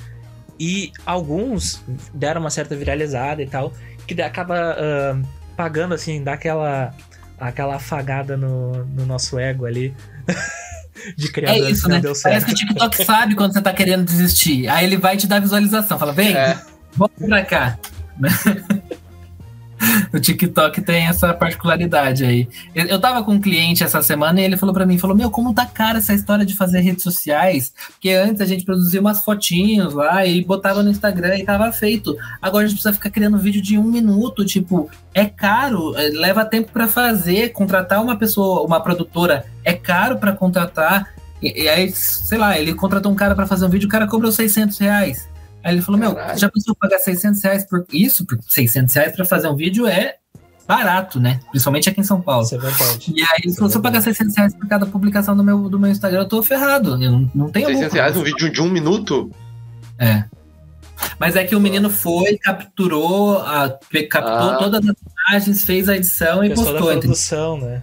E 0.60 0.92
alguns 1.06 1.82
deram 2.12 2.42
uma 2.42 2.50
certa 2.50 2.76
viralizada 2.76 3.42
e 3.42 3.46
tal, 3.46 3.72
que 4.06 4.20
acaba 4.20 4.76
uh, 4.76 5.26
pagando, 5.56 5.94
assim, 5.94 6.22
dá 6.22 6.34
aquela, 6.34 6.94
aquela 7.38 7.76
afagada 7.76 8.36
no, 8.36 8.84
no 8.84 9.06
nosso 9.06 9.38
ego 9.38 9.64
ali. 9.64 9.94
de 11.16 11.32
criador 11.32 11.66
é 11.66 11.70
isso, 11.70 11.88
né? 11.88 11.98
deu 11.98 12.14
certo. 12.14 12.34
Parece 12.34 12.46
que 12.46 12.52
o 12.52 12.54
TikTok 12.54 12.96
sabe 13.06 13.34
quando 13.34 13.54
você 13.54 13.62
tá 13.62 13.72
querendo 13.72 14.04
desistir. 14.04 14.68
Aí 14.68 14.84
ele 14.84 14.98
vai 14.98 15.16
te 15.16 15.26
dar 15.26 15.40
visualização. 15.40 15.98
Fala, 15.98 16.12
vem, 16.12 16.36
é. 16.36 16.60
volta 16.94 17.14
pra 17.26 17.42
cá. 17.42 17.78
o 20.12 20.20
TikTok 20.20 20.80
tem 20.82 21.06
essa 21.06 21.32
particularidade 21.32 22.24
aí. 22.24 22.48
Eu 22.74 23.00
tava 23.00 23.22
com 23.22 23.32
um 23.32 23.40
cliente 23.40 23.82
essa 23.82 24.02
semana 24.02 24.40
e 24.40 24.44
ele 24.44 24.56
falou 24.56 24.74
para 24.74 24.86
mim, 24.86 24.98
falou, 24.98 25.16
meu, 25.16 25.30
como 25.30 25.54
tá 25.54 25.66
cara 25.66 25.98
essa 25.98 26.14
história 26.14 26.44
de 26.44 26.54
fazer 26.54 26.80
redes 26.80 27.02
sociais, 27.02 27.72
porque 27.92 28.10
antes 28.10 28.40
a 28.40 28.44
gente 28.44 28.64
produzia 28.64 29.00
umas 29.00 29.24
fotinhos 29.24 29.94
lá 29.94 30.24
e 30.26 30.44
botava 30.44 30.82
no 30.82 30.90
Instagram 30.90 31.38
e 31.38 31.44
tava 31.44 31.70
feito. 31.72 32.16
Agora 32.40 32.64
a 32.64 32.68
gente 32.68 32.76
precisa 32.76 32.94
ficar 32.94 33.10
criando 33.10 33.38
vídeo 33.38 33.62
de 33.62 33.78
um 33.78 33.84
minuto, 33.84 34.44
tipo, 34.44 34.90
é 35.14 35.24
caro, 35.24 35.96
é, 35.96 36.08
leva 36.08 36.44
tempo 36.44 36.72
para 36.72 36.86
fazer, 36.86 37.50
contratar 37.50 38.02
uma 38.02 38.16
pessoa, 38.16 38.62
uma 38.62 38.80
produtora, 38.80 39.44
é 39.64 39.72
caro 39.72 40.18
para 40.18 40.32
contratar, 40.32 41.08
e, 41.42 41.62
e, 41.62 41.68
aí, 41.68 41.90
sei 41.90 42.36
lá, 42.36 42.58
ele 42.58 42.74
contratou 42.74 43.10
um 43.10 43.14
cara 43.14 43.34
para 43.34 43.46
fazer 43.46 43.64
um 43.64 43.70
vídeo, 43.70 43.86
o 43.86 43.90
cara 43.90 44.06
cobrou 44.06 44.30
600 44.30 44.78
reais. 44.78 45.29
Aí 45.62 45.74
ele 45.74 45.82
falou: 45.82 46.00
Caralho. 46.00 46.26
Meu, 46.28 46.38
já 46.38 46.48
pensou 46.48 46.74
pagar 46.74 46.98
600 46.98 47.42
reais 47.42 47.66
por 47.66 47.84
isso? 47.92 48.26
Por 48.26 48.38
600 48.48 48.94
reais 48.94 49.12
pra 49.14 49.24
fazer 49.24 49.48
um 49.48 49.56
vídeo 49.56 49.86
é 49.86 50.16
barato, 50.66 51.18
né? 51.18 51.40
Principalmente 51.50 51.88
aqui 51.88 52.00
em 52.00 52.04
São 52.04 52.20
Paulo. 52.20 52.44
Isso 52.44 52.54
é 52.54 52.58
verdade. 52.58 53.12
E 53.14 53.22
aí 53.22 53.40
ele 53.44 53.54
falou: 53.54 53.68
é 53.68 53.72
Se 53.72 53.78
eu 53.78 53.82
pagar 53.82 54.00
600 54.00 54.36
reais 54.36 54.54
por 54.54 54.68
cada 54.68 54.86
publicação 54.86 55.36
do 55.36 55.42
meu, 55.42 55.68
do 55.68 55.78
meu 55.78 55.90
Instagram, 55.90 56.20
eu 56.20 56.28
tô 56.28 56.42
ferrado. 56.42 57.02
Eu 57.02 57.10
não, 57.10 57.30
não 57.34 57.50
tenho 57.50 57.66
600 57.66 57.92
reais 57.92 58.16
um 58.16 58.22
vídeo 58.22 58.52
de 58.52 58.62
um 58.62 58.70
minuto? 58.70 59.30
É. 59.98 60.24
Mas 61.18 61.34
é 61.36 61.44
que 61.44 61.56
o 61.56 61.60
menino 61.60 61.90
foi, 61.90 62.36
capturou, 62.38 63.38
a, 63.38 63.78
captou 64.08 64.50
ah. 64.50 64.56
todas 64.58 64.80
as 64.86 64.96
imagens, 65.30 65.64
fez 65.64 65.88
a 65.88 65.96
edição 65.96 66.44
e 66.44 66.50
postou. 66.50 66.78
Toda 66.78 66.94
a 66.94 66.98
produção, 66.98 67.58
né? 67.58 67.82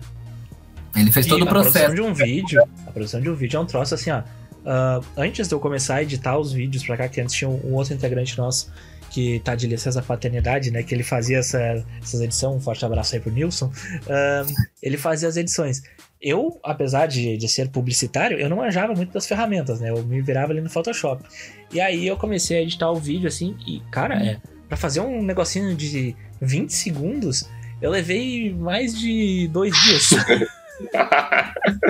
Ele 0.96 1.12
fez 1.12 1.26
e 1.26 1.30
todo 1.30 1.44
o 1.44 1.48
processo. 1.48 1.78
A 1.78 1.82
produção 1.82 1.96
de 1.96 2.02
um 2.02 2.14
vídeo, 2.14 2.64
a 2.88 2.92
produção 2.92 3.22
de 3.22 3.30
um 3.30 3.36
vídeo 3.36 3.58
é 3.58 3.60
um 3.60 3.66
troço 3.66 3.94
assim, 3.94 4.12
ó. 4.12 4.22
Uh, 4.68 5.02
antes 5.16 5.48
de 5.48 5.56
eu 5.56 5.62
começar 5.62 5.96
a 5.96 6.04
editar 6.04 6.38
os 6.38 6.52
vídeos 6.52 6.86
pra 6.86 6.98
cá, 6.98 7.08
que 7.08 7.22
antes 7.22 7.34
tinha 7.34 7.50
um, 7.50 7.74
outro 7.74 7.94
integrante 7.94 8.38
nosso 8.38 8.70
que 9.10 9.40
tá 9.40 9.56
de 9.56 9.66
licença 9.66 10.02
paternidade, 10.02 10.70
né? 10.70 10.84
Que 10.84 10.94
ele 10.94 11.04
fazia 11.04 11.38
essa, 11.38 11.86
essas 12.04 12.20
edições. 12.20 12.58
Um 12.58 12.60
forte 12.60 12.84
abraço 12.84 13.16
aí 13.16 13.22
pro 13.22 13.32
Nilson. 13.32 13.68
Uh, 13.68 14.54
ele 14.84 14.98
fazia 14.98 15.30
as 15.30 15.38
edições. 15.38 15.82
Eu, 16.22 16.60
apesar 16.62 17.06
de, 17.06 17.38
de 17.38 17.48
ser 17.48 17.70
publicitário, 17.70 18.38
eu 18.38 18.50
não 18.50 18.58
manjava 18.58 18.94
muito 18.94 19.14
das 19.14 19.26
ferramentas, 19.26 19.80
né? 19.80 19.90
Eu 19.90 20.04
me 20.04 20.22
virava 20.22 20.52
ali 20.52 20.60
no 20.60 20.70
Photoshop. 20.70 21.24
E 21.72 21.80
aí 21.80 22.06
eu 22.06 22.18
comecei 22.18 22.58
a 22.58 22.62
editar 22.62 22.92
o 22.92 22.96
vídeo 22.96 23.30
assim, 23.30 23.56
e, 23.66 23.80
cara, 23.90 24.16
é. 24.16 24.38
Pra 24.68 24.76
fazer 24.76 25.00
um 25.00 25.24
negocinho 25.24 25.74
de 25.74 26.14
20 26.42 26.74
segundos, 26.74 27.50
eu 27.82 27.90
levei 27.90 28.54
mais 28.54 29.00
de 29.00 29.48
dois 29.48 29.74
dias. 29.84 30.10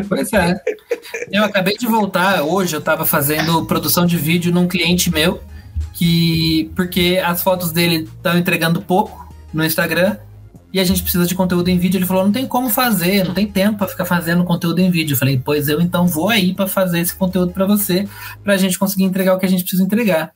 pois 0.07 0.31
é. 0.33 0.59
Eu 1.31 1.43
acabei 1.43 1.77
de 1.77 1.87
voltar 1.87 2.41
hoje, 2.43 2.75
eu 2.75 2.79
estava 2.79 3.05
fazendo 3.05 3.65
produção 3.65 4.05
de 4.05 4.17
vídeo 4.17 4.51
num 4.51 4.67
cliente 4.67 5.11
meu, 5.11 5.41
que 5.93 6.71
porque 6.75 7.21
as 7.23 7.41
fotos 7.41 7.71
dele 7.71 8.03
estão 8.03 8.37
entregando 8.37 8.81
pouco 8.81 9.33
no 9.53 9.65
Instagram 9.65 10.17
e 10.71 10.79
a 10.79 10.83
gente 10.83 11.01
precisa 11.01 11.25
de 11.25 11.33
conteúdo 11.33 11.69
em 11.69 11.77
vídeo. 11.77 11.97
Ele 11.97 12.05
falou: 12.05 12.23
não 12.23 12.31
tem 12.31 12.45
como 12.45 12.69
fazer, 12.69 13.23
não 13.25 13.33
tem 13.33 13.47
tempo 13.47 13.79
para 13.79 13.87
ficar 13.87 14.05
fazendo 14.05 14.43
conteúdo 14.43 14.79
em 14.79 14.91
vídeo. 14.91 15.13
Eu 15.13 15.17
falei: 15.17 15.41
pois 15.43 15.67
eu 15.67 15.81
então 15.81 16.07
vou 16.07 16.29
aí 16.29 16.53
para 16.53 16.67
fazer 16.67 16.99
esse 16.99 17.15
conteúdo 17.15 17.51
para 17.51 17.65
você, 17.65 18.07
para 18.43 18.53
a 18.53 18.57
gente 18.57 18.77
conseguir 18.77 19.03
entregar 19.03 19.33
o 19.33 19.39
que 19.39 19.45
a 19.45 19.49
gente 19.49 19.61
precisa 19.61 19.83
entregar. 19.83 20.31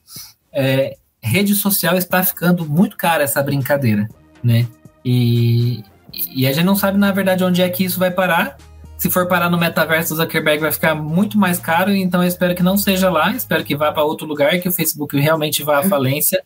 É, 0.54 0.98
rede 1.22 1.54
social 1.54 1.98
está 1.98 2.24
ficando 2.24 2.66
muito 2.66 2.98
cara 2.98 3.24
essa 3.24 3.42
brincadeira, 3.44 4.08
né? 4.44 4.68
E, 5.06 5.84
e 6.14 6.48
a 6.48 6.52
gente 6.52 6.66
não 6.66 6.76
sabe, 6.76 6.98
na 6.98 7.12
verdade, 7.12 7.44
onde 7.44 7.62
é 7.62 7.70
que 7.70 7.84
isso 7.84 8.00
vai 8.00 8.12
parar. 8.12 8.58
Se 8.98 9.10
for 9.10 9.28
parar 9.28 9.50
no 9.50 9.58
metaverso, 9.58 10.14
o 10.14 10.18
Zuckerberg 10.18 10.62
vai 10.62 10.72
ficar 10.72 10.94
muito 10.94 11.38
mais 11.38 11.58
caro, 11.58 11.92
então 11.92 12.22
eu 12.22 12.28
espero 12.28 12.54
que 12.54 12.62
não 12.62 12.78
seja 12.78 13.10
lá, 13.10 13.32
espero 13.32 13.64
que 13.64 13.76
vá 13.76 13.92
para 13.92 14.04
outro 14.04 14.28
lugar, 14.28 14.60
que 14.60 14.70
o 14.70 14.72
Facebook 14.72 15.20
realmente 15.20 15.64
vá 15.64 15.80
à 15.80 15.84
falência 15.84 16.44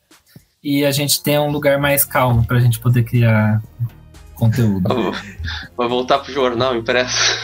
e 0.63 0.85
a 0.85 0.91
gente 0.91 1.21
tenha 1.21 1.41
um 1.41 1.51
lugar 1.51 1.77
mais 1.77 2.05
calmo 2.05 2.45
para 2.45 2.57
a 2.57 2.59
gente 2.59 2.79
poder 2.79 3.03
criar 3.03 3.61
conteúdo. 4.35 5.11
Vai 5.75 5.87
voltar 5.87 6.19
pro 6.19 6.31
jornal 6.31 6.75
impresso. 6.75 7.35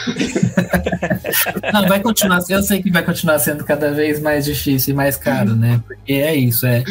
não, 1.72 1.86
vai 1.86 2.00
continuar, 2.00 2.40
eu 2.48 2.62
sei 2.62 2.82
que 2.82 2.90
vai 2.90 3.02
continuar 3.02 3.38
sendo 3.38 3.64
cada 3.64 3.92
vez 3.92 4.20
mais 4.20 4.44
difícil 4.44 4.92
e 4.92 4.96
mais 4.96 5.16
caro, 5.16 5.54
né? 5.54 5.82
Porque 5.86 6.12
é 6.14 6.34
isso, 6.34 6.66
é 6.66 6.82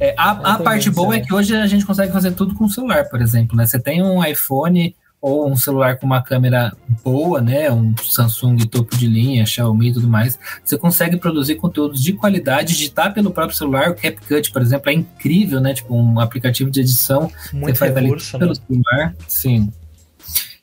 é, 0.00 0.14
a, 0.16 0.54
a 0.54 0.58
parte 0.58 0.88
boa 0.88 1.14
é 1.14 1.20
que 1.20 1.32
hoje 1.32 1.54
a 1.54 1.66
gente 1.66 1.84
consegue 1.84 2.10
fazer 2.10 2.32
tudo 2.32 2.54
com 2.54 2.64
o 2.64 2.70
celular, 2.70 3.08
por 3.10 3.20
exemplo, 3.20 3.54
né? 3.54 3.66
Você 3.66 3.78
tem 3.78 4.02
um 4.02 4.24
iPhone 4.24 4.96
ou 5.20 5.50
um 5.50 5.54
celular 5.54 5.98
com 5.98 6.06
uma 6.06 6.22
câmera 6.22 6.74
boa, 7.04 7.42
né? 7.42 7.70
Um 7.70 7.94
Samsung 7.98 8.56
topo 8.66 8.96
de 8.96 9.06
linha, 9.06 9.44
Xiaomi 9.44 9.90
e 9.90 9.92
tudo 9.92 10.08
mais, 10.08 10.38
você 10.64 10.78
consegue 10.78 11.18
produzir 11.18 11.56
conteúdos 11.56 12.02
de 12.02 12.14
qualidade, 12.14 12.72
editar 12.72 13.10
pelo 13.10 13.30
próprio 13.30 13.56
celular. 13.56 13.90
O 13.90 13.94
CapCut, 13.94 14.50
por 14.50 14.62
exemplo, 14.62 14.88
é 14.88 14.94
incrível, 14.94 15.60
né? 15.60 15.74
Tipo, 15.74 15.94
um 15.94 16.18
aplicativo 16.18 16.70
de 16.70 16.80
edição. 16.80 17.30
Muito 17.52 17.76
você 17.76 17.78
faz 17.78 17.94
recurso, 17.94 18.36
ali 18.36 18.46
pelo 18.46 18.54
né? 18.54 18.62
celular. 18.66 19.14
Sim. 19.28 19.70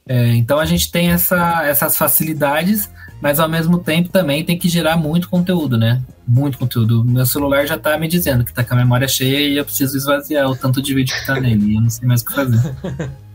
É, 0.07 0.33
então 0.35 0.57
a 0.57 0.65
gente 0.65 0.89
tem 0.89 1.11
essa, 1.11 1.63
essas 1.65 1.95
facilidades 1.95 2.89
mas 3.21 3.39
ao 3.39 3.49
mesmo 3.49 3.79
tempo 3.79 4.09
também 4.09 4.43
tem 4.43 4.57
que 4.57 4.69
gerar 4.69 4.97
muito 4.97 5.29
conteúdo, 5.29 5.77
né? 5.77 6.01
Muito 6.27 6.57
conteúdo. 6.57 7.03
Meu 7.03 7.25
celular 7.25 7.65
já 7.65 7.77
tá 7.77 7.97
me 7.97 8.07
dizendo 8.07 8.43
que 8.43 8.53
tá 8.53 8.63
com 8.63 8.73
a 8.73 8.77
memória 8.77 9.07
cheia 9.07 9.47
e 9.47 9.57
eu 9.57 9.65
preciso 9.65 9.97
esvaziar 9.97 10.49
o 10.49 10.55
tanto 10.55 10.81
de 10.81 10.93
vídeo 10.93 11.15
que 11.15 11.25
tá 11.25 11.39
nele. 11.39 11.75
Eu 11.75 11.81
não 11.81 11.89
sei 11.89 12.07
mais 12.07 12.21
o 12.21 12.25
que 12.25 12.33
fazer. 12.33 12.59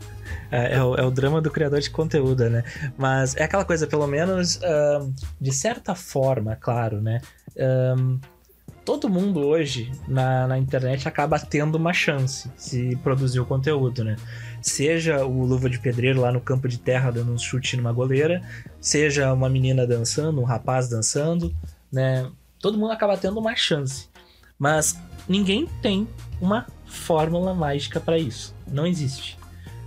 É, 0.53 0.75
é, 0.75 0.83
o, 0.83 0.93
é, 0.93 1.03
o, 1.03 1.09
drama 1.09 1.41
do 1.41 1.49
criador 1.49 1.79
de 1.79 1.89
conteúdo, 1.89 2.47
né? 2.47 2.63
Mas 2.95 3.35
é 3.35 3.43
aquela 3.43 3.65
coisa, 3.65 3.87
pelo 3.87 4.05
menos, 4.05 4.59
um, 5.01 5.11
de 5.41 5.51
certa 5.51 5.95
forma, 5.95 6.55
claro, 6.55 7.01
né? 7.01 7.21
Um, 7.97 8.19
todo 8.85 9.09
mundo 9.09 9.39
hoje 9.39 9.91
na, 10.07 10.47
na 10.47 10.57
internet 10.57 11.07
acaba 11.07 11.39
tendo 11.39 11.75
uma 11.75 11.93
chance 11.93 12.49
se 12.57 12.95
produzir 12.97 13.39
o 13.39 13.45
conteúdo, 13.45 14.03
né? 14.03 14.15
Seja 14.61 15.25
o 15.25 15.43
Luva 15.43 15.69
de 15.69 15.79
Pedreiro 15.79 16.21
lá 16.21 16.31
no 16.31 16.41
campo 16.41 16.67
de 16.67 16.77
terra 16.77 17.11
dando 17.11 17.31
um 17.31 17.37
chute 17.37 17.75
numa 17.77 17.91
goleira, 17.91 18.41
seja 18.79 19.33
uma 19.33 19.49
menina 19.49 19.85
dançando, 19.87 20.41
um 20.41 20.45
rapaz 20.45 20.89
dançando, 20.89 21.53
né? 21.91 22.29
Todo 22.59 22.77
mundo 22.77 22.91
acaba 22.91 23.17
tendo 23.17 23.39
uma 23.39 23.55
chance. 23.55 24.07
Mas 24.57 24.97
ninguém 25.27 25.67
tem 25.81 26.07
uma 26.39 26.65
fórmula 26.85 27.53
mágica 27.53 27.99
para 27.99 28.17
isso. 28.17 28.55
Não 28.67 28.85
existe. 28.85 29.37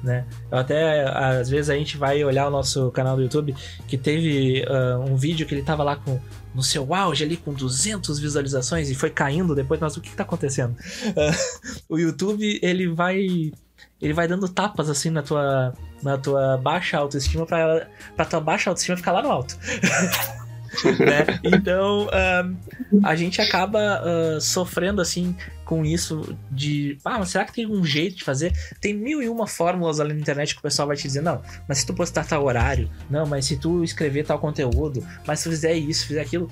Né? 0.03 0.25
Até 0.51 1.09
às 1.09 1.49
vezes 1.49 1.71
a 1.71 1.75
gente 1.75 1.97
vai 1.97 2.23
olhar 2.23 2.47
o 2.47 2.51
nosso 2.51 2.91
canal 2.93 3.17
do 3.17 3.23
YouTube 3.23 3.57
que 3.89 3.97
teve 3.97 4.63
uh, 4.69 5.01
um 5.01 5.17
vídeo 5.17 5.47
que 5.47 5.55
ele 5.55 5.63
tava 5.63 5.83
lá 5.83 5.97
com 5.97 6.21
no 6.57 6.63
seu 6.63 6.95
auge 6.95 7.23
ali 7.23 7.37
com 7.37 7.53
200 7.53 8.19
visualizações 8.19 8.89
e 8.89 8.95
foi 8.95 9.11
caindo 9.11 9.55
depois, 9.55 9.79
mas 9.79 9.95
o 9.97 10.01
que, 10.01 10.09
que 10.09 10.17
tá 10.17 10.23
acontecendo? 10.23 10.73
Uh, 10.73 11.85
o 11.95 11.99
YouTube 11.99 12.59
ele 12.63 12.89
vai 12.89 13.53
ele 14.01 14.13
vai 14.15 14.27
dando 14.27 14.49
tapas 14.49 14.89
assim 14.89 15.11
na 15.11 15.23
tua 15.23 15.75
na 16.03 16.17
tua 16.17 16.57
baixa 16.57 16.97
autoestima 16.97 17.45
para 17.45 17.89
para 18.17 18.25
tua 18.25 18.41
baixa 18.41 18.71
autoestima 18.71 18.97
ficar 18.97 19.13
lá 19.13 19.23
no 19.23 19.31
alto. 19.31 19.57
né? 20.99 21.41
Então, 21.43 22.07
uh, 22.07 22.57
a 23.05 23.17
gente 23.17 23.41
acaba 23.41 24.03
uh, 24.03 24.41
sofrendo, 24.41 25.01
assim, 25.01 25.37
com 25.65 25.85
isso 25.85 26.37
de... 26.51 26.99
Ah, 27.05 27.19
mas 27.19 27.31
será 27.31 27.45
que 27.45 27.53
tem 27.53 27.67
um 27.67 27.85
jeito 27.85 28.17
de 28.17 28.25
fazer? 28.25 28.53
Tem 28.81 28.95
mil 28.95 29.23
e 29.23 29.29
uma 29.29 29.47
fórmulas 29.47 30.01
ali 30.01 30.15
na 30.15 30.21
internet 30.21 30.55
que 30.55 30.61
o 30.61 30.63
pessoal 30.63 30.89
vai 30.89 30.97
te 30.97 31.03
dizer, 31.05 31.23
não, 31.23 31.43
mas 31.69 31.79
se 31.79 31.87
tu 31.87 31.95
postar 31.95 32.25
tal 32.25 32.45
horário, 32.45 32.91
não, 33.11 33.27
mas 33.27 33.45
se 33.45 33.57
tu 33.57 33.83
escrever 33.83 34.25
tal 34.25 34.39
conteúdo, 34.39 35.07
mas 35.27 35.41
se 35.41 35.49
fizer 35.49 35.75
isso, 35.75 36.07
fizer 36.07 36.21
aquilo, 36.21 36.49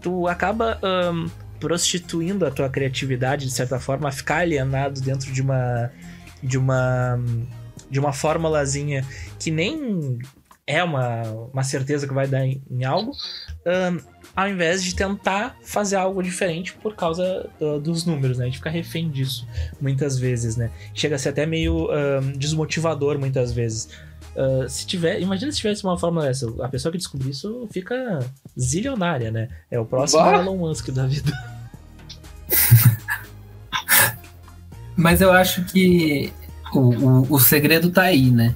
tu 0.00 0.26
acaba... 0.26 0.78
Um, 0.82 1.28
prostituindo 1.58 2.46
a 2.46 2.52
tua 2.52 2.68
criatividade 2.68 3.46
de 3.46 3.52
certa 3.52 3.80
forma, 3.80 4.10
ficar 4.12 4.38
alienado 4.38 5.00
dentro 5.00 5.32
de 5.32 5.42
uma 5.42 5.90
de 6.42 6.56
uma 6.56 7.18
de 7.90 7.98
uma 7.98 8.12
formulazinha 8.12 9.04
que 9.38 9.50
nem 9.50 10.18
é 10.68 10.84
uma, 10.84 11.22
uma 11.52 11.64
certeza 11.64 12.06
que 12.06 12.12
vai 12.12 12.28
dar 12.28 12.44
em, 12.44 12.62
em 12.70 12.84
algo, 12.84 13.12
um, 13.66 13.98
ao 14.36 14.46
invés 14.46 14.84
de 14.84 14.94
tentar 14.94 15.56
fazer 15.64 15.96
algo 15.96 16.22
diferente 16.22 16.74
por 16.74 16.94
causa 16.94 17.48
do, 17.58 17.80
dos 17.80 18.04
números, 18.04 18.36
né? 18.36 18.44
A 18.44 18.46
gente 18.48 18.58
fica 18.58 18.68
refém 18.68 19.10
disso 19.10 19.48
muitas 19.80 20.18
vezes, 20.18 20.56
né? 20.56 20.70
Chega 20.94 21.16
a 21.16 21.18
ser 21.18 21.30
até 21.30 21.46
meio 21.46 21.88
um, 21.90 22.32
desmotivador 22.32 23.18
muitas 23.18 23.50
vezes. 23.50 23.88
Uh, 24.36 24.68
se 24.68 24.86
tiver, 24.86 25.20
imagina 25.20 25.50
se 25.50 25.56
tivesse 25.58 25.82
uma 25.82 25.98
fórmula 25.98 26.26
dessa, 26.26 26.46
a 26.62 26.68
pessoa 26.68 26.92
que 26.92 26.98
descobrir 26.98 27.30
isso 27.30 27.66
fica 27.72 28.20
zilionária, 28.56 29.32
né? 29.32 29.48
É 29.70 29.80
o 29.80 29.86
próximo 29.86 30.22
bah. 30.22 30.34
Elon 30.34 30.58
Musk 30.58 30.90
da 30.90 31.06
vida. 31.06 31.32
Mas 34.94 35.22
eu 35.22 35.32
acho 35.32 35.64
que 35.64 36.30
o, 36.74 36.78
o, 36.78 37.32
o 37.32 37.40
segredo 37.40 37.90
tá 37.90 38.02
aí, 38.02 38.30
né? 38.30 38.54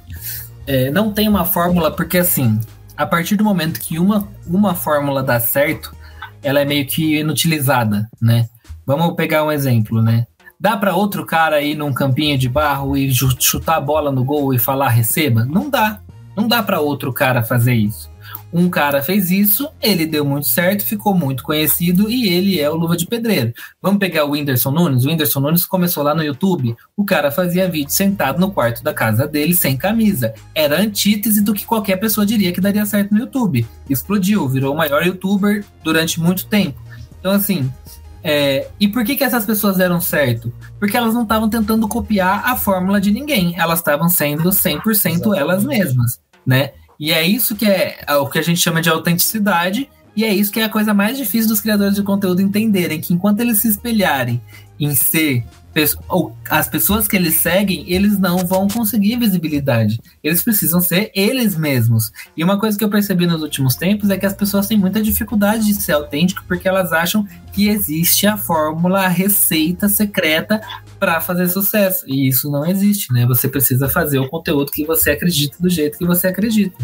É, 0.67 0.91
não 0.91 1.13
tem 1.13 1.29
uma 1.29 1.45
fórmula, 1.45 1.91
porque 1.91 2.19
assim, 2.19 2.61
a 2.97 3.07
partir 3.07 3.37
do 3.37 3.45
momento 3.45 3.81
que 3.81 3.99
uma, 3.99 4.29
uma 4.47 4.75
fórmula 4.75 5.23
dá 5.23 5.41
certo, 5.41 5.95
ela 6.43 6.61
é 6.61 6.65
meio 6.65 6.87
que 6.87 7.19
inutilizada, 7.19 8.09
né? 8.21 8.49
Vamos 8.87 9.15
pegar 9.15 9.45
um 9.45 9.53
exemplo, 9.53 10.03
né? 10.03 10.27
Dá 10.59 10.77
para 10.77 10.95
outro 10.95 11.27
cara 11.27 11.61
ir 11.61 11.75
num 11.75 11.93
campinho 11.93 12.39
de 12.39 12.49
barro 12.49 12.97
e 12.97 13.13
chutar 13.13 13.77
a 13.77 13.81
bola 13.81 14.13
no 14.13 14.25
gol 14.25 14.55
e 14.55 14.59
falar 14.59 14.89
receba? 14.91 15.45
Não 15.45 15.69
dá. 15.69 16.01
Não 16.37 16.47
dá 16.47 16.63
para 16.63 16.81
outro 16.81 17.13
cara 17.13 17.43
fazer 17.43 17.75
isso. 17.75 18.12
Um 18.53 18.69
cara 18.69 19.03
fez 19.03 19.31
isso, 19.31 19.69
ele 19.81 20.05
deu 20.05 20.25
muito 20.25 20.47
certo, 20.47 20.85
ficou 20.85 21.15
muito 21.15 21.43
conhecido 21.43 22.11
e 22.11 22.29
ele 22.29 22.61
é 22.61 22.69
o 22.69 22.77
Luva 22.77 22.97
de 22.97 23.07
Pedreiro. 23.07 23.55
Vamos 23.81 23.99
pegar 23.99 24.25
o 24.25 24.33
Whindersson 24.33 24.71
Nunes? 24.71 25.05
O 25.05 25.09
Whindersson 25.09 25.41
Nunes 25.41 25.65
começou 25.65 26.03
lá 26.03 26.15
no 26.15 26.23
YouTube. 26.23 26.77
O 26.97 27.05
cara 27.05 27.31
fazia 27.31 27.69
vídeo 27.69 27.91
sentado 27.91 28.39
no 28.39 28.53
quarto 28.53 28.83
da 28.83 28.93
casa 28.93 29.27
dele 29.27 29.55
sem 29.55 29.77
camisa. 29.77 30.35
Era 30.55 30.81
antítese 30.81 31.41
do 31.41 31.55
que 31.55 31.65
qualquer 31.65 31.97
pessoa 31.97 32.27
diria 32.27 32.53
que 32.53 32.61
daria 32.61 32.85
certo 32.85 33.13
no 33.13 33.21
YouTube. 33.21 33.67
Explodiu, 33.89 34.47
virou 34.49 34.75
o 34.75 34.77
maior 34.77 35.07
youtuber 35.07 35.65
durante 35.83 36.21
muito 36.21 36.45
tempo. 36.47 36.79
Então, 37.19 37.33
assim, 37.33 37.73
é, 38.23 38.69
e 38.79 38.87
por 38.87 39.05
que, 39.05 39.17
que 39.17 39.25
essas 39.25 39.45
pessoas 39.45 39.77
deram 39.77 40.01
certo? 40.01 40.53
Porque 40.79 40.97
elas 40.97 41.15
não 41.15 41.23
estavam 41.23 41.49
tentando 41.49 41.89
copiar 41.89 42.43
a 42.45 42.57
fórmula 42.57 43.01
de 43.01 43.11
ninguém, 43.11 43.55
elas 43.59 43.81
estavam 43.81 44.09
sendo 44.09 44.51
100% 44.51 44.91
Exatamente. 44.91 45.39
elas 45.39 45.65
mesmas, 45.65 46.21
né? 46.47 46.73
E 47.03 47.11
é 47.11 47.21
isso 47.27 47.57
que 47.57 47.67
é, 47.67 47.99
é 48.07 48.15
o 48.15 48.29
que 48.29 48.39
a 48.39 48.43
gente 48.43 48.61
chama 48.61 48.81
de 48.81 48.89
autenticidade, 48.89 49.91
e 50.15 50.25
é 50.25 50.33
isso 50.33 50.53
que 50.53 50.61
é 50.61 50.65
a 50.65 50.69
coisa 50.69 50.93
mais 50.93 51.17
difícil 51.17 51.49
dos 51.49 51.61
criadores 51.61 51.95
de 51.95 52.03
conteúdo 52.03 52.43
entenderem, 52.43 53.01
que 53.01 53.15
enquanto 53.15 53.41
eles 53.41 53.59
se 53.59 53.69
espelharem 53.69 54.41
em 54.79 54.95
ser 54.95 55.45
as 56.51 56.69
pessoas 56.69 57.09
que 57.09 57.17
eles 57.17 57.37
seguem, 57.37 57.91
eles 57.91 58.19
não 58.19 58.39
vão 58.47 58.69
conseguir 58.69 59.17
visibilidade. 59.17 59.99
Eles 60.23 60.43
precisam 60.43 60.81
ser 60.81 61.11
eles 61.15 61.57
mesmos. 61.57 62.13
E 62.37 62.45
uma 62.45 62.59
coisa 62.59 62.77
que 62.77 62.85
eu 62.85 62.91
percebi 62.91 63.27
nos 63.27 63.43
últimos 63.43 63.75
tempos 63.75 64.11
é 64.11 64.19
que 64.19 64.27
as 64.27 64.35
pessoas 64.35 64.67
têm 64.67 64.77
muita 64.77 65.03
dificuldade 65.03 65.65
de 65.65 65.75
ser 65.75 65.93
autêntico 65.93 66.45
porque 66.47 66.69
elas 66.69 66.93
acham 66.93 67.27
que 67.53 67.69
existe 67.69 68.27
a 68.27 68.37
fórmula, 68.37 69.07
a 69.07 69.09
receita 69.09 69.89
secreta 69.89 70.61
para 70.99 71.21
fazer 71.21 71.49
sucesso. 71.49 72.05
E 72.07 72.29
isso 72.29 72.51
não 72.51 72.67
existe, 72.67 73.13
né? 73.13 73.25
Você 73.27 73.49
precisa 73.49 73.89
fazer 73.89 74.19
o 74.19 74.29
conteúdo 74.29 74.71
que 74.71 74.85
você 74.85 75.13
acredita 75.13 75.57
do 75.59 75.71
jeito 75.71 75.97
que 75.97 76.05
você 76.05 76.27
acredita. 76.27 76.77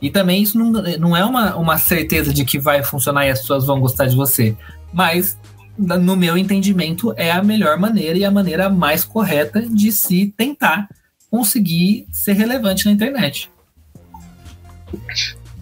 E 0.00 0.10
também 0.10 0.42
isso 0.42 0.58
não, 0.58 0.70
não 0.98 1.16
é 1.16 1.24
uma, 1.24 1.56
uma 1.56 1.78
certeza 1.78 2.32
de 2.32 2.44
que 2.44 2.58
vai 2.58 2.82
funcionar 2.82 3.26
e 3.26 3.30
as 3.30 3.40
pessoas 3.40 3.66
vão 3.66 3.80
gostar 3.80 4.06
de 4.06 4.16
você. 4.16 4.56
Mas 4.92 5.36
no 5.78 6.16
meu 6.16 6.36
entendimento, 6.36 7.14
é 7.16 7.30
a 7.30 7.42
melhor 7.42 7.78
maneira 7.78 8.18
e 8.18 8.24
a 8.24 8.30
maneira 8.30 8.68
mais 8.68 9.04
correta 9.04 9.62
de 9.62 9.92
se 9.92 10.32
tentar 10.36 10.88
conseguir 11.30 12.06
ser 12.10 12.32
relevante 12.32 12.84
na 12.86 12.92
internet. 12.92 13.48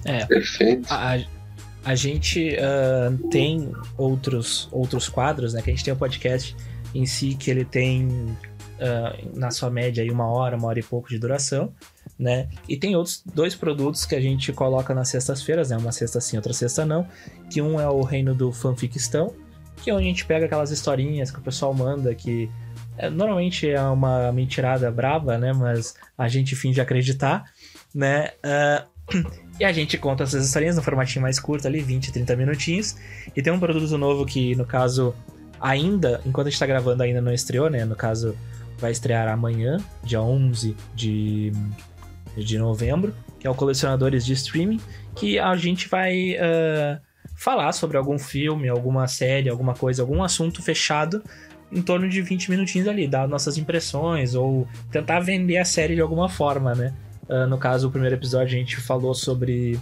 É, 0.05 0.25
Perfeito. 0.25 0.87
A, 0.91 1.19
a 1.85 1.95
gente 1.95 2.57
uh, 2.57 3.29
tem 3.29 3.73
outros, 3.99 4.69
outros 4.73 5.09
quadros, 5.09 5.53
né? 5.53 5.61
Que 5.61 5.71
a 5.71 5.73
gente 5.75 5.85
tem 5.85 5.93
o 5.93 5.97
um 5.97 5.99
podcast 5.99 6.57
em 6.95 7.05
si 7.05 7.35
que 7.35 7.51
ele 7.51 7.65
tem 7.65 8.07
uh, 8.09 9.39
na 9.39 9.51
sua 9.51 9.69
média 9.69 10.03
aí 10.03 10.11
uma 10.11 10.27
hora, 10.27 10.57
uma 10.57 10.69
hora 10.69 10.79
e 10.79 10.83
pouco 10.83 11.09
de 11.09 11.19
duração, 11.19 11.73
né? 12.19 12.49
E 12.69 12.77
tem 12.77 12.97
outros 12.97 13.23
dois 13.25 13.55
produtos 13.55 14.05
que 14.05 14.15
a 14.15 14.21
gente 14.21 14.53
coloca 14.53 14.95
nas 14.95 15.09
sextas-feiras, 15.09 15.71
né? 15.71 15.77
Uma 15.77 15.93
sexta 15.93 16.21
sim, 16.21 16.37
outra 16.37 16.53
sexta 16.53 16.85
não. 16.85 17.07
Que 17.51 17.61
um 17.61 17.81
é 17.81 17.89
o 17.89 18.03
Reino 18.03 18.35
do 18.35 18.53
Fanficistão, 18.53 19.35
que 19.83 19.91
é 19.91 19.95
onde 19.95 20.05
a 20.05 20.09
gente 20.09 20.25
pega 20.25 20.47
aquelas 20.47 20.71
historinhas 20.71 21.31
que 21.31 21.39
o 21.39 21.43
pessoal 21.43 21.75
manda 21.75 22.15
que 22.15 22.51
é, 22.99 23.11
normalmente 23.11 23.69
é 23.69 23.83
uma 23.83 24.33
mentirada 24.33 24.91
braba, 24.91 25.37
né? 25.37 25.53
Mas 25.53 25.95
a 26.17 26.29
gente 26.29 26.57
finge 26.57 26.81
acreditar, 26.81 27.45
né? 27.95 28.31
Uh, 28.43 29.31
e 29.61 29.65
a 29.65 29.73
gente 29.73 29.99
conta 29.99 30.25
essas 30.25 30.47
historinhas 30.47 30.77
no 30.77 30.83
formatinho 30.83 31.23
mais 31.23 31.39
curto 31.39 31.67
ali, 31.67 31.81
20, 31.81 32.13
30 32.13 32.37
minutinhos. 32.37 32.97
E 33.35 33.43
tem 33.43 33.53
um 33.53 33.61
produto 33.61 33.99
novo 33.99 34.25
que, 34.25 34.55
no 34.55 34.65
caso, 34.65 35.15
ainda, 35.61 36.21
enquanto 36.25 36.47
a 36.47 36.51
gente 36.51 36.59
tá 36.59 36.67
gravando, 36.67 37.03
ainda 37.03 37.21
não 37.21 37.33
estreou, 37.33 37.69
né? 37.69 37.85
No 37.85 37.95
caso, 37.95 38.35
vai 38.79 38.93
estrear 38.93 39.29
amanhã, 39.29 39.79
dia 40.03 40.21
11 40.21 40.77
de, 40.95 41.53
de 42.37 42.59
novembro, 42.59 43.15
que 43.39 43.47
é 43.47 43.51
o 43.51 43.55
Colecionadores 43.55 44.25
de 44.25 44.33
Streaming, 44.33 44.81
que 45.15 45.39
a 45.39 45.57
gente 45.57 45.89
vai 45.89 46.33
uh, 46.35 47.01
falar 47.37 47.73
sobre 47.73 47.97
algum 47.97 48.19
filme, 48.19 48.69
alguma 48.69 49.07
série, 49.07 49.49
alguma 49.49 49.75
coisa, 49.75 50.03
algum 50.03 50.23
assunto 50.23 50.63
fechado 50.63 51.23
em 51.71 51.83
torno 51.83 52.09
de 52.09 52.23
20 52.23 52.51
minutinhos 52.51 52.87
ali, 52.87 53.09
dar 53.09 53.27
nossas 53.27 53.59
impressões 53.59 54.35
ou 54.35 54.69
tentar 54.91 55.21
vender 55.21 55.57
a 55.59 55.65
série 55.65 55.95
de 55.95 56.01
alguma 56.01 56.29
forma, 56.29 56.75
né? 56.75 56.95
Uh, 57.29 57.47
no 57.47 57.59
caso, 57.59 57.89
o 57.89 57.91
primeiro 57.91 58.15
episódio 58.15 58.57
a 58.57 58.59
gente 58.59 58.77
falou 58.77 59.15
sobre 59.15 59.79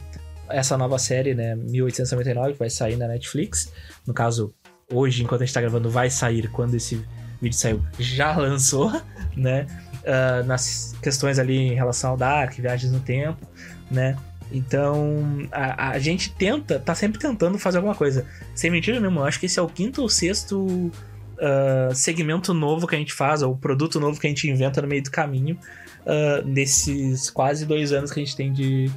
essa 0.48 0.76
nova 0.76 0.98
série, 0.98 1.34
né? 1.34 1.55
1899, 1.55 2.52
que 2.55 2.59
vai 2.59 2.70
sair 2.70 2.96
na 2.96 3.07
Netflix. 3.07 3.72
No 4.07 4.14
caso, 4.14 4.55
hoje, 4.92 5.22
enquanto 5.22 5.42
a 5.42 5.44
gente 5.44 5.55
tá 5.55 5.61
gravando, 5.61 5.90
vai 5.90 6.09
sair 6.09 6.48
quando 6.48 6.74
esse 6.74 7.05
vídeo 7.40 7.57
saiu, 7.57 7.82
já 7.98 8.36
lançou, 8.36 8.90
né? 9.36 9.66
Uh, 10.05 10.44
nas 10.46 10.94
questões 11.00 11.38
ali 11.38 11.57
em 11.57 11.74
relação 11.74 12.11
ao 12.11 12.16
Dark, 12.16 12.55
viagens 12.55 12.92
no 12.92 13.00
tempo, 13.00 13.46
né? 13.90 14.16
Então, 14.52 15.48
a, 15.50 15.90
a, 15.90 15.98
gente 15.98 16.30
tenta, 16.30 16.78
tá 16.78 16.94
sempre 16.94 17.18
tentando 17.18 17.59
fazer 17.59 17.78
alguma 17.78 17.94
coisa. 17.94 18.26
Sem 18.55 18.70
mentira 18.70 19.00
mesmo, 19.00 19.20
eu 19.20 19.24
acho 19.24 19.40
que 19.40 19.46
esse 19.46 19.59
é 19.59 19.62
o 19.62 19.66
quinto 19.66 20.02
ou 20.02 20.09
sexto 20.09 20.66
uh, 20.66 21.94
segmento 21.94 22.52
novo 22.52 22.86
que 22.86 22.94
a 22.94 22.98
gente 22.98 23.12
faz, 23.12 23.42
ou 23.42 23.57
produto 23.57 23.98
novo 23.98 24.20
que 24.20 24.26
a 24.26 24.30
gente 24.30 24.48
inventa 24.48 24.82
no 24.82 24.88
meio 24.88 25.02
do 25.02 25.11
caminho, 25.11 25.59
uh, 26.02 26.46
nesses 26.46 27.30
quase 27.30 27.66
dois 27.66 27.92
anos 27.92 28.12
que 28.12 28.20
a 28.20 28.24
gente 28.24 28.36
tem 28.36 28.52
de, 28.52 28.90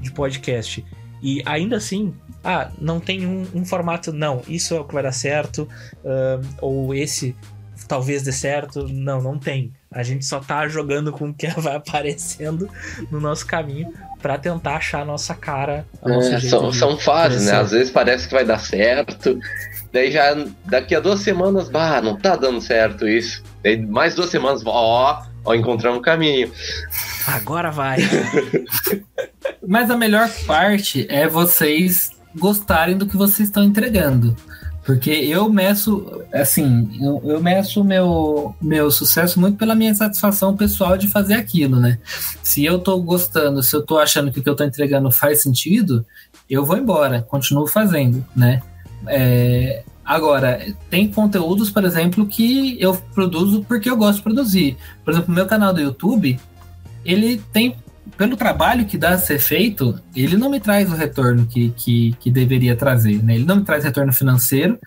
de 0.00 0.12
podcast. 0.12 0.84
E 1.22 1.42
ainda 1.44 1.76
assim, 1.76 2.14
ah, 2.42 2.70
não 2.80 2.98
tem 2.98 3.26
um, 3.26 3.46
um 3.54 3.64
formato, 3.64 4.12
não, 4.12 4.42
isso 4.48 4.74
é 4.74 4.80
o 4.80 4.84
que 4.84 4.94
vai 4.94 5.02
dar 5.02 5.12
certo, 5.12 5.68
uh, 6.04 6.46
ou 6.60 6.94
esse 6.94 7.36
talvez 7.86 8.22
dê 8.22 8.32
certo. 8.32 8.88
Não, 8.88 9.20
não 9.20 9.38
tem. 9.38 9.72
A 9.92 10.02
gente 10.02 10.24
só 10.24 10.40
tá 10.40 10.66
jogando 10.68 11.12
com 11.12 11.28
o 11.28 11.34
que 11.34 11.46
vai 11.60 11.76
aparecendo 11.76 12.68
no 13.10 13.20
nosso 13.20 13.46
caminho 13.46 13.92
para 14.20 14.38
tentar 14.38 14.76
achar 14.76 15.02
a 15.02 15.04
nossa 15.04 15.34
cara. 15.34 15.86
É, 16.04 16.40
são, 16.40 16.72
são 16.72 16.98
fases, 16.98 17.46
né? 17.46 17.56
Às 17.56 17.72
vezes 17.72 17.90
parece 17.90 18.26
que 18.26 18.34
vai 18.34 18.44
dar 18.44 18.58
certo. 18.58 19.38
Daí 19.92 20.10
já 20.10 20.34
daqui 20.64 20.94
a 20.94 21.00
duas 21.00 21.20
semanas, 21.20 21.68
bah, 21.68 22.00
não 22.00 22.16
tá 22.16 22.36
dando 22.36 22.60
certo 22.60 23.06
isso. 23.06 23.42
Daí 23.62 23.76
mais 23.84 24.14
duas 24.14 24.30
semanas, 24.30 24.62
ó, 24.64 25.22
ó, 25.44 25.54
encontramos 25.54 25.98
um 25.98 26.02
caminho. 26.02 26.50
Agora 27.26 27.70
vai. 27.70 27.98
Mas 29.66 29.90
a 29.90 29.96
melhor 29.96 30.28
parte 30.46 31.06
é 31.10 31.28
vocês 31.28 32.10
gostarem 32.34 32.96
do 32.96 33.06
que 33.06 33.16
vocês 33.16 33.48
estão 33.48 33.62
entregando. 33.62 34.34
Porque 34.84 35.10
eu 35.10 35.48
meço, 35.48 36.22
assim, 36.32 36.88
eu, 37.00 37.22
eu 37.24 37.40
meço 37.40 37.84
meu, 37.84 38.54
meu 38.60 38.90
sucesso 38.90 39.40
muito 39.40 39.56
pela 39.56 39.76
minha 39.76 39.94
satisfação 39.94 40.56
pessoal 40.56 40.98
de 40.98 41.06
fazer 41.06 41.34
aquilo, 41.34 41.78
né? 41.78 41.98
Se 42.42 42.64
eu 42.64 42.80
tô 42.80 43.00
gostando, 43.00 43.62
se 43.62 43.74
eu 43.76 43.82
tô 43.82 43.98
achando 43.98 44.32
que 44.32 44.40
o 44.40 44.42
que 44.42 44.48
eu 44.48 44.56
tô 44.56 44.64
entregando 44.64 45.10
faz 45.10 45.42
sentido, 45.42 46.04
eu 46.50 46.64
vou 46.64 46.76
embora, 46.76 47.22
continuo 47.22 47.68
fazendo, 47.68 48.24
né? 48.34 48.60
É, 49.06 49.84
agora, 50.04 50.60
tem 50.90 51.06
conteúdos, 51.08 51.70
por 51.70 51.84
exemplo, 51.84 52.26
que 52.26 52.76
eu 52.80 52.94
produzo 53.14 53.64
porque 53.68 53.88
eu 53.88 53.96
gosto 53.96 54.16
de 54.16 54.24
produzir. 54.24 54.76
Por 55.04 55.12
exemplo, 55.12 55.32
meu 55.32 55.46
canal 55.46 55.72
do 55.72 55.80
YouTube, 55.80 56.40
ele 57.04 57.40
tem 57.52 57.76
pelo 58.16 58.36
trabalho 58.36 58.84
que 58.84 58.98
dá 58.98 59.10
a 59.10 59.18
ser 59.18 59.38
feito, 59.38 59.98
ele 60.14 60.36
não 60.36 60.50
me 60.50 60.60
traz 60.60 60.90
o 60.90 60.94
retorno 60.94 61.46
que, 61.46 61.70
que, 61.70 62.16
que 62.20 62.30
deveria 62.30 62.76
trazer, 62.76 63.22
né? 63.22 63.34
Ele 63.34 63.44
não 63.44 63.56
me 63.56 63.64
traz 63.64 63.84
retorno 63.84 64.12
financeiro, 64.12 64.78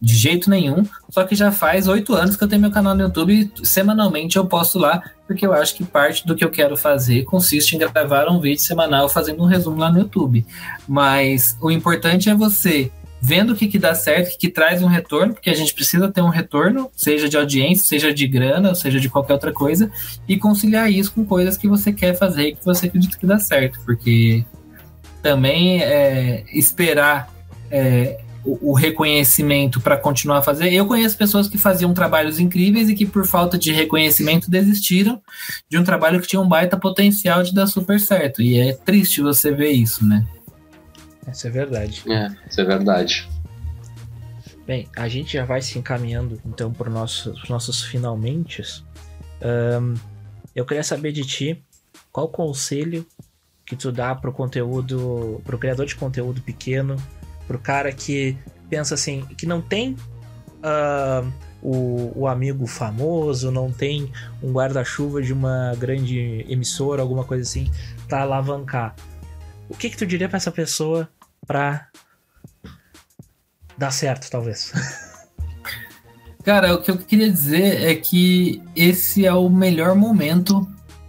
de 0.00 0.14
jeito 0.14 0.50
nenhum. 0.50 0.84
Só 1.08 1.24
que 1.24 1.36
já 1.36 1.52
faz 1.52 1.86
oito 1.86 2.14
anos 2.14 2.34
que 2.34 2.42
eu 2.42 2.48
tenho 2.48 2.60
meu 2.60 2.72
canal 2.72 2.94
no 2.94 3.02
YouTube 3.02 3.32
e 3.32 3.66
semanalmente 3.66 4.36
eu 4.36 4.44
posto 4.46 4.78
lá, 4.78 5.02
porque 5.26 5.46
eu 5.46 5.52
acho 5.52 5.76
que 5.76 5.84
parte 5.84 6.26
do 6.26 6.34
que 6.34 6.44
eu 6.44 6.50
quero 6.50 6.76
fazer 6.76 7.24
consiste 7.24 7.76
em 7.76 7.78
gravar 7.78 8.28
um 8.28 8.40
vídeo 8.40 8.62
semanal 8.62 9.08
fazendo 9.08 9.42
um 9.42 9.46
resumo 9.46 9.78
lá 9.78 9.90
no 9.90 10.00
YouTube. 10.00 10.44
Mas 10.88 11.56
o 11.60 11.70
importante 11.70 12.28
é 12.28 12.34
você 12.34 12.90
vendo 13.24 13.52
o 13.52 13.56
que, 13.56 13.68
que 13.68 13.78
dá 13.78 13.94
certo, 13.94 14.26
o 14.26 14.30
que, 14.32 14.38
que 14.38 14.48
traz 14.48 14.82
um 14.82 14.88
retorno, 14.88 15.32
porque 15.32 15.48
a 15.48 15.54
gente 15.54 15.72
precisa 15.72 16.10
ter 16.10 16.20
um 16.20 16.28
retorno, 16.28 16.90
seja 16.96 17.28
de 17.28 17.36
audiência, 17.36 17.86
seja 17.86 18.12
de 18.12 18.26
grana, 18.26 18.74
seja 18.74 18.98
de 18.98 19.08
qualquer 19.08 19.34
outra 19.34 19.52
coisa, 19.52 19.88
e 20.26 20.36
conciliar 20.36 20.90
isso 20.90 21.12
com 21.12 21.24
coisas 21.24 21.56
que 21.56 21.68
você 21.68 21.92
quer 21.92 22.18
fazer 22.18 22.48
e 22.48 22.54
que 22.56 22.64
você 22.64 22.86
acredita 22.86 23.16
que 23.16 23.24
dá 23.24 23.38
certo, 23.38 23.78
porque 23.84 24.44
também 25.22 25.80
é, 25.80 26.42
esperar 26.52 27.32
é, 27.70 28.18
o, 28.44 28.72
reconhecimento 28.72 29.80
para 29.80 29.96
continuar 29.96 30.38
a 30.38 30.42
fazer. 30.42 30.72
Eu 30.72 30.86
conheço 30.86 31.16
pessoas 31.16 31.46
que 31.46 31.56
faziam 31.56 31.94
trabalhos 31.94 32.40
incríveis 32.40 32.88
e 32.88 32.94
que, 32.94 33.06
por 33.06 33.24
falta 33.24 33.56
de 33.56 33.72
reconhecimento, 33.72 34.50
desistiram 34.50 35.22
de 35.70 35.78
um 35.78 35.84
trabalho 35.84 36.20
que 36.20 36.26
tinha 36.26 36.42
um 36.42 36.48
baita 36.48 36.76
potencial 36.76 37.44
de 37.44 37.54
dar 37.54 37.68
super 37.68 38.00
certo. 38.00 38.42
E 38.42 38.58
é 38.58 38.72
triste 38.72 39.20
você 39.20 39.52
ver 39.52 39.70
isso, 39.70 40.04
né? 40.04 40.26
Isso 41.30 41.46
é 41.46 41.50
verdade. 41.50 42.02
É, 42.10 42.28
isso 42.48 42.60
é 42.60 42.64
verdade. 42.64 43.28
Bem, 44.66 44.88
a 44.96 45.08
gente 45.08 45.32
já 45.34 45.44
vai 45.44 45.60
se 45.60 45.78
encaminhando 45.78 46.40
então 46.46 46.72
para 46.72 46.88
os 46.88 46.94
nossos, 46.94 47.48
nossos 47.48 47.82
finalmente. 47.82 48.62
Um, 49.42 49.94
eu 50.54 50.64
queria 50.64 50.84
saber 50.84 51.12
de 51.12 51.22
ti 51.22 51.62
qual 52.12 52.28
conselho 52.28 53.06
que 53.64 53.74
tu 53.74 53.90
dá 53.90 54.14
para 54.14 54.30
o 54.30 54.32
conteúdo, 54.32 55.40
para 55.44 55.56
o 55.56 55.58
criador 55.58 55.86
de 55.86 55.94
conteúdo 55.94 56.42
pequeno, 56.42 56.96
pro 57.46 57.58
cara 57.58 57.92
que 57.92 58.36
pensa 58.68 58.94
assim, 58.94 59.24
que 59.36 59.46
não 59.46 59.60
tem 59.60 59.96
uh, 60.62 61.32
o, 61.62 62.12
o, 62.20 62.26
amigo 62.26 62.66
famoso, 62.66 63.50
não 63.50 63.72
tem 63.72 64.12
um 64.42 64.52
guarda-chuva 64.52 65.22
de 65.22 65.32
uma 65.32 65.74
grande 65.78 66.44
emissora, 66.48 67.02
alguma 67.02 67.24
coisa 67.24 67.42
assim, 67.42 67.70
para 68.08 68.22
alavancar. 68.22 68.94
O 69.72 69.74
que 69.74 69.88
que 69.88 69.96
tu 69.96 70.04
diria 70.04 70.28
para 70.28 70.36
essa 70.36 70.52
pessoa 70.52 71.08
pra 71.46 71.88
dar 73.76 73.90
certo, 73.90 74.30
talvez? 74.30 74.70
Cara, 76.44 76.74
o 76.74 76.82
que 76.82 76.90
eu 76.90 76.98
queria 76.98 77.30
dizer 77.32 77.82
é 77.82 77.94
que 77.94 78.62
esse 78.76 79.24
é 79.24 79.32
o 79.32 79.48
melhor 79.48 79.94
momento 79.94 80.68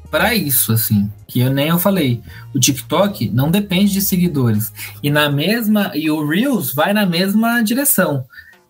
para 0.10 0.34
isso, 0.34 0.72
assim. 0.72 1.12
Que 1.28 1.42
eu 1.42 1.52
nem 1.52 1.68
eu 1.68 1.78
falei. 1.78 2.22
O 2.56 2.60
TikTok 2.60 3.30
não 3.32 3.52
depende 3.52 3.92
de 3.92 4.02
seguidores. 4.02 4.72
E 5.04 5.10
na 5.12 5.30
mesma. 5.30 5.92
E 5.94 6.10
o 6.10 6.26
Reels 6.26 6.74
vai 6.74 6.94
na 6.94 7.06
mesma 7.06 7.62
direção. 7.62 8.26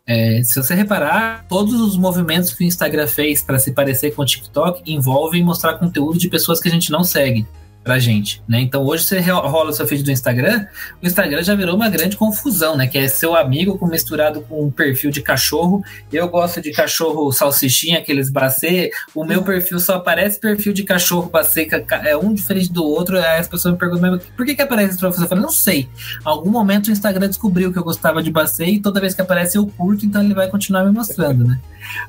É, 0.07 0.41
se 0.43 0.55
você 0.55 0.73
reparar, 0.73 1.45
todos 1.47 1.79
os 1.79 1.95
movimentos 1.95 2.51
que 2.51 2.63
o 2.63 2.67
Instagram 2.67 3.07
fez 3.07 3.43
para 3.43 3.59
se 3.59 3.71
parecer 3.73 4.15
com 4.15 4.23
o 4.23 4.25
TikTok 4.25 4.91
envolvem 4.91 5.43
mostrar 5.43 5.77
conteúdo 5.77 6.17
de 6.17 6.29
pessoas 6.29 6.59
que 6.59 6.67
a 6.67 6.71
gente 6.71 6.91
não 6.91 7.03
segue 7.03 7.45
pra 7.83 7.99
gente, 7.99 8.41
né? 8.47 8.61
Então 8.61 8.83
hoje 8.83 9.03
você 9.03 9.19
rola 9.19 9.69
o 9.69 9.73
seu 9.73 9.85
feed 9.85 10.03
do 10.03 10.11
Instagram, 10.11 10.65
o 11.01 11.05
Instagram 11.05 11.43
já 11.43 11.53
virou 11.53 11.75
uma 11.75 11.89
grande 11.89 12.15
confusão, 12.15 12.77
né? 12.77 12.87
Que 12.87 12.97
é 12.97 13.07
seu 13.07 13.35
amigo 13.35 13.77
com, 13.77 13.85
misturado 13.87 14.41
com 14.41 14.65
um 14.65 14.71
perfil 14.71 15.11
de 15.11 15.21
cachorro. 15.21 15.83
Eu 16.11 16.27
gosto 16.29 16.61
de 16.61 16.71
cachorro 16.71 17.31
salsichinha, 17.31 17.99
aqueles 17.99 18.29
bacê. 18.29 18.89
O 19.13 19.25
meu 19.25 19.43
perfil 19.43 19.79
só 19.79 19.95
aparece 19.95 20.39
perfil 20.39 20.71
de 20.71 20.83
cachorro 20.83 21.29
bacê, 21.29 21.67
é 22.05 22.15
um 22.15 22.33
diferente 22.33 22.71
do 22.71 22.83
outro. 22.83 23.17
Aí 23.17 23.39
as 23.39 23.47
pessoas 23.47 23.73
me 23.73 23.79
perguntam, 23.79 24.19
por 24.35 24.45
que 24.45 24.55
que 24.55 24.61
aparece 24.61 24.97
pra 24.97 25.09
você? 25.09 25.23
Eu 25.23 25.27
falo, 25.27 25.41
não 25.41 25.51
sei. 25.51 25.89
Algum 26.23 26.49
momento 26.49 26.87
o 26.87 26.91
Instagram 26.91 27.27
descobriu 27.27 27.73
que 27.73 27.77
eu 27.77 27.83
gostava 27.83 28.23
de 28.23 28.31
bacê 28.31 28.65
e 28.65 28.79
toda 28.79 29.01
vez 29.01 29.13
que 29.13 29.21
aparece 29.21 29.57
eu 29.57 29.67
curto, 29.67 30.05
então 30.05 30.23
ele 30.23 30.33
vai 30.33 30.47
continuar 30.47 30.85
me 30.85 30.91
mostrando, 30.91 31.43
né? 31.43 31.59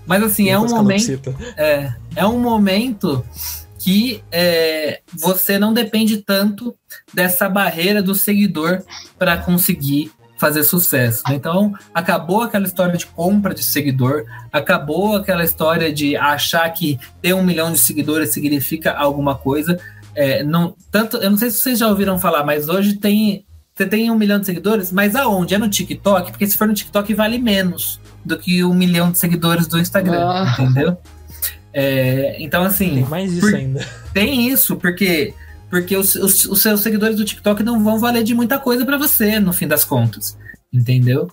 Mas 0.06 0.22
assim, 0.22 0.50
é 0.50 0.58
um 0.58 0.68
momento... 0.68 1.34
É, 1.56 1.92
é 2.14 2.26
um 2.26 2.38
momento 2.38 3.24
que 3.84 4.24
é, 4.32 5.02
você 5.12 5.58
não 5.58 5.74
depende 5.74 6.16
tanto 6.16 6.74
dessa 7.12 7.50
barreira 7.50 8.02
do 8.02 8.14
seguidor 8.14 8.82
para 9.18 9.36
conseguir 9.36 10.10
fazer 10.38 10.64
sucesso. 10.64 11.22
Então, 11.28 11.74
acabou 11.92 12.40
aquela 12.40 12.64
história 12.64 12.96
de 12.96 13.04
compra 13.04 13.52
de 13.52 13.62
seguidor, 13.62 14.24
acabou 14.50 15.16
aquela 15.16 15.44
história 15.44 15.92
de 15.92 16.16
achar 16.16 16.66
que 16.70 16.98
ter 17.20 17.34
um 17.34 17.44
milhão 17.44 17.72
de 17.72 17.78
seguidores 17.78 18.30
significa 18.30 18.90
alguma 18.92 19.34
coisa. 19.34 19.78
É, 20.14 20.42
não, 20.42 20.74
tanto, 20.90 21.18
eu 21.18 21.30
não 21.30 21.36
sei 21.36 21.50
se 21.50 21.58
vocês 21.58 21.78
já 21.78 21.86
ouviram 21.86 22.18
falar, 22.18 22.42
mas 22.42 22.70
hoje 22.70 22.94
tem 22.94 23.44
você 23.76 23.84
tem 23.84 24.10
um 24.10 24.16
milhão 24.16 24.38
de 24.38 24.46
seguidores, 24.46 24.92
mas 24.92 25.14
aonde? 25.16 25.52
É 25.52 25.58
no 25.58 25.68
TikTok? 25.68 26.30
Porque 26.30 26.46
se 26.46 26.56
for 26.56 26.66
no 26.66 26.72
TikTok 26.72 27.12
vale 27.12 27.38
menos 27.38 28.00
do 28.24 28.38
que 28.38 28.64
um 28.64 28.72
milhão 28.72 29.10
de 29.10 29.18
seguidores 29.18 29.66
do 29.66 29.78
Instagram, 29.78 30.24
ah. 30.26 30.56
entendeu? 30.58 30.96
É, 31.74 32.36
então, 32.38 32.62
assim. 32.62 32.94
Tem 32.94 33.04
mais 33.04 33.32
isso 33.32 33.40
por, 33.40 33.54
ainda. 33.54 33.86
Tem 34.14 34.48
isso, 34.48 34.76
porque, 34.76 35.34
porque 35.68 35.96
os, 35.96 36.14
os, 36.14 36.44
os, 36.44 36.62
seus 36.62 36.80
seguidores 36.80 37.16
do 37.16 37.24
TikTok 37.24 37.64
não 37.64 37.82
vão 37.82 37.98
valer 37.98 38.22
de 38.22 38.32
muita 38.32 38.60
coisa 38.60 38.86
para 38.86 38.96
você, 38.96 39.40
no 39.40 39.52
fim 39.52 39.66
das 39.66 39.84
contas. 39.84 40.38
Entendeu? 40.72 41.28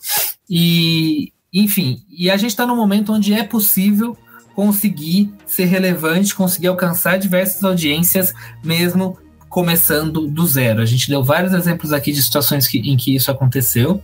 E, 0.50 1.32
enfim, 1.54 2.04
e 2.10 2.32
a 2.32 2.38
gente 2.38 2.50
está 2.50 2.66
num 2.66 2.76
momento 2.76 3.14
onde 3.14 3.34
é 3.34 3.44
possível 3.44 4.18
conseguir 4.56 5.32
ser 5.46 5.66
relevante, 5.66 6.36
conseguir 6.36 6.68
alcançar 6.68 7.18
diversas 7.18 7.64
audiências, 7.64 8.34
mesmo 8.64 9.18
começando 9.48 10.28
do 10.28 10.48
zero. 10.48 10.82
A 10.82 10.86
gente 10.86 11.08
deu 11.08 11.24
vários 11.24 11.54
exemplos 11.54 11.94
aqui 11.94 12.12
de 12.12 12.24
situações 12.24 12.68
que, 12.68 12.80
em 12.80 12.98
que 12.98 13.16
isso 13.16 13.30
aconteceu. 13.30 14.02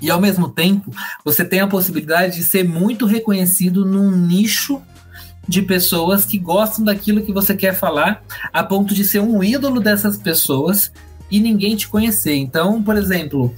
E 0.00 0.10
ao 0.10 0.20
mesmo 0.20 0.48
tempo, 0.48 0.92
você 1.24 1.44
tem 1.44 1.60
a 1.60 1.66
possibilidade 1.66 2.36
de 2.36 2.44
ser 2.44 2.64
muito 2.64 3.06
reconhecido 3.06 3.86
num 3.86 4.10
nicho 4.10 4.82
de 5.46 5.62
pessoas 5.62 6.24
que 6.24 6.38
gostam 6.38 6.84
daquilo 6.84 7.22
que 7.22 7.32
você 7.32 7.54
quer 7.54 7.74
falar, 7.74 8.22
a 8.52 8.62
ponto 8.62 8.94
de 8.94 9.04
ser 9.04 9.20
um 9.20 9.42
ídolo 9.42 9.80
dessas 9.80 10.16
pessoas 10.16 10.92
e 11.30 11.40
ninguém 11.40 11.76
te 11.76 11.88
conhecer. 11.88 12.34
Então, 12.34 12.82
por 12.82 12.96
exemplo, 12.96 13.52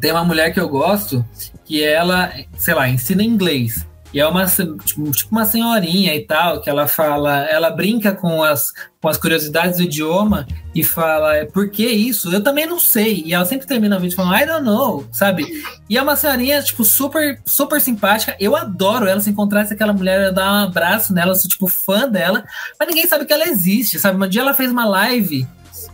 tem 0.00 0.10
uma 0.10 0.24
mulher 0.24 0.52
que 0.52 0.60
eu 0.60 0.68
gosto 0.68 1.24
que 1.64 1.82
ela, 1.82 2.32
sei 2.56 2.74
lá, 2.74 2.88
ensina 2.88 3.22
inglês. 3.22 3.86
E 4.12 4.20
é 4.20 4.26
uma 4.26 4.44
tipo, 4.46 5.10
tipo, 5.10 5.30
uma 5.30 5.44
senhorinha 5.44 6.14
e 6.14 6.20
tal, 6.20 6.60
que 6.60 6.68
ela 6.68 6.86
fala, 6.86 7.44
ela 7.46 7.70
brinca 7.70 8.12
com 8.12 8.42
as, 8.42 8.72
com 9.00 9.08
as 9.08 9.16
curiosidades 9.16 9.78
do 9.78 9.84
idioma 9.84 10.46
e 10.74 10.84
fala, 10.84 11.36
é, 11.36 11.44
por 11.46 11.70
que 11.70 11.86
isso? 11.86 12.32
Eu 12.32 12.42
também 12.42 12.66
não 12.66 12.78
sei. 12.78 13.22
E 13.24 13.32
ela 13.32 13.44
sempre 13.46 13.66
termina 13.66 13.96
o 13.96 14.00
vídeo 14.00 14.14
falando, 14.14 14.36
I 14.36 14.46
don't 14.46 14.64
know, 14.64 15.06
sabe? 15.10 15.46
E 15.88 15.96
é 15.96 16.02
uma 16.02 16.14
senhorinha, 16.14 16.62
tipo, 16.62 16.84
super, 16.84 17.40
super 17.46 17.80
simpática. 17.80 18.36
Eu 18.38 18.54
adoro 18.54 19.06
ela. 19.06 19.20
Se 19.20 19.30
encontrasse 19.30 19.72
aquela 19.72 19.92
mulher, 19.92 20.20
eu 20.20 20.32
dar 20.32 20.52
um 20.52 20.64
abraço 20.64 21.14
nela, 21.14 21.34
sou, 21.34 21.48
tipo, 21.48 21.66
fã 21.66 22.08
dela. 22.08 22.44
Mas 22.78 22.88
ninguém 22.88 23.06
sabe 23.06 23.24
que 23.24 23.32
ela 23.32 23.48
existe, 23.48 23.98
sabe? 23.98 24.22
Um 24.22 24.28
dia 24.28 24.42
ela 24.42 24.54
fez 24.54 24.70
uma 24.70 24.84
live 24.84 25.46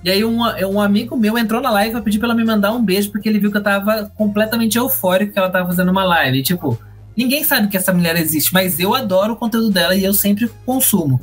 e 0.03 0.11
aí 0.11 0.25
um, 0.25 0.41
um 0.71 0.81
amigo 0.81 1.17
meu 1.17 1.37
entrou 1.37 1.61
na 1.61 1.71
live 1.71 1.93
pra 1.93 2.01
pedir 2.01 2.19
pra 2.19 2.29
ela 2.29 2.35
me 2.35 2.45
mandar 2.45 2.73
um 2.73 2.85
beijo, 2.85 3.11
porque 3.11 3.29
ele 3.29 3.39
viu 3.39 3.51
que 3.51 3.57
eu 3.57 3.63
tava 3.63 4.11
completamente 4.17 4.79
eufórico 4.79 5.33
que 5.33 5.39
ela 5.39 5.51
tava 5.51 5.67
fazendo 5.67 5.91
uma 5.91 6.05
live. 6.05 6.39
E, 6.39 6.43
tipo, 6.43 6.79
Ninguém 7.19 7.43
sabe 7.43 7.67
que 7.67 7.77
essa 7.77 7.93
mulher 7.93 8.15
existe, 8.15 8.55
mas 8.55 8.79
eu 8.79 8.95
adoro 8.95 9.33
o 9.33 9.37
conteúdo 9.37 9.71
dela 9.71 9.93
e 9.93 10.05
eu 10.05 10.15
sempre 10.15 10.49
consumo. 10.65 11.21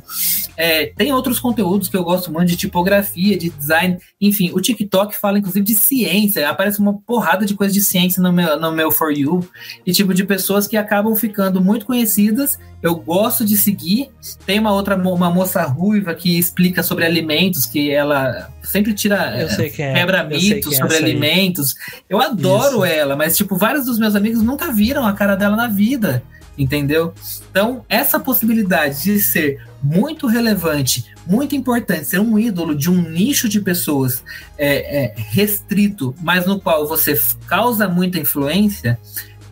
É, 0.54 0.92
tem 0.94 1.10
outros 1.10 1.40
conteúdos 1.40 1.88
que 1.88 1.96
eu 1.96 2.04
gosto 2.04 2.30
muito 2.30 2.50
de 2.50 2.56
tipografia, 2.56 3.34
de 3.38 3.48
design, 3.48 3.96
enfim. 4.20 4.50
O 4.52 4.60
TikTok 4.60 5.18
fala 5.18 5.38
inclusive 5.38 5.64
de 5.64 5.74
ciência, 5.74 6.50
aparece 6.50 6.80
uma 6.80 6.92
porrada 6.92 7.46
de 7.46 7.54
coisas 7.54 7.72
de 7.72 7.82
ciência 7.82 8.22
no 8.22 8.30
meu, 8.30 8.60
no 8.60 8.72
meu 8.72 8.90
For 8.92 9.10
You, 9.10 9.40
e 9.86 9.92
tipo 9.92 10.12
de 10.12 10.22
pessoas 10.24 10.68
que 10.68 10.76
acabam 10.76 11.16
ficando 11.16 11.62
muito 11.62 11.86
conhecidas. 11.86 12.58
Eu 12.82 12.94
gosto 12.94 13.42
de 13.42 13.56
seguir. 13.56 14.10
Tem 14.44 14.60
uma 14.60 14.72
outra, 14.72 14.96
uma 14.96 15.30
moça 15.30 15.62
ruiva 15.64 16.14
que 16.14 16.38
explica 16.38 16.82
sobre 16.82 17.06
alimentos, 17.06 17.64
que 17.64 17.90
ela 17.90 18.50
sempre 18.66 18.92
tira 18.92 19.16
é, 19.34 19.68
quebra 19.70 20.24
mitos 20.24 20.74
é 20.74 20.76
sobre 20.76 20.96
alimentos. 20.96 21.74
Eu 22.08 22.20
adoro 22.20 22.84
Isso. 22.84 22.84
ela, 22.84 23.16
mas 23.16 23.36
tipo, 23.36 23.56
vários 23.56 23.86
dos 23.86 23.98
meus 23.98 24.14
amigos 24.14 24.42
nunca 24.42 24.72
viram 24.72 25.06
a 25.06 25.12
cara 25.12 25.36
dela 25.36 25.56
na 25.56 25.68
vida, 25.68 25.85
entendeu? 26.56 27.12
Então, 27.50 27.84
essa 27.88 28.18
possibilidade 28.18 29.02
de 29.02 29.20
ser 29.20 29.60
muito 29.82 30.26
relevante, 30.26 31.04
muito 31.26 31.54
importante, 31.54 32.06
ser 32.06 32.20
um 32.20 32.38
ídolo 32.38 32.74
de 32.74 32.90
um 32.90 33.02
nicho 33.02 33.48
de 33.48 33.60
pessoas 33.60 34.22
é, 34.56 35.04
é, 35.04 35.14
restrito, 35.16 36.14
mas 36.22 36.46
no 36.46 36.60
qual 36.60 36.86
você 36.88 37.18
causa 37.46 37.88
muita 37.88 38.18
influência, 38.18 38.98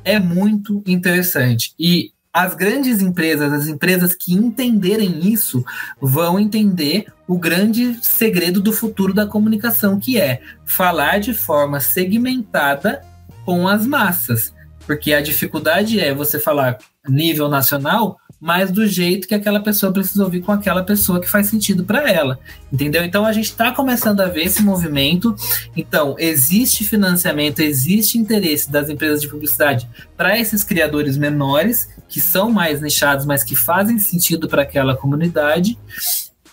é 0.05 0.19
muito 0.19 0.82
interessante. 0.86 1.74
E 1.78 2.12
as 2.32 2.55
grandes 2.55 3.01
empresas, 3.01 3.52
as 3.52 3.69
empresas 3.69 4.15
que 4.15 4.35
entenderem 4.35 5.20
isso, 5.32 5.65
vão 6.01 6.39
entender 6.39 7.06
o 7.28 7.39
grande 7.39 7.98
segredo 8.02 8.61
do 8.61 8.73
futuro 8.73 9.15
da 9.15 9.27
comunicação, 9.27 10.01
que 10.01 10.20
é 10.20 10.43
falar 10.65 11.20
de 11.20 11.32
forma 11.32 11.78
segmentada 11.81 13.02
com 13.44 13.69
as 13.69 13.86
massas. 13.86 14.53
Porque 14.86 15.12
a 15.12 15.23
dificuldade 15.23 16.01
é 16.01 16.15
você 16.15 16.39
falar 16.39 16.78
nível 17.09 17.48
nacional, 17.48 18.19
mas 18.40 18.70
do 18.70 18.86
jeito 18.86 19.27
que 19.27 19.35
aquela 19.35 19.61
pessoa 19.61 19.93
precisa 19.93 20.23
ouvir 20.23 20.43
com 20.43 20.52
aquela 20.52 20.82
pessoa 20.82 21.20
que 21.20 21.28
faz 21.28 21.47
sentido 21.47 21.85
para 21.85 22.11
ela, 22.11 22.39
entendeu? 22.70 23.02
Então 23.02 23.24
a 23.24 23.32
gente 23.32 23.47
está 23.47 23.73
começando 23.73 24.20
a 24.20 24.27
ver 24.27 24.44
esse 24.44 24.62
movimento. 24.62 25.35
Então 25.74 26.15
existe 26.19 26.85
financiamento, 26.85 27.61
existe 27.61 28.19
interesse 28.19 28.70
das 28.70 28.90
empresas 28.90 29.23
de 29.23 29.28
publicidade 29.28 29.89
para 30.16 30.39
esses 30.39 30.62
criadores 30.62 31.16
menores 31.16 31.89
que 32.06 32.20
são 32.20 32.51
mais 32.51 32.81
nichados, 32.82 33.24
mas 33.24 33.43
que 33.43 33.56
fazem 33.56 33.98
sentido 33.98 34.47
para 34.47 34.62
aquela 34.62 34.94
comunidade. 34.94 35.78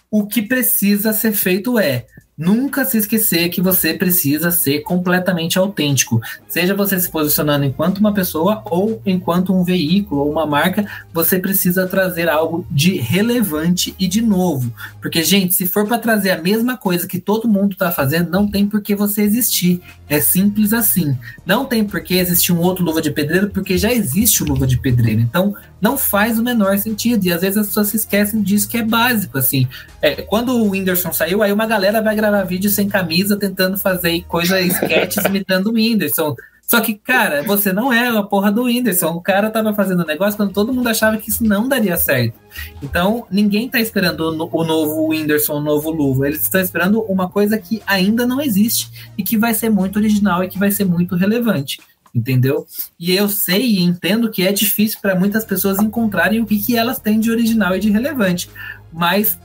O 0.10 0.26
que 0.26 0.41
precisa 0.41 1.14
ser 1.14 1.34
feito 1.34 1.78
é 1.78 2.06
nunca 2.41 2.84
se 2.84 2.97
esquecer 2.97 3.49
que 3.49 3.61
você 3.61 3.93
precisa 3.93 4.49
ser 4.49 4.80
completamente 4.80 5.59
autêntico. 5.59 6.19
Seja 6.47 6.73
você 6.73 6.99
se 6.99 7.07
posicionando 7.07 7.65
enquanto 7.65 7.99
uma 7.99 8.15
pessoa 8.15 8.63
ou 8.65 8.99
enquanto 9.05 9.53
um 9.53 9.63
veículo 9.63 10.22
ou 10.22 10.31
uma 10.31 10.47
marca, 10.47 10.84
você 11.13 11.38
precisa 11.38 11.85
trazer 11.85 12.27
algo 12.27 12.65
de 12.72 12.95
relevante 12.95 13.93
e 13.99 14.07
de 14.07 14.23
novo. 14.23 14.73
Porque, 14.99 15.23
gente, 15.23 15.53
se 15.53 15.68
for 15.68 15.85
para 15.85 15.99
trazer 15.99 16.31
a 16.31 16.41
mesma 16.41 16.76
coisa 16.76 17.07
que 17.07 17.19
todo 17.19 17.47
mundo 17.47 17.73
está 17.73 17.91
fazendo, 17.91 18.31
não 18.31 18.47
tem 18.47 18.65
por 18.65 18.81
que 18.81 18.95
você 18.95 19.22
existir. 19.22 19.80
É 20.09 20.19
simples 20.19 20.73
assim. 20.73 21.15
Não 21.45 21.63
tem 21.63 21.84
por 21.84 22.01
que 22.01 22.15
existir 22.15 22.51
um 22.51 22.59
outro 22.59 22.84
luva 22.84 23.03
de 23.03 23.11
pedreiro, 23.11 23.51
porque 23.51 23.77
já 23.77 23.93
existe 23.93 24.41
o 24.41 24.47
luva 24.47 24.65
de 24.65 24.80
pedreiro. 24.80 25.22
Então, 25.22 25.55
não 25.80 25.95
faz 25.95 26.39
o 26.39 26.43
menor 26.43 26.77
sentido. 26.80 27.23
E 27.26 27.31
às 27.31 27.41
vezes 27.41 27.57
as 27.57 27.68
pessoas 27.68 27.89
se 27.89 27.97
esquecem 27.97 28.41
disso 28.41 28.68
que 28.68 28.77
é 28.77 28.84
básico, 28.84 29.38
assim. 29.38 29.68
É, 30.01 30.23
quando 30.23 30.55
o 30.55 30.72
Whindersson 30.72 31.13
saiu, 31.13 31.43
aí 31.43 31.53
uma 31.53 31.68
galera 31.68 32.01
vai 32.01 32.15
gravar 32.15 32.31
vídeo 32.44 32.70
sem 32.70 32.88
camisa 32.88 33.38
tentando 33.38 33.78
fazer 33.78 34.22
coisas, 34.24 34.66
sketches 34.66 35.26
imitando 35.26 35.68
o 35.68 35.74
Whindersson. 35.74 36.36
Só 36.72 36.80
que, 36.80 36.94
cara, 36.94 37.44
você 37.44 37.74
não 37.74 37.91
é 37.91 38.08
a 38.08 38.24
porra 38.24 38.49
do 38.49 38.64
Whindersson. 38.64 39.10
O 39.10 39.20
cara 39.20 39.49
tava 39.49 39.74
fazendo 39.74 40.06
negócio 40.06 40.38
quando 40.38 40.53
todo 40.53 40.74
mundo 40.74 40.88
achava 40.88 41.18
que 41.18 41.30
isso 41.30 41.44
não 41.44 41.68
daria 41.68 41.98
certo. 41.98 42.40
Então, 42.82 43.28
ninguém 43.30 43.68
tá 43.68 43.78
esperando 43.78 44.22
o, 44.22 44.64
novo 44.64 45.10
Whindersson, 45.10 45.56
o 45.56 45.62
novo 45.62 45.91
Luva. 45.91 46.28
Eles 46.28 46.44
estão 46.44 46.62
esperando 46.62 47.02
uma 47.02 47.28
coisa 47.28 47.58
que 47.58 47.84
ainda 47.86 48.26
não 48.26 48.40
existe 48.40 49.12
e 49.18 49.24
que 49.24 49.38
vai 49.38 49.53
ser 49.53 49.70
muito 49.70 49.98
original 49.98 50.45
e 50.45 50.48
que 50.48 50.58
vai 50.58 50.72
ser 50.72 50.86
muito 50.86 51.16
relevante 51.16 51.80
entendeu? 52.14 52.68
E 52.99 53.16
eu 53.16 53.30
sei 53.30 53.62
e 53.62 53.80
entendo 53.82 54.30
que 54.30 54.45
é 54.45 54.52
difícil 54.52 54.99
para 55.02 55.16
muitas 55.16 55.45
pessoas 55.45 55.80
encontrarem 55.80 56.41
o 56.41 56.45
que, 56.45 56.62
que 56.62 56.76
elas 56.76 56.99
têm 56.99 57.20
de 57.20 57.32
original 57.32 57.74
e 57.74 57.80
de 57.80 57.90
relevante, 57.90 58.49
mas 58.91 59.40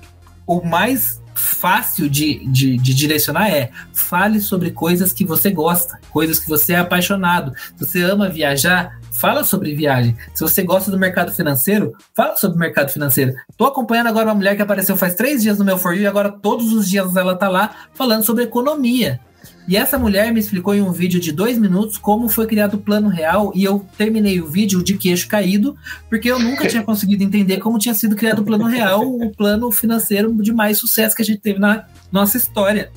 o 0.44 0.60
mais 0.60 1.22
fácil 1.36 2.08
de, 2.08 2.46
de, 2.46 2.78
de, 2.78 2.94
direcionar 2.94 3.50
é 3.50 3.70
fale 3.92 4.40
sobre 4.40 4.70
coisas 4.70 5.12
que 5.12 5.24
você 5.24 5.50
gosta, 5.50 6.00
coisas 6.10 6.38
que 6.38 6.48
você 6.48 6.72
é 6.72 6.78
apaixonado. 6.78 7.52
Se 7.76 7.84
você 7.84 8.02
ama 8.02 8.28
viajar, 8.28 8.98
fala 9.12 9.44
sobre 9.44 9.74
viagem. 9.74 10.16
Se 10.34 10.42
você 10.42 10.62
gosta 10.62 10.90
do 10.90 10.98
mercado 10.98 11.32
financeiro, 11.32 11.92
fala 12.14 12.36
sobre 12.36 12.58
mercado 12.58 12.90
financeiro. 12.90 13.34
Tô 13.56 13.66
acompanhando 13.66 14.08
agora 14.08 14.26
uma 14.26 14.34
mulher 14.34 14.56
que 14.56 14.62
apareceu 14.62 14.96
faz 14.96 15.14
três 15.14 15.42
dias 15.42 15.58
no 15.58 15.64
meu 15.64 15.76
For 15.76 15.94
You 15.94 16.02
e 16.02 16.06
agora 16.06 16.32
todos 16.32 16.72
os 16.72 16.88
dias 16.88 17.14
ela 17.16 17.36
tá 17.36 17.48
lá 17.48 17.86
falando 17.94 18.24
sobre 18.24 18.44
economia. 18.44 19.20
E 19.68 19.76
essa 19.76 19.98
mulher 19.98 20.32
me 20.32 20.38
explicou 20.38 20.74
em 20.74 20.80
um 20.80 20.92
vídeo 20.92 21.18
de 21.18 21.32
dois 21.32 21.58
minutos 21.58 21.98
como 21.98 22.28
foi 22.28 22.46
criado 22.46 22.74
o 22.74 22.78
plano 22.78 23.08
real 23.08 23.52
e 23.54 23.64
eu 23.64 23.84
terminei 23.98 24.40
o 24.40 24.46
vídeo 24.46 24.82
de 24.82 24.96
queixo 24.96 25.26
caído, 25.28 25.76
porque 26.08 26.30
eu 26.30 26.38
nunca 26.38 26.68
tinha 26.68 26.82
conseguido 26.82 27.24
entender 27.24 27.58
como 27.58 27.78
tinha 27.78 27.94
sido 27.94 28.14
criado 28.14 28.40
o 28.40 28.44
plano 28.44 28.64
real, 28.64 29.02
o 29.04 29.34
plano 29.34 29.70
financeiro 29.72 30.32
de 30.40 30.52
mais 30.52 30.78
sucesso 30.78 31.16
que 31.16 31.22
a 31.22 31.24
gente 31.24 31.40
teve 31.40 31.58
na 31.58 31.84
nossa 32.12 32.36
história. 32.36 32.90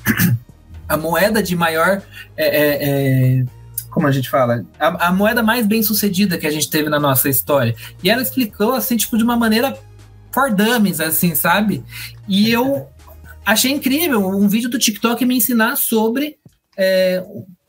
A 0.88 0.96
moeda 0.96 1.42
de 1.42 1.54
maior. 1.54 2.02
É, 2.36 2.46
é, 2.46 2.78
é, 3.40 3.44
como 3.90 4.06
a 4.06 4.12
gente 4.12 4.28
fala? 4.28 4.64
A, 4.78 5.08
a 5.08 5.12
moeda 5.12 5.42
mais 5.42 5.66
bem 5.66 5.82
sucedida 5.82 6.36
que 6.36 6.46
a 6.46 6.50
gente 6.50 6.68
teve 6.68 6.88
na 6.88 6.98
nossa 6.98 7.28
história. 7.28 7.74
E 8.02 8.10
ela 8.10 8.22
explicou 8.22 8.74
assim, 8.74 8.96
tipo, 8.96 9.16
de 9.16 9.22
uma 9.24 9.36
maneira 9.36 9.76
for 10.32 10.52
dummies, 10.52 11.00
assim, 11.00 11.34
sabe? 11.34 11.84
E 12.28 12.50
eu 12.50 12.88
achei 13.44 13.70
incrível 13.70 14.26
um 14.28 14.48
vídeo 14.48 14.70
do 14.70 14.78
TikTok 14.78 15.24
me 15.24 15.36
ensinar 15.36 15.76
sobre 15.76 16.39
é, 16.80 17.22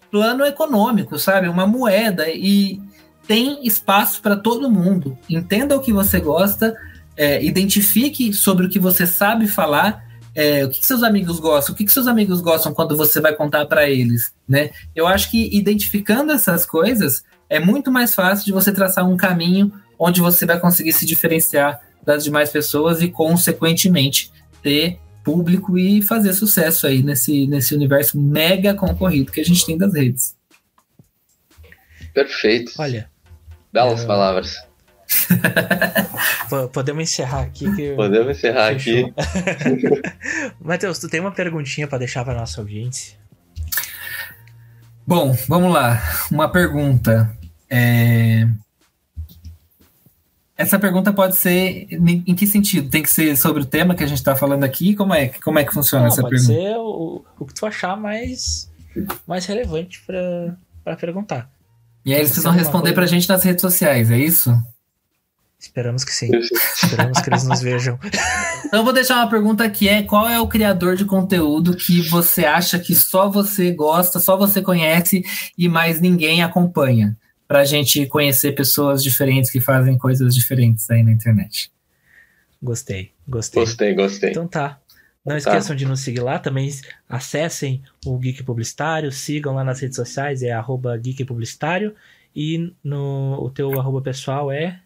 plano 0.10 0.46
econômico, 0.46 1.20
sabe? 1.20 1.50
Uma 1.50 1.68
moeda 1.68 2.30
e 2.30 2.80
tem 3.28 3.66
espaço 3.68 4.22
para 4.22 4.38
todo 4.38 4.72
mundo. 4.72 5.18
Entenda 5.30 5.76
o 5.76 5.82
que 5.82 5.92
você 5.92 6.18
gosta, 6.22 6.74
é, 7.18 7.44
identifique 7.44 8.34
sobre 8.34 8.66
o 8.66 8.70
que 8.70 8.80
você 8.80 9.06
sabe 9.06 9.48
falar, 9.48 10.02
é, 10.34 10.64
o 10.64 10.70
que, 10.70 10.80
que, 10.80 10.86
seus 10.86 11.04
amigos 11.04 11.42
gostam, 11.42 11.74
o 11.74 11.78
que, 11.78 11.84
que 11.84 11.92
seus 11.92 12.08
amigos 12.08 12.40
gostam 12.40 12.74
quando 12.74 12.96
você 12.96 13.20
vai 13.20 13.36
contar 13.36 13.66
para 13.66 13.90
eles, 13.90 14.34
né? 14.48 14.70
Eu 14.96 15.06
acho 15.06 15.30
que 15.30 15.50
identificando 15.54 16.32
essas 16.32 16.66
coisas 16.66 17.22
é 17.50 17.60
muito 17.60 17.92
mais 17.92 18.16
fácil 18.16 18.46
de 18.46 18.54
você 18.54 18.72
traçar 18.72 19.06
um 19.06 19.18
caminho 19.18 19.74
onde 20.00 20.22
você 20.22 20.46
vai 20.46 20.58
conseguir 20.58 20.94
se 20.94 21.06
diferenciar 21.06 21.82
das 22.02 22.24
demais 22.24 22.50
pessoas 22.50 23.02
e, 23.02 23.10
consequentemente, 23.10 24.32
ter 24.64 25.01
público 25.24 25.78
e 25.78 26.02
fazer 26.02 26.34
sucesso 26.34 26.88
aí 26.88 27.04
nesse, 27.04 27.48
nesse 27.48 27.76
universo 27.76 28.20
mega 28.20 28.74
concorrido 28.74 29.32
que 29.32 29.42
a 29.42 29.46
gente 29.46 29.66
tem 29.66 29.78
das 29.78 29.94
redes. 29.94 30.36
Perfeito. 32.14 32.74
Olha. 32.78 33.10
Belas 33.72 34.04
palavras. 34.04 34.56
Podemos 36.74 37.04
encerrar 37.04 37.42
aqui. 37.42 37.74
Que 37.76 37.96
Podemos 37.96 38.38
encerrar 38.38 38.74
Fechou. 38.74 39.14
aqui. 39.18 40.02
Matheus, 40.60 41.00
tu 41.00 41.08
tem 41.10 41.20
uma 41.20 41.32
perguntinha 41.32 41.88
para 41.88 42.00
deixar 42.00 42.24
para 42.24 42.34
nossa 42.34 42.60
audiência? 42.60 43.18
Bom, 45.06 45.36
vamos 45.48 45.74
lá. 45.74 46.02
Uma 46.30 46.50
pergunta. 46.52 47.36
É... 47.70 48.48
Essa 50.62 50.78
pergunta 50.78 51.12
pode 51.12 51.36
ser 51.36 51.88
em 51.92 52.36
que 52.36 52.46
sentido? 52.46 52.90
Tem 52.90 53.02
que 53.02 53.10
ser 53.10 53.36
sobre 53.36 53.64
o 53.64 53.66
tema 53.66 53.96
que 53.96 54.04
a 54.04 54.08
gente 54.08 54.20
está 54.20 54.36
falando 54.36 54.64
aqui? 54.64 54.96
Como 54.96 55.14
é, 55.14 55.30
como 55.44 55.58
é 55.58 55.66
que 55.66 55.74
funciona 55.74 56.06
Não, 56.06 56.12
essa 56.12 56.22
pode 56.22 56.36
pergunta? 56.36 56.54
Pode 56.54 56.70
ser 56.70 56.78
o, 56.78 57.26
o 57.40 57.46
que 57.46 57.54
tu 57.54 57.66
achar 57.66 57.98
mais, 57.98 58.70
mais 59.26 59.46
relevante 59.48 60.04
para 60.06 60.96
perguntar. 60.96 61.50
E 62.06 62.14
aí 62.14 62.20
eles 62.20 62.30
precisam 62.30 62.52
responder 62.52 62.94
para 62.94 63.06
a 63.06 63.08
gente 63.08 63.28
nas 63.28 63.44
redes 63.44 63.62
sociais, 63.62 64.12
é 64.12 64.18
isso? 64.18 64.56
Esperamos 65.60 66.04
que 66.04 66.14
sim. 66.14 66.30
Esperamos 66.36 67.22
que 67.22 67.30
eles 67.30 67.44
nos 67.44 67.62
vejam. 67.62 68.00
Então 68.64 68.80
eu 68.80 68.84
vou 68.86 68.94
deixar 68.94 69.18
uma 69.18 69.30
pergunta 69.30 69.70
que 69.70 69.90
é 69.90 70.02
qual 70.02 70.30
é 70.30 70.40
o 70.40 70.48
criador 70.48 70.96
de 70.96 71.04
conteúdo 71.04 71.76
que 71.76 72.02
você 72.04 72.46
acha 72.46 72.80
que 72.80 72.96
só 72.96 73.28
você 73.30 73.70
gosta, 73.72 74.18
só 74.18 74.38
você 74.38 74.62
conhece 74.62 75.26
e 75.58 75.68
mais 75.68 76.00
ninguém 76.00 76.42
acompanha? 76.42 77.18
Para 77.52 77.60
a 77.60 77.66
gente 77.66 78.06
conhecer 78.06 78.54
pessoas 78.54 79.04
diferentes 79.04 79.52
que 79.52 79.60
fazem 79.60 79.98
coisas 79.98 80.34
diferentes 80.34 80.90
aí 80.90 81.04
na 81.04 81.12
internet. 81.12 81.70
Gostei, 82.64 83.12
gostei. 83.28 83.62
Gostei, 83.62 83.94
gostei. 83.94 84.30
Então 84.30 84.48
tá. 84.48 84.80
Não 85.26 85.34
tá. 85.34 85.38
esqueçam 85.38 85.76
de 85.76 85.86
nos 85.86 86.00
seguir 86.00 86.22
lá, 86.22 86.40
também 86.40 86.72
acessem 87.10 87.84
o 88.06 88.18
Geek 88.18 88.42
Publicitário, 88.44 89.12
sigam 89.12 89.54
lá 89.54 89.66
nas 89.66 89.82
redes 89.82 89.98
sociais, 89.98 90.42
é 90.42 90.54
arroba 90.54 90.96
Geek 90.96 91.26
Publicitário, 91.26 91.94
e 92.34 92.74
no, 92.82 93.38
o 93.44 93.50
teu 93.50 93.78
arroba 93.78 94.02
pessoal 94.02 94.50
é... 94.50 94.80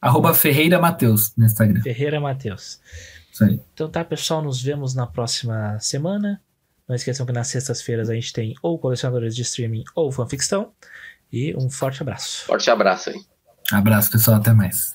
Arroba 0.00 0.32
Ferreira 0.32 0.78
Mateus 0.78 1.32
no 1.36 1.44
Instagram. 1.44 1.82
Ferreira 1.82 2.20
Mateus. 2.20 2.78
Aí. 3.40 3.60
Então 3.74 3.90
tá, 3.90 4.04
pessoal, 4.04 4.40
nos 4.40 4.62
vemos 4.62 4.94
na 4.94 5.08
próxima 5.08 5.76
semana. 5.80 6.40
Não 6.88 6.94
esqueçam 6.94 7.26
que 7.26 7.32
nas 7.32 7.48
sextas-feiras 7.48 8.08
a 8.08 8.14
gente 8.14 8.32
tem 8.32 8.54
ou 8.62 8.78
colecionadores 8.78 9.34
de 9.34 9.42
streaming 9.42 9.82
ou 9.92 10.12
fanficção. 10.12 10.72
E 11.32 11.56
um 11.56 11.70
forte 11.70 12.02
abraço. 12.02 12.44
Forte 12.44 12.70
abraço 12.70 13.10
aí. 13.10 13.20
Abraço, 13.70 14.10
pessoal. 14.10 14.36
Até 14.36 14.52
mais. 14.52 14.94